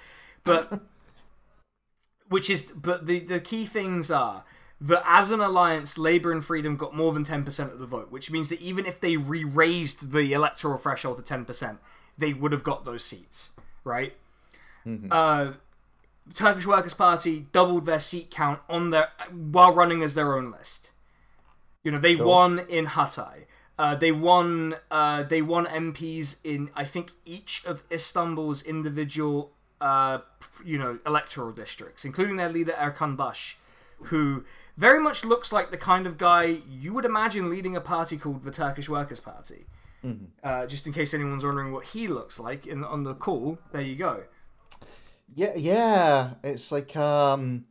But 0.44 0.80
which 2.28 2.48
is 2.48 2.62
but 2.62 3.06
the 3.06 3.20
the 3.20 3.40
key 3.40 3.66
things 3.66 4.10
are 4.10 4.44
that 4.80 5.02
as 5.04 5.30
an 5.30 5.40
alliance, 5.40 5.98
Labour 5.98 6.32
and 6.32 6.44
Freedom 6.44 6.76
got 6.76 6.94
more 6.96 7.12
than 7.12 7.24
ten 7.24 7.44
percent 7.44 7.72
of 7.72 7.78
the 7.78 7.86
vote, 7.86 8.10
which 8.10 8.30
means 8.30 8.48
that 8.48 8.60
even 8.60 8.86
if 8.86 9.00
they 9.00 9.16
re-raised 9.16 10.12
the 10.12 10.32
electoral 10.32 10.78
threshold 10.78 11.18
to 11.18 11.22
ten 11.22 11.44
percent, 11.44 11.78
they 12.16 12.32
would 12.32 12.52
have 12.52 12.62
got 12.64 12.84
those 12.84 13.04
seats, 13.04 13.50
right? 13.84 14.14
Uh, 15.12 15.52
Turkish 16.32 16.66
Workers' 16.66 16.94
Party 16.94 17.46
doubled 17.52 17.86
their 17.86 17.98
seat 17.98 18.30
count 18.30 18.60
on 18.68 18.90
their 18.90 19.08
while 19.30 19.74
running 19.74 20.02
as 20.02 20.14
their 20.14 20.34
own 20.36 20.50
list. 20.50 20.92
You 21.82 21.90
know, 21.92 21.98
they 21.98 22.14
won 22.16 22.60
in 22.60 22.86
Hatay. 22.86 23.44
Uh, 23.80 23.94
they 23.94 24.12
won. 24.12 24.74
Uh, 24.90 25.22
they 25.22 25.40
won 25.40 25.64
MPs 25.64 26.36
in 26.44 26.68
I 26.76 26.84
think 26.84 27.12
each 27.24 27.64
of 27.64 27.82
Istanbul's 27.90 28.62
individual, 28.62 29.52
uh, 29.80 30.18
you 30.62 30.76
know, 30.76 30.98
electoral 31.06 31.50
districts, 31.50 32.04
including 32.04 32.36
their 32.36 32.50
leader 32.50 32.72
Erkan 32.72 33.16
Baş, 33.16 33.56
who 34.10 34.44
very 34.76 35.00
much 35.00 35.24
looks 35.24 35.50
like 35.50 35.70
the 35.70 35.78
kind 35.78 36.06
of 36.06 36.18
guy 36.18 36.58
you 36.68 36.92
would 36.92 37.06
imagine 37.06 37.48
leading 37.48 37.74
a 37.74 37.80
party 37.80 38.18
called 38.18 38.44
the 38.44 38.50
Turkish 38.50 38.90
Workers' 38.90 39.18
Party. 39.18 39.64
Uh, 40.44 40.66
just 40.66 40.86
in 40.86 40.92
case 40.92 41.14
anyone's 41.14 41.42
wondering 41.42 41.72
what 41.72 41.86
he 41.86 42.06
looks 42.06 42.38
like 42.38 42.66
in 42.66 42.84
on 42.84 43.04
the 43.04 43.14
call, 43.14 43.58
there 43.72 43.80
you 43.80 43.96
go. 43.96 44.24
Yeah, 45.34 45.54
yeah. 45.56 46.34
It's 46.44 46.70
like 46.70 46.94
um, 46.96 47.64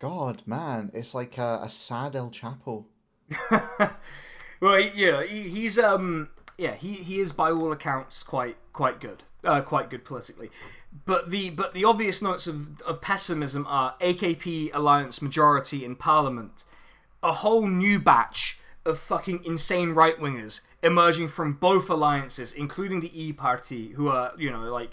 God, 0.00 0.42
man, 0.44 0.90
it's 0.92 1.14
like 1.14 1.38
a, 1.38 1.60
a 1.62 1.70
sad 1.70 2.14
El 2.14 2.28
Chapo. 2.28 2.84
Well, 4.60 4.76
he, 4.76 4.90
you 4.94 5.10
know, 5.10 5.20
he, 5.22 5.48
he's 5.48 5.78
um, 5.78 6.28
yeah, 6.58 6.74
he, 6.74 6.94
he 6.94 7.20
is 7.20 7.32
by 7.32 7.50
all 7.50 7.72
accounts 7.72 8.22
quite 8.22 8.56
quite 8.72 9.00
good, 9.00 9.24
uh, 9.42 9.62
quite 9.62 9.88
good 9.88 10.04
politically. 10.04 10.50
But 11.06 11.30
the 11.30 11.50
but 11.50 11.72
the 11.72 11.84
obvious 11.84 12.20
notes 12.20 12.46
of, 12.46 12.80
of 12.82 13.00
pessimism 13.00 13.66
are 13.66 13.94
AKP 14.00 14.70
alliance 14.74 15.22
majority 15.22 15.84
in 15.84 15.96
parliament, 15.96 16.64
a 17.22 17.32
whole 17.32 17.66
new 17.66 17.98
batch 17.98 18.58
of 18.84 18.98
fucking 18.98 19.44
insane 19.44 19.90
right 19.90 20.18
wingers 20.18 20.60
emerging 20.82 21.28
from 21.28 21.52
both 21.54 21.88
alliances, 21.90 22.52
including 22.52 23.00
the 23.00 23.22
E 23.22 23.32
Party, 23.32 23.90
who 23.90 24.08
are 24.08 24.32
you 24.36 24.50
know 24.50 24.70
like. 24.72 24.92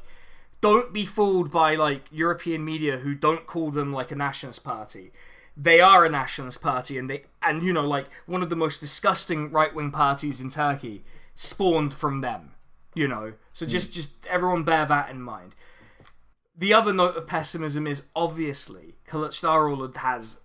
Don't 0.59 0.91
be 0.91 1.05
fooled 1.05 1.51
by 1.51 1.75
like 1.75 2.05
European 2.09 2.65
media 2.65 2.97
who 2.97 3.13
don't 3.13 3.45
call 3.45 3.69
them 3.69 3.93
like 3.93 4.09
a 4.09 4.15
nationalist 4.15 4.63
party 4.63 5.11
they 5.59 5.81
are 5.81 6.05
a 6.05 6.09
nationalist 6.09 6.61
party 6.61 6.97
and 6.97 7.09
they 7.09 7.23
and 7.41 7.63
you 7.63 7.73
know 7.73 7.87
like 7.87 8.07
one 8.25 8.43
of 8.43 8.49
the 8.49 8.55
most 8.55 8.79
disgusting 8.79 9.51
right-wing 9.51 9.91
parties 9.91 10.39
in 10.39 10.49
Turkey 10.49 11.03
spawned 11.35 11.93
from 11.93 12.21
them 12.21 12.51
you 12.93 13.07
know 13.07 13.33
so 13.53 13.65
hmm. 13.65 13.71
just 13.71 13.93
just 13.93 14.25
everyone 14.27 14.63
bear 14.63 14.85
that 14.85 15.09
in 15.09 15.21
mind 15.21 15.55
the 16.55 16.73
other 16.73 16.93
note 16.93 17.15
of 17.15 17.27
pessimism 17.27 17.87
is 17.87 18.03
obviously 18.15 18.95
Kılıçdaroğlu 19.07 19.95
has 19.97 20.39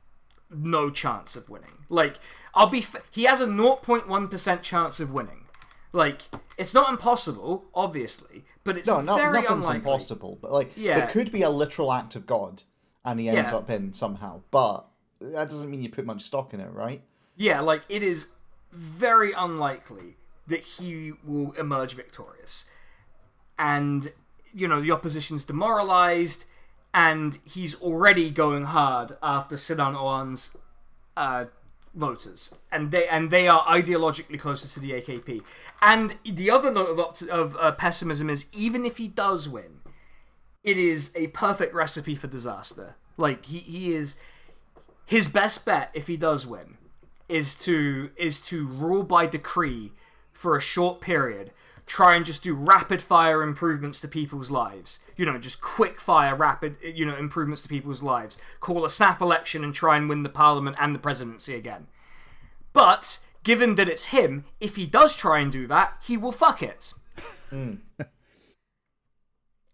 no 0.50 0.90
chance 0.90 1.36
of 1.36 1.48
winning 1.48 1.84
like 1.88 2.18
I'll 2.54 2.66
be 2.66 2.78
f- 2.80 2.96
he 3.10 3.24
has 3.24 3.40
a 3.40 3.46
0.1% 3.46 4.62
chance 4.62 5.00
of 5.00 5.12
winning 5.12 5.44
like 5.92 6.22
it's 6.56 6.74
not 6.74 6.90
impossible 6.90 7.64
obviously 7.74 8.44
but 8.64 8.76
it's 8.78 8.88
No, 8.88 9.00
no 9.00 9.16
very 9.16 9.42
nothing's 9.42 9.66
unlikely 9.66 9.76
impossible. 9.76 10.38
But 10.40 10.52
like, 10.52 10.72
Yeah. 10.76 10.98
there 10.98 11.08
could 11.08 11.32
be 11.32 11.42
a 11.42 11.50
literal 11.50 11.92
act 11.92 12.16
of 12.16 12.26
God, 12.26 12.62
and 13.04 13.18
he 13.18 13.28
ends 13.28 13.50
Yeah. 13.50 13.56
up 13.58 13.70
in 13.70 13.92
somehow. 13.92 14.42
But 14.50 14.86
that 15.32 15.48
doesn't 15.48 15.70
mean 15.70 15.82
you 15.82 15.90
put 15.90 16.04
much 16.04 16.22
stock 16.22 16.52
in 16.54 16.60
it, 16.60 16.70
right? 16.72 17.02
Yeah, 17.36 17.60
like 17.60 17.82
it 17.88 18.02
is 18.02 18.28
very 18.72 19.32
unlikely 19.32 20.16
that 20.46 20.60
he 20.60 21.12
will 21.24 21.52
emerge 21.52 21.94
victorious. 21.94 22.64
And, 23.58 24.12
you 24.52 24.66
know, 24.66 24.80
the 24.80 24.90
opposition's 24.90 25.44
demoralized, 25.44 26.46
and 26.92 27.38
he's 27.44 27.74
already 27.76 28.30
going 28.30 28.64
hard 28.64 29.16
after 29.22 29.56
Sinan 29.56 29.94
Oğan's 29.94 30.56
uh, 31.16 31.46
voters. 31.94 32.54
And 32.70 32.90
they 32.90 33.06
and 33.06 33.30
they 33.30 33.48
are 33.48 33.62
ideologically 33.64 34.38
closer 34.38 34.68
to 34.68 34.80
the 34.80 34.92
AKP. 34.92 35.42
And 35.80 36.16
the 36.24 36.50
other 36.50 36.72
note 36.72 36.98
of, 36.98 37.28
of 37.28 37.56
uh, 37.56 37.72
pessimism 37.72 38.28
is 38.28 38.46
even 38.52 38.84
if 38.84 38.96
he 38.96 39.08
does 39.08 39.48
win, 39.48 39.80
it 40.64 40.78
is 40.78 41.10
a 41.14 41.28
perfect 41.28 41.74
recipe 41.74 42.14
for 42.14 42.26
disaster. 42.26 42.96
Like 43.16 43.46
he, 43.46 43.58
he 43.58 43.94
is 43.94 44.16
his 45.12 45.28
best 45.28 45.66
bet 45.66 45.90
if 45.92 46.06
he 46.06 46.16
does 46.16 46.46
win 46.46 46.78
is 47.28 47.54
to 47.54 48.08
is 48.16 48.40
to 48.40 48.66
rule 48.66 49.02
by 49.02 49.26
decree 49.26 49.92
for 50.32 50.56
a 50.56 50.60
short 50.60 51.02
period. 51.02 51.50
Try 51.84 52.14
and 52.14 52.24
just 52.24 52.44
do 52.44 52.54
rapid 52.54 53.02
fire 53.02 53.42
improvements 53.42 54.00
to 54.00 54.08
people's 54.08 54.50
lives. 54.50 55.00
You 55.18 55.26
know 55.26 55.36
just 55.36 55.60
quick 55.60 56.00
fire 56.00 56.34
rapid 56.34 56.78
you 56.82 57.04
know 57.04 57.14
improvements 57.14 57.60
to 57.60 57.68
people's 57.68 58.02
lives. 58.02 58.38
Call 58.60 58.86
a 58.86 58.88
snap 58.88 59.20
election 59.20 59.62
and 59.62 59.74
try 59.74 59.98
and 59.98 60.08
win 60.08 60.22
the 60.22 60.30
parliament 60.30 60.78
and 60.80 60.94
the 60.94 60.98
presidency 60.98 61.54
again. 61.56 61.88
But 62.72 63.18
given 63.42 63.74
that 63.74 63.90
it's 63.90 64.06
him 64.06 64.46
if 64.60 64.76
he 64.76 64.86
does 64.86 65.14
try 65.14 65.40
and 65.40 65.52
do 65.52 65.66
that 65.66 65.98
he 66.02 66.16
will 66.16 66.32
fuck 66.32 66.62
it 66.62 66.94
hmm. 67.50 67.74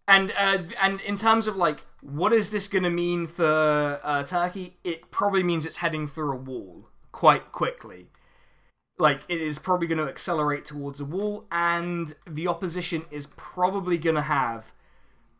and 0.09 0.33
uh, 0.37 0.63
and 0.81 0.99
in 1.01 1.15
terms 1.15 1.47
of 1.47 1.55
like 1.55 1.85
what 2.01 2.33
is 2.33 2.51
this 2.51 2.67
going 2.67 2.83
to 2.83 2.89
mean 2.89 3.27
for 3.27 3.99
uh, 4.03 4.23
Turkey? 4.23 4.77
It 4.83 5.11
probably 5.11 5.43
means 5.43 5.65
it's 5.65 5.77
heading 5.77 6.07
through 6.07 6.33
a 6.33 6.35
wall 6.37 6.89
quite 7.11 7.51
quickly. 7.51 8.07
Like 8.97 9.21
it 9.29 9.39
is 9.39 9.59
probably 9.59 9.87
going 9.87 9.99
to 9.99 10.09
accelerate 10.09 10.65
towards 10.65 10.99
a 10.99 11.05
wall, 11.05 11.45
and 11.51 12.13
the 12.27 12.47
opposition 12.47 13.05
is 13.11 13.27
probably 13.37 13.97
going 13.97 14.15
to 14.15 14.23
have 14.23 14.73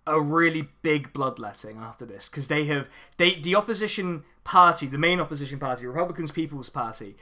a 0.08 0.20
really 0.20 0.70
big 0.82 1.14
bloodletting 1.14 1.78
after 1.78 2.06
this 2.06 2.30
because 2.30 2.48
they 2.48 2.66
have 2.66 2.90
they 3.18 3.36
the 3.36 3.56
opposition 3.56 4.24
party, 4.44 4.86
the 4.86 4.98
main 4.98 5.20
opposition 5.20 5.60
party, 5.60 5.86
Republicans 5.86 6.32
People's 6.32 6.70
Party, 6.70 7.16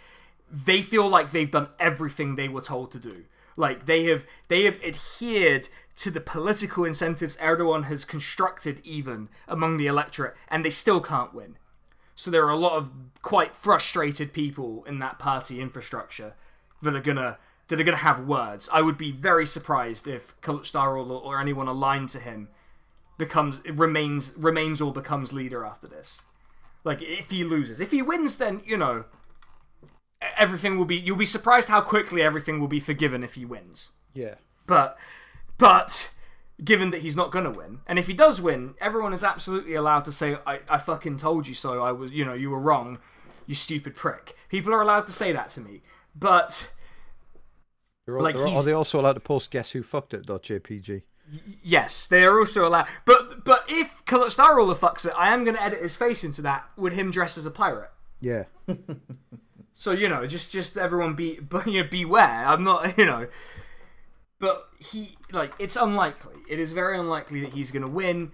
they 0.52 0.82
feel 0.82 1.07
like 1.07 1.32
they've 1.32 1.52
done 1.52 1.69
everything 1.80 2.36
they 2.36 2.49
were 2.49 2.61
told 2.61 2.91
to 2.91 2.99
do. 2.99 3.26
Like 3.57 3.88
they 3.88 4.05
have 4.05 4.25
they 4.47 4.63
have 4.63 4.81
adhered 4.84 5.67
to 5.97 6.11
the 6.11 6.21
political 6.21 6.85
incentives 6.85 7.35
Erdogan 7.38 7.85
has 7.85 8.05
constructed 8.05 8.79
even 8.84 9.29
among 9.47 9.77
the 9.77 9.88
electorate 9.88 10.35
and 10.47 10.63
they 10.63 10.69
still 10.69 11.01
can't 11.01 11.34
win. 11.34 11.57
So 12.15 12.31
there 12.31 12.45
are 12.45 12.51
a 12.51 12.57
lot 12.57 12.73
of 12.73 12.91
quite 13.21 13.55
frustrated 13.55 14.31
people 14.31 14.85
in 14.85 14.99
that 14.99 15.19
party 15.19 15.59
infrastructure 15.59 16.35
that 16.81 16.95
are 16.95 17.01
gonna 17.01 17.39
that 17.67 17.79
are 17.79 17.84
gonna 17.84 17.97
have 17.97 18.27
words. 18.27 18.69
I 18.71 18.81
would 18.81 18.97
be 18.97 19.11
very 19.11 19.45
surprised 19.45 20.07
if 20.07 20.39
Kılıçdaroğlu 20.41 21.23
or 21.23 21.39
anyone 21.39 21.67
aligned 21.67 22.09
to 22.09 22.19
him 22.19 22.49
becomes 23.17 23.59
remains 23.67 24.34
remains 24.38 24.79
or 24.79 24.93
becomes 24.93 25.34
leader 25.34 25.65
after 25.65 25.88
this. 25.88 26.25
Like 26.84 27.01
if 27.01 27.31
he 27.31 27.43
loses, 27.43 27.79
if 27.79 27.91
he 27.91 28.03
wins, 28.03 28.38
then 28.38 28.61
you 28.65 28.77
know 28.77 29.05
everything 30.38 30.77
will 30.77 30.85
be. 30.85 30.98
You'll 30.98 31.18
be 31.18 31.26
surprised 31.26 31.69
how 31.69 31.81
quickly 31.81 32.22
everything 32.22 32.60
will 32.60 32.68
be 32.68 32.80
forgiven 32.80 33.23
if 33.23 33.35
he 33.35 33.45
wins. 33.45 33.91
Yeah. 34.14 34.35
But 34.65 34.98
but 35.57 36.11
given 36.64 36.91
that 36.91 37.02
he's 37.02 37.15
not 37.15 37.31
gonna 37.31 37.52
win, 37.52 37.80
and 37.88 37.99
if 37.99 38.07
he 38.07 38.14
does 38.14 38.41
win, 38.41 38.76
everyone 38.80 39.14
is 39.14 39.23
absolutely 39.23 39.76
allowed 39.76 40.06
to 40.06 40.11
say, 40.11 40.38
"I 40.45 40.60
I 40.69 40.77
fucking 40.77 41.18
told 41.18 41.48
you 41.48 41.53
so. 41.53 41.81
I 41.81 41.91
was 41.91 42.11
you 42.11 42.26
know 42.26 42.34
you 42.34 42.49
were 42.49 42.60
wrong, 42.60 42.99
you 43.45 43.56
stupid 43.56 43.95
prick." 43.95 44.35
People 44.49 44.73
are 44.73 44.81
allowed 44.81 45.07
to 45.07 45.14
say 45.14 45.31
that 45.31 45.49
to 45.49 45.61
me, 45.61 45.81
but. 46.15 46.72
All, 48.10 48.23
Like, 48.23 48.38
are 48.38 48.64
they 48.64 48.72
also 48.72 49.02
allowed 49.02 49.14
to 49.14 49.19
post 49.19 49.52
guess 49.52 49.72
who 49.72 49.84
fucked 49.84 50.14
it 50.14 50.26
.jpg? 50.26 51.02
Yes, 51.61 52.07
they 52.07 52.23
are 52.23 52.39
also 52.39 52.65
allowed. 52.65 52.88
But 53.03 53.44
but 53.44 53.65
if 53.68 54.06
Kılıçdaroğlu 54.06 54.77
fucks 54.77 55.06
it, 55.06 55.14
I 55.18 55.34
am 55.34 55.44
going 55.44 55.57
to 55.57 55.64
edit 55.64 55.81
his 55.81 55.95
face 55.95 56.23
into 56.23 56.41
that 56.44 56.69
with 56.77 56.94
him 56.94 57.11
dressed 57.11 57.38
as 57.38 57.45
a 57.45 57.52
pirate. 57.52 57.91
Yeah. 58.22 58.45
So 59.79 59.91
you 59.91 60.09
know, 60.09 60.25
just 60.25 60.51
just 60.51 60.75
everyone 60.75 61.13
be 61.13 61.39
but 61.39 61.67
you 61.67 61.83
know, 61.83 61.89
beware. 61.89 62.47
I'm 62.47 62.63
not 62.63 62.97
you 62.97 63.05
know, 63.05 63.27
but 64.39 64.67
he 64.79 65.17
like 65.31 65.53
it's 65.59 65.75
unlikely. 65.75 66.33
It 66.49 66.59
is 66.59 66.71
very 66.71 66.97
unlikely 66.97 67.41
that 67.41 67.53
he's 67.53 67.69
going 67.69 67.83
to 67.83 67.87
win. 67.87 68.31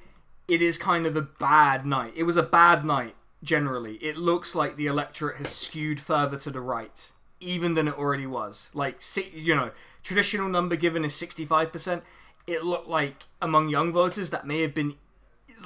It 0.48 0.62
is 0.62 0.78
kind 0.78 1.06
of 1.06 1.18
a 1.18 1.22
bad 1.22 1.86
night. 1.86 2.14
It 2.16 2.24
was 2.24 2.38
a 2.38 2.44
bad 2.44 2.86
night 2.86 3.16
generally. 3.44 3.96
It 3.96 4.18
looks 4.18 4.56
like 4.56 4.78
the 4.78 4.88
electorate 4.88 5.38
has 5.38 5.50
skewed 5.50 6.00
further 6.00 6.38
to 6.38 6.50
the 6.50 6.62
right 6.62 7.12
even 7.42 7.74
than 7.74 7.90
it 7.90 7.98
already 7.98 8.26
was. 8.26 8.72
Like 8.74 9.02
you 9.34 9.54
know, 9.54 9.72
traditional 10.02 10.48
number 10.48 10.78
given 10.78 11.04
is 11.04 11.12
65%. 11.12 12.04
It 12.48 12.64
looked 12.64 12.88
like 12.88 13.24
among 13.42 13.68
young 13.68 13.92
voters 13.92 14.30
that 14.30 14.48
may 14.48 14.62
have 14.62 14.74
been 14.74 14.96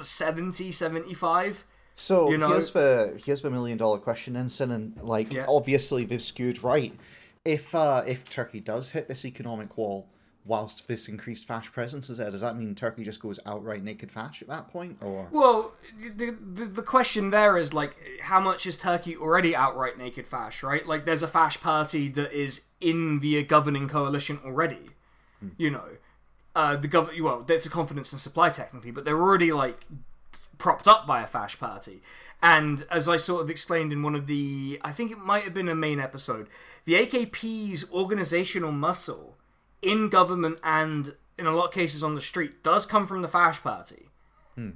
70, 0.00 0.72
75. 0.72 1.64
So 1.98 2.30
You 2.30 2.38
know- 2.38 2.48
here's 2.48 2.70
the 2.70 3.20
here's 3.24 3.40
the 3.40 3.50
million 3.50 3.76
dollar 3.76 3.98
question, 3.98 4.36
Ensign, 4.36 4.70
and 4.70 5.02
like 5.02 5.32
Yeah. 5.32 5.46
obviously 5.48 6.04
they've 6.04 6.22
skewed 6.22 6.62
right. 6.62 6.94
If 7.44 7.74
uh, 7.74 8.04
if 8.06 8.28
Turkey 8.28 8.60
does 8.60 8.92
hit 8.92 9.08
this 9.08 9.24
economic 9.24 9.76
wall 9.76 10.08
whilst 10.44 10.86
this 10.86 11.08
increased 11.08 11.44
fash 11.46 11.72
presence 11.72 12.08
is 12.08 12.18
there, 12.18 12.30
does 12.30 12.40
that 12.42 12.56
mean 12.56 12.74
Turkey 12.76 13.02
just 13.02 13.20
goes 13.20 13.40
outright 13.44 13.82
naked 13.82 14.12
fash 14.12 14.40
at 14.42 14.48
that 14.48 14.68
point, 14.68 14.96
or 15.02 15.28
Well, 15.32 15.74
the, 16.16 16.30
the, 16.40 16.64
the 16.66 16.82
question 16.82 17.30
there 17.30 17.58
is 17.58 17.74
like, 17.74 17.96
how 18.22 18.40
much 18.40 18.64
is 18.64 18.76
Turkey 18.78 19.14
already 19.16 19.54
outright 19.54 19.98
naked 19.98 20.26
fash, 20.26 20.62
right? 20.62 20.86
Like, 20.86 21.04
there's 21.04 21.22
a 21.22 21.28
fash 21.28 21.60
party 21.60 22.08
that 22.10 22.32
is 22.32 22.64
in 22.80 23.18
the 23.18 23.42
governing 23.42 23.88
coalition 23.88 24.38
already. 24.44 24.90
You 25.58 25.70
know, 25.70 25.84
uh, 26.56 26.76
the 26.76 26.88
gov. 26.88 27.20
Well, 27.20 27.42
there's 27.42 27.66
a 27.66 27.70
confidence 27.70 28.12
and 28.12 28.20
supply 28.20 28.48
technically, 28.50 28.90
but 28.92 29.04
they're 29.04 29.20
already 29.20 29.52
like 29.52 29.84
propped 30.58 30.86
up 30.88 31.06
by 31.06 31.22
a 31.22 31.26
fash 31.26 31.58
party. 31.58 32.02
And 32.42 32.84
as 32.90 33.08
I 33.08 33.16
sort 33.16 33.42
of 33.42 33.50
explained 33.50 33.92
in 33.92 34.02
one 34.02 34.14
of 34.14 34.26
the, 34.26 34.78
I 34.82 34.92
think 34.92 35.10
it 35.10 35.18
might 35.18 35.44
have 35.44 35.54
been 35.54 35.68
a 35.68 35.74
main 35.74 35.98
episode, 35.98 36.48
the 36.84 36.94
AKP's 36.94 37.90
organizational 37.92 38.72
muscle 38.72 39.36
in 39.82 40.08
government 40.08 40.58
and 40.62 41.14
in 41.36 41.46
a 41.46 41.52
lot 41.52 41.66
of 41.66 41.72
cases 41.72 42.02
on 42.02 42.14
the 42.14 42.20
street 42.20 42.62
does 42.62 42.86
come 42.86 43.06
from 43.06 43.22
the 43.22 43.28
fash 43.28 43.60
party. 43.62 44.08
Hmm. 44.54 44.70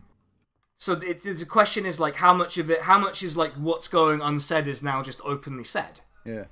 So 0.76 0.94
it, 0.94 1.22
the 1.22 1.44
question 1.48 1.86
is 1.86 2.00
like 2.00 2.16
how 2.16 2.34
much 2.34 2.58
of 2.58 2.68
it, 2.70 2.82
how 2.82 2.98
much 2.98 3.22
is 3.22 3.36
like 3.36 3.52
what's 3.54 3.86
going 3.88 4.20
unsaid 4.20 4.66
is 4.66 4.82
now 4.82 5.02
just 5.02 5.20
openly 5.24 5.62
said 5.64 6.00
Yeah. 6.24 6.44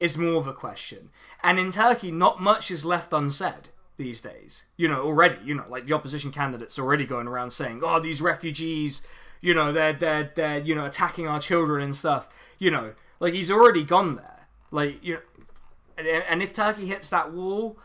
is 0.00 0.16
more 0.16 0.36
of 0.36 0.46
a 0.46 0.54
question. 0.54 1.10
And 1.42 1.58
in 1.58 1.70
Turkey, 1.70 2.10
not 2.10 2.40
much 2.40 2.70
is 2.70 2.86
left 2.86 3.12
unsaid. 3.12 3.68
These 3.96 4.20
days. 4.20 4.64
You 4.76 4.88
know, 4.88 5.02
already, 5.02 5.36
you 5.44 5.54
know, 5.54 5.64
like 5.68 5.86
the 5.86 5.92
opposition 5.92 6.30
candidates 6.30 6.78
already 6.78 7.04
going 7.04 7.26
around 7.26 7.52
saying, 7.52 7.80
"Oh, 7.84 8.00
these 8.00 8.20
refugees, 8.20 9.06
you 9.40 9.54
know, 9.54 9.72
they're 9.72 9.92
they're 9.92 10.32
they're 10.34 10.58
you 10.58 10.74
know 10.74 10.84
attacking 10.84 11.26
our 11.26 11.40
children 11.40 11.82
and 11.82 11.94
stuff." 11.94 12.28
You 12.58 12.70
know, 12.70 12.94
like 13.20 13.34
he's 13.34 13.50
already 13.50 13.82
gone 13.84 14.16
there. 14.16 14.48
Like 14.70 15.04
you 15.04 15.14
know, 15.14 15.20
and, 15.96 16.06
and 16.06 16.42
if 16.42 16.52
Turkey 16.52 16.86
hits 16.86 17.10
that 17.10 17.32
wall, 17.32 17.78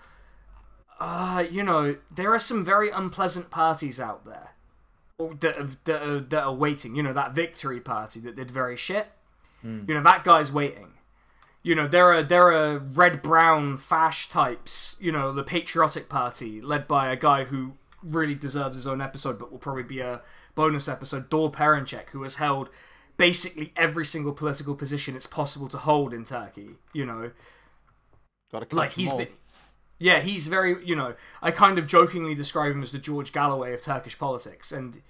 uh, 0.99 1.43
you 1.49 1.63
know, 1.63 1.97
there 2.13 2.33
are 2.33 2.39
some 2.39 2.65
very 2.65 2.89
unpleasant 2.89 3.49
parties 3.49 3.99
out 3.99 4.25
there 4.25 4.51
that, 5.39 5.55
have, 5.57 5.77
that, 5.85 6.01
are, 6.01 6.19
that 6.19 6.43
are 6.43 6.53
waiting. 6.53 6.95
You 6.95 7.03
know, 7.03 7.13
that 7.13 7.33
victory 7.33 7.79
party 7.79 8.19
that 8.21 8.35
did 8.35 8.51
very 8.51 8.75
shit. 8.77 9.07
You 9.87 9.95
know, 9.95 10.03
that 10.03 10.23
guy's 10.23 10.51
waiting. 10.51 10.93
You 11.61 11.75
know, 11.75 11.87
there 11.87 12.11
are 12.13 12.23
there 12.23 12.51
are 12.51 12.77
red 12.79 13.21
brown 13.21 13.77
fash 13.77 14.29
types. 14.29 14.95
You 14.99 15.11
know, 15.11 15.33
the 15.33 15.43
patriotic 15.43 16.09
party 16.09 16.61
led 16.61 16.87
by 16.87 17.11
a 17.11 17.15
guy 17.15 17.45
who 17.45 17.73
really 18.01 18.35
deserves 18.35 18.75
his 18.75 18.87
own 18.87 19.01
episode, 19.01 19.37
but 19.37 19.51
will 19.51 19.59
probably 19.59 19.83
be 19.83 19.99
a 19.99 20.21
bonus 20.55 20.87
episode. 20.87 21.29
Doğu 21.29 21.51
Perinçek, 21.51 22.09
who 22.11 22.23
has 22.23 22.35
held 22.35 22.69
basically 23.17 23.73
every 23.75 24.05
single 24.05 24.31
political 24.31 24.73
position 24.73 25.15
it's 25.15 25.27
possible 25.27 25.67
to 25.67 25.77
hold 25.77 26.13
in 26.13 26.23
Turkey. 26.23 26.77
You 26.93 27.05
know, 27.05 27.31
Got 28.51 28.69
to 28.69 28.75
like 28.75 28.93
he's 28.93 29.13
been 29.13 29.27
yeah 29.99 30.21
he's 30.21 30.47
very 30.47 30.83
you 30.83 30.95
know 30.95 31.13
i 31.41 31.51
kind 31.51 31.77
of 31.77 31.85
jokingly 31.85 32.33
describe 32.33 32.71
him 32.71 32.81
as 32.81 32.91
the 32.91 32.97
george 32.97 33.31
galloway 33.31 33.73
of 33.73 33.81
turkish 33.81 34.17
politics 34.17 34.71
and 34.71 35.01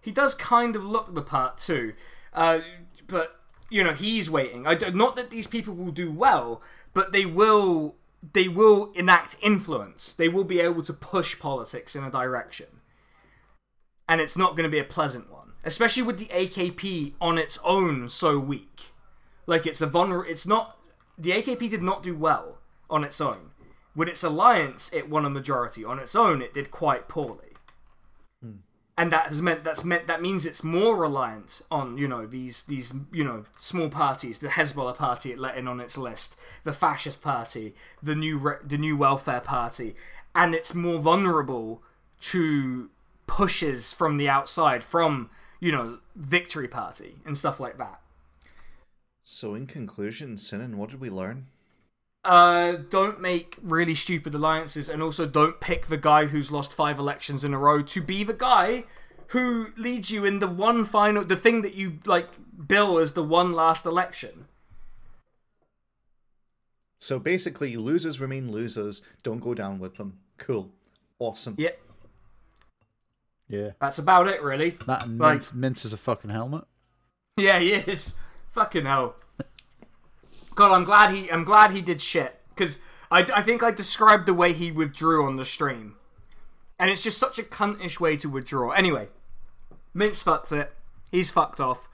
he 0.00 0.10
does 0.10 0.34
kind 0.34 0.76
of 0.76 0.84
look 0.84 1.14
the 1.14 1.20
part 1.20 1.58
too 1.58 1.92
uh, 2.32 2.60
but 3.06 3.40
you 3.70 3.82
know 3.82 3.94
he's 3.94 4.30
waiting 4.30 4.66
I 4.66 4.74
do, 4.74 4.90
not 4.90 5.16
that 5.16 5.30
these 5.30 5.46
people 5.46 5.74
will 5.74 5.92
do 5.92 6.10
well 6.10 6.62
but 6.94 7.12
they 7.12 7.26
will 7.26 7.96
they 8.32 8.48
will 8.48 8.92
enact 8.94 9.36
influence 9.42 10.12
they 10.12 10.28
will 10.28 10.44
be 10.44 10.60
able 10.60 10.82
to 10.82 10.92
push 10.92 11.38
politics 11.38 11.94
in 11.94 12.04
a 12.04 12.10
direction 12.10 12.80
and 14.08 14.20
it's 14.20 14.36
not 14.36 14.56
going 14.56 14.64
to 14.64 14.70
be 14.70 14.78
a 14.78 14.84
pleasant 14.84 15.30
one 15.30 15.52
especially 15.64 16.02
with 16.02 16.18
the 16.18 16.26
akp 16.26 17.14
on 17.20 17.38
its 17.38 17.58
own 17.64 18.08
so 18.08 18.38
weak 18.38 18.92
like 19.46 19.66
it's 19.66 19.80
a 19.80 19.86
vulnerable 19.86 20.30
it's 20.30 20.46
not 20.46 20.78
the 21.18 21.30
akp 21.30 21.70
did 21.70 21.82
not 21.82 22.02
do 22.02 22.14
well 22.14 22.58
on 22.90 23.04
its 23.04 23.20
own. 23.20 23.50
With 23.94 24.08
its 24.08 24.22
alliance, 24.22 24.92
it 24.92 25.08
won 25.08 25.24
a 25.24 25.30
majority. 25.30 25.84
On 25.84 25.98
its 25.98 26.14
own, 26.14 26.42
it 26.42 26.52
did 26.52 26.70
quite 26.70 27.08
poorly. 27.08 27.55
And 28.98 29.12
that 29.12 29.26
has 29.26 29.42
meant 29.42 29.62
that's 29.62 29.84
meant 29.84 30.06
that 30.06 30.22
means 30.22 30.46
it's 30.46 30.64
more 30.64 30.96
reliant 30.96 31.60
on 31.70 31.98
you 31.98 32.08
know 32.08 32.26
these 32.26 32.62
these 32.62 32.94
you 33.12 33.24
know 33.24 33.44
small 33.54 33.90
parties, 33.90 34.38
the 34.38 34.48
Hezbollah 34.48 34.96
party 34.96 35.32
it 35.32 35.38
let 35.38 35.58
in 35.58 35.68
on 35.68 35.80
its 35.80 35.98
list, 35.98 36.36
the 36.64 36.72
fascist 36.72 37.22
party, 37.22 37.74
the 38.02 38.14
new 38.14 38.38
re- 38.38 38.56
the 38.64 38.78
new 38.78 38.96
welfare 38.96 39.42
party, 39.42 39.94
and 40.34 40.54
it's 40.54 40.74
more 40.74 40.98
vulnerable 40.98 41.82
to 42.20 42.88
pushes 43.26 43.92
from 43.92 44.16
the 44.16 44.30
outside, 44.30 44.82
from 44.82 45.28
you 45.60 45.72
know 45.72 45.98
victory 46.14 46.68
party 46.68 47.16
and 47.26 47.36
stuff 47.36 47.60
like 47.60 47.76
that. 47.76 48.00
So, 49.22 49.54
in 49.54 49.66
conclusion, 49.66 50.38
Sinan, 50.38 50.78
what 50.78 50.90
did 50.90 51.00
we 51.00 51.10
learn? 51.10 51.48
Uh, 52.26 52.78
don't 52.90 53.20
make 53.20 53.56
really 53.62 53.94
stupid 53.94 54.34
alliances, 54.34 54.88
and 54.88 55.00
also 55.00 55.26
don't 55.26 55.60
pick 55.60 55.86
the 55.86 55.96
guy 55.96 56.26
who's 56.26 56.50
lost 56.50 56.74
five 56.74 56.98
elections 56.98 57.44
in 57.44 57.54
a 57.54 57.58
row 57.58 57.82
to 57.82 58.02
be 58.02 58.24
the 58.24 58.32
guy 58.34 58.82
who 59.28 59.68
leads 59.76 60.10
you 60.10 60.24
in 60.24 60.40
the 60.40 60.46
one 60.48 60.84
final, 60.84 61.24
the 61.24 61.36
thing 61.36 61.62
that 61.62 61.74
you 61.74 61.98
like 62.04 62.28
bill 62.66 62.98
as 62.98 63.12
the 63.12 63.22
one 63.22 63.52
last 63.52 63.86
election. 63.86 64.46
So 67.00 67.18
basically, 67.18 67.76
losers 67.76 68.20
remain 68.20 68.50
losers. 68.50 69.02
Don't 69.22 69.38
go 69.40 69.54
down 69.54 69.78
with 69.78 69.94
them. 69.96 70.18
Cool. 70.38 70.70
Awesome. 71.18 71.54
Yeah, 71.58 71.70
Yeah. 73.48 73.70
that's 73.80 73.98
about 73.98 74.26
it, 74.28 74.42
really. 74.42 74.70
That 74.86 75.04
and 75.06 75.18
Like- 75.18 75.38
mince, 75.38 75.52
mince 75.54 75.84
is 75.84 75.92
a 75.92 75.96
fucking 75.96 76.30
helmet. 76.30 76.64
Yeah, 77.36 77.58
he 77.60 77.72
is. 77.74 78.14
Fucking 78.52 78.86
hell. 78.86 79.16
God, 80.56 80.72
I'm 80.72 80.84
glad 80.84 81.14
he. 81.14 81.30
I'm 81.30 81.44
glad 81.44 81.70
he 81.70 81.82
did 81.82 82.00
shit 82.00 82.40
because 82.48 82.80
I, 83.10 83.20
I 83.32 83.42
think 83.42 83.62
I 83.62 83.70
described 83.70 84.26
the 84.26 84.34
way 84.34 84.52
he 84.52 84.72
withdrew 84.72 85.24
on 85.24 85.36
the 85.36 85.44
stream, 85.44 85.96
and 86.78 86.90
it's 86.90 87.02
just 87.02 87.18
such 87.18 87.38
a 87.38 87.42
cuntish 87.44 88.00
way 88.00 88.16
to 88.16 88.28
withdraw. 88.28 88.70
Anyway, 88.70 89.08
Mince 89.94 90.22
fucked 90.22 90.52
it. 90.52 90.72
He's 91.12 91.30
fucked 91.30 91.60
off. 91.60 91.88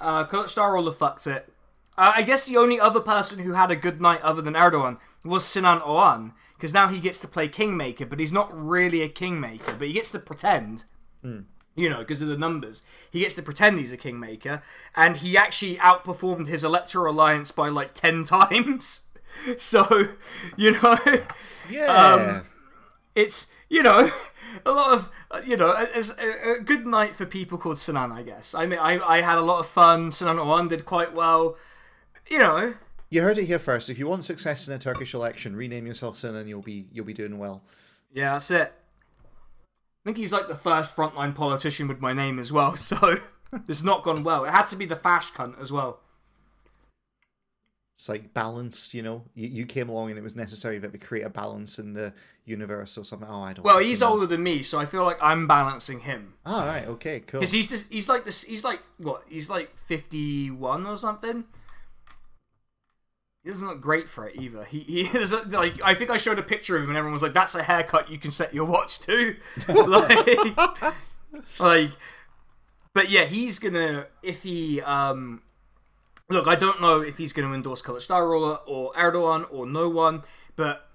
Uh, 0.00 0.24
Kılıçdaroğlu 0.24 0.94
fucked 0.94 1.26
it. 1.26 1.52
Uh, 1.98 2.12
I 2.14 2.22
guess 2.22 2.46
the 2.46 2.56
only 2.56 2.78
other 2.78 3.00
person 3.00 3.40
who 3.40 3.52
had 3.52 3.72
a 3.72 3.76
good 3.76 4.00
night 4.00 4.22
other 4.22 4.40
than 4.40 4.54
Erdogan 4.54 4.98
was 5.24 5.44
Sinan 5.44 5.80
Oğan 5.80 6.32
because 6.56 6.72
now 6.72 6.86
he 6.86 7.00
gets 7.00 7.18
to 7.20 7.28
play 7.28 7.48
kingmaker, 7.48 8.06
but 8.06 8.20
he's 8.20 8.32
not 8.32 8.48
really 8.52 9.02
a 9.02 9.08
kingmaker, 9.08 9.74
but 9.76 9.88
he 9.88 9.94
gets 9.94 10.12
to 10.12 10.20
pretend 10.20 10.84
you 11.78 11.88
know, 11.88 11.98
because 11.98 12.20
of 12.20 12.28
the 12.28 12.36
numbers. 12.36 12.82
He 13.10 13.20
gets 13.20 13.34
to 13.36 13.42
pretend 13.42 13.78
he's 13.78 13.92
a 13.92 13.96
kingmaker, 13.96 14.62
and 14.96 15.16
he 15.18 15.36
actually 15.36 15.76
outperformed 15.76 16.46
his 16.48 16.64
electoral 16.64 17.14
alliance 17.14 17.50
by 17.52 17.68
like 17.68 17.94
10 17.94 18.24
times. 18.36 19.02
So, 19.56 20.08
you 20.56 20.72
know, 20.72 20.98
Yeah. 21.70 21.86
Um, 21.86 22.46
it's, 23.14 23.46
you 23.68 23.82
know, 23.82 24.10
a 24.66 24.72
lot 24.72 24.92
of, 24.92 25.46
you 25.46 25.56
know, 25.56 25.74
it's 25.94 26.10
a, 26.10 26.58
a 26.58 26.60
good 26.60 26.86
night 26.86 27.14
for 27.14 27.26
people 27.26 27.58
called 27.58 27.78
Sinan, 27.78 28.10
I 28.10 28.22
guess. 28.22 28.54
I 28.54 28.66
mean, 28.66 28.78
I, 28.78 28.98
I 28.98 29.20
had 29.20 29.38
a 29.38 29.42
lot 29.42 29.60
of 29.60 29.66
fun. 29.66 30.10
Sinan 30.10 30.36
Oğan 30.38 30.68
did 30.68 30.84
quite 30.84 31.14
well. 31.14 31.56
You 32.28 32.38
know, 32.38 32.74
you 33.10 33.22
heard 33.22 33.38
it 33.38 33.44
here 33.44 33.58
first. 33.58 33.88
If 33.88 33.98
you 33.98 34.06
want 34.06 34.24
success 34.24 34.68
in 34.68 34.74
a 34.74 34.78
Turkish 34.78 35.14
election, 35.14 35.56
rename 35.56 35.86
yourself 35.86 36.16
Sinan. 36.16 36.46
You'll 36.46 36.62
be 36.62 36.86
you'll 36.92 37.06
be 37.06 37.14
doing 37.14 37.38
well. 37.38 37.62
yeah, 38.12 38.32
that's 38.32 38.50
it. 38.50 38.72
I 40.08 40.10
think 40.10 40.20
he's 40.20 40.32
like 40.32 40.48
the 40.48 40.54
first 40.54 40.96
frontline 40.96 41.34
politician 41.34 41.86
with 41.86 42.00
my 42.00 42.14
name 42.14 42.38
as 42.38 42.50
well, 42.50 42.76
so 42.76 43.20
this 43.52 43.76
has 43.80 43.84
not 43.84 44.02
gone 44.02 44.24
well. 44.24 44.46
It 44.46 44.52
had 44.52 44.64
to 44.68 44.76
be 44.76 44.86
the 44.86 44.96
fash 44.96 45.30
cunt 45.32 45.60
as 45.60 45.70
well. 45.70 46.00
It's 47.94 48.08
like 48.08 48.32
balanced, 48.32 48.94
you 48.94 49.02
know. 49.02 49.24
You, 49.34 49.48
you 49.48 49.66
came 49.66 49.90
along 49.90 50.08
and 50.08 50.18
it 50.18 50.22
was 50.22 50.34
necessary 50.34 50.78
that 50.78 50.94
we 50.94 50.98
create 50.98 51.26
a 51.26 51.28
balance 51.28 51.78
in 51.78 51.92
the 51.92 52.14
universe 52.46 52.96
or 52.96 53.04
something. 53.04 53.28
Oh, 53.28 53.42
I 53.42 53.52
don't. 53.52 53.66
Know. 53.66 53.74
Well, 53.74 53.80
he's 53.80 54.00
know. 54.00 54.12
older 54.12 54.24
than 54.24 54.42
me, 54.42 54.62
so 54.62 54.80
I 54.80 54.86
feel 54.86 55.04
like 55.04 55.18
I'm 55.20 55.46
balancing 55.46 56.00
him. 56.00 56.32
All 56.46 56.64
right. 56.64 56.86
Okay. 56.86 57.20
Cool. 57.20 57.40
Because 57.40 57.52
he's 57.52 57.86
he's 57.90 58.08
like 58.08 58.24
this. 58.24 58.44
He's 58.44 58.64
like 58.64 58.80
what? 58.96 59.24
He's 59.28 59.50
like 59.50 59.76
51 59.76 60.86
or 60.86 60.96
something. 60.96 61.44
He 63.42 63.50
doesn't 63.50 63.68
look 63.68 63.80
great 63.80 64.08
for 64.08 64.26
it 64.26 64.36
either. 64.40 64.64
He 64.64 64.80
he 64.80 65.08
doesn't 65.12 65.50
like. 65.50 65.80
I 65.82 65.94
think 65.94 66.10
I 66.10 66.16
showed 66.16 66.38
a 66.38 66.42
picture 66.42 66.76
of 66.76 66.82
him, 66.82 66.90
and 66.90 66.98
everyone 66.98 67.14
was 67.14 67.22
like, 67.22 67.34
"That's 67.34 67.54
a 67.54 67.62
haircut 67.62 68.10
you 68.10 68.18
can 68.18 68.30
set 68.30 68.54
your 68.54 68.64
watch 68.64 68.98
to." 69.00 69.36
like, 69.68 70.56
like, 71.58 71.90
but 72.94 73.10
yeah, 73.10 73.24
he's 73.24 73.58
gonna 73.58 74.06
if 74.22 74.42
he 74.42 74.80
um. 74.82 75.42
Look, 76.30 76.46
I 76.46 76.56
don't 76.56 76.82
know 76.82 77.00
if 77.00 77.16
he's 77.16 77.32
going 77.32 77.48
to 77.48 77.54
endorse 77.54 77.80
Kılıçdaroğlu 77.80 78.58
or 78.66 78.92
Erdogan 78.92 79.46
or 79.50 79.64
no 79.64 79.88
one, 79.88 80.24
but 80.56 80.86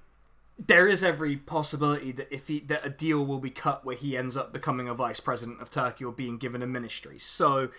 there 0.60 0.88
is 0.88 1.04
every 1.04 1.36
possibility 1.38 2.12
that 2.12 2.32
if 2.32 2.48
he 2.48 2.60
that 2.60 2.86
a 2.86 2.90
deal 2.90 3.26
will 3.26 3.40
be 3.40 3.50
cut 3.50 3.84
where 3.84 3.96
he 3.96 4.16
ends 4.16 4.38
up 4.38 4.54
becoming 4.54 4.88
a 4.88 4.94
vice 4.94 5.20
president 5.20 5.60
of 5.62 5.72
Turkey 5.72 6.06
or 6.06 6.12
being 6.12 6.38
given 6.38 6.62
a 6.62 6.68
ministry. 6.68 7.18
So, 7.18 7.70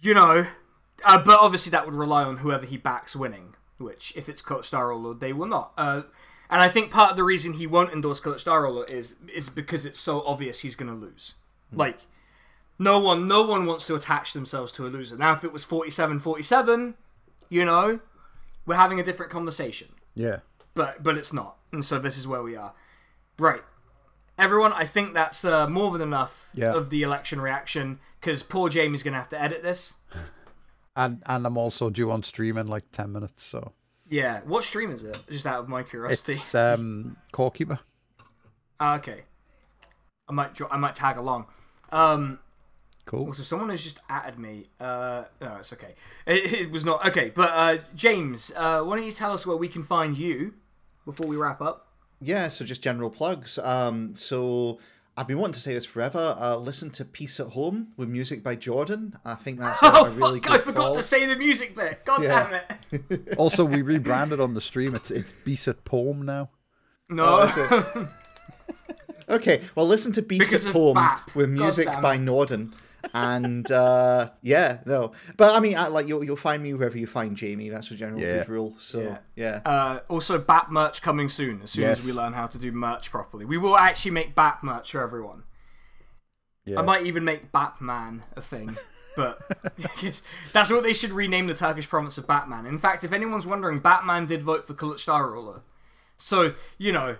you 0.00 0.14
know, 0.14 0.46
uh, 1.04 1.18
but 1.22 1.38
obviously 1.40 1.70
that 1.70 1.84
would 1.86 1.94
rely 1.94 2.24
on 2.24 2.38
whoever 2.38 2.66
he 2.66 2.76
backs 2.76 3.14
winning. 3.16 3.54
Which, 3.78 4.12
if 4.16 4.28
it's 4.28 4.42
Kılıçdaroğlu, 4.42 5.18
they 5.18 5.32
will 5.32 5.46
not. 5.48 5.72
Uh, 5.76 6.02
and 6.48 6.60
I 6.62 6.68
think 6.68 6.90
part 6.90 7.10
of 7.10 7.16
the 7.16 7.24
reason 7.24 7.54
he 7.54 7.66
won't 7.66 7.92
endorse 7.92 8.20
Kılıçdaroğlu 8.20 8.88
is 8.90 9.16
is 9.34 9.48
because 9.48 9.84
it's 9.84 9.98
so 9.98 10.22
obvious 10.24 10.60
he's 10.60 10.76
going 10.76 10.90
to 10.92 10.96
lose. 11.06 11.34
Like, 11.72 12.00
no 12.78 12.98
one, 13.00 13.26
no 13.26 13.42
one 13.42 13.66
wants 13.66 13.86
to 13.86 13.94
attach 13.94 14.34
themselves 14.34 14.72
to 14.72 14.86
a 14.86 14.88
loser. 14.88 15.16
Now, 15.16 15.32
if 15.32 15.42
it 15.42 15.52
was 15.52 15.64
47-47, 15.64 16.94
you 17.48 17.64
know, 17.64 18.00
we're 18.66 18.76
having 18.76 19.00
a 19.00 19.02
different 19.02 19.32
conversation 19.32 19.88
Yeah. 20.14 20.38
but 20.74 21.02
but 21.02 21.16
it's 21.16 21.32
not, 21.32 21.56
and 21.72 21.84
so 21.84 21.98
this 21.98 22.16
is 22.18 22.26
where 22.26 22.42
we 22.42 22.54
are. 22.56 22.72
Right, 23.38 23.62
everyone. 24.38 24.72
I 24.72 24.84
think 24.84 25.14
that's 25.14 25.44
uh, 25.44 25.66
more 25.68 25.90
than 25.92 26.02
enough 26.02 26.48
Yeah. 26.54 26.72
of 26.74 26.90
the 26.90 27.02
election 27.02 27.40
reaction 27.40 27.98
because 28.20 28.42
poor 28.42 28.68
Jamie's 28.68 29.02
gonna 29.02 29.16
have 29.16 29.28
to 29.30 29.40
edit 29.42 29.62
this. 29.62 29.94
And 30.94 31.22
and 31.26 31.46
I'm 31.46 31.56
also 31.56 31.88
due 31.90 32.10
on 32.10 32.22
stream 32.22 32.58
in 32.58 32.66
like 32.66 32.90
ten 32.92 33.12
minutes, 33.12 33.44
so 33.44 33.72
Yeah, 34.08 34.40
what 34.44 34.62
stream 34.64 34.90
is 34.90 35.02
it? 35.04 35.18
Just 35.30 35.46
out 35.46 35.60
of 35.60 35.68
my 35.68 35.82
curiosity. 35.82 36.34
it's 36.34 36.54
um 36.54 37.16
core 37.32 37.50
keeper. 37.50 37.78
Ah, 38.78 38.96
okay, 38.96 39.22
I 40.28 40.32
might 40.32 40.54
jo- 40.54 40.68
I 40.70 40.76
might 40.76 40.94
tag 40.94 41.16
along. 41.16 41.46
Um, 41.90 42.38
Cool. 43.04 43.26
also, 43.26 43.42
someone 43.42 43.70
has 43.70 43.82
just 43.82 43.98
added 44.08 44.38
me. 44.38 44.66
Uh, 44.80 45.24
no, 45.40 45.56
it's 45.56 45.72
okay. 45.72 45.94
It, 46.26 46.52
it 46.52 46.70
was 46.70 46.84
not 46.84 47.04
okay. 47.06 47.32
But 47.34 47.50
uh, 47.50 47.78
James, 47.96 48.52
uh, 48.56 48.82
why 48.82 48.96
don't 48.96 49.04
you 49.06 49.12
tell 49.12 49.32
us 49.32 49.44
where 49.46 49.56
we 49.56 49.68
can 49.68 49.82
find 49.82 50.16
you 50.16 50.54
before 51.04 51.26
we 51.26 51.36
wrap 51.36 51.60
up? 51.60 51.88
Yeah, 52.20 52.46
so 52.48 52.64
just 52.64 52.80
general 52.82 53.10
plugs. 53.10 53.58
Um, 53.58 54.14
so 54.14 54.78
I've 55.16 55.26
been 55.26 55.38
wanting 55.38 55.52
to 55.54 55.60
say 55.60 55.74
this 55.74 55.84
forever. 55.84 56.34
Uh, 56.38 56.56
listen 56.56 56.88
to 56.92 57.04
Peace 57.04 57.38
at 57.38 57.48
Home 57.48 57.88
with 57.98 58.08
music 58.08 58.42
by 58.42 58.54
Jordan. 58.54 59.14
I 59.24 59.34
think 59.34 59.60
that's 59.60 59.82
a, 59.82 59.92
Oh 59.94 60.06
a 60.06 60.10
really 60.10 60.40
fuck! 60.40 60.50
good 60.50 60.52
I 60.52 60.58
forgot 60.58 60.82
call. 60.84 60.94
to 60.94 61.02
say 61.02 61.26
the 61.26 61.36
music 61.36 61.76
bit. 61.76 62.04
God 62.04 62.22
Yeah. 62.22 62.48
damn 62.90 63.00
it! 63.10 63.34
Also, 63.36 63.64
we 63.64 63.82
rebranded 63.82 64.40
on 64.40 64.54
the 64.54 64.60
stream. 64.60 64.94
It's 64.94 65.10
it's 65.10 65.32
Beast 65.44 65.68
at 65.68 65.84
Poem 65.84 66.22
now. 66.22 66.48
No. 67.10 67.46
Oh, 67.46 68.08
Okay, 69.28 69.62
well, 69.74 69.86
listen 69.86 70.12
to 70.12 70.22
"Peace 70.22 70.50
Because 70.50 70.66
at 70.66 70.72
Home 70.72 70.94
BAP. 70.94 71.34
with 71.34 71.48
music 71.48 71.86
by 72.02 72.16
Norden. 72.16 72.72
And 73.14 73.70
uh, 73.70 74.30
yeah, 74.42 74.78
no, 74.86 75.12
but 75.36 75.54
I 75.54 75.60
mean, 75.60 75.76
I, 75.76 75.88
like 75.88 76.06
you'll 76.08 76.24
you'll 76.24 76.36
find 76.36 76.62
me 76.62 76.72
wherever 76.74 76.96
you 76.96 77.06
find 77.06 77.36
Jamie. 77.36 77.68
That's 77.68 77.90
a 77.90 77.94
general 77.94 78.20
Yeah. 78.20 78.38
good 78.38 78.48
rule. 78.48 78.74
So 78.76 79.00
Yeah. 79.00 79.18
yeah, 79.36 79.60
Uh, 79.64 80.00
also, 80.08 80.38
BAP 80.38 80.70
merch 80.70 81.02
coming 81.02 81.28
soon. 81.28 81.62
As 81.62 81.70
soon 81.72 81.84
as 81.84 82.04
we 82.06 82.12
learn 82.12 82.32
how 82.32 82.46
to 82.46 82.58
do 82.58 82.70
merch 82.72 83.10
properly, 83.10 83.44
we 83.44 83.58
will 83.58 83.76
actually 83.76 84.12
make 84.12 84.34
BAP 84.34 84.62
merch 84.62 84.92
for 84.92 85.02
everyone. 85.02 85.42
Yeah. 86.64 86.78
I 86.78 86.82
might 86.82 87.06
even 87.06 87.24
make 87.24 87.50
Batman 87.52 88.22
a 88.36 88.40
thing. 88.40 88.76
But 89.16 89.40
that's 90.52 90.70
what 90.70 90.84
they 90.84 90.92
should 90.92 91.10
rename 91.10 91.46
the 91.48 91.54
Turkish 91.54 91.88
province 91.88 92.16
of 92.18 92.26
Batman. 92.26 92.66
In 92.66 92.78
fact, 92.78 93.04
if 93.04 93.12
anyone's 93.12 93.46
wondering, 93.46 93.78
Batman 93.80 94.26
did 94.26 94.42
vote 94.42 94.66
for 94.66 94.74
Kılıçdaroğlu. 94.74 95.60
So, 96.16 96.54
you 96.78 96.92
know, 96.92 97.16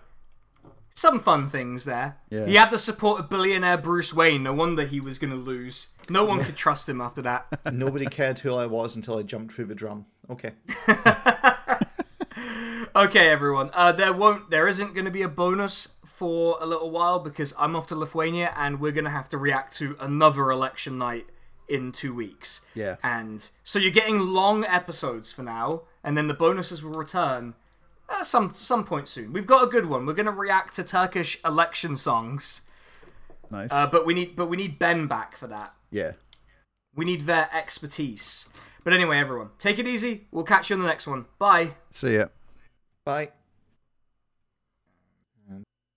some 0.94 1.20
fun 1.20 1.48
things 1.48 1.84
there. 1.84 2.16
Yeah. 2.30 2.46
He 2.46 2.54
had 2.54 2.70
the 2.70 2.78
support 2.78 3.20
of 3.20 3.28
billionaire 3.30 3.78
Bruce 3.78 4.12
Wayne. 4.14 4.42
No 4.42 4.52
wonder 4.52 4.84
he 4.84 5.00
was 5.00 5.18
going 5.18 5.32
to 5.32 5.38
lose. 5.38 5.88
No 6.08 6.24
one 6.24 6.44
could 6.44 6.56
trust 6.64 6.88
him 6.88 7.00
after 7.00 7.22
that. 7.22 7.46
nobody 7.72 8.06
cared 8.06 8.38
who 8.40 8.54
I 8.54 8.66
was 8.66 8.96
until 8.96 9.18
I 9.18 9.22
jumped 9.22 9.54
through 9.54 9.66
the 9.66 9.74
drum. 9.74 10.06
Okay, 10.30 10.52
Okay, 12.94 13.28
everyone. 13.28 13.70
Uh, 13.72 13.92
there 13.92 14.12
won't, 14.12 14.50
there 14.50 14.68
isn't 14.68 14.94
going 14.94 15.06
to 15.06 15.10
be 15.10 15.22
a 15.22 15.28
bonus 15.28 15.88
for 16.04 16.58
a 16.60 16.66
little 16.66 16.90
while 16.90 17.18
because 17.18 17.54
I'm 17.58 17.74
off 17.74 17.86
to 17.86 17.94
Lithuania 17.96 18.52
and 18.56 18.80
we're 18.80 18.92
going 18.92 19.04
to 19.04 19.10
have 19.10 19.30
to 19.30 19.38
react 19.38 19.74
to 19.76 19.96
another 19.98 20.50
election 20.50 20.98
night 20.98 21.26
in 21.68 21.90
two 21.90 22.14
weeks. 22.14 22.60
Yeah. 22.74 22.96
And 23.02 23.48
so 23.64 23.78
you're 23.78 23.90
getting 23.90 24.18
long 24.18 24.64
episodes 24.64 25.32
for 25.32 25.42
now, 25.42 25.82
and 26.04 26.16
then 26.16 26.28
the 26.28 26.34
bonuses 26.34 26.82
will 26.82 26.92
return 26.92 27.54
at 28.20 28.26
some 28.26 28.54
some 28.54 28.84
point 28.84 29.08
soon. 29.08 29.32
We've 29.32 29.46
got 29.46 29.62
a 29.64 29.66
good 29.66 29.86
one. 29.86 30.06
We're 30.06 30.12
going 30.14 30.26
to 30.26 30.32
react 30.32 30.74
to 30.74 30.84
Turkish 30.84 31.38
election 31.44 31.96
songs, 31.96 32.62
nice. 33.50 33.70
uh, 33.70 33.86
but 33.86 34.04
we 34.06 34.14
need 34.14 34.36
but 34.36 34.46
we 34.46 34.56
need 34.56 34.78
Ben 34.78 35.06
back 35.06 35.36
for 35.36 35.46
that. 35.48 35.74
yeah. 35.90 36.12
We 36.94 37.06
need 37.06 37.22
their 37.22 37.48
expertise. 37.54 38.48
But 38.84 38.92
anyway, 38.92 39.16
everyone, 39.18 39.48
take 39.58 39.78
it 39.78 39.86
easy. 39.86 40.26
We'll 40.30 40.44
catch 40.44 40.68
you 40.68 40.76
on 40.76 40.82
the 40.82 40.88
next 40.88 41.06
one. 41.06 41.24
Bye. 41.38 41.74
See 41.90 42.14
ya. 42.16 42.26
bye. 43.04 43.30